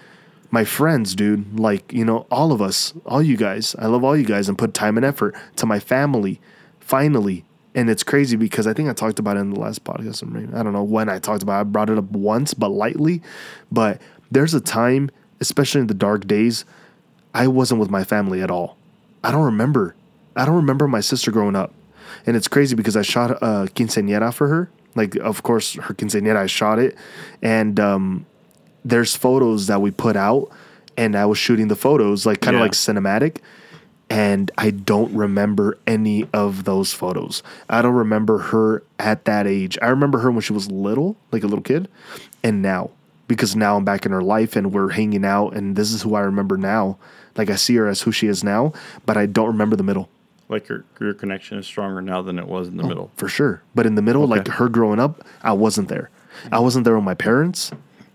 My 0.54 0.64
friends, 0.64 1.16
dude, 1.16 1.58
like 1.58 1.92
you 1.92 2.04
know, 2.04 2.28
all 2.30 2.52
of 2.52 2.62
us, 2.62 2.94
all 3.06 3.20
you 3.20 3.36
guys. 3.36 3.74
I 3.76 3.86
love 3.86 4.04
all 4.04 4.16
you 4.16 4.24
guys, 4.24 4.48
and 4.48 4.56
put 4.56 4.72
time 4.72 4.96
and 4.96 5.04
effort 5.04 5.34
to 5.56 5.66
my 5.66 5.80
family. 5.80 6.40
Finally, 6.78 7.44
and 7.74 7.90
it's 7.90 8.04
crazy 8.04 8.36
because 8.36 8.68
I 8.68 8.72
think 8.72 8.88
I 8.88 8.92
talked 8.92 9.18
about 9.18 9.36
it 9.36 9.40
in 9.40 9.50
the 9.50 9.58
last 9.58 9.82
podcast. 9.82 10.22
I 10.54 10.62
don't 10.62 10.72
know 10.72 10.84
when 10.84 11.08
I 11.08 11.18
talked 11.18 11.42
about. 11.42 11.56
it. 11.56 11.60
I 11.60 11.64
brought 11.64 11.90
it 11.90 11.98
up 11.98 12.08
once, 12.12 12.54
but 12.54 12.68
lightly. 12.68 13.20
But 13.72 14.00
there's 14.30 14.54
a 14.54 14.60
time, 14.60 15.10
especially 15.40 15.80
in 15.80 15.88
the 15.88 15.92
dark 16.08 16.24
days, 16.24 16.64
I 17.34 17.48
wasn't 17.48 17.80
with 17.80 17.90
my 17.90 18.04
family 18.04 18.40
at 18.40 18.48
all. 18.48 18.76
I 19.24 19.32
don't 19.32 19.42
remember. 19.42 19.96
I 20.36 20.46
don't 20.46 20.54
remember 20.54 20.86
my 20.86 21.00
sister 21.00 21.32
growing 21.32 21.56
up. 21.56 21.74
And 22.26 22.36
it's 22.36 22.46
crazy 22.46 22.76
because 22.76 22.96
I 22.96 23.02
shot 23.02 23.32
a 23.32 23.66
quinceañera 23.74 24.32
for 24.32 24.46
her. 24.46 24.70
Like, 24.94 25.16
of 25.16 25.42
course, 25.42 25.74
her 25.74 25.94
quinceañera, 25.94 26.36
I 26.36 26.46
shot 26.46 26.78
it. 26.78 26.96
And 27.42 27.80
um, 27.80 28.26
there's 28.84 29.14
photos 29.16 29.66
that 29.68 29.80
we 29.80 29.90
put 29.90 30.16
out, 30.16 30.48
and 30.96 31.16
I 31.16 31.26
was 31.26 31.38
shooting 31.38 31.68
the 31.68 31.76
photos, 31.76 32.26
like 32.26 32.40
kind 32.40 32.54
of 32.56 32.60
Yeah. 32.60 32.64
like 32.64 32.72
cinematic. 32.72 33.38
And 34.10 34.50
I 34.58 34.70
don't 34.70 35.12
remember 35.14 35.78
any 35.86 36.26
of 36.34 36.64
those 36.64 36.92
photos. 36.92 37.42
I 37.70 37.80
don't 37.80 37.94
remember 37.94 38.38
her 38.38 38.82
at 38.98 39.24
that 39.24 39.46
age. 39.46 39.78
I 39.80 39.86
remember 39.88 40.18
her 40.18 40.30
when 40.30 40.42
she 40.42 40.52
was 40.52 40.70
little, 40.70 41.16
like 41.32 41.42
a 41.42 41.46
little 41.46 41.62
kid, 41.62 41.88
and 42.42 42.60
now 42.62 42.90
because 43.26 43.56
now 43.56 43.76
I'm 43.78 43.84
back 43.86 44.04
in 44.04 44.12
her 44.12 44.20
life 44.22 44.54
and 44.54 44.70
we're 44.72 44.90
hanging 44.90 45.24
out, 45.24 45.54
and 45.54 45.74
this 45.76 45.90
is 45.92 46.02
who 46.02 46.14
I 46.14 46.20
remember 46.20 46.58
now. 46.58 46.98
Like 47.36 47.48
I 47.50 47.56
see 47.56 47.74
her 47.76 47.88
as 47.88 48.02
who 48.02 48.12
she 48.12 48.26
is 48.26 48.44
now, 48.44 48.74
but 49.06 49.16
I 49.16 49.24
don't 49.26 49.46
remember 49.48 49.74
the 49.76 49.82
middle 49.82 50.10
Like 50.50 50.68
your 50.68 50.84
your 51.00 51.14
connection 51.14 51.58
is 51.58 51.66
stronger 51.66 52.02
now 52.02 52.20
than 52.20 52.38
it 52.38 52.46
was 52.46 52.68
in 52.68 52.76
the 52.76 52.84
oh, 52.84 52.88
middle. 52.88 53.10
for 53.16 53.28
sure. 53.28 53.62
But 53.74 53.86
in 53.86 53.94
the 53.94 54.02
middle, 54.02 54.26
like 54.26 54.46
her 54.46 54.68
growing 54.68 55.00
up, 55.00 55.26
I 55.42 55.54
wasn't 55.54 55.88
there. 55.88 56.10
I 56.52 56.58
wasn't 56.60 56.84
there 56.84 56.94
with 56.94 57.04
my 57.04 57.14
parents. 57.14 57.72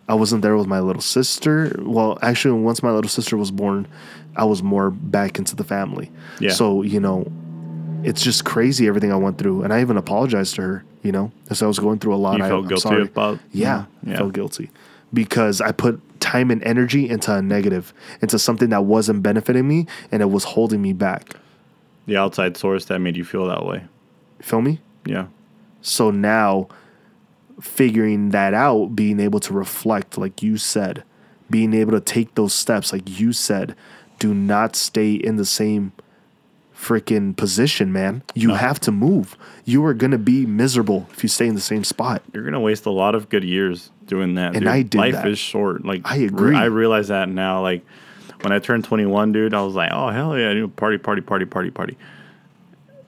I 0.09 0.15
wasn't 0.15 0.41
there 0.41 0.57
with 0.57 0.67
my 0.67 0.79
little 0.81 1.01
sister. 1.01 1.73
Well, 1.79 2.17
actually, 2.21 2.59
once 2.59 2.81
my 2.83 2.91
little 2.91 3.09
sister 3.09 3.37
was 3.37 3.51
born, 3.51 3.87
I 4.35 4.43
was 4.43 4.61
more 4.61 4.89
back 4.89 5.37
into 5.37 5.55
the 5.55 5.63
family. 5.63 6.11
Yeah. 6.39 6.49
So 6.51 6.81
you 6.81 6.99
know, 6.99 7.31
it's 8.03 8.21
just 8.21 8.43
crazy 8.43 8.87
everything 8.87 9.13
I 9.13 9.15
went 9.17 9.37
through, 9.37 9.63
and 9.63 9.71
I 9.71 9.79
even 9.81 9.95
apologized 9.95 10.55
to 10.55 10.61
her. 10.63 10.83
You 11.03 11.13
know, 11.13 11.31
as 11.49 11.61
I 11.63 11.67
was 11.67 11.79
going 11.79 11.99
through 11.99 12.13
a 12.15 12.17
lot. 12.17 12.39
You 12.39 12.43
I, 12.43 12.49
felt 12.49 12.63
I'm 12.63 12.67
guilty 12.67 12.81
sorry. 12.81 13.01
about- 13.03 13.39
Yeah, 13.53 13.85
Yeah. 14.05 14.15
I 14.15 14.17
felt 14.17 14.33
guilty 14.33 14.69
because 15.13 15.61
I 15.61 15.71
put 15.71 16.01
time 16.19 16.51
and 16.51 16.61
energy 16.63 17.07
into 17.09 17.33
a 17.33 17.41
negative, 17.41 17.93
into 18.21 18.37
something 18.37 18.69
that 18.69 18.83
wasn't 18.83 19.23
benefiting 19.23 19.65
me, 19.67 19.87
and 20.11 20.21
it 20.21 20.29
was 20.29 20.43
holding 20.43 20.81
me 20.81 20.91
back. 20.91 21.35
The 22.05 22.17
outside 22.17 22.57
source 22.57 22.85
that 22.85 22.99
made 22.99 23.15
you 23.15 23.23
feel 23.23 23.47
that 23.47 23.65
way. 23.65 23.83
Feel 24.41 24.61
me? 24.61 24.81
Yeah. 25.05 25.27
So 25.81 26.11
now, 26.11 26.67
figuring 27.61 28.29
that 28.29 28.53
out, 28.53 28.95
being 28.95 29.19
able 29.19 29.39
to 29.41 29.53
reflect, 29.53 30.17
like 30.17 30.41
you 30.41 30.57
said, 30.57 31.03
being 31.49 31.73
able 31.73 31.91
to 31.91 31.99
take 32.01 32.35
those 32.35 32.53
steps, 32.53 32.93
like 32.93 33.19
you 33.19 33.33
said, 33.33 33.75
do 34.19 34.33
not 34.33 34.75
stay 34.75 35.13
in 35.13 35.35
the 35.37 35.45
same 35.45 35.91
freaking 36.75 37.35
position, 37.35 37.91
man. 37.91 38.23
You 38.35 38.49
No. 38.49 38.53
have 38.55 38.79
to 38.81 38.91
move. 38.91 39.35
You 39.65 39.83
are 39.85 39.93
going 39.93 40.11
to 40.11 40.17
be 40.17 40.45
miserable 40.45 41.07
if 41.11 41.23
you 41.23 41.27
stay 41.29 41.47
in 41.47 41.55
the 41.55 41.61
same 41.61 41.83
spot. 41.83 42.21
You're 42.33 42.43
gonna 42.45 42.59
waste 42.59 42.85
a 42.85 42.89
lot 42.91 43.15
of 43.15 43.27
good 43.29 43.43
years 43.43 43.91
doing 44.07 44.35
that. 44.35 44.53
And 44.55 44.61
dude. 44.61 44.67
I 44.67 44.81
did 44.83 44.97
Life 44.97 45.13
that. 45.15 45.27
is 45.27 45.37
short. 45.37 45.83
Like 45.85 46.01
I 46.05 46.17
agree. 46.17 46.55
I 46.55 46.65
realize 46.65 47.09
that 47.09 47.27
now. 47.27 47.61
Like 47.61 47.85
when 48.41 48.53
I 48.53 48.59
turned 48.59 48.85
21, 48.85 49.33
dude, 49.33 49.53
I 49.53 49.61
was 49.61 49.75
like, 49.75 49.91
oh 49.91 50.09
hell 50.09 50.37
yeah, 50.37 50.53
dude, 50.53 50.73
party, 50.77 50.97
party, 50.97 51.21
party, 51.21 51.45
party, 51.45 51.69
party. 51.69 51.97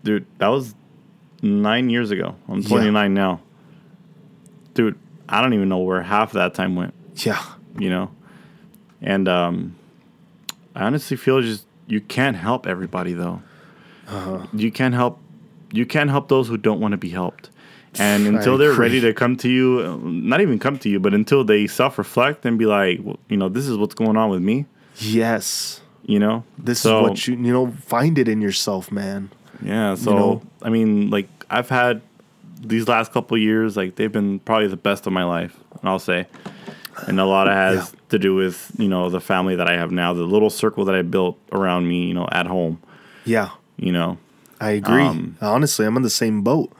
Dude, 0.03 0.25
that 0.39 0.47
was 0.47 0.75
nine 1.41 1.89
years 1.89 2.11
ago. 2.11 2.35
I'm 2.49 2.61
29 2.63 3.13
now. 3.13 3.39
Dude, 4.81 4.97
I 5.29 5.41
don't 5.41 5.53
even 5.53 5.69
know 5.69 5.77
where 5.79 6.01
half 6.01 6.31
that 6.31 6.53
time 6.55 6.75
went. 6.75 6.93
Yeah. 7.17 7.43
You 7.77 7.89
know, 7.89 8.11
and 9.01 9.27
um, 9.27 9.75
I 10.75 10.83
honestly 10.85 11.17
feel 11.17 11.39
just 11.41 11.65
you 11.87 12.01
can't 12.01 12.35
help 12.35 12.65
everybody 12.65 13.13
though. 13.13 13.41
Uh-huh. 14.07 14.47
You 14.53 14.71
can't 14.71 14.93
help. 14.95 15.19
You 15.71 15.85
can't 15.85 16.09
help 16.09 16.27
those 16.29 16.47
who 16.47 16.57
don't 16.57 16.79
want 16.81 16.93
to 16.93 16.97
be 16.97 17.09
helped. 17.09 17.49
And 17.99 18.23
I 18.25 18.29
until 18.39 18.57
they're 18.57 18.71
agree. 18.71 18.87
ready 18.87 19.01
to 19.01 19.13
come 19.13 19.35
to 19.37 19.49
you, 19.49 19.99
not 20.03 20.41
even 20.41 20.57
come 20.59 20.79
to 20.79 20.89
you, 20.89 20.99
but 20.99 21.13
until 21.13 21.43
they 21.43 21.67
self 21.67 21.97
reflect 21.97 22.43
and 22.45 22.57
be 22.57 22.65
like, 22.65 22.99
well, 23.03 23.19
you 23.29 23.37
know, 23.37 23.49
this 23.49 23.67
is 23.67 23.77
what's 23.77 23.93
going 23.95 24.17
on 24.17 24.29
with 24.29 24.41
me, 24.41 24.65
Yes. 24.97 25.81
you 26.05 26.17
know? 26.17 26.43
This 26.57 26.79
So, 26.79 27.03
is 27.05 27.09
what 27.09 27.27
you, 27.27 27.35
you 27.35 27.53
know, 27.53 27.71
find 27.85 28.17
it 28.17 28.27
in 28.27 28.41
yourself, 28.41 28.91
man. 28.91 29.29
Yeah. 29.61 29.95
So, 29.95 30.15
know? 30.15 30.41
I 30.61 30.69
mean, 30.69 31.09
like, 31.09 31.27
I've 31.49 31.67
had 31.69 32.01
these 32.61 32.87
last 32.87 33.11
couple 33.11 33.35
of 33.35 33.41
years, 33.43 33.75
like, 33.75 33.95
they've 33.95 34.11
been 34.11 34.39
probably 34.39 34.67
the 34.67 34.77
best 34.77 35.07
of 35.07 35.13
my 35.13 35.23
life, 35.23 35.57
I'll 35.83 35.99
say. 35.99 36.27
And 37.07 37.19
a 37.19 37.25
lot 37.25 37.47
of 37.47 37.53
has 37.53 37.75
Yeah. 37.93 37.99
to 38.09 38.19
do 38.19 38.35
with, 38.35 38.71
you 38.77 38.87
know, 38.87 39.09
the 39.09 39.19
family 39.21 39.55
that 39.55 39.67
I 39.67 39.73
have 39.77 39.91
now, 39.91 40.13
the 40.13 40.23
little 40.23 40.49
circle 40.49 40.85
that 40.85 40.95
I 40.95 41.01
built 41.01 41.37
around 41.51 41.87
me, 41.87 42.05
you 42.07 42.13
know, 42.13 42.27
at 42.31 42.45
home, 42.47 42.79
Yeah. 43.25 43.49
you 43.77 43.91
know? 43.91 44.17
I 44.59 44.71
agree. 44.71 45.01
Um, 45.01 45.37
Honestly, 45.41 45.85
I'm 45.87 45.97
in 45.97 46.03
the 46.03 46.09
same 46.09 46.43
boat. 46.43 46.71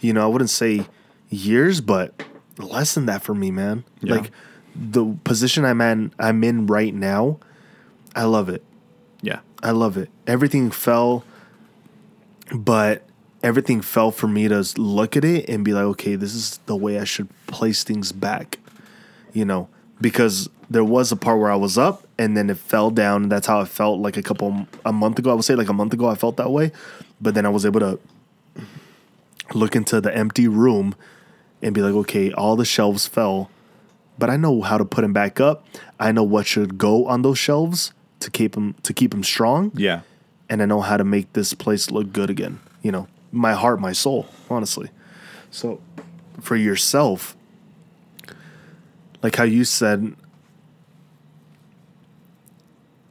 You 0.00 0.12
know, 0.14 0.22
I 0.24 0.26
wouldn't 0.26 0.48
say 0.50 0.86
years, 1.28 1.80
but 1.82 2.22
less 2.58 2.94
than 2.94 3.04
that 3.06 3.22
for 3.22 3.34
me, 3.34 3.50
man. 3.50 3.84
Yeah. 4.00 4.14
Like 4.14 4.30
the 4.74 5.04
position 5.24 5.64
I'm 5.66 5.80
in, 5.82 6.12
I'm 6.18 6.42
in 6.44 6.66
right 6.66 6.94
now. 6.94 7.38
I 8.14 8.24
love 8.24 8.48
it. 8.48 8.64
Yeah. 9.20 9.40
I 9.62 9.72
love 9.72 9.98
it. 9.98 10.08
Everything 10.26 10.70
fell, 10.70 11.24
but 12.54 13.02
everything 13.46 13.80
fell 13.80 14.10
for 14.10 14.26
me 14.28 14.48
to 14.48 14.64
look 14.76 15.16
at 15.16 15.24
it 15.24 15.48
and 15.48 15.64
be 15.64 15.72
like, 15.72 15.84
okay, 15.84 16.16
this 16.16 16.34
is 16.34 16.58
the 16.66 16.76
way 16.76 16.98
I 16.98 17.04
should 17.04 17.28
place 17.46 17.84
things 17.84 18.12
back. 18.12 18.58
You 19.32 19.44
know, 19.44 19.68
because 20.00 20.48
there 20.68 20.84
was 20.84 21.12
a 21.12 21.16
part 21.16 21.38
where 21.38 21.50
I 21.50 21.56
was 21.56 21.78
up 21.78 22.06
and 22.18 22.36
then 22.36 22.50
it 22.50 22.58
fell 22.58 22.90
down. 22.90 23.24
And 23.24 23.32
that's 23.32 23.46
how 23.46 23.60
I 23.60 23.64
felt 23.66 24.00
like 24.00 24.16
a 24.16 24.22
couple, 24.22 24.66
a 24.84 24.92
month 24.92 25.18
ago. 25.18 25.30
I 25.30 25.34
would 25.34 25.44
say 25.44 25.54
like 25.54 25.68
a 25.68 25.72
month 25.72 25.92
ago, 25.92 26.06
I 26.08 26.14
felt 26.16 26.36
that 26.38 26.50
way. 26.50 26.72
But 27.20 27.34
then 27.34 27.46
I 27.46 27.50
was 27.50 27.64
able 27.64 27.80
to 27.80 27.98
look 29.54 29.76
into 29.76 30.00
the 30.00 30.14
empty 30.14 30.48
room 30.48 30.94
and 31.62 31.74
be 31.74 31.82
like, 31.82 31.94
okay, 31.94 32.32
all 32.32 32.56
the 32.56 32.64
shelves 32.64 33.06
fell, 33.06 33.50
but 34.18 34.28
I 34.28 34.36
know 34.36 34.60
how 34.62 34.76
to 34.78 34.84
put 34.84 35.02
them 35.02 35.12
back 35.12 35.40
up. 35.40 35.64
I 36.00 36.12
know 36.12 36.22
what 36.24 36.46
should 36.46 36.78
go 36.78 37.06
on 37.06 37.22
those 37.22 37.38
shelves 37.38 37.92
to 38.20 38.30
keep 38.30 38.52
them 38.52 38.74
to 38.82 38.92
keep 38.92 39.10
them 39.10 39.22
strong 39.22 39.70
Yeah. 39.74 40.00
and 40.48 40.62
I 40.62 40.64
know 40.66 40.80
how 40.80 40.96
to 40.96 41.04
make 41.04 41.32
this 41.34 41.54
place 41.54 41.90
look 41.90 42.12
good 42.12 42.30
again. 42.30 42.58
You 42.82 42.92
know, 42.92 43.08
my 43.32 43.52
heart, 43.52 43.80
my 43.80 43.92
soul, 43.92 44.26
honestly. 44.50 44.90
So, 45.50 45.80
for 46.40 46.56
yourself, 46.56 47.36
like 49.22 49.36
how 49.36 49.44
you 49.44 49.64
said, 49.64 50.14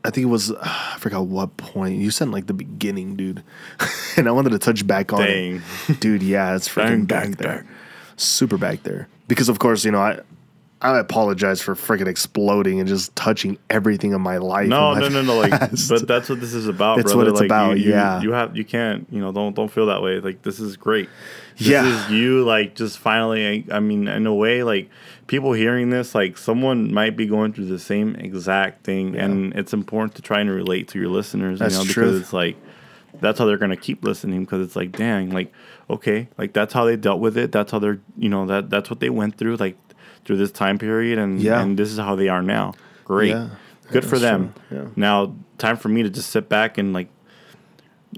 I 0.04 0.12
think 0.12 0.26
it 0.26 0.30
was 0.30 0.52
uh, 0.52 0.58
I 0.62 0.98
forgot 1.00 1.26
what 1.26 1.58
point 1.58 1.96
you 1.96 2.12
said 2.12 2.30
like 2.30 2.46
the 2.46 2.54
beginning, 2.54 3.16
dude, 3.16 3.44
and 4.18 4.28
I 4.28 4.32
wanted 4.32 4.52
to 4.52 4.60
touch 4.60 4.86
back 4.86 5.12
on 5.12 5.22
Dang. 5.22 5.62
it, 5.88 6.00
dude. 6.00 6.22
Yeah, 6.22 6.56
it's 6.56 6.70
freaking 6.74 7.08
back 7.08 7.24
dang, 7.24 7.32
there, 7.32 7.66
super 8.16 8.58
back 8.58 8.84
there. 8.84 9.08
Because 9.28 9.50
of 9.50 9.60
course, 9.60 9.84
you 9.84 9.92
know 9.92 10.00
I. 10.00 10.20
I 10.82 11.00
apologize 11.00 11.62
for 11.62 11.74
freaking 11.74 12.08
exploding 12.08 12.80
and 12.80 12.88
just 12.88 13.16
touching 13.16 13.58
everything 13.70 14.12
in 14.12 14.22
my 14.22 14.38
life. 14.38 14.68
No, 14.68 14.94
my 14.94 15.00
no, 15.00 15.10
no, 15.10 15.22
no. 15.22 15.38
Like, 15.40 15.52
past. 15.60 15.90
but 15.90 16.08
that's 16.08 16.30
what 16.30 16.42
this 16.42 16.54
is 16.54 16.68
about. 16.68 16.98
That's 16.98 17.14
brother. 17.14 17.18
what 17.18 17.28
it's 17.32 17.40
like, 17.40 17.48
about, 17.48 17.78
You, 17.80 17.86
you, 17.86 17.90
yeah. 17.92 18.22
you 18.22 18.32
have, 18.34 18.56
you 18.58 18.66
can't, 18.66 19.08
you 19.10 19.20
know, 19.22 19.32
don't 19.32 19.56
don't 19.56 19.72
feel 19.72 19.86
that 19.88 20.02
way. 20.02 20.20
Like, 20.20 20.42
this 20.44 20.60
is 20.60 20.76
great. 20.78 21.10
This 21.58 21.68
Yeah. 21.70 21.86
is 21.86 22.12
you. 22.12 22.44
Like, 22.44 22.76
just 22.76 23.00
finally. 23.00 23.66
I, 23.72 23.78
I 23.78 23.80
mean, 23.80 24.08
in 24.08 24.28
a 24.28 24.36
way, 24.36 24.64
like 24.64 24.90
people 25.28 25.54
hearing 25.54 25.90
this, 25.90 26.14
like 26.14 26.38
someone 26.38 26.94
might 26.94 27.16
be 27.16 27.26
going 27.26 27.54
through 27.54 27.66
the 27.68 27.80
same 27.80 28.16
exact 28.16 28.84
thing, 28.84 29.16
and 29.16 29.54
it's 29.56 29.74
important 29.74 30.16
to 30.16 30.22
try 30.22 30.42
and 30.42 30.50
relate 30.52 30.90
to 30.90 31.00
your 31.00 31.10
listeners. 31.10 31.60
That's 31.60 31.74
you 31.80 31.80
know, 31.86 31.86
true. 31.92 32.04
because 32.06 32.22
it's 32.22 32.34
like 32.34 32.58
that's 33.22 33.40
how 33.40 33.46
they're 33.46 33.58
gonna 33.58 33.78
keep 33.78 34.04
listening 34.04 34.42
because 34.44 34.62
it's 34.66 34.76
like, 34.76 34.92
dang, 34.92 35.30
like 35.32 35.54
okay, 35.90 36.28
like 36.38 36.52
that's 36.52 36.74
how 36.74 36.84
they 36.84 36.98
dealt 36.98 37.22
with 37.22 37.38
it. 37.38 37.52
That's 37.54 37.72
how 37.72 37.80
they're, 37.80 38.00
you 38.18 38.28
know, 38.28 38.46
that 38.48 38.70
that's 38.70 38.90
what 38.90 39.00
they 39.00 39.10
went 39.10 39.38
through, 39.38 39.56
like 39.56 39.78
through 40.26 40.38
this 40.38 40.52
time 40.52 40.78
period, 40.78 41.18
and 41.20 41.40
Yeah. 41.42 41.62
and 41.62 41.78
this 41.78 41.92
is 41.92 41.98
how 41.98 42.16
they 42.16 42.28
are 42.30 42.42
now. 42.42 42.74
Great, 43.06 43.30
Yeah. 43.30 43.50
good 43.92 44.04
Yeah, 44.04 44.10
for 44.10 44.20
them. 44.20 44.54
Yeah. 44.72 44.86
Now, 44.96 45.36
time 45.58 45.78
for 45.78 45.90
me 45.90 46.04
to 46.04 46.10
just 46.10 46.30
sit 46.32 46.50
back 46.50 46.78
and 46.78 46.92
like, 46.94 47.08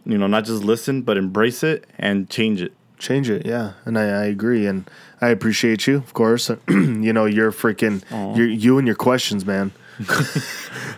you 0.06 0.18
know, 0.18 0.28
not 0.28 0.46
just 0.46 0.64
listen, 0.64 1.02
but 1.02 1.18
embrace 1.18 1.64
it 1.64 1.86
and 2.00 2.30
change 2.30 2.62
it. 2.62 2.74
change 3.00 3.30
it 3.30 3.46
yeah 3.46 3.74
and 3.86 3.96
i, 3.96 4.02
I 4.06 4.26
agree 4.26 4.66
and 4.66 4.90
i 5.22 5.28
appreciate 5.30 5.86
you 5.86 5.98
of 5.98 6.16
course 6.16 6.50
you 6.68 7.14
know 7.14 7.26
you're 7.26 7.52
freaking 7.52 8.02
you're, 8.36 8.48
you 8.48 8.80
and 8.80 8.88
your 8.88 8.96
questions 8.96 9.46
man 9.46 9.72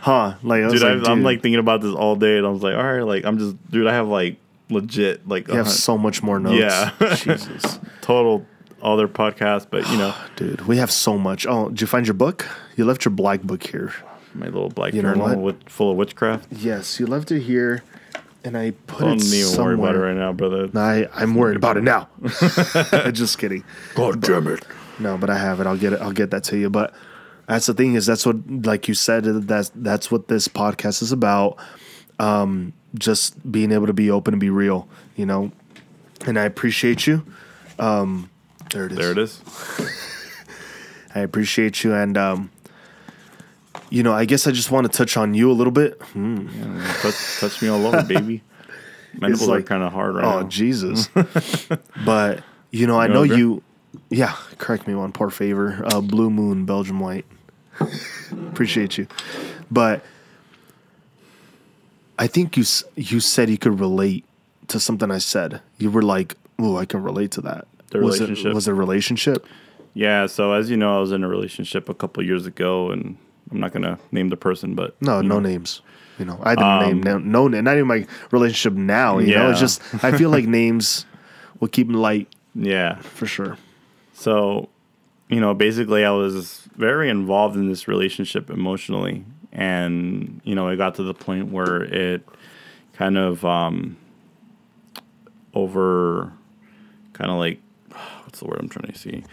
huh 0.02 0.36
like 0.42 0.64
I 0.64 0.70
Dude, 0.70 0.82
I, 0.84 0.94
like, 0.94 1.08
I'm 1.10 1.24
like 1.24 1.42
thinking 1.42 1.60
about 1.60 1.82
this 1.82 1.94
all 1.94 2.16
day, 2.16 2.38
and 2.38 2.46
I 2.48 2.50
was 2.50 2.64
like, 2.64 2.76
all 2.76 2.84
right, 2.84 3.02
like 3.02 3.26
I'm 3.26 3.38
just, 3.38 3.56
dude, 3.70 3.86
I 3.88 3.94
have 3.94 4.08
like 4.08 4.38
legit 4.70 5.28
like 5.28 5.48
you 5.50 5.56
have 5.56 5.68
a 5.68 5.70
so 5.70 5.98
much 5.98 6.22
more 6.24 6.40
notes 6.40 6.58
Yeah. 6.60 6.92
jesus 7.16 7.80
total 8.02 8.46
other 8.82 9.08
podcasts, 9.08 9.66
but 9.70 9.88
you 9.90 9.98
know, 9.98 10.14
dude 10.36 10.62
we 10.68 10.78
have 10.78 10.92
so 10.92 11.18
much 11.18 11.46
oh 11.48 11.70
did 11.70 11.82
you 11.82 11.88
find 11.88 12.08
your 12.08 12.14
book 12.14 12.48
you 12.76 12.86
left 12.86 13.06
your 13.06 13.12
black 13.12 13.42
book 13.42 13.64
here 13.64 13.94
my 14.34 14.46
little 14.46 14.70
black 14.70 14.94
You 14.94 15.02
journal 15.02 15.40
with 15.40 15.68
full 15.70 15.92
of 15.92 15.98
witchcraft. 15.98 16.48
yes 16.52 17.00
you 17.00 17.08
left 17.08 17.32
it 17.32 17.42
here 17.42 17.84
and 18.44 18.58
i 18.58 18.72
put 18.88 19.00
Don't 19.02 19.18
it 19.18 19.24
even 19.26 19.46
somewhere 19.52 19.76
worry 19.78 19.90
about 19.90 19.96
it 19.96 20.06
right 20.06 20.16
now, 20.16 20.32
brother. 20.34 20.70
I, 20.76 21.08
I'm 21.14 21.36
worried 21.36 21.58
about 21.58 21.76
it 21.78 21.84
now. 21.84 22.08
Just 23.12 23.38
kidding. 23.38 23.64
God 23.96 24.22
damn 24.22 24.48
it. 24.48 24.66
No, 24.98 25.18
but 25.18 25.30
I 25.30 25.38
have 25.38 25.60
it. 25.60 25.68
I'll 25.68 25.76
get 25.78 25.92
it. 25.94 26.00
I'll 26.02 26.14
get 26.14 26.32
that 26.32 26.46
to 26.46 26.58
you. 26.58 26.70
But 26.70 26.94
that's 27.48 27.66
the 27.66 27.74
thing 27.74 27.96
is 27.96 28.06
that's 28.06 28.26
what 28.26 28.38
like 28.66 28.88
you 28.88 28.94
said 28.94 29.26
that's 29.26 29.72
that's 29.76 30.10
what 30.10 30.30
this 30.30 30.48
podcast 30.48 31.02
is 31.02 31.12
about. 31.12 31.58
Um, 32.18 32.72
just 32.98 33.50
being 33.52 33.72
able 33.74 33.88
to 33.88 33.94
be 33.94 34.10
open 34.10 34.34
and 34.34 34.40
be 34.40 34.50
real, 34.50 34.88
you 35.18 35.26
know. 35.26 35.52
And 36.26 36.40
I 36.40 36.44
appreciate 36.44 37.08
you. 37.08 37.26
Um, 37.78 38.30
there 38.70 38.86
it 38.86 38.92
is. 38.94 38.98
There 38.98 39.12
it 39.12 39.18
is. 39.18 39.42
I 41.16 41.20
appreciate 41.22 41.84
you, 41.84 41.94
and 41.94 42.18
um, 42.18 42.52
you 43.90 44.04
know, 44.04 44.14
I 44.14 44.26
guess 44.26 44.46
I 44.48 44.52
just 44.52 44.72
want 44.72 44.92
to 44.92 44.96
touch 44.96 45.18
on 45.18 45.34
you 45.34 45.52
a 45.52 45.54
little 45.54 45.72
bit. 45.74 46.02
Hmm. 46.14 46.48
Yeah, 46.54 46.94
touch, 47.02 47.40
touch 47.40 47.62
me 47.62 47.68
all 47.68 47.86
over, 47.88 48.04
baby. 48.04 48.44
It's 49.24 49.42
like- 49.42 49.62
are 49.62 49.64
kind 49.64 49.82
of 49.84 49.92
hard 49.92 50.14
right 50.16 50.24
Oh 50.24 50.42
now. 50.42 50.48
Jesus! 50.48 51.10
but 52.06 52.44
you 52.72 52.86
know, 52.86 53.00
I 53.00 53.08
know 53.08 53.24
you. 53.24 53.64
Yeah, 54.12 54.36
correct 54.60 54.88
me 54.88 54.94
one 54.94 55.12
poor 55.12 55.32
favor. 55.32 55.82
Uh, 55.84 56.00
Blue 56.00 56.30
Moon 56.30 56.66
Belgium 56.66 57.00
White. 57.00 57.26
Appreciate 58.32 59.00
you, 59.00 59.08
but 59.72 60.04
I 62.20 62.28
think 62.28 62.56
you 62.56 62.64
you 62.96 63.20
said 63.20 63.50
you 63.50 63.58
could 63.58 63.80
relate 63.80 64.26
to 64.68 64.80
something 64.80 65.10
I 65.10 65.18
said. 65.18 65.62
You 65.80 65.90
were 65.90 66.04
like, 66.04 66.36
"Oh, 66.60 66.78
I 66.78 66.86
can 66.86 67.02
relate 67.02 67.32
to 67.32 67.42
that." 67.42 67.68
The 67.92 68.00
was 68.00 68.20
relationship. 68.20 68.52
It, 68.52 68.56
was 68.56 68.68
a 68.68 68.74
relationship? 68.74 69.46
Yeah, 69.94 70.28
so 70.28 70.54
as 70.54 70.70
you 70.70 70.78
know, 70.78 70.98
I 70.98 71.00
was 71.00 71.12
in 71.12 71.24
a 71.24 71.28
relationship 71.28 71.90
a 71.90 71.94
couple 71.94 72.24
years 72.24 72.46
ago, 72.46 72.92
and 72.92 73.18
I'm 73.52 73.60
not 73.60 73.74
gonna 73.74 74.00
name 74.12 74.30
the 74.30 74.38
person, 74.38 74.76
but 74.76 75.02
No, 75.02 75.22
no 75.22 75.36
know, 75.36 75.40
names. 75.40 75.82
You 76.20 76.26
know, 76.26 76.40
I 76.44 76.56
didn't 76.56 76.80
name 76.80 77.04
no, 77.04 77.48
no, 77.48 77.62
not 77.62 77.76
even 77.76 77.88
my 77.88 78.06
relationship 78.32 78.74
now. 78.74 79.20
You 79.20 79.36
know, 79.36 79.50
it's 79.52 79.60
just 79.60 79.82
I 80.04 80.18
feel 80.18 80.30
like 80.30 80.46
names 80.62 81.06
will 81.60 81.70
keep 81.70 81.88
them 81.88 81.96
light 81.96 82.28
Yeah, 82.54 82.96
for 83.00 83.26
sure. 83.26 83.58
So 84.14 84.70
you 85.30 85.40
know, 85.40 85.54
basically, 85.54 86.04
I 86.04 86.12
was 86.12 86.68
very 86.76 87.10
involved 87.10 87.56
in 87.56 87.70
this 87.70 87.88
relationship 87.88 88.50
emotionally, 88.50 89.24
and 89.52 90.42
you 90.44 90.56
know, 90.56 90.68
it 90.68 90.78
got 90.78 90.96
to 90.96 91.04
the 91.04 91.14
point 91.14 91.52
where 91.52 91.84
it 91.84 92.28
kind 92.94 93.18
of 93.18 93.46
um, 93.46 93.96
over, 95.54 96.34
kind 97.14 97.30
of 97.30 97.38
like, 97.38 97.60
what's 98.30 98.40
the 98.40 98.46
word 98.46 98.60
I'm 98.62 98.70
trying 98.70 98.92
to 98.92 98.98
see? 98.98 99.24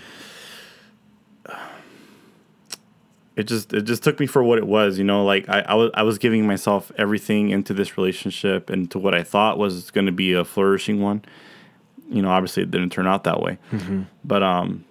It 3.37 3.45
just 3.47 3.75
it 3.75 3.83
just 3.83 4.03
took 4.03 4.19
me 4.19 4.27
for 4.27 4.43
what 4.43 4.57
it 4.57 4.67
was, 4.67 4.97
you 4.97 5.05
know. 5.05 5.23
Like 5.23 5.47
I, 5.51 5.61
I 5.61 5.75
was 5.75 5.91
I 5.93 6.03
was 6.03 6.17
giving 6.17 6.47
myself 6.47 6.91
everything 6.97 7.51
into 7.51 7.75
this 7.75 7.99
relationship 7.99 8.71
and 8.71 8.91
to 8.91 8.99
what 8.99 9.15
I 9.15 9.23
thought 9.23 9.59
was 9.59 9.91
going 9.91 10.07
to 10.07 10.13
be 10.13 10.33
a 10.33 10.43
flourishing 10.43 11.03
one. 11.03 11.23
You 12.09 12.23
know, 12.23 12.31
obviously 12.31 12.63
it 12.63 12.71
didn't 12.71 12.91
turn 12.91 13.07
out 13.07 13.25
that 13.25 13.43
way, 13.43 13.59
but 14.25 14.43
um, 14.43 14.87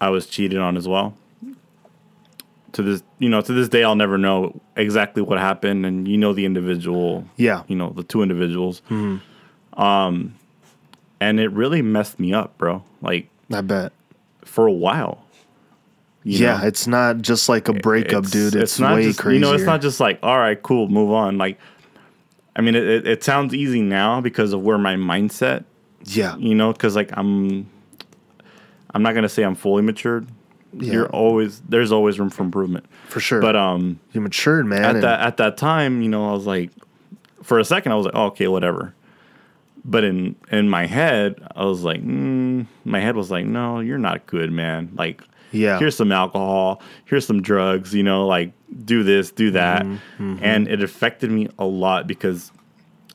I 0.00 0.10
was 0.10 0.26
cheated 0.26 0.58
on 0.58 0.76
as 0.76 0.86
well. 0.86 1.16
To 2.72 2.82
this, 2.82 3.02
you 3.18 3.28
know, 3.30 3.40
to 3.40 3.52
this 3.52 3.68
day, 3.68 3.82
I'll 3.84 3.94
never 3.96 4.18
know 4.18 4.60
exactly 4.76 5.22
what 5.22 5.38
happened, 5.38 5.86
and 5.86 6.06
you 6.08 6.18
know 6.18 6.32
the 6.34 6.44
individual, 6.44 7.24
Yeah. 7.36 7.62
you 7.68 7.76
know 7.76 7.90
the 7.90 8.02
two 8.02 8.20
individuals, 8.22 8.82
um, 9.74 10.34
and 11.22 11.38
it 11.38 11.52
really 11.52 11.82
messed 11.82 12.18
me 12.18 12.32
up, 12.34 12.58
bro. 12.58 12.82
Like 13.00 13.28
I 13.52 13.60
bet. 13.60 13.92
for 14.44 14.66
a 14.66 14.72
while. 14.72 15.24
yeah, 16.24 16.58
know? 16.58 16.66
it's 16.66 16.86
not 16.86 17.18
just 17.22 17.48
like 17.48 17.68
a 17.68 17.72
breakup, 17.72 18.24
It's- 18.24 18.30
dude. 18.32 18.54
It's, 18.56 18.80
not 18.80 18.96
way 18.96 19.04
just, 19.04 19.20
crazier. 19.20 19.34
You 19.34 19.40
know, 19.40 19.52
it's 19.54 19.64
not 19.64 19.80
just 19.80 20.00
like, 20.00 20.18
all 20.22 20.38
right, 20.38 20.60
cool, 20.60 20.88
move 20.88 21.12
on. 21.12 21.38
Like, 21.38 21.58
I 22.56 22.60
mean, 22.60 22.74
it, 22.74 22.84
it, 22.84 23.06
it 23.06 23.24
sounds 23.24 23.54
easy 23.54 23.82
now 23.82 24.20
because 24.20 24.52
of 24.52 24.62
where 24.62 24.78
my 24.78 24.96
mindset, 24.96 25.64
yeah, 26.04 26.36
you 26.36 26.54
know, 26.54 26.72
because 26.72 26.96
like 26.96 27.16
I'm, 27.16 27.70
I'm 28.92 29.02
not 29.02 29.14
gonna 29.14 29.28
say 29.28 29.44
I'm 29.44 29.54
fully 29.54 29.82
matured. 29.82 30.26
Yeah. 30.74 30.92
You're 30.92 31.08
always 31.10 31.60
there's 31.60 31.92
always 31.92 32.18
room 32.18 32.30
for 32.30 32.42
improvement. 32.42 32.86
for 33.08 33.20
sure. 33.20 33.40
But 33.40 33.56
um, 33.56 34.00
you 34.12 34.20
matured, 34.20 34.66
man. 34.66 34.84
at 34.84 35.02
that 35.02 35.20
at 35.20 35.36
that 35.36 35.56
time, 35.56 36.02
you 36.02 36.08
know, 36.08 36.28
I 36.30 36.32
was 36.32 36.46
like, 36.46 36.70
for 37.42 37.58
a 37.58 37.64
second, 37.64 37.92
I 37.92 37.94
was 37.94 38.06
like, 38.06 38.14
oh, 38.16 38.26
okay, 38.26 38.48
whatever. 38.48 38.94
But 39.84 40.04
in 40.04 40.36
in 40.50 40.68
my 40.68 40.86
head, 40.86 41.42
I 41.56 41.64
was 41.64 41.82
like, 41.82 42.02
mm, 42.04 42.66
my 42.84 43.00
head 43.00 43.16
was 43.16 43.30
like, 43.30 43.44
no, 43.46 43.80
you're 43.80 43.98
not 43.98 44.26
good, 44.26 44.52
man. 44.52 44.90
Like, 44.94 45.22
Yeah. 45.50 45.78
here's 45.78 45.96
some 45.96 46.12
alcohol, 46.12 46.80
here's 47.04 47.26
some 47.26 47.42
drugs, 47.42 47.92
you 47.94 48.02
know, 48.04 48.26
like 48.26 48.52
do 48.84 49.02
this, 49.02 49.30
do 49.32 49.50
that, 49.52 49.84
Mm-hmm, 49.84 50.36
and 50.40 50.68
it 50.68 50.82
affected 50.82 51.30
me 51.30 51.48
a 51.58 51.64
lot 51.64 52.06
because 52.06 52.52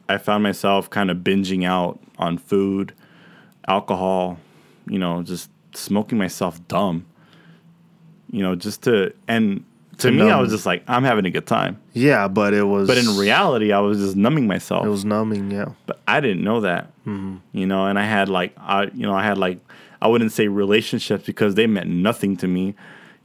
I 0.10 0.18
found 0.18 0.44
myself 0.44 0.90
kind 0.90 1.10
of 1.10 1.18
binging 1.20 1.66
out 1.66 2.00
on 2.18 2.38
food, 2.38 2.94
alcohol, 3.68 4.38
you 4.88 5.00
know, 5.00 5.24
just 5.24 5.50
smoking 5.74 6.18
myself 6.18 6.66
dumb. 6.68 7.06
You 8.32 8.42
know, 8.44 8.56
just 8.56 8.84
to 8.84 9.14
and 9.28 9.64
to, 10.00 10.10
To 10.10 10.12
me, 10.12 10.30
I 10.30 10.40
was 10.40 10.52
just 10.52 10.66
like, 10.66 10.84
I'm 10.88 11.04
having 11.04 11.26
a 11.26 11.32
good 11.32 11.48
time. 11.48 11.82
yeah, 11.94 12.28
but 12.28 12.54
it 12.54 12.64
was. 12.64 12.88
But 12.88 12.98
in 12.98 13.18
reality, 13.18 13.72
I 13.72 13.80
was 13.80 13.98
just 14.00 14.16
numbing 14.16 14.48
myself. 14.48 14.86
it 14.86 14.90
was 14.90 15.06
numbing. 15.06 15.50
Yeah, 15.52 15.70
but 15.86 16.00
I 16.08 16.20
didn't 16.20 16.44
know 16.44 16.62
that. 16.62 16.86
Mm-hmm. 17.06 17.38
You 17.54 17.66
know, 17.66 17.86
and 17.88 17.98
I 17.98 18.04
had 18.04 18.30
like, 18.30 18.54
I 18.58 18.84
you 18.94 19.06
know, 19.08 19.14
I 19.14 19.24
had 19.24 19.38
like, 19.38 19.60
I 20.02 20.08
wouldn't 20.08 20.32
say 20.32 20.48
relationships 20.48 21.26
because 21.26 21.56
they 21.56 21.66
meant 21.68 21.90
nothing 21.90 22.38
to 22.38 22.48
me. 22.48 22.76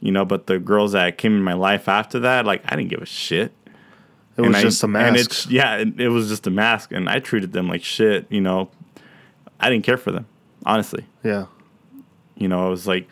You 0.01 0.11
know, 0.13 0.25
but 0.25 0.47
the 0.47 0.59
girls 0.59 0.93
that 0.93 1.17
came 1.19 1.35
in 1.35 1.43
my 1.43 1.53
life 1.53 1.89
after 1.89 2.19
that, 2.21 2.45
like, 2.45 2.63
I 2.67 2.75
didn't 2.75 2.91
give 2.91 3.03
a 3.03 3.07
shit. 3.07 3.53
it 4.37 4.41
was 4.41 4.57
I- 4.57 4.63
just 4.63 4.83
a 4.83 4.89
mask. 4.89 5.07
And 5.09 5.17
it's 5.17 5.47
yeah, 5.49 5.77
it, 5.77 6.01
it 6.01 6.09
was 6.09 6.29
just 6.29 6.47
a 6.47 6.51
mask, 6.51 6.91
and 6.93 7.09
I 7.09 7.19
treated 7.21 7.53
them 7.53 7.69
like 7.69 7.85
shit. 7.85 8.27
You 8.31 8.41
know, 8.41 8.71
I 9.61 9.69
didn't 9.71 9.85
care 9.85 9.97
for 9.99 10.11
them, 10.11 10.27
honestly. 10.67 11.05
yeah, 11.23 11.47
You 12.35 12.49
know, 12.49 12.67
I 12.67 12.69
was 12.71 12.87
like 12.87 13.07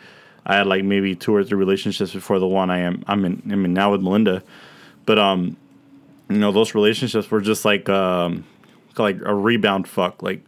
I 0.45 0.55
had 0.57 0.67
like 0.67 0.83
maybe 0.83 1.15
two 1.15 1.33
or 1.35 1.43
three 1.43 1.57
relationships 1.57 2.13
before 2.13 2.39
the 2.39 2.47
one 2.47 2.69
I 2.69 2.79
am 2.79 3.03
I'm 3.07 3.23
in 3.25 3.41
I 3.51 3.55
mean 3.55 3.73
now 3.73 3.91
with 3.91 4.01
Melinda. 4.01 4.43
But 5.05 5.19
um 5.19 5.57
you 6.29 6.37
know, 6.37 6.51
those 6.51 6.73
relationships 6.75 7.29
were 7.29 7.41
just 7.41 7.65
like 7.65 7.89
um 7.89 8.45
like 8.97 9.19
a 9.25 9.33
rebound 9.33 9.87
fuck. 9.87 10.21
Like 10.23 10.43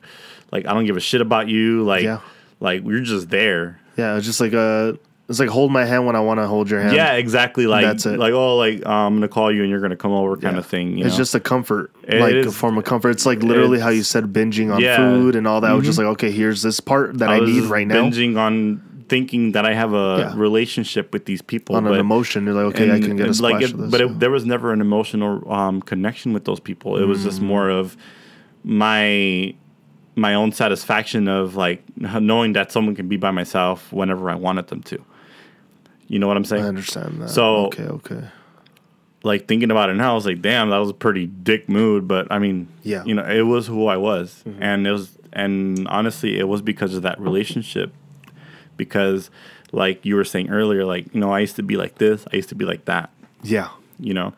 like 0.52 0.66
I 0.66 0.74
don't 0.74 0.86
give 0.86 0.98
a 0.98 1.02
shit 1.02 1.22
about 1.22 1.48
you. 1.48 1.84
Like 1.84 2.04
Yeah. 2.04 2.20
like 2.60 2.84
you're 2.84 3.02
just 3.02 3.30
there. 3.30 3.80
yeah. 3.98 4.16
it's 4.18 4.26
just 4.26 4.40
like 4.42 4.54
a. 4.54 4.98
It's 5.30 5.40
like 5.40 5.48
hold 5.50 5.72
my 5.72 5.86
hand 5.86 6.06
when 6.06 6.18
I 6.18 6.20
want 6.20 6.42
to 6.42 6.48
hold 6.48 6.70
your 6.70 6.82
hand. 6.82 6.94
yeah, 6.98 7.14
exactly. 7.14 7.66
Like 7.66 7.86
That's 7.86 8.06
it. 8.06 8.20
like 8.20 8.34
oh 8.34 8.58
like 8.58 8.86
uh, 8.86 8.90
I'm 8.90 9.16
gonna 9.16 9.30
call 9.30 9.54
you 9.54 9.62
and 9.62 9.70
you're 9.70 9.80
gonna 9.80 9.96
come 9.96 10.12
over 10.12 10.36
kind 10.36 10.56
Yeah. 10.56 10.60
of 10.60 10.66
thing. 10.66 10.98
You 10.98 11.06
it's 11.06 11.14
know? 11.16 11.18
just 11.20 11.34
a 11.34 11.40
comfort, 11.40 11.92
It 12.04 12.20
like 12.20 12.36
a 12.46 12.52
form 12.52 12.78
of 12.78 12.84
comfort. 12.84 13.12
It's 13.12 13.26
like 13.26 13.42
literally 13.42 13.80
how 13.80 13.88
you 13.90 14.04
said 14.04 14.26
binging 14.34 14.74
on 14.74 14.82
Yeah. 14.82 14.98
Mm-hmm. 14.98 15.22
food 15.22 15.36
and 15.38 15.48
all 15.48 15.62
that. 15.62 15.72
I 15.72 15.74
was 15.76 15.86
just 15.86 15.98
like, 15.98 16.08
okay, 16.08 16.30
here's 16.30 16.62
this 16.62 16.82
part 16.82 17.20
that 17.20 17.30
I, 17.30 17.40
was 17.40 17.50
need 17.50 17.64
right 17.70 17.88
now 17.88 17.96
binging 18.04 18.38
on 18.38 18.82
thinking 19.14 19.52
that 19.56 19.66
I 19.72 19.74
have 19.82 19.94
a 19.94 20.08
Yeah. 20.20 20.34
relationship 20.48 21.06
with 21.14 21.24
these 21.26 21.42
people. 21.54 21.76
on 21.76 21.86
an 21.88 21.94
emotion. 22.08 22.46
You're 22.46 22.56
like, 22.62 22.70
okay, 22.74 22.90
I 22.98 23.00
can 23.00 23.16
get 23.16 23.28
a 23.30 23.34
splash 23.34 23.52
like 23.54 23.64
it, 23.64 23.72
of 23.74 23.78
this. 23.80 23.92
but 23.92 24.00
yeah. 24.00 24.08
it, 24.08 24.20
there 24.22 24.32
was 24.38 24.44
never 24.54 24.68
an 24.74 24.82
emotional 24.82 25.34
um, 25.60 25.82
connection 25.92 26.34
with 26.36 26.46
those 26.46 26.60
people. 26.70 26.90
It 27.04 27.08
was 27.14 27.20
just 27.24 27.40
Mm. 27.42 27.46
more 27.54 27.70
of 27.70 27.96
my 28.64 29.54
my 30.16 30.34
own 30.36 30.52
satisfaction 30.52 31.28
of 31.28 31.56
like 31.56 31.82
knowing 31.98 32.54
that 32.54 32.72
someone 32.72 32.96
can 32.96 33.08
be 33.08 33.18
by 33.18 33.32
myself 33.32 33.92
whenever 33.92 34.30
I 34.30 34.36
wanted 34.36 34.68
them 34.68 34.82
to. 34.92 34.98
You 36.08 36.20
know 36.20 36.28
what 36.28 36.38
I'm 36.38 36.46
saying? 36.46 36.64
I 36.66 36.68
understand 36.68 37.22
that. 37.22 37.30
So- 37.30 37.66
okay, 37.68 37.84
okay, 38.00 38.22
Like 39.24 39.48
thinking 39.48 39.72
about 39.72 39.90
it 39.90 39.96
now, 39.96 40.12
I 40.12 40.16
was 40.16 40.26
like, 40.26 40.42
damn, 40.42 40.70
that 40.70 40.78
was 40.78 40.90
a 40.90 40.94
pretty 41.06 41.26
dick 41.28 41.68
mood. 41.70 42.08
But 42.08 42.28
I 42.32 42.38
mean, 42.40 42.68
Yeah. 42.84 43.00
Mm-hmm. 43.00 43.08
you 43.10 43.16
know, 43.16 43.26
it 43.26 43.42
was 43.54 43.66
who 43.68 43.88
I 43.88 43.98
was, 43.98 44.44
and 44.60 44.86
it 44.86 44.92
was, 44.92 45.18
and 45.32 45.88
honestly, 45.88 46.38
it 46.38 46.48
was 46.48 46.62
because 46.62 46.94
of 46.98 47.02
that 47.04 47.18
relationship. 47.20 47.90
Because, 48.78 49.30
like 49.72 50.06
you 50.06 50.16
were 50.16 50.24
saying 50.24 50.50
earlier, 50.50 50.86
like 50.86 51.14
you 51.14 51.20
know, 51.20 51.32
I 51.32 51.40
used 51.40 51.56
to 51.58 51.64
be 51.64 51.78
like 51.78 51.96
this, 52.00 52.26
I 52.32 52.36
used 52.36 52.50
to 52.50 52.56
be 52.56 52.66
like 52.66 52.86
that. 52.86 53.10
yeah, 53.44 53.70
you 54.00 54.14
know? 54.14 54.34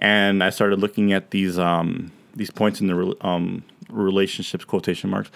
And 0.00 0.44
i 0.44 0.50
started 0.50 0.78
looking 0.78 1.12
at 1.12 1.30
these 1.32 1.58
um 1.58 2.12
these 2.36 2.50
points 2.52 2.80
in 2.80 2.86
the 2.86 3.16
um 3.20 3.64
relationships 3.90 4.64
quotation 4.64 5.10
marks 5.10 5.28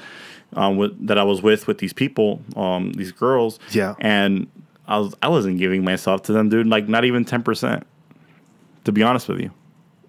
um 0.52 0.76
with, 0.76 1.06
that 1.06 1.18
i 1.18 1.24
was 1.24 1.42
with 1.42 1.66
with 1.66 1.78
these 1.78 1.92
people 1.92 2.40
um 2.54 2.92
these 2.92 3.10
girls. 3.10 3.58
Yeah. 3.72 3.94
and 3.98 4.46
i 4.86 4.98
was 4.98 5.16
i 5.20 5.26
wasn't 5.28 5.58
giving 5.58 5.82
myself 5.82 6.22
to 6.24 6.32
them 6.32 6.48
dude 6.48 6.68
like 6.68 6.86
not 6.88 7.04
even 7.04 7.24
10% 7.24 7.82
to 8.84 8.92
be 8.92 9.02
honest 9.02 9.28
with 9.28 9.40
you. 9.40 9.50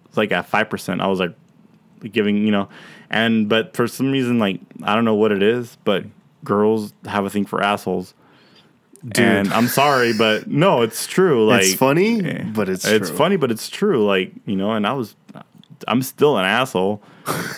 It's 0.05 0.17
like 0.17 0.31
at 0.31 0.49
5% 0.51 1.01
i 1.01 1.07
was 1.07 1.19
like 1.19 1.33
giving 2.11 2.45
you 2.45 2.51
know? 2.51 2.69
And 3.09 3.49
but 3.49 3.75
for 3.75 3.87
some 3.87 4.11
reason 4.11 4.37
like 4.37 4.59
i 4.83 4.93
don't 4.93 5.05
know 5.05 5.15
what 5.15 5.31
it 5.31 5.41
is 5.41 5.77
but 5.83 6.05
girls 6.43 6.93
have 7.05 7.25
a 7.25 7.29
thing 7.31 7.45
for 7.45 7.63
assholes 7.63 8.13
Dude. 9.05 9.19
and 9.19 9.53
i'm 9.53 9.67
sorry 9.67 10.13
but 10.13 10.47
no 10.47 10.81
it's 10.81 11.05
true 11.07 11.45
like 11.47 11.63
it's 11.63 11.73
funny, 11.73 12.23
eh, 12.23 12.43
but 12.53 12.69
it's 12.69 12.85
it's 12.85 13.09
true. 13.09 13.17
funny, 13.17 13.35
but 13.35 13.51
it's 13.51 13.67
true. 13.69 14.05
Like 14.05 14.31
you 14.45 14.55
know, 14.55 14.71
and 14.71 14.87
I 14.87 14.93
was, 14.93 15.15
I'm 15.89 16.01
still 16.01 16.37
an 16.37 16.45
asshole. 16.45 17.01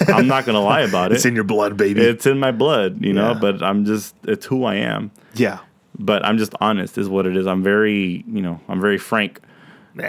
I'm 0.08 0.26
not 0.26 0.46
gonna 0.46 0.62
lie 0.62 0.82
about 0.82 1.12
it. 1.12 1.16
It's 1.16 1.26
in 1.26 1.36
your 1.36 1.44
blood, 1.44 1.78
baby. 1.78 2.02
It's 2.02 2.26
in 2.26 2.40
my 2.40 2.52
blood, 2.52 3.04
you 3.06 3.14
know. 3.14 3.34
Yeah. 3.34 3.40
But 3.40 3.62
I'm 3.62 3.86
just, 3.86 4.16
it's 4.24 4.46
who 4.48 4.64
I 4.64 4.76
am. 4.76 5.12
yeah, 5.36 5.60
But 6.00 6.26
I'm 6.26 6.40
just 6.40 6.54
honest, 6.62 6.98
is 6.98 7.08
what 7.10 7.28
it 7.28 7.38
is. 7.38 7.46
I'm 7.46 7.62
very, 7.62 8.24
you 8.28 8.42
know, 8.42 8.60
I'm 8.68 8.82
very 8.82 8.98
frank. 8.98 9.40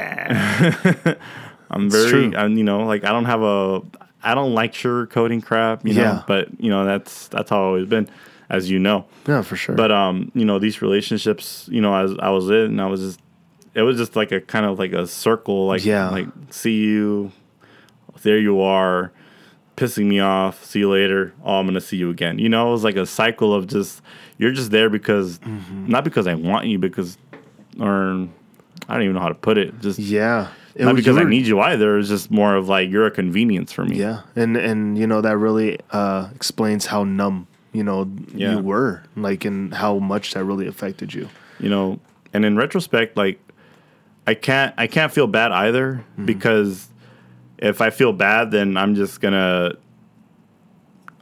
I'm 1.71 1.91
very. 1.91 2.35
I'm, 2.37 2.57
you 2.57 2.65
know, 2.65 2.85
like 2.85 3.05
I 3.05 3.11
don't 3.13 3.25
have 3.27 3.43
a, 3.43 3.83
I 4.23 4.35
don't 4.35 4.55
like 4.55 4.73
sugarcoating 4.73 5.43
crap, 5.45 5.87
you 5.87 5.95
know. 5.95 6.01
Yeah. 6.03 6.23
But 6.27 6.61
you 6.61 6.71
know, 6.71 6.85
that's 6.85 7.29
that's 7.29 7.51
how 7.51 7.57
I've 7.59 7.67
always 7.67 7.89
been, 7.89 8.09
as 8.49 8.71
you 8.71 8.79
know. 8.79 9.07
yeah, 9.27 9.43
for 9.43 9.57
sure. 9.57 9.75
But 9.75 9.91
um, 9.93 10.31
you 10.35 10.45
know, 10.45 10.59
these 10.59 10.81
relationships, 10.83 11.69
you 11.71 11.81
know, 11.81 11.95
as 11.95 12.13
I 12.21 12.31
was 12.31 12.49
in, 12.51 12.79
I 12.81 12.87
was 12.87 13.01
just, 13.01 13.21
it 13.75 13.83
was 13.83 13.97
just 13.97 14.17
like 14.17 14.33
a 14.33 14.41
kind 14.41 14.65
of 14.67 14.79
like 14.79 14.93
a 14.93 15.07
circle, 15.07 15.67
like 15.67 15.85
Yeah. 15.85 16.11
like 16.11 16.27
see 16.51 16.75
you, 16.77 17.33
there 18.23 18.39
you 18.39 18.61
are, 18.61 19.13
pissing 19.77 20.07
me 20.07 20.21
off. 20.21 20.65
See 20.65 20.79
you 20.81 20.91
later. 20.91 21.33
Oh, 21.45 21.59
I'm 21.61 21.67
gonna 21.67 21.81
see 21.81 21.97
you 21.97 22.11
again. 22.11 22.39
You 22.39 22.49
know, 22.49 22.69
it 22.69 22.73
was 22.73 22.85
like 22.85 22.97
a 22.97 23.07
cycle 23.07 23.53
of 23.53 23.67
just 23.67 24.01
you're 24.39 24.53
just 24.53 24.71
there 24.71 24.89
because 24.91 25.39
Mm-hmm. 25.41 25.89
not 25.89 26.05
because 26.05 26.27
I 26.27 26.35
want 26.35 26.67
you, 26.67 26.79
because 26.79 27.19
or 27.81 28.29
I 28.89 28.95
don't 28.95 29.03
even 29.03 29.15
know 29.15 29.21
how 29.21 29.29
to 29.29 29.35
put 29.35 29.59
it. 29.59 29.79
Just 29.81 29.99
yeah, 29.99 30.49
it 30.75 30.85
not 30.85 30.95
because 30.97 31.17
you 31.17 31.23
I 31.23 31.25
need 31.25 31.47
you 31.47 31.61
either. 31.61 31.99
It's 31.99 32.09
just 32.09 32.31
more 32.31 32.55
of 32.55 32.69
like 32.69 32.89
you're 32.91 33.07
a 33.07 33.11
convenience 33.11 33.73
for 33.73 33.85
me. 33.85 33.97
Yeah, 33.97 34.23
and 34.35 34.57
and 34.57 34.97
you 34.97 35.07
know 35.07 35.21
that 35.21 35.37
really 35.37 35.79
uh, 35.91 36.29
explains 36.35 36.87
how 36.87 37.05
numb 37.05 37.47
you 37.77 37.85
know 37.85 38.11
Yeah. 38.35 38.53
you 38.53 38.59
were, 38.61 39.03
like, 39.17 39.45
and 39.45 39.73
how 39.75 39.99
much 39.99 40.35
that 40.35 40.45
really 40.45 40.67
affected 40.67 41.13
you. 41.15 41.29
you 41.61 41.69
know 41.69 41.99
and 42.33 42.45
in 42.45 42.57
retrospect 42.57 43.17
like 43.17 43.39
i 44.27 44.35
can't 44.35 44.75
i 44.77 44.87
can't 44.87 45.13
feel 45.13 45.27
bad 45.27 45.53
either 45.53 46.05
Mm-hmm. 46.13 46.27
because 46.27 46.89
if 47.59 47.81
i 47.81 47.89
feel 47.91 48.13
bad 48.13 48.51
then 48.51 48.77
i'm 48.77 48.95
just 48.95 49.21
gonna 49.21 49.73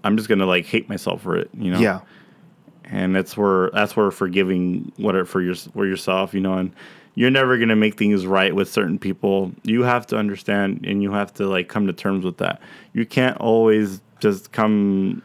i'm 0.03 0.17
just 0.17 0.29
gonna 0.29 0.47
like 0.47 0.65
hate 0.67 0.89
myself 0.89 1.23
for 1.23 1.37
it 1.37 1.49
you 1.57 1.71
know 1.71 1.79
Yeah, 1.79 2.01
and 2.85 3.15
that's 3.15 3.37
where 3.37 3.71
that's 3.73 3.97
where 3.97 4.11
forgiving 4.11 4.93
what 4.97 5.15
it 5.15 5.29
for 5.29 5.41
your 5.41 5.55
for 5.55 5.87
yourself 5.87 6.35
you 6.35 6.41
know 6.41 6.55
and 6.55 6.73
you're 7.17 7.31
never 7.31 7.57
going 7.59 7.69
to 7.69 7.77
make 7.77 7.97
things 7.97 8.27
right 8.27 8.53
with 8.57 8.69
certain 8.69 8.99
people 8.99 9.53
you 9.63 9.85
have 9.85 10.05
to 10.09 10.17
understand 10.17 10.85
and 10.85 11.01
you 11.01 11.13
have 11.13 11.33
to 11.35 11.47
like 11.47 11.69
come 11.69 11.87
to 11.87 11.93
terms 11.93 12.25
with 12.25 12.39
that 12.39 12.61
you 12.93 13.07
can't 13.07 13.37
always 13.37 14.01
just 14.19 14.51
come 14.51 15.23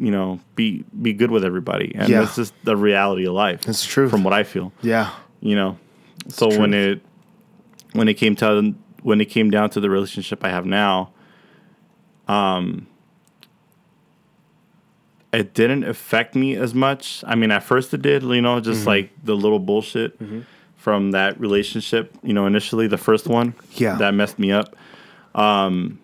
you 0.00 0.10
know, 0.10 0.40
be 0.56 0.84
be 1.02 1.12
good 1.12 1.30
with 1.30 1.44
everybody, 1.44 1.92
and 1.94 2.08
Yeah. 2.08 2.20
that's 2.20 2.36
just 2.36 2.54
the 2.64 2.76
reality 2.76 3.26
of 3.26 3.34
life. 3.34 3.68
It's 3.68 3.84
true 3.84 4.08
from 4.08 4.24
what 4.24 4.32
I 4.32 4.42
feel. 4.44 4.72
Yeah. 4.82 5.10
You 5.40 5.54
know, 5.56 5.78
so 6.28 6.48
the 6.48 6.58
when 6.58 6.72
it 6.74 7.02
when 7.92 8.08
it 8.08 8.14
came 8.14 8.34
to 8.36 8.74
when 9.02 9.20
it 9.20 9.26
came 9.26 9.50
down 9.50 9.70
to 9.70 9.80
the 9.80 9.90
relationship 9.90 10.44
I 10.44 10.48
have 10.50 10.64
now, 10.66 11.10
um, 12.28 12.86
it 15.32 15.54
didn't 15.54 15.84
affect 15.84 16.34
me 16.34 16.56
as 16.56 16.74
much. 16.74 17.22
I 17.26 17.34
mean, 17.34 17.50
at 17.50 17.62
first 17.62 17.94
it 17.94 18.02
did. 18.02 18.22
You 18.22 18.40
know, 18.42 18.60
just 18.60 18.80
Mm-hmm. 18.80 18.88
like 18.88 19.10
the 19.24 19.34
little 19.36 19.58
bullshit 19.60 20.18
from 20.76 21.10
that 21.12 21.38
relationship. 21.38 22.14
You 22.22 22.32
know, 22.32 22.46
initially 22.46 22.86
the 22.88 22.98
first 22.98 23.26
one, 23.28 23.54
Yeah. 23.74 23.96
that 23.96 24.14
messed 24.14 24.38
me 24.38 24.50
up. 24.50 24.74
Um, 25.34 25.98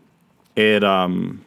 it 0.55 0.85
um, 0.85 1.45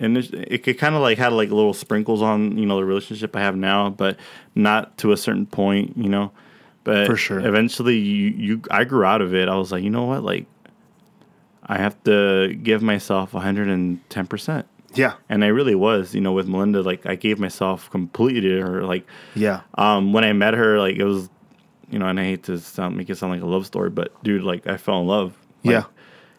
and 0.00 0.16
it, 0.18 0.32
it, 0.34 0.66
it 0.68 0.74
kind 0.74 0.94
of 0.96 1.02
like 1.02 1.18
had 1.18 1.32
like 1.32 1.50
little 1.50 1.74
sprinkles 1.74 2.22
on 2.22 2.58
you 2.58 2.66
know 2.66 2.76
the 2.76 2.84
relationship 2.84 3.36
I 3.36 3.40
have 3.40 3.54
now, 3.56 3.90
but 3.90 4.16
not 4.54 4.96
to 4.98 5.12
a 5.12 5.16
certain 5.16 5.46
point. 5.46 5.96
You 5.96 6.08
know, 6.08 6.32
but 6.84 7.06
For 7.06 7.16
sure. 7.16 7.38
Eventually, 7.40 7.98
you 7.98 8.28
you 8.30 8.62
I 8.70 8.84
grew 8.84 9.04
out 9.04 9.20
of 9.22 9.34
it. 9.34 9.48
I 9.48 9.54
was 9.56 9.70
like, 9.72 9.82
you 9.84 9.90
know 9.90 10.04
what, 10.04 10.24
like. 10.24 10.46
I 11.66 11.76
have 11.78 12.02
to 12.02 12.52
give 12.54 12.82
myself 12.82 13.30
110%. 13.30 14.64
Yeah. 14.94 15.12
And 15.28 15.44
I 15.44 15.48
really 15.48 15.76
was, 15.76 16.16
you 16.16 16.20
know, 16.20 16.32
with 16.32 16.48
Melinda, 16.48 16.82
like 16.82 17.06
I 17.06 17.14
gave 17.14 17.38
myself 17.38 17.88
completely 17.90 18.40
to 18.40 18.60
her. 18.62 18.82
Like, 18.82 19.06
Yeah. 19.36 19.60
um, 19.74 20.12
when 20.12 20.24
I 20.24 20.32
met 20.32 20.54
her, 20.54 20.80
like 20.80 20.96
it 20.96 21.04
was, 21.04 21.28
you 21.88 22.00
know, 22.00 22.06
and 22.06 22.18
I 22.18 22.24
hate 22.24 22.42
to 22.44 22.58
sound 22.58 22.96
make 22.96 23.08
it 23.08 23.16
sound 23.18 23.32
like 23.32 23.42
a 23.42 23.46
love 23.46 23.66
story, 23.66 23.88
but 23.90 24.20
dude, 24.24 24.42
like 24.42 24.66
I 24.66 24.78
fell 24.78 25.00
in 25.00 25.06
love. 25.06 25.36
Like, 25.62 25.72
Yeah. 25.74 25.84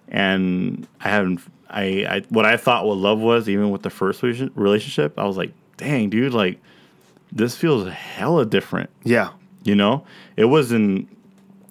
And 0.10 0.86
I 1.00 1.08
haven't, 1.10 1.40
I, 1.72 1.84
I, 2.08 2.22
what 2.30 2.46
I 2.46 2.58
thought 2.58 2.86
what 2.86 2.98
love 2.98 3.20
was, 3.20 3.48
even 3.50 3.72
with 3.72 3.82
the 3.82 3.90
first 3.90 4.22
relationship, 4.22 5.18
I 5.18 5.26
was 5.26 5.38
like, 5.38 5.54
dang, 5.78 6.10
dude, 6.10 6.34
like 6.34 6.60
this 7.32 7.56
feels 7.56 7.88
hella 7.88 8.46
different. 8.46 8.90
Yeah. 9.04 9.32
You 9.64 9.76
know, 9.76 10.06
it 10.36 10.46
wasn't, 10.46 11.08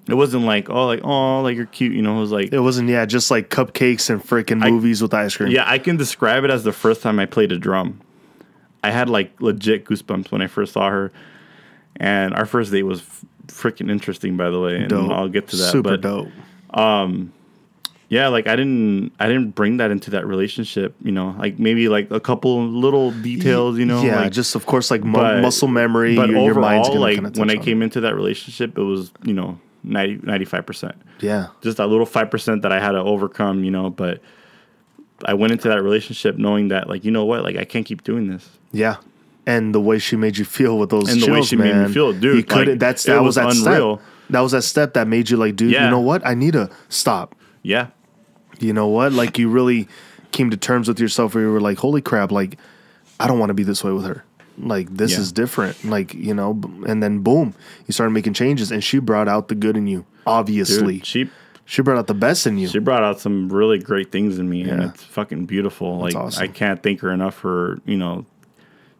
it 0.08 0.14
wasn't 0.14 0.44
like, 0.44 0.70
oh, 0.70 0.86
like, 0.86 1.00
oh, 1.04 1.42
like 1.42 1.56
you're 1.56 1.66
cute. 1.66 1.92
You 1.92 2.02
know, 2.02 2.16
it 2.16 2.20
was 2.20 2.32
like, 2.32 2.52
It 2.52 2.60
wasn't, 2.60 2.88
yeah, 2.88 3.04
just 3.04 3.30
like 3.30 3.50
cupcakes 3.50 4.08
and 4.10 4.22
freaking 4.22 4.58
movies 4.68 5.02
with 5.02 5.12
ice 5.12 5.36
cream. 5.36 5.50
Yeah, 5.50 5.64
I 5.66 5.78
can 5.78 5.96
describe 5.96 6.44
it 6.44 6.50
as 6.50 6.64
the 6.64 6.72
first 6.72 7.02
time 7.02 7.18
I 7.18 7.26
played 7.26 7.52
a 7.52 7.58
drum. 7.58 8.00
I 8.82 8.90
had 8.90 9.10
like 9.10 9.40
legit 9.40 9.84
goosebumps 9.84 10.32
when 10.32 10.40
I 10.40 10.46
first 10.46 10.72
saw 10.72 10.88
her, 10.88 11.12
and 11.96 12.32
our 12.34 12.46
first 12.46 12.72
date 12.72 12.84
was 12.84 13.02
freaking 13.48 13.90
interesting, 13.90 14.36
by 14.36 14.48
the 14.50 14.58
way. 14.58 14.76
And 14.76 14.88
Dope. 14.88 15.10
I'll 15.10 15.28
get 15.28 15.48
to 15.48 15.56
that. 15.56 15.72
Super 15.72 15.90
but 15.90 16.00
dope. 16.00 16.28
Um, 16.72 17.32
yeah, 18.10 18.28
like 18.28 18.46
I 18.46 18.56
didn't, 18.56 19.12
I 19.18 19.26
didn't 19.28 19.52
bring 19.54 19.78
that 19.78 19.90
into 19.90 20.10
that 20.10 20.26
relationship. 20.26 20.94
You 21.02 21.12
know, 21.12 21.34
like 21.38 21.58
maybe 21.58 21.88
like 21.88 22.10
a 22.10 22.20
couple 22.20 22.62
little 22.66 23.12
details. 23.12 23.78
You 23.78 23.86
know, 23.86 24.02
yeah, 24.02 24.22
like, 24.22 24.32
just 24.32 24.54
of 24.54 24.66
course, 24.66 24.90
like 24.90 25.02
mu- 25.02 25.12
but- 25.14 25.40
muscle 25.40 25.68
memory. 25.68 26.16
But 26.16 26.28
your, 26.28 26.40
your 26.40 26.50
overall, 26.50 26.84
gonna 26.84 27.00
like 27.00 27.36
when 27.36 27.48
I 27.50 27.56
came 27.56 27.80
it. 27.80 27.86
into 27.86 28.00
that 28.02 28.14
relationship, 28.14 28.76
it 28.76 28.82
was 28.82 29.10
you 29.24 29.32
know 29.32 29.58
95 29.84 30.66
percent. 30.66 30.94
yeah, 31.20 31.46
just 31.62 31.76
that 31.78 31.86
little 31.86 32.04
five 32.06 32.30
percent 32.30 32.62
that 32.62 32.72
I 32.72 32.80
had 32.80 32.92
to 32.92 32.98
overcome, 32.98 33.64
you 33.64 33.70
know. 33.70 33.88
But 33.90 34.20
I 35.24 35.34
went 35.34 35.52
into 35.52 35.68
that 35.68 35.82
relationship 35.82 36.36
knowing 36.36 36.68
that, 36.68 36.88
like, 36.88 37.04
you 37.04 37.10
know 37.10 37.24
what, 37.24 37.42
like 37.44 37.56
I 37.56 37.64
can't 37.64 37.86
keep 37.86 38.02
doing 38.04 38.26
this. 38.28 38.48
yeah, 38.72 38.96
and 39.46 39.74
the 39.74 39.80
way 39.80 39.98
she 39.98 40.16
made 40.16 40.36
you 40.36 40.44
feel 40.44 40.78
with 40.78 40.90
those 40.90 41.10
And 41.12 41.22
the 41.22 41.30
way 41.32 41.42
she 41.42 41.56
made 41.56 41.74
me 41.76 41.92
feel, 41.92 42.12
dude, 42.12 42.36
You 42.36 42.42
couldn't. 42.42 42.68
like, 42.74 42.78
that's 42.80 43.04
that 43.04 43.22
was 43.22 43.36
was, 43.36 43.62
that 43.62 43.68
unreal. 43.72 43.96
step. 43.98 44.06
That 44.30 44.40
was 44.40 44.52
that 44.52 44.62
step 44.62 44.94
that 44.94 45.06
made 45.08 45.28
you 45.30 45.36
like, 45.36 45.56
dude. 45.56 45.70
Yeah. 45.72 45.84
You 45.84 45.90
know 45.90 46.00
what? 46.00 46.26
I 46.26 46.34
need 46.34 46.52
to 46.54 46.70
stop. 46.88 47.34
Yeah, 47.62 47.88
You 48.62 48.72
know 48.72 48.88
what? 48.88 49.12
Like 49.12 49.38
you 49.38 49.48
really 49.48 49.88
came 50.32 50.50
to 50.50 50.56
terms 50.56 50.86
with 50.88 51.00
yourself 51.00 51.34
where 51.34 51.44
you 51.44 51.50
were 51.52 51.60
like, 51.60 51.78
holy 51.78 52.00
crap, 52.02 52.30
like 52.32 52.58
I 53.18 53.26
don't 53.26 53.38
want 53.38 53.50
to 53.50 53.54
be 53.54 53.62
this 53.64 53.82
way 53.84 53.92
with 53.92 54.04
her. 54.04 54.24
Like 54.58 54.88
this 54.94 55.12
Yeah. 55.12 55.20
is 55.20 55.32
different. 55.32 55.82
Like, 55.84 56.12
you 56.14 56.34
know, 56.34 56.60
and 56.86 57.02
then 57.02 57.20
boom, 57.20 57.54
you 57.86 57.92
started 57.92 58.12
making 58.12 58.34
changes 58.34 58.70
and 58.70 58.82
she 58.84 58.98
brought 58.98 59.28
out 59.28 59.48
the 59.48 59.54
good 59.54 59.76
in 59.76 59.86
you. 59.86 60.04
Obviously. 60.26 60.96
dude, 60.98 61.06
she 61.06 61.30
she 61.64 61.82
brought 61.82 61.98
out 61.98 62.06
the 62.08 62.14
best 62.14 62.46
in 62.46 62.58
you. 62.58 62.68
she 62.68 62.78
brought 62.80 63.02
out 63.02 63.20
some 63.20 63.48
really 63.48 63.78
great 63.78 64.10
things 64.12 64.38
in 64.38 64.50
me, 64.50 64.62
and 64.68 64.82
it's 64.82 65.04
fucking 65.04 65.46
beautiful. 65.46 65.98
Like 65.98 66.14
awesome. 66.16 66.42
I 66.42 66.48
can't 66.48 66.82
thank 66.82 67.00
her 67.00 67.10
enough 67.10 67.34
for 67.34 67.78
you 67.86 67.96
know 67.96 68.26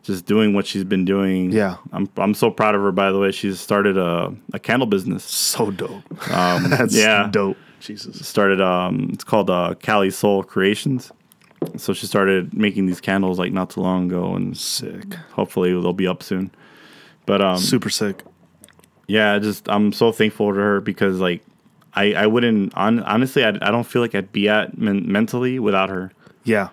just 0.02 0.24
doing 0.24 0.54
what 0.54 0.66
she's 0.66 0.84
been 0.84 1.04
doing. 1.04 1.50
Yeah. 1.52 1.76
I'm 1.92 2.08
I'm 2.16 2.32
so 2.32 2.50
proud 2.50 2.74
of 2.74 2.80
her. 2.80 2.92
By 2.92 3.10
the 3.12 3.18
way, 3.18 3.32
she's 3.32 3.60
started 3.60 3.98
a 3.98 4.34
a 4.54 4.58
candle 4.58 4.86
business. 4.86 5.24
so 5.24 5.70
dope. 5.70 6.30
Um, 6.32 6.70
That's 6.70 6.96
yeah, 6.96 7.28
dope. 7.30 7.56
Jesus. 7.80 8.26
started 8.26 8.60
um 8.60 9.10
it's 9.12 9.24
called 9.24 9.50
uh 9.50 9.74
Cali 9.80 10.10
Soul 10.10 10.42
Creations. 10.42 11.10
So 11.76 11.92
she 11.92 12.06
started 12.06 12.54
making 12.56 12.86
these 12.86 13.00
candles 13.00 13.38
like 13.38 13.52
not 13.52 13.70
too 13.70 13.80
long 13.80 14.06
ago 14.06 14.34
and 14.34 14.56
Sick. 14.56 15.14
hopefully 15.32 15.70
they'll 15.72 15.92
be 15.92 16.06
up 16.06 16.22
soon. 16.22 16.50
But 17.26 17.42
um 17.42 17.58
Super 17.58 17.90
sick. 17.90 18.22
yeah, 19.06 19.38
just 19.38 19.68
I'm 19.68 19.92
so 19.92 20.12
thankful 20.12 20.52
to 20.52 20.58
her 20.58 20.80
because 20.80 21.20
like 21.20 21.42
I 21.94 22.14
I 22.14 22.26
wouldn't 22.26 22.74
on, 22.76 23.00
honestly 23.02 23.44
I, 23.44 23.48
I 23.50 23.70
don't 23.70 23.84
feel 23.84 24.00
like 24.02 24.14
I'd 24.14 24.32
be 24.32 24.48
at 24.48 24.78
men- 24.78 25.10
mentally 25.10 25.58
without 25.58 25.88
her. 25.90 26.12
Yeah. 26.44 26.68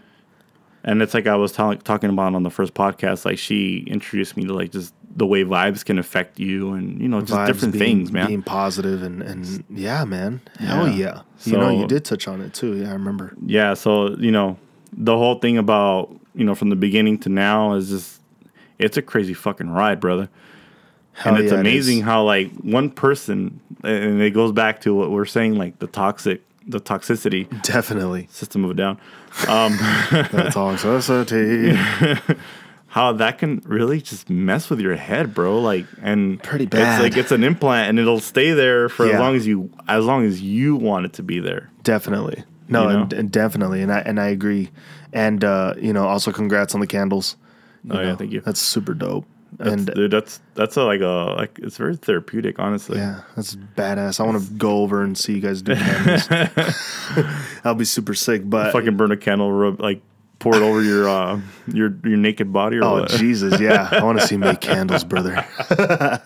And 0.88 1.02
it's 1.02 1.14
like 1.14 1.28
I 1.28 1.36
was 1.36 1.52
talking 1.52 2.10
about 2.10 2.34
on 2.34 2.44
the 2.44 2.50
first 2.50 2.74
podcast 2.74 3.26
like 3.26 3.38
she 3.38 3.84
introduced 3.88 4.38
me 4.38 4.46
to 4.46 4.54
like 4.54 4.72
just 4.72 4.94
the 5.18 5.26
way 5.26 5.44
vibes 5.44 5.84
can 5.84 6.00
affect 6.00 6.40
you 6.40 6.72
and 6.74 7.02
you 7.02 7.10
know 7.10 7.20
just 7.20 7.34
Vibes 7.34 7.48
different 7.48 7.74
being, 7.74 7.98
things, 7.98 8.12
man. 8.14 8.28
Being 8.28 8.42
positive 8.42 9.04
and, 9.04 9.22
and 9.22 9.66
yeah, 9.70 10.06
man. 10.06 10.40
Hell 10.58 10.88
Yeah. 10.88 10.96
yeah. 10.96 11.22
you 11.44 11.58
know, 11.58 11.70
you 11.70 11.88
did 11.88 12.06
touch 12.06 12.28
on 12.30 12.42
it 12.42 12.54
too. 12.54 12.78
Yeah, 12.78 12.90
I 12.90 12.94
remember. 12.94 13.36
yeah 13.46 13.74
so 13.74 14.16
you 14.18 14.32
know 14.32 14.58
the 14.94 15.18
whole 15.18 15.40
thing 15.40 15.58
about 15.58 16.10
you 16.34 16.46
know 16.46 16.56
from 16.56 16.70
the 16.70 16.76
beginning 16.78 17.20
to 17.20 17.30
now 17.30 17.74
is 17.74 17.90
just 17.90 18.22
it's 18.80 18.96
a 18.96 19.02
crazy 19.02 19.34
fucking 19.34 19.70
ride 19.70 20.00
brother 20.00 20.30
Hell 21.12 21.36
and 21.36 21.44
it's 21.44 21.52
yeah, 21.52 21.60
amazing 21.60 21.98
is. 21.98 22.04
how 22.06 22.24
like 22.24 22.50
one 22.62 22.90
person 22.90 23.60
and 23.84 24.22
it 24.22 24.32
goes 24.32 24.54
back 24.54 24.80
to 24.82 24.96
what 24.96 25.12
we're 25.12 25.26
saying 25.26 25.56
like 25.56 25.80
the 25.80 25.88
toxic 25.88 26.44
the 26.68 26.80
toxicity 26.80 27.48
Definitely. 27.64 28.28
system 28.32 28.64
of 28.66 28.72
a 28.72 28.74
down 28.74 28.98
Um, 29.48 29.74
The 30.12 30.52
toxicity. 30.54 32.38
how 32.90 33.12
that 33.14 33.38
can 33.38 33.62
really 33.66 34.02
just 34.02 34.30
mess 34.30 34.70
with 34.70 34.80
your 34.80 34.96
head 34.96 35.34
bro 35.34 35.60
like 35.60 35.86
and 36.02 36.42
Pretty 36.42 36.64
it's 36.66 36.72
bad. 36.72 37.02
like 37.02 37.18
it's 37.18 37.32
an 37.32 37.44
implant 37.44 37.90
and 37.90 38.00
it'll 38.00 38.20
stay 38.20 38.52
there 38.54 38.90
for 38.90 39.06
Yeah. 39.06 39.14
as 39.16 39.20
long 39.20 39.36
as 39.36 39.46
you 39.48 39.70
as 39.88 40.06
long 40.06 40.26
as 40.26 40.42
you 40.42 40.76
want 40.76 41.06
it 41.06 41.14
to 41.14 41.24
be 41.24 41.40
there 41.40 41.70
Definitely. 41.84 42.44
No, 42.70 42.84
You 42.84 42.88
know? 42.94 43.02
and, 43.04 43.14
and 43.14 43.32
definitely, 43.32 43.82
and 43.82 43.94
I 43.94 44.00
and 44.00 44.20
I 44.20 44.28
agree. 44.28 44.70
And 45.14 45.42
uh, 45.44 45.74
you 45.80 45.94
know, 45.94 46.06
also 46.06 46.34
congrats 46.34 46.74
on 46.76 46.82
the 46.82 46.88
candles. 46.88 47.38
You 47.86 47.92
Oh, 47.94 48.02
yeah, 48.02 48.16
thank 48.18 48.32
you. 48.34 48.42
That's 48.42 48.60
super 48.60 48.94
dope. 48.94 49.26
That's, 49.54 49.72
and 49.72 49.86
dude 49.94 50.12
that's 50.12 50.40
that's 50.56 50.76
a, 50.78 50.84
like 50.84 51.02
a 51.02 51.34
like 51.38 51.58
it's 51.60 51.78
very 51.78 51.96
therapeutic 51.96 52.60
honestly 52.60 52.98
yeah, 52.98 53.22
that's 53.36 53.56
badass. 53.56 54.20
I 54.20 54.24
want 54.24 54.42
to 54.44 54.54
go 54.54 54.80
over 54.82 55.02
and 55.04 55.18
see 55.18 55.36
you 55.36 55.42
guys 55.42 55.62
do 55.62 55.76
candles. 55.76 56.28
I'll 57.64 57.76
be 57.76 57.86
super 57.86 58.14
sick, 58.14 58.42
but 58.50 58.72
fucking 58.72 58.98
burn 58.98 59.12
a 59.12 59.18
candle, 59.18 59.52
rub 59.52 59.80
like 59.80 60.02
pour 60.40 60.56
it 60.56 60.62
over 60.62 60.84
your 60.84 61.08
uh 61.10 61.40
your 61.68 61.96
your 62.04 62.18
naked 62.18 62.54
body 62.54 62.78
or 62.78 62.84
oh 62.84 62.94
what? 63.02 63.10
Jesus, 63.12 63.60
yeah, 63.60 63.90
I 63.92 64.04
want 64.04 64.20
to 64.20 64.28
see 64.28 64.38
make 64.38 64.62
candles, 64.62 65.04
brother. 65.04 65.46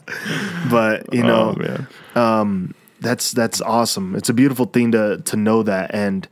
but 0.69 1.13
you 1.13 1.23
know, 1.23 1.55
oh 2.15 2.15
man, 2.15 2.73
that's 2.99 3.31
that's 3.31 3.61
awesome. 3.61 4.15
It's 4.15 4.29
a 4.29 4.33
beautiful 4.33 4.65
thing 4.65 4.91
to 4.91 5.21
to 5.25 5.37
know 5.37 5.63
that 5.63 5.93
and 5.93 6.27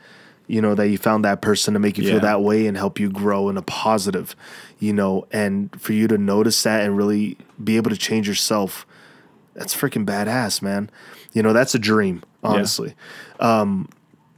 you 0.47 0.61
know 0.61 0.75
that 0.75 0.87
you 0.89 0.97
found 0.97 1.23
that 1.25 1.41
person 1.41 1.73
to 1.75 1.79
make 1.79 1.97
you 1.97 2.03
Yeah. 2.03 2.11
feel 2.13 2.19
that 2.21 2.41
way 2.41 2.67
and 2.67 2.75
help 2.75 2.99
you 2.99 3.09
grow 3.09 3.49
in 3.49 3.57
a 3.57 3.61
positive, 3.61 4.35
you 4.79 4.93
know, 4.93 5.27
and 5.31 5.69
for 5.79 5.93
you 5.93 6.07
to 6.07 6.17
notice 6.17 6.63
that 6.63 6.83
and 6.83 6.97
really 6.97 7.37
be 7.63 7.77
able 7.77 7.89
to 7.91 7.97
change 7.97 8.27
yourself. 8.27 8.85
That's 9.53 9.75
freaking 9.75 10.05
badass, 10.05 10.61
man. 10.61 10.89
You 11.33 11.43
know, 11.43 11.51
that's 11.53 11.75
a 11.75 11.79
dream, 11.79 12.23
honestly. 12.43 12.95
Um, 13.39 13.89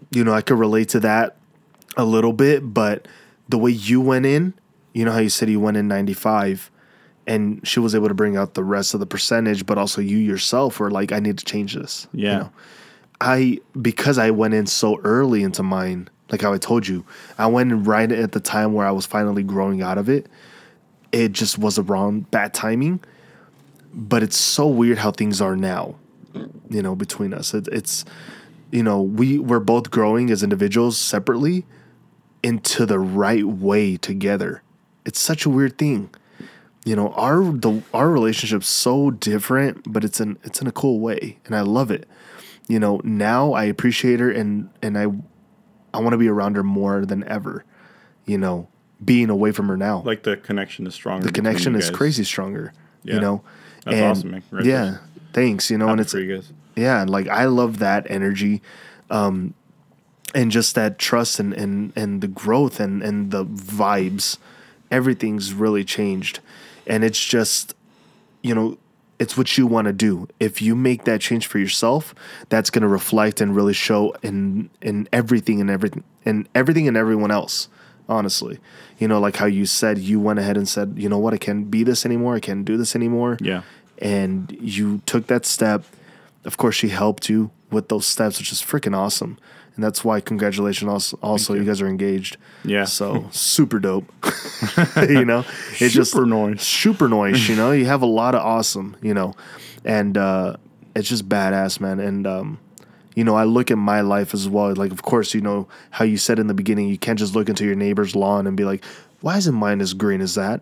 you 0.10 0.24
know, 0.24 0.34
I 0.34 0.42
could 0.42 0.58
relate 0.58 0.90
to 0.90 1.00
that 1.02 1.38
a 1.96 2.04
little 2.06 2.34
bit, 2.34 2.74
but 2.74 3.08
the 3.50 3.58
way 3.58 3.72
you 3.72 4.02
went 4.02 4.26
in, 4.26 4.54
you 4.94 5.06
know 5.06 5.12
how 5.12 5.20
you 5.20 5.30
said 5.30 5.50
you 5.50 5.60
went 5.60 5.78
in 5.78 5.88
95 5.88 6.72
and 7.28 7.66
she 7.68 7.80
was 7.80 7.94
able 7.94 8.08
to 8.08 8.14
bring 8.14 8.36
out 8.36 8.56
the 8.56 8.64
rest 8.64 8.94
of 8.94 9.00
the 9.00 9.06
percentage, 9.06 9.66
but 9.66 9.78
also 9.78 10.02
you 10.02 10.18
yourself 10.18 10.80
were 10.80 10.90
like, 10.90 11.12
I 11.12 11.20
need 11.20 11.38
to 11.38 11.46
change 11.46 11.76
this. 11.76 12.08
you 12.14 12.26
Yeah. 12.28 12.38
know? 12.38 12.52
I, 13.22 13.60
because 13.80 14.18
I 14.18 14.32
went 14.32 14.56
in 14.56 14.66
so 14.66 15.00
early 15.04 15.44
into 15.44 15.62
mine, 15.62 16.10
like 16.32 16.42
how 16.42 16.54
I 16.54 16.58
told 16.58 16.88
you, 16.88 17.06
I 17.38 17.48
went 17.48 17.86
right 17.86 18.12
at 18.12 18.32
the 18.32 18.40
time 18.40 18.74
where 18.74 18.88
I 18.88 18.92
was 18.92 19.06
finally 19.06 19.44
growing 19.44 19.82
out 19.82 19.98
of 19.98 20.10
it. 20.10 20.28
It 21.12 21.34
just 21.34 21.58
was 21.58 21.78
a 21.78 21.84
wrong, 21.84 22.22
bad 22.22 22.54
timing. 22.54 23.02
But 23.94 24.24
it's 24.24 24.38
so 24.38 24.68
weird 24.68 24.98
how 24.98 25.12
things 25.12 25.42
are 25.42 25.58
now, 25.58 25.96
you 26.70 26.82
know, 26.82 26.96
between 26.96 27.34
us. 27.34 27.54
It, 27.54 27.68
it's, 27.68 28.06
you 28.72 28.82
know, 28.82 29.02
we 29.02 29.38
we're 29.38 29.60
both 29.60 29.92
growing 29.92 30.32
as 30.32 30.44
individuals 30.44 30.98
separately 30.98 31.66
into 32.42 32.86
the 32.86 33.00
right 33.00 33.44
way 33.44 33.98
together. 33.98 34.64
It's 35.06 35.20
such 35.20 35.46
a 35.46 35.50
weird 35.50 35.78
thing. 35.78 36.10
You 36.86 36.96
know, 36.96 37.10
our 37.10 37.44
the 37.44 37.84
our 37.94 38.10
relationship's 38.10 38.68
so 38.68 39.12
different, 39.12 39.92
but 39.92 40.06
it's 40.06 40.22
in 40.22 40.40
it's 40.44 40.62
in 40.62 40.68
a 40.68 40.72
cool 40.72 41.02
way, 41.02 41.40
and 41.46 41.54
I 41.54 41.62
love 41.62 41.92
it. 41.92 42.08
You 42.70 42.80
know, 42.80 43.02
now 43.04 43.52
I 43.52 43.66
appreciate 43.66 44.22
her 44.22 44.32
and 44.32 44.70
and 44.82 44.98
I 44.98 45.08
I 45.94 46.00
want 46.00 46.14
to 46.14 46.18
be 46.18 46.28
around 46.28 46.56
her 46.56 46.64
more 46.64 47.06
than 47.06 47.24
ever. 47.28 47.64
You 48.26 48.38
know, 48.38 48.68
being 49.04 49.30
away 49.30 49.52
from 49.52 49.68
her 49.68 49.78
now. 49.78 50.02
Like 50.04 50.24
the 50.24 50.38
connection 50.38 50.86
is 50.88 50.94
stronger. 50.94 51.26
the 51.26 51.32
connection 51.34 51.76
is 51.76 51.90
crazy 51.90 52.24
stronger. 52.24 52.72
Yeah. 53.04 53.16
You 53.16 53.22
know, 53.22 53.44
That's 53.84 54.20
awesome, 54.20 54.32
man. 54.32 54.44
Yeah, 54.52 54.52
Congratulations. 54.60 55.00
thanks. 55.34 55.72
You 55.72 55.78
know, 55.80 55.90
and 55.90 56.00
it's 56.00 56.12
for 56.12 56.20
you 56.20 56.36
guys. 56.36 56.52
yeah, 56.76 57.02
and 57.02 57.10
like 57.10 57.28
I 57.28 57.46
love 57.46 57.80
that 57.80 58.06
energy, 58.10 58.62
um, 59.10 59.54
and 60.36 60.52
just 60.52 60.76
that 60.76 61.00
trust 61.00 61.40
and 61.40 61.52
and 61.54 61.92
and 61.96 62.22
the 62.22 62.28
growth 62.28 62.80
and 62.80 63.02
and 63.02 63.32
the 63.32 63.44
vibes, 63.46 64.38
everything's 64.92 65.54
really 65.54 65.84
changed, 65.84 66.40
and 66.86 67.04
it's 67.04 67.26
just, 67.26 67.74
you 68.44 68.54
know, 68.54 68.78
it's 69.22 69.38
what 69.38 69.58
you 69.58 69.66
want 69.68 69.86
to 69.86 69.94
do. 69.94 70.28
If 70.40 70.62
you 70.62 70.74
make 70.76 71.04
that 71.06 71.22
change 71.22 71.46
for 71.52 71.60
yourself, 71.60 72.04
that's 72.50 72.70
going 72.74 72.82
to 72.82 72.88
reflect 72.88 73.40
and 73.42 73.56
really 73.56 73.74
show 73.88 74.14
in 74.24 74.70
in 74.82 75.08
everything 75.14 75.62
and 75.62 75.70
everything 75.70 76.04
and 76.26 76.48
everything 76.56 76.88
and 76.88 76.98
everyone 76.98 77.32
else. 77.40 77.70
Honestly, 78.10 78.58
you 79.00 79.08
know, 79.08 79.20
like 79.26 79.38
how 79.38 79.46
you 79.60 79.66
said, 79.66 79.98
you 79.98 80.20
went 80.20 80.40
ahead 80.40 80.58
and 80.58 80.68
said, 80.68 80.88
you 80.98 81.08
know 81.08 81.20
what, 81.24 81.34
I 81.34 81.38
can't 81.38 81.70
be 81.72 81.84
this 81.84 82.06
anymore. 82.06 82.36
I 82.36 82.40
can't 82.42 82.66
do 82.66 82.76
this 82.76 82.96
anymore 82.96 83.38
Yeah. 83.40 83.62
and 84.00 84.52
you 84.60 85.02
took 85.06 85.28
that 85.28 85.46
step. 85.46 85.84
Of 86.44 86.58
course, 86.58 86.76
she 86.76 86.90
helped 86.90 87.30
you 87.30 87.52
with 87.72 87.90
those 87.90 88.06
steps, 88.06 88.38
which 88.40 88.52
is 88.52 88.62
freaking 88.62 88.96
awesome. 88.96 89.38
And 89.76 89.84
that's 89.84 90.04
why 90.04 90.20
congratulations. 90.20 90.90
Also, 90.90 91.18
also 91.22 91.54
you. 91.54 91.62
you. 91.62 91.66
guys 91.66 91.82
are 91.82 91.88
engaged. 91.88 92.38
Yeah. 92.66 92.84
So 92.86 93.28
super 93.32 93.80
dope. 93.80 94.12
you 95.10 95.26
know, 95.26 95.46
it's 95.80 95.94
just 95.94 96.12
Super 96.12 96.26
nice. 96.26 96.64
super 96.66 97.08
nice. 97.08 97.48
You 97.48 97.56
know, 97.56 97.72
you 97.72 97.86
have 97.86 98.02
a 98.02 98.06
lot 98.08 98.36
of 98.36 98.42
awesome. 98.42 98.98
You 99.02 99.14
know, 99.14 99.34
and 99.86 100.18
uh, 100.18 100.58
it's 100.96 101.08
just 101.08 101.28
badass, 101.30 101.80
man. 101.80 102.00
And 102.00 102.28
um, 102.28 102.60
you 103.16 103.24
know, 103.24 103.36
I 103.36 103.46
look 103.46 103.72
at 103.72 103.78
my 103.78 104.02
life 104.02 104.34
as 104.34 104.48
well. 104.50 104.74
Like, 104.76 104.92
of 104.92 105.04
course, 105.04 105.34
you 105.34 105.42
know 105.42 105.68
how 105.90 106.06
you 106.06 106.18
said 106.18 106.38
in 106.40 106.48
the 106.48 106.54
beginning, 106.54 106.90
you 106.90 106.98
can't 106.98 107.18
just 107.20 107.34
look 107.36 107.50
into 107.50 107.66
your 107.66 107.76
neighbor's 107.76 108.16
lawn 108.16 108.48
and 108.48 108.58
be 108.58 108.66
like, 108.66 108.84
"Why 109.22 109.38
isn't 109.38 109.56
mine 109.56 109.80
as 109.82 109.94
green 109.94 110.22
as 110.22 110.36
that?" 110.36 110.62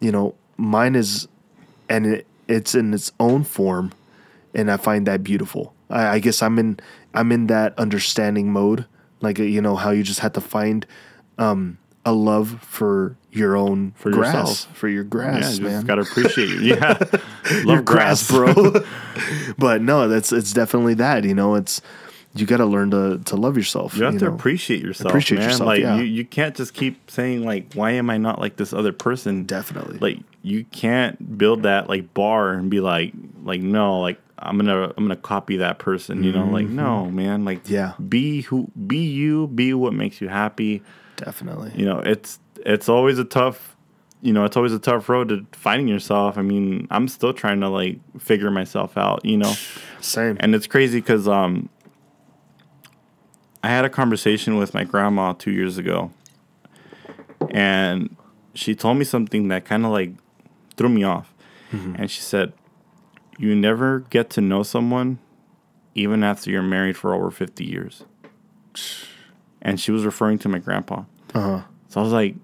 You 0.00 0.12
know, 0.12 0.34
mine 0.58 0.96
is, 0.96 1.28
and 1.88 2.06
it, 2.06 2.26
it's 2.46 2.74
in 2.74 2.92
its 2.92 3.10
own 3.18 3.44
form, 3.44 3.92
and 4.54 4.70
I 4.70 4.76
find 4.76 5.06
that 5.06 5.22
beautiful. 5.24 5.74
I, 5.90 6.14
I 6.14 6.18
guess 6.18 6.42
I'm 6.42 6.58
in 6.58 6.78
I'm 7.14 7.32
in 7.32 7.46
that 7.48 7.78
understanding 7.78 8.52
mode, 8.52 8.86
like 9.20 9.40
uh, 9.40 9.42
you 9.44 9.60
know 9.60 9.76
how 9.76 9.90
you 9.90 10.02
just 10.02 10.20
had 10.20 10.34
to 10.34 10.40
find 10.40 10.86
um, 11.38 11.78
a 12.04 12.12
love 12.12 12.60
for 12.62 13.16
your 13.32 13.56
own 13.56 13.92
For 13.96 14.10
grass, 14.10 14.34
yourself. 14.34 14.76
for 14.76 14.88
your 14.88 15.04
Yeah, 15.04 15.08
grass, 15.08 15.58
you 15.58 15.64
man 15.64 15.84
gotta 15.84 16.02
appreciate 16.02 16.50
it. 16.50 16.60
Yeah, 16.62 16.96
love 17.64 17.64
your 17.66 17.82
grass, 17.82 18.28
bro. 18.30 18.54
but 19.58 19.82
no, 19.82 20.08
that's 20.08 20.32
it's 20.32 20.52
definitely 20.52 20.94
that. 20.94 21.24
You 21.24 21.34
know, 21.34 21.54
it's 21.54 21.80
you 22.34 22.46
got 22.46 22.58
to 22.58 22.66
learn 22.66 22.92
to 22.92 23.18
to 23.24 23.36
love 23.36 23.56
yourself. 23.56 23.96
You 23.96 24.04
have 24.04 24.18
to 24.18 24.26
know? 24.26 24.34
appreciate 24.34 24.80
yourself, 24.82 25.10
Appreciate 25.10 25.38
man. 25.38 25.48
yourself, 25.50 25.66
like 25.66 25.80
yeah. 25.80 25.96
you, 25.96 26.04
you 26.04 26.24
can't 26.24 26.54
just 26.54 26.74
keep 26.74 27.10
saying 27.10 27.44
like, 27.44 27.72
"Why 27.74 27.92
am 27.92 28.08
I 28.08 28.18
not 28.18 28.38
like 28.40 28.54
this 28.56 28.72
other 28.72 28.92
person?" 28.92 29.44
Definitely. 29.44 29.98
Like 29.98 30.18
you 30.42 30.64
can't 30.64 31.36
build 31.36 31.64
that 31.64 31.88
like 31.88 32.14
bar 32.14 32.52
and 32.52 32.70
be 32.70 32.78
like, 32.80 33.12
like 33.42 33.60
no, 33.60 34.00
like 34.00 34.20
I'm 34.40 34.56
gonna 34.56 34.92
I'm 34.96 35.04
gonna 35.04 35.16
copy 35.16 35.56
that 35.58 35.78
person. 35.78 36.24
You 36.24 36.32
know, 36.32 36.46
like 36.46 36.66
no, 36.66 37.06
man. 37.06 37.44
Like 37.44 37.64
Mm-hmm. 37.64 37.74
Yeah. 37.74 37.92
be 38.08 38.42
who, 38.42 38.70
be 38.86 38.98
you, 38.98 39.46
be 39.48 39.74
what 39.74 39.92
makes 39.92 40.20
you 40.20 40.28
happy. 40.28 40.82
definitely. 41.16 41.72
You 41.74 41.84
know, 41.84 41.98
it's 42.00 42.38
it's 42.64 42.88
always 42.88 43.18
a 43.18 43.24
tough. 43.24 43.76
You 44.22 44.32
know, 44.34 44.44
it's 44.44 44.56
always 44.56 44.72
a 44.74 44.78
tough 44.78 45.08
road 45.08 45.28
to 45.30 45.46
finding 45.52 45.88
yourself. 45.88 46.36
I 46.36 46.42
mean, 46.42 46.86
I'm 46.90 47.08
still 47.08 47.32
trying 47.32 47.60
to 47.60 47.68
like 47.68 47.98
figure 48.20 48.50
myself 48.50 48.96
out. 48.98 49.24
You 49.24 49.38
know. 49.38 49.54
Same. 50.00 50.36
And 50.40 50.54
it's 50.54 50.66
crazy 50.66 51.00
because 51.00 51.26
um, 51.28 51.68
I 53.62 53.68
had 53.68 53.84
a 53.84 53.90
conversation 53.90 54.56
with 54.56 54.72
my 54.74 54.84
grandma 54.84 55.32
two 55.34 55.50
years 55.50 55.76
ago, 55.78 56.10
and 57.50 58.14
she 58.54 58.74
told 58.74 58.96
me 58.98 59.04
something 59.04 59.48
that 59.48 59.64
kind 59.64 59.84
of 59.84 59.92
like 59.92 60.12
threw 60.76 60.88
me 60.88 61.04
off. 61.04 61.34
And 61.72 62.10
she 62.10 62.20
said, 62.20 62.52
"You 63.40 63.54
never 63.56 64.00
get 64.10 64.28
to 64.30 64.40
know 64.40 64.62
someone, 64.62 65.18
even 65.94 66.22
after 66.22 66.50
you're 66.50 66.62
married 66.62 66.96
for 66.96 67.14
over 67.14 67.30
fifty 67.30 67.64
years." 67.64 68.04
And 69.62 69.78
she 69.78 69.90
was 69.92 70.06
referring 70.06 70.38
to 70.38 70.48
my 70.48 70.58
grandpa. 70.58 71.02
Uh 71.34 71.40
huh. 71.40 71.62
So 71.88 72.00
I 72.00 72.02
was 72.02 72.14
like, 72.14 72.34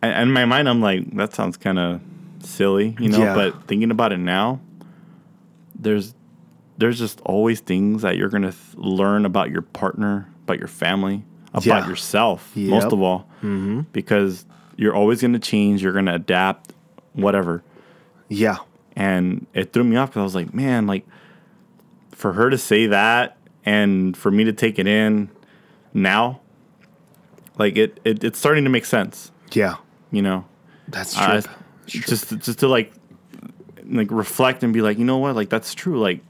and 0.00 0.12
and 0.14 0.22
in 0.28 0.32
my 0.32 0.46
mind, 0.46 0.66
I'm 0.66 0.80
like, 0.80 1.14
that 1.16 1.34
sounds 1.34 1.58
kind 1.58 1.78
of 1.78 2.00
silly, 2.38 2.96
you 2.98 3.10
know. 3.10 3.18
Yeah. 3.18 3.34
But 3.34 3.68
thinking 3.68 3.90
about 3.90 4.12
it 4.12 4.16
now, 4.16 4.60
there's 5.78 6.14
there's 6.78 6.98
just 6.98 7.20
always 7.20 7.60
things 7.60 8.00
that 8.00 8.16
you're 8.16 8.30
gonna 8.30 8.52
th- 8.52 8.76
learn 8.76 9.26
about 9.26 9.50
your 9.50 9.60
partner, 9.60 10.26
about 10.44 10.58
your 10.58 10.68
family, 10.68 11.22
about 11.52 11.66
Yeah. 11.66 11.86
yourself, 11.88 12.50
Yep. 12.54 12.70
most 12.70 12.92
of 12.94 13.00
all, 13.02 13.28
mm-hmm. 13.42 13.80
because 13.92 14.46
you're 14.76 14.94
always 14.94 15.20
gonna 15.20 15.38
change. 15.38 15.82
You're 15.82 15.92
gonna 15.92 16.14
adapt, 16.14 16.72
whatever. 17.12 17.62
Yeah. 18.30 18.56
And 18.96 19.46
it 19.54 19.72
threw 19.72 19.82
me 19.84 19.96
off 19.96 20.10
because 20.10 20.20
I 20.20 20.24
was 20.24 20.34
like, 20.34 20.54
man, 20.54 20.86
like 20.86 21.04
for 22.12 22.32
her 22.34 22.48
to 22.50 22.58
say 22.58 22.86
that 22.86 23.36
and 23.64 24.16
for 24.16 24.30
me 24.30 24.44
to 24.44 24.52
take 24.52 24.78
it 24.78 24.86
in 24.86 25.28
now, 25.92 26.40
like 27.58 27.76
it, 27.76 27.98
it 28.04 28.22
it's 28.24 28.38
starting 28.38 28.64
to 28.64 28.70
make 28.70 28.84
sense, 28.84 29.30
Yeah. 29.52 29.76
you 30.10 30.22
know. 30.22 30.44
That's 30.88 31.16
Uh, 31.18 31.40
true. 31.86 32.00
just 32.02 32.28
just 32.38 32.58
to 32.60 32.68
like 32.68 32.92
like 33.88 34.08
reflect 34.10 34.62
and 34.62 34.72
be 34.72 34.80
like, 34.80 34.98
you 34.98 35.04
know 35.04 35.18
what, 35.18 35.34
like 35.34 35.48
that's 35.48 35.74
true. 35.74 35.98
Like 36.00 36.20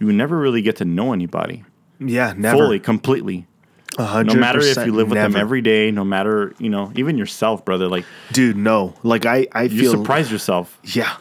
you 0.00 0.12
never 0.12 0.36
really 0.38 0.62
get 0.62 0.76
to 0.76 0.84
know 0.84 1.12
anybody 1.12 1.64
yeah. 2.00 2.32
Never. 2.36 2.58
fully, 2.58 2.78
completely. 2.80 3.46
A 3.98 4.22
No 4.22 4.34
matter 4.34 4.60
if 4.60 4.76
you 4.86 4.92
live 4.92 5.08
with 5.10 5.18
them 5.18 5.34
every 5.34 5.60
day, 5.60 5.90
no 5.90 6.04
matter 6.04 6.54
you 6.58 6.68
know, 6.70 6.92
even 6.96 7.16
yourself, 7.18 7.64
brother. 7.64 7.88
Like 7.88 8.04
Dude, 8.32 8.56
no. 8.56 8.94
Like 9.02 9.24
I, 9.26 9.46
I 9.52 9.62
you 9.64 9.80
feel 9.80 9.92
surprise 9.92 10.30
yourself. 10.32 10.78
Yeah. 10.84 11.16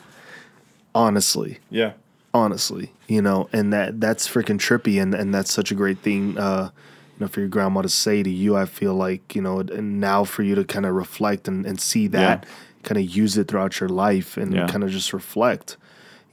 Honestly. 0.98 1.60
Yeah. 1.70 1.94
honestly, 2.34 2.92
you 3.08 3.22
know, 3.22 3.50
and 3.54 3.74
that 3.74 4.00
that's 4.00 4.28
freaking 4.28 4.60
trippy, 4.60 5.02
and 5.02 5.14
and 5.16 5.34
that's 5.34 5.52
such 5.52 5.72
a 5.72 5.76
great 5.76 6.00
thing, 6.00 6.38
uh, 6.38 6.70
you 7.16 7.20
know, 7.22 7.28
for 7.28 7.40
your 7.40 7.50
grandma 7.50 7.82
to 7.82 7.90
say 7.90 8.22
to 8.22 8.30
you. 8.30 8.56
I 8.56 8.66
feel 8.66 8.94
like 8.94 9.34
you 9.36 9.42
know, 9.42 9.60
and 9.60 10.00
now 10.00 10.24
for 10.24 10.44
you 10.44 10.54
to 10.56 10.64
kind 10.64 10.86
of 10.86 10.94
reflect 10.94 11.48
and 11.48 11.66
and 11.66 11.80
see 11.82 12.08
that, 12.10 12.44
Yeah. 12.46 12.50
kind 12.84 12.98
of 13.02 13.06
use 13.16 13.38
it 13.38 13.48
throughout 13.48 13.80
your 13.80 13.90
life, 13.90 14.38
and 14.38 14.54
Yeah. 14.54 14.68
kind 14.68 14.84
of 14.84 14.90
just 14.92 15.14
reflect, 15.14 15.78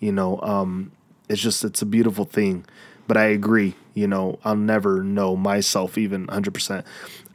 you 0.00 0.12
know, 0.12 0.40
um, 0.42 0.90
it's 1.28 1.40
just 1.40 1.64
it's 1.64 1.80
a 1.82 1.86
beautiful 1.86 2.24
thing. 2.24 2.64
But 3.06 3.16
I 3.16 3.24
agree, 3.26 3.74
you 3.94 4.06
know, 4.06 4.38
I'll 4.44 4.56
never 4.74 5.02
know 5.02 5.36
myself 5.36 5.96
even 5.96 6.28
hundred 6.28 6.54
percent. 6.54 6.84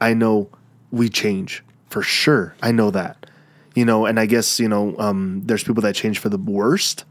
I 0.02 0.14
know 0.14 0.50
we 0.92 1.10
change 1.10 1.64
for 1.90 2.02
sure. 2.04 2.56
I 2.62 2.72
know 2.72 2.92
that. 2.92 3.16
You 3.76 3.86
know, 3.86 4.06
and 4.06 4.20
I 4.20 4.26
guess, 4.26 4.60
you 4.60 4.68
know, 4.68 4.96
um, 5.00 5.42
there's 5.46 5.64
people 5.64 5.82
that 5.84 5.96
change 5.96 6.20
for 6.20 6.30
the 6.30 6.38
worst 6.40 7.06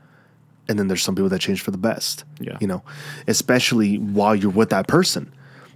and 0.69 0.79
then 0.79 0.89
there's 0.89 1.03
some 1.03 1.15
people 1.15 1.29
that 1.31 1.41
change 1.41 1.63
for 1.63 1.71
the 1.71 1.79
best. 1.79 2.25
Yeah. 2.41 2.59
You 2.61 2.67
know, 2.67 2.83
especially 3.27 3.97
while 3.97 4.35
you're 4.37 4.51
with 4.51 4.71
that 4.71 4.87
person. 4.87 5.33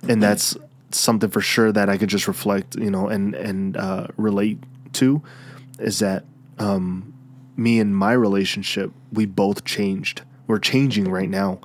And 0.09 0.21
that's 0.21 0.57
something 0.91 1.31
for 1.31 1.41
sure 1.41 1.71
that 1.71 1.89
I 1.89 1.97
could 1.97 2.09
just 2.09 2.27
reflect, 2.27 2.75
you 2.77 2.91
know, 2.91 3.09
and 3.09 3.35
and 3.35 3.77
uh, 3.77 4.09
relate 4.17 4.59
to 4.95 5.23
is 5.79 6.01
that 6.01 6.25
um, 6.59 7.15
me 7.57 7.79
and 7.79 7.97
my 7.97 8.13
relationship, 8.13 8.91
we 9.13 9.27
both 9.27 9.65
changed. 9.65 10.23
We're 10.47 10.59
changing 10.59 11.11
right 11.11 11.31
now. 11.31 11.61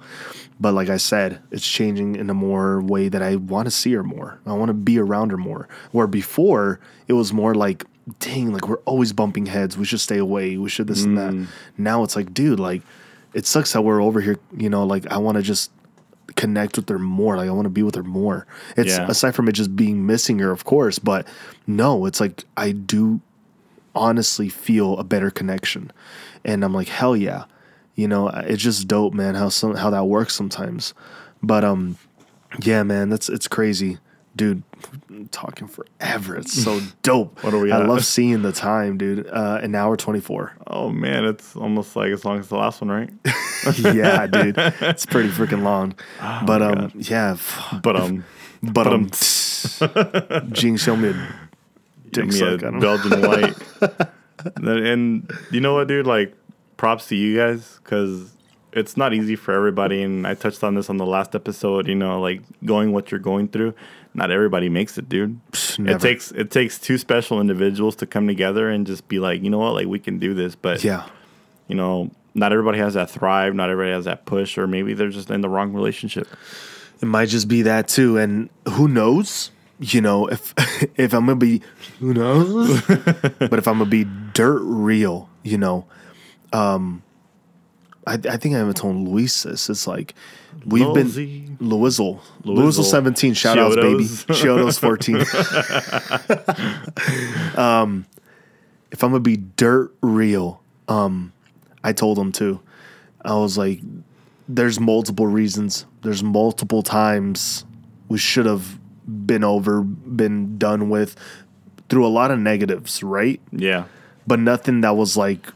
But 0.59 0.73
like 0.73 0.89
I 0.89 0.97
said, 0.97 1.39
it's 1.51 1.67
changing 1.67 2.15
in 2.15 2.29
a 2.29 2.33
more 2.33 2.81
way 2.81 3.09
that 3.09 3.21
I 3.21 3.35
want 3.35 3.65
to 3.67 3.71
see 3.71 3.93
her 3.93 4.03
more. 4.03 4.39
I 4.45 4.53
want 4.53 4.69
to 4.69 4.73
be 4.73 4.97
around 4.99 5.31
her 5.31 5.37
more. 5.37 5.67
Where 5.91 6.07
before 6.07 6.79
it 7.07 7.13
was 7.13 7.31
more 7.31 7.53
like, 7.53 7.85
dang, 8.19 8.51
like 8.51 8.67
we're 8.67 8.77
always 8.85 9.13
bumping 9.13 9.47
heads. 9.47 9.77
We 9.77 9.85
should 9.85 9.99
stay 9.99 10.17
away. 10.17 10.57
We 10.57 10.69
should 10.69 10.87
this 10.87 11.03
and 11.03 11.17
that. 11.17 11.47
Now 11.77 12.03
it's 12.03 12.15
like, 12.15 12.33
dude, 12.33 12.59
like 12.59 12.81
it 13.37 13.45
sucks 13.45 13.71
that 13.73 13.83
we're 13.83 14.01
over 14.01 14.19
here. 14.19 14.37
You 14.57 14.69
know, 14.69 14.83
like 14.85 15.05
I 15.11 15.17
want 15.17 15.37
to 15.37 15.43
just 15.43 15.71
connect 16.35 16.75
with 16.75 16.89
her 16.89 16.99
more. 16.99 17.37
Like 17.37 17.47
I 17.47 17.51
want 17.51 17.65
to 17.65 17.69
be 17.69 17.83
with 17.83 17.95
her 17.95 18.03
more. 18.03 18.45
It's 18.75 18.97
Yeah. 18.97 19.07
aside 19.07 19.35
from 19.35 19.47
it 19.47 19.53
just 19.53 19.75
being 19.75 20.05
missing 20.05 20.39
her, 20.39 20.51
of 20.51 20.65
course, 20.65 20.99
but 20.99 21.27
no, 21.67 22.05
it's 22.05 22.19
like 22.19 22.43
I 22.57 22.71
do 22.71 23.21
honestly 23.95 24.49
feel 24.49 24.97
a 24.99 25.03
better 25.03 25.31
connection, 25.31 25.91
and 26.43 26.63
I'm 26.63 26.73
like, 26.73 26.87
hell 26.89 27.15
yeah, 27.15 27.45
you 27.95 28.07
know, 28.07 28.27
it's 28.29 28.61
just 28.61 28.87
dope, 28.87 29.13
man. 29.13 29.35
How 29.35 29.49
some 29.49 29.75
how 29.75 29.89
that 29.91 30.05
works 30.05 30.33
sometimes, 30.35 30.93
but 31.41 31.63
um, 31.63 31.97
yeah, 32.63 32.83
man, 32.83 33.09
that's 33.09 33.29
it's 33.29 33.47
crazy, 33.47 33.97
dude. 34.37 34.63
I'm 35.09 35.27
talking 35.29 35.67
forever. 35.67 36.37
It's 36.37 36.53
so 36.53 36.79
dope. 37.01 37.43
What 37.43 37.53
are 37.53 37.59
we 37.59 37.71
I 37.71 37.81
at? 37.81 37.89
love 37.89 38.05
seeing 38.05 38.41
the 38.43 38.51
time, 38.53 38.97
dude. 38.97 39.27
Uh, 39.27 39.59
an 39.61 39.75
hour 39.75 39.97
twenty 39.97 40.21
four. 40.21 40.55
Oh 40.67 40.89
man, 40.89 41.25
it's 41.25 41.55
almost 41.55 41.95
like 41.97 42.11
as 42.11 42.23
long 42.23 42.39
as 42.39 42.47
the 42.47 42.55
last 42.57 42.79
one, 42.81 42.89
right? 42.89 43.09
yeah, 43.79 44.27
dude, 44.27 44.55
it's 44.57 45.05
pretty 45.13 45.29
freaking 45.29 45.63
long. 45.63 45.95
but 46.45 46.61
Oh 46.61 46.69
my 46.75 46.83
um, 46.85 46.91
yeah, 46.95 47.31
f- 47.33 47.79
But 47.83 47.95
um, 47.97 48.23
but 48.63 48.87
um, 48.87 49.09
Jinx 50.51 50.83
showed 50.83 50.97
me 50.97 51.09
a 51.09 51.35
dick 52.11 52.25
me 52.27 52.31
suck. 52.31 52.61
a. 52.61 52.71
Belgian 52.79 53.21
white. 53.21 53.55
And 54.55 55.29
you 55.51 55.59
know 55.61 55.73
what, 55.75 55.87
dude? 55.87 56.05
Like, 56.07 56.35
props 56.77 57.07
to 57.07 57.15
you 57.15 57.35
guys 57.37 57.79
because 57.83 58.31
it's 58.71 58.95
not 58.97 59.13
easy 59.13 59.35
for 59.35 59.53
everybody, 59.53 60.03
and 60.03 60.27
I 60.27 60.35
touched 60.35 60.63
on 60.63 60.75
this 60.75 60.89
on 60.89 60.97
the 60.97 61.05
last 61.05 61.35
episode. 61.35 61.87
You 61.87 61.95
know, 61.95 62.21
like 62.21 62.41
going 62.65 62.91
what 62.93 63.11
you're 63.11 63.19
going 63.19 63.47
through. 63.47 63.73
Not 64.17 64.31
everybody 64.31 64.67
makes 64.67 64.97
it, 64.97 65.07
dude. 65.07 65.39
It 65.77 66.01
takes 66.01 66.31
it 66.31 66.49
takes 66.51 66.79
two 66.79 66.97
special 66.97 67.39
individuals 67.39 67.95
to 67.97 68.05
come 68.07 68.27
together 68.27 68.67
and 68.69 68.85
just 68.85 69.07
be 69.07 69.19
like, 69.19 69.43
you 69.43 69.49
know 69.51 69.59
what, 69.59 69.75
like 69.75 69.87
we 69.87 69.99
can 69.99 70.17
do 70.17 70.33
this. 70.33 70.55
But 70.55 70.83
Yeah. 70.83 71.05
you 71.67 71.75
know, 71.75 72.09
not 72.33 72.51
everybody 72.51 72.79
has 72.79 72.95
that 72.95 73.11
thrive. 73.11 73.53
Not 73.53 73.69
everybody 73.69 73.93
has 73.93 74.05
that 74.05 74.25
push, 74.25 74.57
or 74.57 74.65
maybe 74.67 74.93
they're 74.95 75.09
just 75.09 75.29
in 75.29 75.41
the 75.41 75.49
wrong 75.49 75.71
relationship. 75.71 76.27
It 76.99 77.05
might 77.05 77.29
just 77.29 77.47
be 77.47 77.61
that 77.61 77.87
too, 77.87 78.17
and 78.17 78.49
who 78.69 78.87
knows? 78.87 79.51
You 79.79 80.01
know, 80.01 80.25
if 80.25 80.51
if 80.97 81.13
I'm 81.13 81.27
gonna 81.27 81.35
be, 81.35 81.61
who 81.99 82.13
knows? 82.15 82.81
but 82.87 83.53
if 83.59 83.67
I'm 83.67 83.77
gonna 83.77 83.85
be 83.85 84.05
dirt 84.33 84.61
real, 84.63 85.29
you 85.43 85.59
know, 85.59 85.85
um, 86.53 87.03
I 88.07 88.13
I 88.13 88.37
think 88.37 88.55
I 88.55 88.61
even 88.61 88.73
told 88.73 88.95
Luis 88.95 89.43
this. 89.43 89.69
It's 89.69 89.85
like 89.85 90.15
we've 90.65 90.93
been 90.93 91.57
Louisville. 91.59 92.21
Louisville 92.43 92.83
17. 92.83 93.33
Shout 93.33 93.57
outs, 93.57 93.75
baby. 93.75 94.03
Chiodos. 94.33 94.79
14. 94.79 95.17
um, 97.57 98.05
if 98.91 99.03
I'm 99.03 99.11
gonna 99.11 99.19
be 99.19 99.37
dirt 99.37 99.93
real, 100.01 100.61
um, 100.87 101.33
I 101.83 101.93
told 101.93 102.17
him 102.17 102.31
too. 102.31 102.61
I 103.23 103.35
was 103.35 103.57
like, 103.57 103.81
there's 104.47 104.79
multiple 104.79 105.27
reasons. 105.27 105.85
There's 106.01 106.23
multiple 106.23 106.81
times 106.81 107.65
we 108.07 108.17
should 108.17 108.45
have 108.45 108.79
been 109.25 109.43
over, 109.43 109.81
been 109.81 110.57
done 110.57 110.89
with 110.89 111.15
through 111.89 112.05
a 112.05 112.09
lot 112.09 112.31
of 112.31 112.39
negatives, 112.39 113.03
right? 113.03 113.39
Yeah, 113.51 113.85
But 114.25 114.39
nothing 114.39 114.81
that 114.81 114.95
was 114.95 115.15
like, 115.15 115.47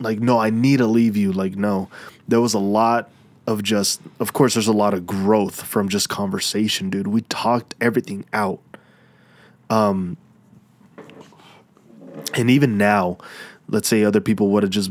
like 0.00 0.20
no, 0.20 0.38
I 0.38 0.50
need 0.50 0.78
to 0.78 0.86
leave 0.86 1.16
you. 1.16 1.32
Like 1.32 1.56
no, 1.56 1.88
there 2.28 2.40
was 2.40 2.54
a 2.54 2.58
lot 2.58 3.10
of 3.46 3.62
just. 3.62 4.00
Of 4.20 4.32
course, 4.32 4.54
there's 4.54 4.68
a 4.68 4.72
lot 4.72 4.94
of 4.94 5.06
growth 5.06 5.62
from 5.62 5.88
just 5.88 6.08
conversation, 6.08 6.90
dude. 6.90 7.06
We 7.06 7.22
talked 7.22 7.74
everything 7.80 8.24
out. 8.32 8.60
Um, 9.70 10.16
and 12.34 12.50
even 12.50 12.78
now, 12.78 13.18
let's 13.68 13.88
say 13.88 14.04
other 14.04 14.20
people 14.20 14.48
would 14.50 14.62
have 14.62 14.70
just 14.70 14.90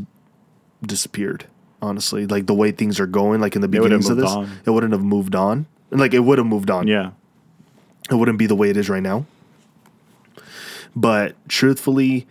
disappeared. 0.82 1.46
Honestly, 1.82 2.26
like 2.26 2.46
the 2.46 2.54
way 2.54 2.72
things 2.72 2.98
are 2.98 3.06
going, 3.06 3.40
like 3.40 3.54
in 3.54 3.60
the 3.60 3.68
beginnings 3.68 4.08
of 4.08 4.16
this, 4.16 4.30
on. 4.30 4.50
it 4.64 4.70
wouldn't 4.70 4.92
have 4.92 5.04
moved 5.04 5.34
on. 5.34 5.66
And 5.90 6.00
like 6.00 6.14
it 6.14 6.20
would 6.20 6.38
have 6.38 6.46
moved 6.46 6.70
on 6.70 6.88
yeah, 6.88 7.10
it 8.10 8.14
wouldn't 8.14 8.38
be 8.38 8.46
the 8.46 8.56
way 8.56 8.70
it 8.70 8.76
is 8.76 8.88
right 8.88 9.02
now. 9.02 9.26
But 10.96 11.36
truthfully, 11.48 12.26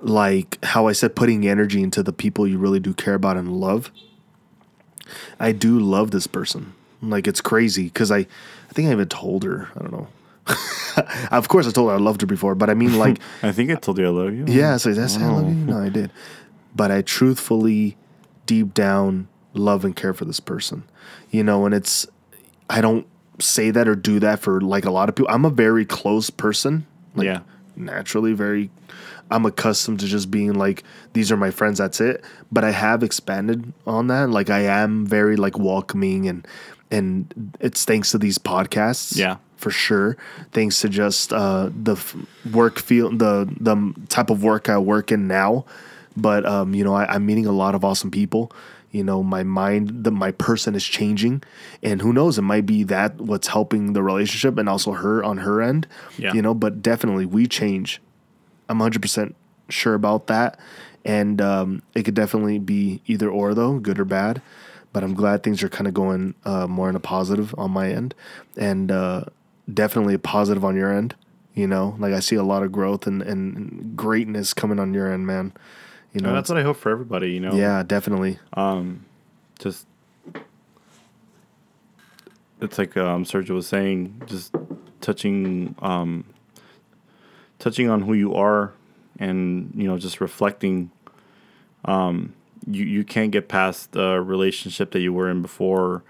like 0.00 0.62
how 0.64 0.86
I 0.86 0.92
said, 0.92 1.16
putting 1.16 1.46
energy 1.46 1.82
into 1.82 2.02
the 2.02 2.12
people 2.12 2.46
you 2.46 2.58
really 2.58 2.80
do 2.80 2.94
care 2.94 3.14
about 3.14 3.36
and 3.36 3.52
love, 3.60 3.90
I 5.40 5.52
do 5.52 5.78
love 5.78 6.10
this 6.10 6.26
person. 6.26 6.74
Like 7.02 7.26
it's 7.26 7.40
crazy 7.40 7.84
because 7.84 8.10
I, 8.10 8.18
I 8.18 8.72
think 8.72 8.88
I 8.88 8.92
even 8.92 9.08
told 9.08 9.44
her. 9.44 9.68
I 9.76 9.80
don't 9.80 9.92
know. 9.92 10.08
of 11.30 11.48
course, 11.48 11.66
I 11.66 11.70
told 11.70 11.90
her 11.90 11.96
I 11.96 11.98
loved 11.98 12.20
her 12.22 12.26
before, 12.26 12.54
but 12.54 12.70
I 12.70 12.74
mean, 12.74 12.98
like, 12.98 13.18
I 13.42 13.52
think 13.52 13.70
I 13.70 13.74
told 13.74 13.98
you 13.98 14.06
I 14.06 14.10
love 14.10 14.34
you. 14.34 14.44
yeah, 14.48 14.76
so 14.76 14.92
that's 14.92 15.16
I 15.16 15.26
love 15.26 15.44
you. 15.44 15.50
Oh. 15.50 15.72
No, 15.72 15.78
I 15.78 15.88
did, 15.88 16.10
but 16.74 16.90
I 16.90 17.02
truthfully, 17.02 17.96
deep 18.46 18.74
down, 18.74 19.28
love 19.54 19.84
and 19.84 19.94
care 19.94 20.14
for 20.14 20.24
this 20.24 20.40
person. 20.40 20.84
You 21.30 21.44
know, 21.44 21.66
and 21.66 21.74
it's 21.74 22.06
I 22.70 22.80
don't 22.80 23.06
say 23.40 23.70
that 23.70 23.86
or 23.86 23.94
do 23.94 24.18
that 24.20 24.40
for 24.40 24.60
like 24.60 24.84
a 24.84 24.90
lot 24.90 25.08
of 25.08 25.14
people. 25.14 25.30
I'm 25.30 25.44
a 25.44 25.50
very 25.50 25.84
close 25.84 26.30
person. 26.30 26.86
Like 27.14 27.26
Yeah. 27.26 27.40
Naturally 27.78 28.32
very 28.32 28.70
I'm 29.30 29.44
accustomed 29.46 30.00
to 30.00 30.06
just 30.06 30.30
being 30.30 30.54
like 30.54 30.84
these 31.12 31.30
are 31.30 31.36
my 31.36 31.50
friends, 31.50 31.78
that's 31.78 32.00
it. 32.00 32.24
But 32.50 32.64
I 32.64 32.70
have 32.70 33.02
expanded 33.02 33.72
on 33.86 34.06
that. 34.08 34.30
Like 34.30 34.50
I 34.50 34.60
am 34.60 35.06
very 35.06 35.36
like 35.36 35.58
welcoming 35.58 36.28
and 36.28 36.46
and 36.90 37.56
it's 37.60 37.84
thanks 37.84 38.10
to 38.12 38.18
these 38.18 38.38
podcasts. 38.38 39.16
Yeah. 39.16 39.36
For 39.56 39.70
sure. 39.70 40.16
Thanks 40.52 40.80
to 40.80 40.88
just 40.88 41.32
uh 41.32 41.70
the 41.74 41.92
f- 41.92 42.16
work 42.52 42.78
feel 42.78 43.10
the 43.10 43.52
the 43.60 43.94
type 44.08 44.30
of 44.30 44.42
work 44.42 44.68
I 44.68 44.78
work 44.78 45.12
in 45.12 45.26
now. 45.26 45.64
But 46.16 46.46
um, 46.46 46.74
you 46.74 46.82
know, 46.84 46.94
I, 46.94 47.04
I'm 47.12 47.26
meeting 47.26 47.46
a 47.46 47.52
lot 47.52 47.74
of 47.74 47.84
awesome 47.84 48.10
people 48.10 48.52
you 48.90 49.04
know 49.04 49.22
my 49.22 49.42
mind 49.42 50.04
the 50.04 50.10
my 50.10 50.30
person 50.32 50.74
is 50.74 50.84
changing. 50.84 51.42
And 51.82 52.00
who 52.02 52.12
knows 52.12 52.38
it 52.38 52.42
might 52.42 52.66
be 52.66 52.82
that 52.84 53.20
what's 53.20 53.48
helping 53.48 53.92
the 53.92 54.02
relationship 54.02 54.58
and 54.58 54.68
also 54.68 54.92
her 54.92 55.22
on 55.22 55.38
her 55.38 55.60
end 55.60 55.86
Yeah. 56.16 56.32
you 56.32 56.42
know 56.42 56.54
but 56.54 56.82
definitely 56.82 57.26
we 57.26 57.46
change. 57.46 58.00
I'm 58.68 58.78
100% 58.78 59.34
sure 59.70 59.94
about 59.94 60.26
that. 60.26 60.58
And 61.04 61.40
um, 61.40 61.82
it 61.94 62.02
could 62.02 62.14
definitely 62.14 62.58
be 62.58 63.00
either 63.06 63.30
or 63.30 63.54
though 63.54 63.78
good 63.78 63.98
or 63.98 64.04
bad. 64.04 64.42
But 64.92 65.04
i'm 65.04 65.14
glad 65.14 65.42
things 65.42 65.62
are 65.62 65.68
kind 65.68 65.86
of 65.86 65.94
going 65.94 66.34
uh, 66.44 66.66
more 66.66 66.88
in 66.88 66.96
a 66.96 67.00
positive 67.00 67.54
on 67.58 67.70
my 67.70 67.90
end. 67.90 68.14
And 68.56 68.90
uh, 68.90 69.24
definitely 69.72 70.14
a 70.14 70.18
positive 70.18 70.64
on 70.64 70.76
your 70.76 70.92
end 70.92 71.14
you 71.54 71.66
know? 71.66 71.96
Like 71.98 72.14
i 72.14 72.20
see 72.20 72.36
a 72.36 72.42
lot 72.44 72.62
of 72.62 72.70
growth 72.72 73.06
and, 73.06 73.20
and 73.20 73.96
greatness 73.96 74.54
coming 74.54 74.78
on 74.78 74.94
your 74.94 75.12
end 75.12 75.26
man 75.26 75.52
you 76.12 76.20
know 76.20 76.32
that's 76.32 76.48
what 76.48 76.58
I 76.58 76.62
hope 76.62 76.76
for 76.76 76.90
everybody. 76.90 77.32
You 77.32 77.40
know, 77.40 77.54
yeah 77.54 77.82
definitely 77.82 78.38
Um, 78.54 79.04
just 79.58 79.86
it's 82.60 82.78
like 82.78 82.96
um, 82.96 83.24
Sergio 83.24 83.50
was 83.50 83.66
saying, 83.66 84.22
just 84.26 84.54
touching 85.00 85.74
um, 85.80 86.24
touching 87.58 87.88
on 87.88 88.02
who 88.02 88.14
you 88.14 88.34
are, 88.34 88.72
and 89.18 89.72
you 89.74 89.86
know, 89.86 89.98
just 89.98 90.20
reflecting. 90.20 90.90
Um, 91.84 92.34
you 92.66 92.84
you 92.84 93.04
can't 93.04 93.30
get 93.30 93.48
past 93.48 93.92
the 93.92 94.20
relationship 94.20 94.90
that 94.90 95.00
you 95.00 95.12
were 95.12 95.30
in 95.30 95.42
before 95.42 96.02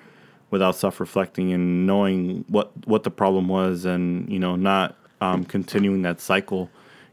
without 0.50 0.74
self 0.74 1.00
reflecting 1.00 1.52
and 1.52 1.86
knowing 1.86 2.44
what 2.48 2.72
what 2.86 3.02
the 3.02 3.10
problem 3.10 3.48
was, 3.48 3.84
and 3.84 4.30
you 4.30 4.38
know, 4.38 4.56
not 4.56 4.96
um, 5.20 5.44
continuing 5.44 6.02
that 6.02 6.20
cycle. 6.20 6.70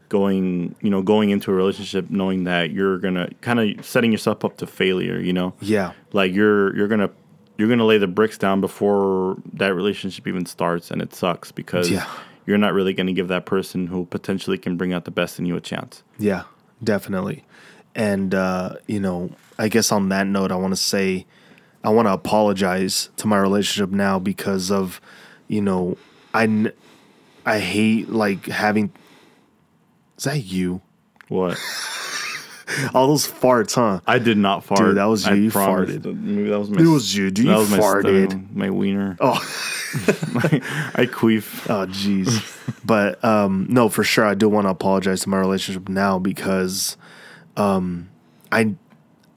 Going, 0.08 0.74
you 0.80 0.88
know, 0.90 1.02
going 1.02 1.30
into 1.30 1.50
a 1.50 1.54
relationship 1.54 2.10
knowing 2.10 2.44
that 2.44 2.70
you're 2.70 2.98
gonna 2.98 3.28
kind 3.40 3.58
of 3.58 3.84
setting 3.84 4.12
yourself 4.12 4.44
up 4.44 4.56
to 4.58 4.66
failure, 4.66 5.18
you 5.18 5.32
know, 5.32 5.52
yeah 5.60 5.92
like 6.12 6.32
you're 6.32 6.76
you're 6.76 6.86
gonna 6.86 7.10
you're 7.58 7.68
gonna 7.68 7.84
lay 7.84 7.98
the 7.98 8.06
bricks 8.06 8.38
down 8.38 8.60
before 8.60 9.36
that 9.54 9.74
relationship 9.74 10.28
even 10.28 10.46
starts 10.46 10.90
and 10.92 11.02
it 11.02 11.12
sucks 11.14 11.50
because 11.50 11.90
Yeah. 11.90 12.06
you're 12.46 12.58
not 12.58 12.72
really 12.72 12.92
gonna 12.94 13.12
give 13.12 13.26
that 13.28 13.46
person 13.46 13.88
who 13.88 14.04
potentially 14.06 14.58
can 14.58 14.76
bring 14.76 14.92
out 14.92 15.06
the 15.06 15.10
best 15.10 15.40
in 15.40 15.46
you 15.46 15.56
a 15.56 15.60
chance 15.60 16.04
Yeah, 16.18 16.44
definitely. 16.84 17.44
And 17.96 18.32
uh, 18.34 18.76
you 18.86 19.00
know, 19.00 19.30
I 19.58 19.68
guess 19.68 19.90
on 19.90 20.10
that 20.10 20.26
note, 20.28 20.52
I 20.52 20.56
want 20.56 20.72
to 20.72 20.76
say 20.80 21.26
I 21.82 21.88
want 21.88 22.06
to 22.06 22.12
apologize 22.12 23.08
to 23.16 23.26
my 23.26 23.38
relationship 23.38 23.90
now 23.90 24.18
because 24.20 24.70
of, 24.70 25.00
you 25.48 25.62
know, 25.62 25.96
I 26.34 26.44
n- 26.44 26.72
I 27.44 27.58
hate 27.58 28.10
like 28.10 28.46
having. 28.46 28.92
Is 30.18 30.24
that 30.24 30.44
you? 30.44 30.80
what 31.28 31.58
All 32.94 33.06
those 33.08 33.26
farts, 33.26 33.74
huh? 33.76 34.00
i 34.06 34.18
did 34.18 34.36
not 34.38 34.64
fart 34.64 34.94
that 34.96 35.04
was 35.04 35.24
you. 35.26 35.32
I 35.32 35.34
You 35.36 35.50
promise. 35.50 35.90
farted. 35.96 36.20
maybe 36.20 36.48
that 36.50 36.58
was 36.58 36.70
my 36.70 36.80
It 36.82 36.86
was 36.86 37.14
you. 37.16 37.30
Do 37.30 37.42
that 37.44 37.48
you 37.50 37.56
was 37.58 37.70
my 37.70 37.78
farted? 37.78 38.30
stomach, 38.30 38.50
my 38.54 38.70
wiener 38.70 39.16
Oh, 39.20 39.34
i 40.94 41.06
queef 41.06 41.68
oh, 41.70 41.86
jeez. 41.86 42.56
but 42.84 43.22
um, 43.24 43.66
no, 43.70 43.88
for 43.88 44.04
sure, 44.04 44.24
I 44.24 44.34
do 44.34 44.48
want 44.48 44.66
to 44.66 44.70
apologize 44.70 45.20
to 45.22 45.28
my 45.28 45.38
relationship 45.38 45.88
now 45.88 46.18
because, 46.18 46.96
um, 47.56 48.08
I 48.52 48.74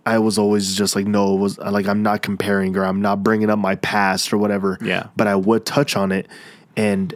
I 0.06 0.18
was 0.20 0.38
always 0.40 0.76
just 0.76 0.96
like, 0.96 1.06
no, 1.06 1.36
it 1.36 1.40
was 1.40 1.58
like 1.60 1.88
I'm 1.88 2.02
not 2.04 2.22
comparing 2.24 2.76
or 2.76 2.84
I'm 2.84 3.02
not 3.02 3.22
bringing 3.24 3.50
up 3.50 3.60
my 3.60 3.76
past 3.76 4.34
or 4.34 4.38
whatever. 4.38 4.78
Yeah. 4.82 5.08
But 5.16 5.28
I 5.28 5.36
would 5.36 5.66
touch 5.66 5.96
on 5.96 6.12
it, 6.12 6.28
and 6.76 7.14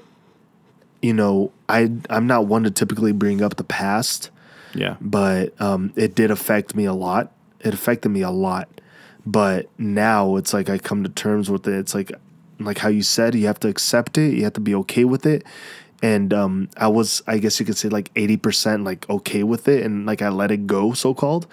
you 1.02 1.14
know, 1.14 1.52
I 1.69 1.91
I'm 2.10 2.27
not 2.27 2.45
one 2.48 2.64
to 2.64 2.72
typically 2.72 3.11
bring 3.11 3.41
up 3.41 3.56
the 3.56 3.64
past, 3.64 4.30
yeah 4.73 4.95
but 5.02 5.60
um, 5.61 5.94
it 5.95 6.15
did 6.15 6.31
affect 6.31 6.76
me 6.76 6.85
a 6.85 6.94
lot. 6.94 7.31
It 7.61 7.73
affected 7.73 8.10
me 8.10 8.22
a 8.22 8.31
lot, 8.31 8.68
but 9.26 9.69
now 9.77 10.35
it's 10.35 10.53
like 10.53 10.69
I 10.69 10.77
come 10.77 11.03
to 11.03 11.10
terms 11.10 11.49
with 11.49 11.68
it. 11.68 11.76
It's 11.76 11.95
like 11.95 12.11
like 12.60 12.77
how 12.77 12.90
you 12.90 13.03
said, 13.03 13.35
you 13.35 13.48
have 13.48 13.60
to 13.61 13.68
accept 13.68 14.18
it. 14.18 14.34
You 14.35 14.44
have 14.44 14.53
to 14.53 14.61
be 14.61 14.76
okay 14.76 15.06
with 15.06 15.26
it. 15.26 15.44
And 16.02 16.34
um, 16.34 16.69
I 16.76 16.90
was, 16.90 17.22
I 17.27 17.38
guess 17.38 17.60
you 17.61 17.65
could 17.65 17.77
say, 17.77 17.88
like 17.88 18.11
eighty 18.18 18.35
percent, 18.35 18.84
like 18.84 19.10
okay 19.10 19.44
with 19.44 19.69
it, 19.69 19.85
and 19.85 20.06
like 20.06 20.22
I 20.22 20.30
let 20.30 20.52
it 20.52 20.68
go, 20.68 20.91
so 20.91 21.14
called. 21.14 21.48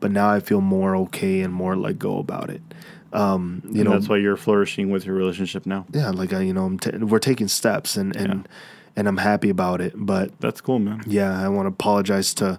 But 0.00 0.10
now 0.10 0.28
I 0.28 0.40
feel 0.40 0.60
more 0.60 0.96
okay 0.96 1.42
and 1.42 1.54
more 1.54 1.76
let 1.76 1.96
go 1.98 2.18
about 2.18 2.50
it. 2.50 2.62
Um, 3.12 3.62
you 3.64 3.82
and 3.82 3.84
know, 3.84 3.90
that's 3.92 4.08
why 4.08 4.16
you're 4.16 4.36
flourishing 4.36 4.90
with 4.90 5.06
your 5.06 5.14
relationship 5.14 5.64
now 5.64 5.86
yeah, 5.92 6.10
like 6.10 6.32
I, 6.32 6.40
you 6.40 6.52
know, 6.52 6.64
I'm 6.64 6.78
t- 6.78 6.90
we're 6.98 7.20
taking 7.20 7.46
steps, 7.46 7.96
and 7.96 8.16
and 8.16 8.48
and 8.96 9.06
I'm 9.08 9.18
happy 9.18 9.50
about 9.50 9.80
it. 9.80 9.92
But 9.96 10.38
that's 10.40 10.60
cool 10.60 10.78
man 10.78 11.02
yeah, 11.06 11.40
I 11.44 11.48
want 11.48 11.66
to 11.66 11.68
apologize 11.68 12.34
to 12.34 12.58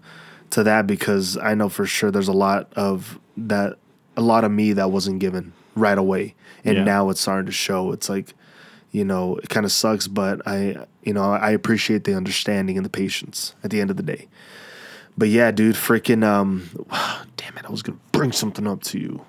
to 0.51 0.63
that 0.63 0.87
because 0.87 1.35
I 1.37 1.55
know 1.55 1.67
for 1.69 1.85
sure 1.85 2.09
there's 2.11 2.27
a 2.29 2.33
lot 2.33 2.71
of 2.75 3.19
that 3.35 3.77
a 4.15 4.21
lot 4.21 4.43
of 4.43 4.51
me 4.51 4.73
that 4.73 4.91
wasn't 4.91 5.19
given 5.19 5.53
right 5.75 5.97
away. 5.97 6.35
And 6.63 6.77
Yeah. 6.77 6.83
now 6.83 7.09
it's 7.09 7.21
starting 7.21 7.45
to 7.45 7.51
show. 7.51 7.91
It's 7.91 8.09
like, 8.09 8.33
you 8.91 9.05
know, 9.05 9.35
it 9.37 9.49
kind 9.49 9.65
of 9.65 9.71
sucks, 9.71 10.07
but 10.07 10.41
I 10.47 10.85
you 11.03 11.13
know, 11.13 11.31
I 11.31 11.51
appreciate 11.51 12.03
the 12.03 12.15
understanding 12.15 12.77
and 12.77 12.85
the 12.85 12.89
patience 12.89 13.53
at 13.63 13.69
the 13.71 13.79
end 13.81 13.89
of 13.91 13.97
the 13.97 14.03
day. 14.03 14.27
But 15.17 15.29
yeah, 15.29 15.51
dude, 15.51 15.75
freaking 15.75 16.23
um 16.23 16.69
damn 17.37 17.57
it, 17.57 17.65
I 17.65 17.69
was 17.71 17.81
going 17.83 17.97
to 17.97 18.03
bring 18.11 18.31
something 18.31 18.65
up 18.67 18.81
to 18.83 18.99
you. 18.99 19.21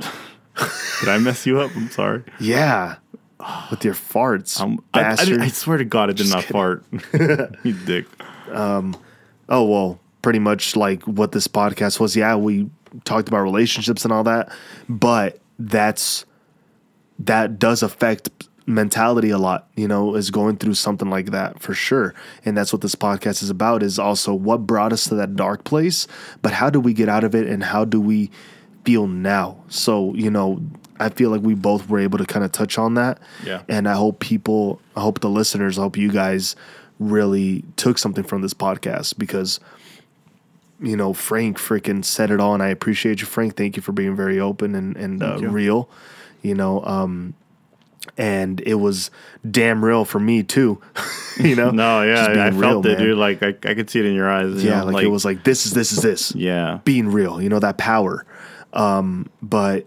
Did 1.00 1.08
I 1.08 1.18
mess 1.18 1.46
you 1.46 1.60
up? 1.60 1.70
I'm 1.76 1.90
sorry. 1.90 2.24
Yeah. 2.40 2.96
With 3.70 3.84
your 3.84 3.94
farts, 3.94 4.60
Um, 4.60 4.82
I, 4.92 5.00
I, 5.00 5.02
bastard. 5.02 5.40
I 5.40 5.48
swear 5.48 5.78
to 5.78 5.84
God, 5.84 6.10
I 6.10 6.12
did 6.12 6.28
not 6.28 6.44
fart. 6.44 6.84
you 7.62 7.72
dick. 7.84 8.06
Um, 8.50 8.96
oh 9.48 9.64
well, 9.64 10.00
pretty 10.22 10.38
much 10.38 10.76
like 10.76 11.02
what 11.04 11.32
this 11.32 11.46
podcast 11.48 12.00
was. 12.00 12.16
Yeah, 12.16 12.36
we 12.36 12.68
talked 13.04 13.28
about 13.28 13.40
relationships 13.42 14.04
and 14.04 14.12
all 14.12 14.24
that, 14.24 14.50
but 14.88 15.40
that's 15.58 16.24
that 17.18 17.58
does 17.58 17.82
affect 17.82 18.30
mentality 18.66 19.30
a 19.30 19.38
lot 19.38 19.66
you 19.76 19.88
know 19.88 20.14
is 20.14 20.30
going 20.30 20.54
through 20.58 20.74
something 20.74 21.08
like 21.08 21.30
that 21.30 21.58
for 21.58 21.72
sure 21.72 22.14
and 22.44 22.54
that's 22.54 22.70
what 22.70 22.82
this 22.82 22.94
podcast 22.94 23.42
is 23.42 23.48
about 23.48 23.82
is 23.82 23.98
also 23.98 24.34
what 24.34 24.66
brought 24.66 24.92
us 24.92 25.04
to 25.04 25.14
that 25.14 25.34
dark 25.34 25.64
place 25.64 26.06
but 26.42 26.52
how 26.52 26.68
do 26.68 26.78
we 26.78 26.92
get 26.92 27.08
out 27.08 27.24
of 27.24 27.34
it 27.34 27.46
and 27.46 27.64
how 27.64 27.82
do 27.82 27.98
we 27.98 28.30
feel 28.84 29.06
now 29.06 29.56
so 29.68 30.12
you 30.14 30.30
know 30.30 30.62
i 31.00 31.08
feel 31.08 31.30
like 31.30 31.40
we 31.42 31.54
both 31.54 31.88
were 31.88 31.98
able 31.98 32.18
to 32.18 32.24
kind 32.26 32.44
of 32.44 32.52
touch 32.52 32.78
on 32.78 32.94
that 32.94 33.18
Yeah. 33.44 33.62
and 33.68 33.88
i 33.88 33.94
hope 33.94 34.20
people 34.20 34.80
i 34.96 35.00
hope 35.00 35.20
the 35.20 35.30
listeners 35.30 35.78
i 35.78 35.82
hope 35.82 35.96
you 35.96 36.10
guys 36.10 36.56
really 36.98 37.64
took 37.76 37.98
something 37.98 38.24
from 38.24 38.42
this 38.42 38.54
podcast 38.54 39.18
because 39.18 39.60
you 40.80 40.96
know 40.96 41.12
frank 41.12 41.58
freaking 41.58 42.04
said 42.04 42.30
it 42.30 42.40
all 42.40 42.54
and 42.54 42.62
i 42.62 42.68
appreciate 42.68 43.20
you 43.20 43.26
frank 43.26 43.56
thank 43.56 43.76
you 43.76 43.82
for 43.82 43.92
being 43.92 44.14
very 44.16 44.38
open 44.40 44.74
and, 44.74 44.96
and 44.96 45.22
uh, 45.22 45.36
you. 45.40 45.48
real 45.48 45.88
you 46.42 46.54
know 46.54 46.84
um 46.84 47.34
and 48.16 48.60
it 48.62 48.74
was 48.76 49.10
damn 49.48 49.84
real 49.84 50.04
for 50.04 50.18
me 50.20 50.42
too 50.42 50.80
you 51.38 51.54
know 51.54 51.70
No, 51.78 52.02
yeah, 52.02 52.26
I, 52.28 52.46
I 52.48 52.50
felt 52.52 52.86
it, 52.86 52.98
man. 52.98 52.98
dude. 53.06 53.18
Like 53.18 53.42
I, 53.42 53.48
I 53.48 53.74
could 53.74 53.90
see 53.90 53.98
it 54.00 54.06
in 54.06 54.14
your 54.14 54.28
eyes. 54.30 54.62
you 54.64 54.70
yeah 54.70 54.80
know, 54.80 54.86
like, 54.86 55.04
it 55.04 55.08
was 55.08 55.24
like 55.24 55.44
this 55.44 55.66
is 55.66 55.72
this 55.72 55.92
is 55.92 56.00
this 56.02 56.34
yeah, 56.34 56.80
being 56.84 57.10
real, 57.12 57.40
you 57.42 57.48
know, 57.48 57.58
that 57.60 57.76
power. 57.78 58.24
Um, 58.72 59.28
but 59.42 59.86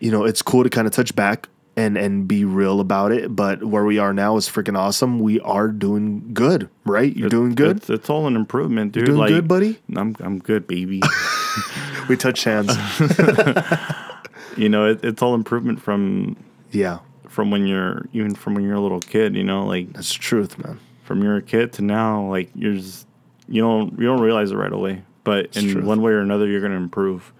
you 0.00 0.10
know, 0.10 0.24
it's 0.24 0.42
cool 0.42 0.64
to 0.64 0.70
kind 0.70 0.86
of 0.86 0.92
touch 0.92 1.14
back 1.14 1.48
and 1.76 1.96
and 1.96 2.28
be 2.28 2.44
real 2.44 2.80
about 2.80 3.12
it. 3.12 3.34
But 3.34 3.64
where 3.64 3.84
we 3.84 3.98
are 3.98 4.12
now 4.12 4.36
is 4.36 4.48
freaking 4.48 4.78
awesome. 4.78 5.20
We 5.20 5.40
are 5.40 5.68
doing 5.68 6.32
good, 6.32 6.68
right? 6.84 7.14
You're 7.16 7.28
doing 7.28 7.54
good. 7.54 7.78
It's, 7.78 7.90
it's 7.90 8.10
all 8.10 8.26
an 8.26 8.36
improvement, 8.36 8.92
dude. 8.92 9.02
You're 9.02 9.16
doing 9.16 9.18
like, 9.18 9.30
good, 9.30 9.48
buddy? 9.48 9.78
I'm 9.96 10.16
I'm 10.20 10.38
good, 10.38 10.66
baby. 10.66 11.02
We 12.08 12.18
touch 12.18 12.44
hands. 12.44 12.76
you 14.58 14.68
know, 14.68 14.90
it, 14.90 15.02
it's 15.02 15.22
all 15.22 15.34
improvement 15.34 15.80
from 15.80 16.36
yeah, 16.70 16.98
from 17.28 17.50
when 17.50 17.66
you're 17.66 18.06
even 18.12 18.34
from 18.34 18.54
when 18.54 18.64
you're 18.64 18.74
a 18.74 18.80
little 18.80 19.00
kid. 19.00 19.34
You 19.34 19.44
know, 19.44 19.64
like 19.64 19.92
that's 19.94 20.12
the 20.12 20.18
truth, 20.18 20.58
man. 20.58 20.80
from 21.04 21.22
you're 21.22 21.36
a 21.36 21.42
kid 21.42 21.72
to 21.74 21.82
now, 21.82 22.28
like 22.28 22.50
you're 22.54 22.74
just 22.74 23.06
you 23.48 23.62
don't 23.62 23.98
you 23.98 24.04
don't 24.04 24.20
realize 24.20 24.50
it 24.50 24.56
right 24.56 24.72
away. 24.72 25.02
But 25.24 25.56
in 25.56 25.70
truth. 25.70 25.84
one 25.84 26.02
way 26.02 26.12
or 26.12 26.20
another, 26.20 26.46
you're 26.46 26.60
gonna 26.60 26.76
improve. 26.76 27.32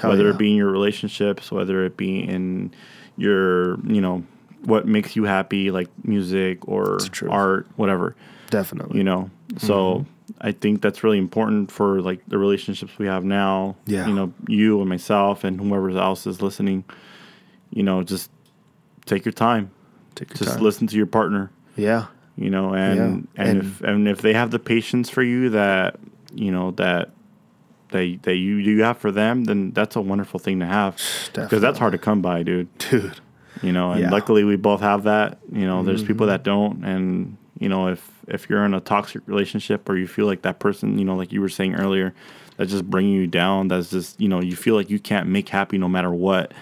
Hell 0.00 0.10
whether 0.10 0.24
yeah. 0.24 0.30
it 0.30 0.38
be 0.38 0.50
in 0.50 0.56
your 0.56 0.70
relationships, 0.70 1.52
whether 1.52 1.84
it 1.84 1.96
be 1.96 2.20
in 2.22 2.72
your 3.16 3.78
you 3.86 4.00
know 4.00 4.24
what 4.64 4.86
makes 4.86 5.16
you 5.16 5.24
happy, 5.24 5.70
like 5.70 5.88
music 6.04 6.66
or 6.68 6.98
art, 7.28 7.66
whatever. 7.76 8.14
Definitely. 8.50 8.98
you 8.98 9.04
know 9.04 9.30
so 9.58 9.74
Mm-hmm. 10.00 10.46
i 10.48 10.50
think 10.52 10.80
that's 10.82 11.04
really 11.04 11.18
important 11.18 11.70
for 11.70 12.00
like 12.00 12.20
the 12.26 12.36
relationships 12.38 12.92
we 12.98 13.06
have 13.06 13.24
now 13.24 13.76
Yeah. 13.86 14.06
you 14.08 14.12
know 14.14 14.32
you 14.48 14.80
and 14.80 14.88
myself 14.88 15.44
and 15.44 15.60
whoever 15.60 15.90
else 15.90 16.26
is 16.26 16.42
listening 16.42 16.82
you 17.70 17.82
know 17.84 18.02
just 18.02 18.28
take 19.06 19.24
your 19.24 19.32
time 19.32 19.70
Take 20.16 20.30
your 20.30 20.36
just 20.38 20.54
time. 20.54 20.62
listen 20.64 20.86
to 20.88 20.96
your 20.96 21.06
partner 21.06 21.50
Yeah, 21.76 22.06
you 22.36 22.50
know 22.50 22.74
and 22.74 22.96
Yeah, 22.96 23.04
and, 23.04 23.28
and- 23.36 23.58
if 23.62 23.80
and 23.82 24.08
if 24.08 24.20
they 24.22 24.32
have 24.34 24.50
the 24.50 24.58
patience 24.58 25.08
for 25.10 25.22
you 25.22 25.50
that 25.50 25.96
you 26.34 26.50
know 26.50 26.72
that 26.72 27.10
that, 27.90 28.18
that 28.22 28.36
you 28.36 28.56
you 28.56 28.82
have 28.82 28.98
for 28.98 29.10
them 29.12 29.44
then 29.44 29.70
that's 29.72 29.96
a 29.96 30.00
wonderful 30.00 30.38
thing 30.40 30.60
to 30.60 30.66
have 30.66 30.96
because 31.34 31.60
that's 31.60 31.78
hard 31.78 31.92
to 31.92 31.98
come 31.98 32.20
by 32.22 32.42
dude 32.42 32.68
dude. 32.78 33.14
you 33.62 33.72
know 33.72 33.92
and 33.92 34.00
Yeah. 34.02 34.10
luckily 34.10 34.44
we 34.44 34.56
both 34.56 34.80
have 34.80 35.04
that 35.04 35.38
you 35.52 35.66
know 35.66 35.82
there's 35.82 36.02
people 36.02 36.26
Mm-hmm. 36.26 36.32
that 36.32 36.42
don't 36.44 36.84
and 36.84 37.36
you 37.58 37.68
know 37.68 37.88
if 37.88 38.10
if 38.28 38.48
you're 38.48 38.64
in 38.64 38.74
a 38.74 38.80
toxic 38.80 39.22
relationship 39.26 39.88
or 39.88 39.96
you 39.96 40.06
feel 40.06 40.26
like 40.26 40.42
that 40.42 40.58
person 40.60 40.98
you 40.98 41.04
know 41.04 41.16
like 41.16 41.32
you 41.32 41.40
were 41.40 41.48
saying 41.48 41.74
earlier 41.74 42.14
that's 42.56 42.70
just 42.70 42.88
bringing 42.88 43.12
you 43.12 43.26
down 43.26 43.68
that's 43.68 43.90
just 43.90 44.20
you 44.20 44.28
know 44.28 44.40
you 44.40 44.54
feel 44.56 44.74
like 44.74 44.88
you 44.90 44.98
can't 44.98 45.28
make 45.28 45.48
happy 45.48 45.76
no 45.78 45.88
matter 45.88 46.10
what 46.12 46.52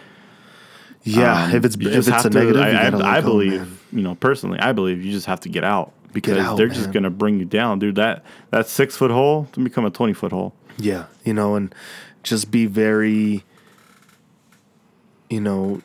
Yeah, 1.05 1.45
um, 1.45 1.55
if 1.55 1.65
it's 1.65 1.77
if 1.77 1.81
just 1.83 2.09
it's 2.09 2.25
a 2.25 2.31
to- 2.31 2.39
negative, 2.39 2.63
I, 2.63 2.71
I, 2.89 3.19
I 3.19 3.21
believe 3.21 3.61
man. 3.61 3.79
you 3.93 4.03
know 4.03 4.15
personally 4.17 4.59
i 4.61 4.73
believe 4.73 5.05
you 5.05 5.13
just 5.13 5.27
have 5.27 5.41
to 5.41 5.49
get 5.49 5.65
out 5.65 5.93
because 6.13 6.39
out, 6.39 6.57
they're 6.57 6.69
just 6.69 6.93
gonna 6.93 7.11
bring 7.11 7.39
you 7.39 7.45
down 7.45 7.79
dude 7.79 7.95
that 7.97 8.25
that 8.51 8.67
six 8.69 8.97
foot 8.97 9.11
hole 9.11 9.47
to 9.53 9.61
become 9.61 9.85
a 9.85 9.91
20 9.91 10.13
foot 10.15 10.33
hole 10.33 10.55
Yeah, 10.79 11.07
you 11.25 11.35
know, 11.35 11.55
and 11.57 11.75
just 12.23 12.51
be 12.51 12.67
very, 12.67 13.45
you 15.29 15.41
know, 15.41 15.83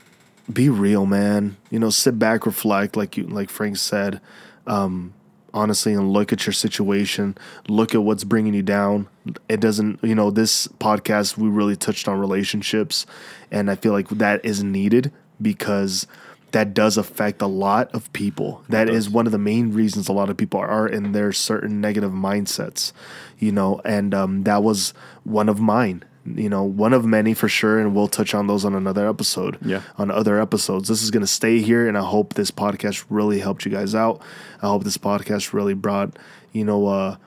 be 0.52 0.70
real, 0.70 1.06
man. 1.06 1.57
You 1.70 1.80
know, 1.80 1.90
sit 1.90 2.20
back, 2.20 2.45
reflect, 2.45 2.95
like 2.95 3.18
you, 3.18 3.24
like 3.24 3.49
Frank 3.49 3.78
said, 3.78 4.22
um, 4.68 5.14
honestly, 5.53 5.94
and 5.94 6.11
look 6.11 6.32
at 6.34 6.45
your 6.45 6.53
situation. 6.53 7.38
Look 7.68 7.95
at 7.95 8.03
what's 8.03 8.24
bringing 8.24 8.53
you 8.53 8.64
down. 8.64 9.07
It 9.49 9.60
doesn't, 9.60 10.03
you 10.03 10.15
know, 10.15 10.32
this 10.32 10.68
podcast 10.68 11.38
we 11.38 11.48
really 11.49 11.76
touched 11.76 12.07
on 12.07 12.20
relationships, 12.20 13.06
and 13.52 13.72
I 13.72 13.76
feel 13.76 13.94
like 13.94 14.10
that 14.10 14.44
is 14.45 14.64
needed 14.64 15.11
because 15.41 16.07
that 16.53 16.73
does 16.73 16.97
affect 16.97 17.41
a 17.41 17.47
lot 17.47 17.93
of 17.93 18.11
people. 18.13 18.63
That 18.69 18.88
is 18.88 19.09
one 19.09 19.25
of 19.25 19.31
the 19.31 19.39
main 19.39 19.73
reasons 19.73 20.07
a 20.07 20.13
lot 20.13 20.30
of 20.30 20.38
people 20.38 20.59
are 20.59 20.88
in 20.88 21.11
their 21.11 21.31
certain 21.31 21.81
negative 21.81 22.11
mindsets, 22.11 22.93
you 23.39 23.51
know, 23.51 23.81
and 23.84 24.13
um, 24.13 24.43
that 24.43 24.63
was 24.63 24.93
one 25.23 25.49
of 25.49 25.59
mine. 25.59 26.05
You 26.25 26.47
know, 26.47 26.63
one 26.63 26.93
of 26.93 27.05
many 27.05 27.34
for 27.34 27.49
sure, 27.49 27.80
and 27.80 27.93
we'll 27.93 28.07
touch 28.07 28.34
on 28.34 28.47
those 28.47 28.63
on 28.63 28.75
another 28.75 29.09
episode. 29.09 29.57
Yeah. 29.61 29.81
On 29.97 30.09
other 30.09 30.39
episodes. 30.39 30.88
This 30.88 31.03
is 31.03 31.11
gonna 31.11 31.27
stay 31.27 31.59
here, 31.59 31.85
and 31.85 31.97
I 31.97 32.03
hope 32.03 32.35
this 32.35 32.49
podcast 32.49 33.03
really 33.09 33.39
helped 33.39 33.65
you 33.65 33.71
guys 33.71 33.93
out. 33.93 34.21
I 34.61 34.67
hope 34.67 34.85
this 34.85 34.97
podcast 34.97 35.51
really 35.51 35.73
brought, 35.73 36.17
you 36.53 36.63
know, 36.63 36.88
uh, 36.88 37.17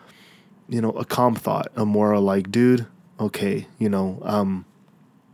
you 0.68 0.80
know, 0.80 0.92
a 0.92 1.04
calm 1.04 1.34
thought, 1.34 1.70
a 1.76 1.84
more 1.84 2.18
like, 2.20 2.50
dude, 2.50 2.86
okay, 3.20 3.66
you 3.78 3.90
know, 3.90 4.18
um, 4.22 4.64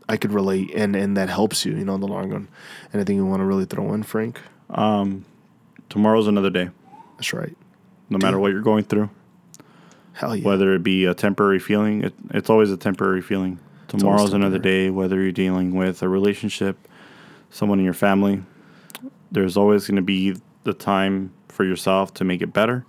I 0.09 0.17
could 0.17 0.33
relate, 0.33 0.71
and 0.75 0.95
and 0.97 1.17
that 1.17 1.29
helps 1.29 1.65
you, 1.65 1.73
you 1.77 1.85
know, 1.85 1.95
in 1.95 2.01
the 2.01 2.09
long 2.09 2.31
run. 2.31 2.49
Anything 2.93 3.17
you 3.17 3.27
want 3.27 3.41
to 3.41 3.45
really 3.47 3.65
throw 3.65 3.93
in, 3.95 4.03
Frank? 4.03 4.41
tomorrow's 5.91 6.27
another 6.27 6.49
day 6.49 6.71
That's 7.19 7.35
right. 7.35 7.55
no 8.09 8.17
matter 8.19 8.39
what 8.39 8.53
you're 8.53 8.63
going 8.63 8.85
through 8.85 9.11
Hell 10.15 10.35
yeah. 10.37 10.45
whether 10.45 10.73
it 10.75 10.83
be 10.83 11.05
a 11.07 11.15
temporary 11.15 11.59
feeling, 11.59 12.03
it, 12.05 12.15
it's 12.31 12.49
always 12.51 12.71
a 12.71 12.77
temporary 12.77 13.23
feeling. 13.23 13.59
Tomorrow's 13.89 14.33
another 14.33 14.59
day, 14.59 14.89
whether 14.91 15.21
you're 15.21 15.33
dealing 15.33 15.75
with 15.75 16.03
a 16.03 16.09
relationship, 16.09 16.77
someone 17.51 17.79
in 17.79 17.85
your 17.85 17.95
family, 17.95 18.43
there's 19.31 19.57
always 19.57 19.87
going 19.87 19.97
to 19.97 20.03
be 20.03 20.37
the 20.65 20.73
time 20.75 21.33
for 21.49 21.65
yourself 21.65 22.13
to 22.15 22.25
make 22.25 22.41
it 22.43 22.53
better, 22.53 22.85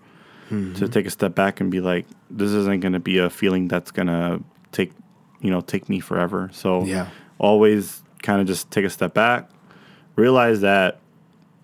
Mm-hmm. 0.49 0.73
to 0.75 0.89
take 0.89 1.05
a 1.05 1.09
step 1.09 1.33
back 1.33 1.61
and 1.61 1.71
be 1.71 1.79
like, 1.79 2.05
this 2.29 2.51
isn't 2.51 2.81
going 2.81 2.93
to 2.93 2.99
be 2.99 3.17
a 3.17 3.29
feeling 3.29 3.69
that's 3.69 3.91
going 3.91 4.07
to 4.07 4.43
take, 4.73 4.91
you 5.43 5.51
know, 5.51 5.61
take 5.61 5.87
me 5.89 5.99
forever. 5.99 6.49
So 6.53 6.83
Yeah. 6.85 7.07
always 7.37 8.01
kind 8.23 8.41
of 8.41 8.47
just 8.47 8.71
take 8.71 8.85
a 8.85 8.89
step 8.89 9.13
back, 9.13 9.49
realize 10.15 10.61
that, 10.61 10.99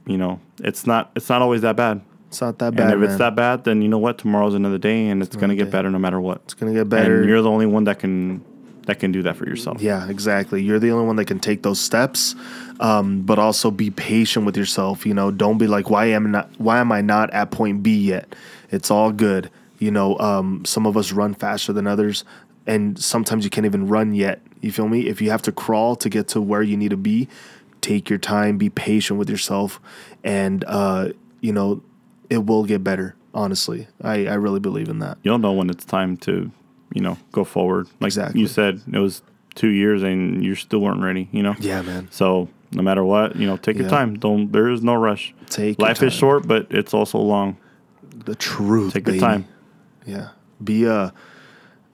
you 0.06 0.18
know, 0.18 0.40
it's 0.60 0.86
not, 0.86 1.10
it's 1.16 1.30
not 1.30 1.42
always 1.42 1.62
that 1.62 1.76
bad. 1.76 2.02
It's 2.28 2.42
not 2.42 2.60
that 2.60 2.76
bad. 2.76 2.84
And 2.84 2.92
if 2.94 3.00
man. 3.00 3.10
it's 3.10 3.18
that 3.18 3.36
bad, 3.36 3.64
then 3.64 3.82
you 3.82 3.88
know 3.88 3.98
what? 3.98 4.20
Tomorrow's 4.20 4.54
another 4.54 4.78
day, 4.78 5.08
and 5.08 5.24
it's 5.24 5.36
gonna 5.36 5.56
get 5.56 5.66
day. 5.66 5.72
better 5.72 5.90
no 5.90 5.98
matter 5.98 6.22
what. 6.22 6.42
it's 6.46 6.54
gonna 6.54 6.74
get 6.74 6.88
better. 6.88 7.22
And 7.22 7.28
you're 7.28 7.42
the 7.42 7.50
only 7.50 7.66
one 7.66 7.86
that 7.86 7.98
can 7.98 8.44
that 8.86 9.00
can 9.00 9.12
do 9.12 9.22
that 9.24 9.36
for 9.36 9.46
yourself. 9.48 9.82
Yeah, 9.82 10.08
exactly. 10.10 10.62
You're 10.64 10.80
the 10.80 10.92
only 10.92 11.06
one 11.06 11.16
that 11.18 11.26
can 11.26 11.40
take 11.40 11.62
those 11.64 11.80
steps, 11.80 12.36
um, 12.80 13.22
but 13.22 13.38
also 13.40 13.72
be 13.72 13.90
patient 13.92 14.46
with 14.46 14.58
yourself. 14.58 15.06
You 15.06 15.14
know, 15.14 15.32
don't 15.32 15.58
be 15.58 15.68
like, 15.68 15.90
why 15.90 16.06
am 16.08 16.28
I 16.28 16.30
not? 16.30 16.50
Why 16.60 16.80
am 16.80 16.92
I 16.92 17.02
not 17.02 17.32
at 17.32 17.50
point 17.52 17.82
B 17.84 17.96
yet? 17.98 18.36
It's 18.72 18.92
all 18.92 19.12
good. 19.12 19.50
You 19.80 19.90
know, 19.92 20.18
um, 20.20 20.66
some 20.66 20.86
of 20.86 20.98
us 20.98 21.12
run 21.12 21.34
faster 21.34 21.72
than 21.74 21.88
others, 21.88 22.26
and 22.70 23.00
sometimes 23.00 23.44
you 23.44 23.50
can't 23.50 23.66
even 23.66 23.88
run 23.88 24.14
yet. 24.14 24.42
You 24.62 24.72
feel 24.72 24.88
me? 24.88 25.08
If 25.08 25.22
you 25.22 25.32
have 25.32 25.42
to 25.44 25.52
crawl 25.52 25.96
to 25.98 26.08
get 26.08 26.28
to 26.30 26.42
where 26.42 26.62
you 26.62 26.78
need 26.78 26.92
to 26.92 26.98
be, 26.98 27.28
take 27.82 28.10
your 28.10 28.20
time. 28.20 28.60
Be 28.60 28.70
patient 28.70 29.18
with 29.18 29.30
yourself, 29.30 29.82
and 30.24 30.64
uh, 30.68 31.10
you 31.42 31.52
know, 31.52 31.82
it 32.30 32.46
will 32.46 32.64
get 32.66 32.84
better. 32.84 33.16
Honestly, 33.34 33.88
I, 34.02 34.28
I 34.28 34.36
really 34.36 34.60
believe 34.60 34.88
in 34.88 35.00
that. 35.00 35.18
You'll 35.24 35.40
know 35.40 35.52
when 35.52 35.70
it's 35.70 35.86
time 35.86 36.18
to, 36.18 36.52
you 36.94 37.02
know, 37.02 37.18
go 37.32 37.44
forward. 37.44 37.88
Like 38.00 38.10
Exactly. 38.10 38.42
you 38.42 38.48
said, 38.48 38.82
it 38.92 38.98
was 38.98 39.22
two 39.56 39.70
years 39.70 40.02
and 40.04 40.44
you 40.44 40.56
still 40.56 40.80
weren't 40.80 41.02
ready. 41.02 41.28
You 41.32 41.44
know. 41.44 41.56
Yeah, 41.60 41.82
man. 41.82 42.08
So 42.12 42.50
no 42.72 42.84
matter 42.84 43.04
what, 43.04 43.36
you 43.36 43.48
know, 43.48 43.58
take 43.58 43.78
your 43.78 43.90
time. 43.90 44.18
Don't. 44.18 44.52
There 44.52 44.70
is 44.70 44.84
no 44.84 44.94
rush. 44.94 45.34
Take 45.48 45.80
your 45.80 45.88
Life 45.88 46.04
is 46.04 46.14
short, 46.14 46.48
but 46.48 46.68
it's 46.70 46.94
also 46.94 47.18
long. 47.18 47.58
The 48.26 48.36
truth. 48.36 48.94
Take 48.94 49.06
baby. 49.06 49.18
your 49.18 49.28
time. 49.28 49.48
Yeah. 50.06 50.30
Be 50.64 50.86
a 50.86 51.14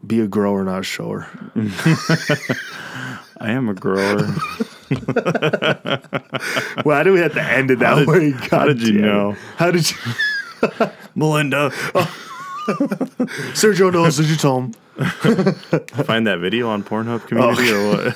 be 0.05 0.19
a 0.21 0.27
grower, 0.27 0.63
not 0.63 0.79
a 0.79 0.83
shower. 0.83 1.27
I 3.37 3.51
am 3.51 3.69
a 3.69 3.73
grower. 3.73 4.23
Why 6.83 7.03
do 7.03 7.11
we 7.13 7.19
have 7.19 7.33
to 7.33 7.41
end 7.43 7.71
it 7.71 7.79
that 7.79 7.95
did- 7.95 8.07
way? 8.07 8.31
how 8.31 8.65
did 8.65 8.81
you 8.81 8.99
it. 8.99 9.01
know? 9.01 9.35
How 9.57 9.71
did 9.71 9.89
you? 9.89 9.97
Melinda. 11.15 11.69
Sergio 13.53 13.91
knows. 13.91 14.17
Did 14.17 14.27
you 14.27 14.35
tell 14.35 14.59
him? 14.61 14.73
Find 16.05 16.25
that 16.27 16.39
video 16.39 16.69
on 16.69 16.83
Pornhub 16.83 17.27
community 17.27 17.71
or 17.71 17.83
what? 17.91 18.15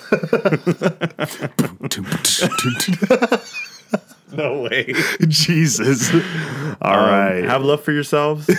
no 4.32 4.61
way. 4.61 4.94
Jesus. 5.28 6.14
All 6.82 6.94
Um, 6.99 7.10
right. 7.10 7.44
Have 7.44 7.64
love 7.64 7.84
for 7.84 7.91
yourselves. 7.91 8.49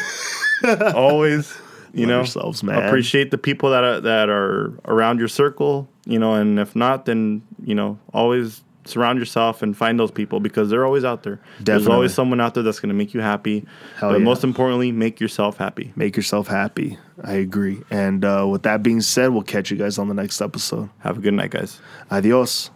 Always. 0.94 1.56
You 1.92 2.06
know, 2.06 2.18
yourselves, 2.18 2.62
man. 2.62 2.82
appreciate 2.82 3.30
the 3.30 3.38
people 3.38 3.70
that 3.70 3.84
are, 3.84 4.00
that 4.00 4.28
are 4.28 4.72
around 4.84 5.18
your 5.18 5.28
circle. 5.28 5.88
You 6.04 6.18
know, 6.18 6.34
and 6.34 6.58
if 6.58 6.74
not, 6.74 7.04
then 7.06 7.42
you 7.64 7.74
know, 7.74 7.98
always 8.12 8.62
surround 8.84 9.18
yourself 9.18 9.62
and 9.62 9.76
find 9.76 9.98
those 9.98 10.10
people 10.10 10.40
because 10.40 10.70
they're 10.70 10.84
always 10.84 11.04
out 11.04 11.22
there. 11.22 11.40
There's 11.60 11.86
always 11.86 12.14
someone 12.14 12.40
out 12.40 12.54
there 12.54 12.62
that's 12.62 12.80
going 12.80 12.88
to 12.88 12.94
make 12.94 13.14
you 13.14 13.20
happy. 13.20 13.66
Hell 13.96 14.10
but 14.10 14.18
yeah. 14.18 14.24
most 14.24 14.44
importantly, 14.44 14.92
make 14.92 15.20
yourself 15.20 15.56
happy. 15.56 15.92
Make 15.96 16.16
yourself 16.16 16.48
happy. 16.48 16.98
I 17.22 17.34
agree. 17.34 17.82
And 17.90 18.24
uh, 18.24 18.46
with 18.50 18.62
that 18.62 18.82
being 18.82 19.00
said, 19.00 19.28
we'll 19.28 19.42
catch 19.42 19.70
you 19.70 19.76
guys 19.76 19.98
on 19.98 20.08
the 20.08 20.14
next 20.14 20.40
episode. 20.40 20.90
Have 21.00 21.18
a 21.18 21.20
good 21.20 21.34
night, 21.34 21.50
guys. 21.50 21.80
Adios. 22.10 22.70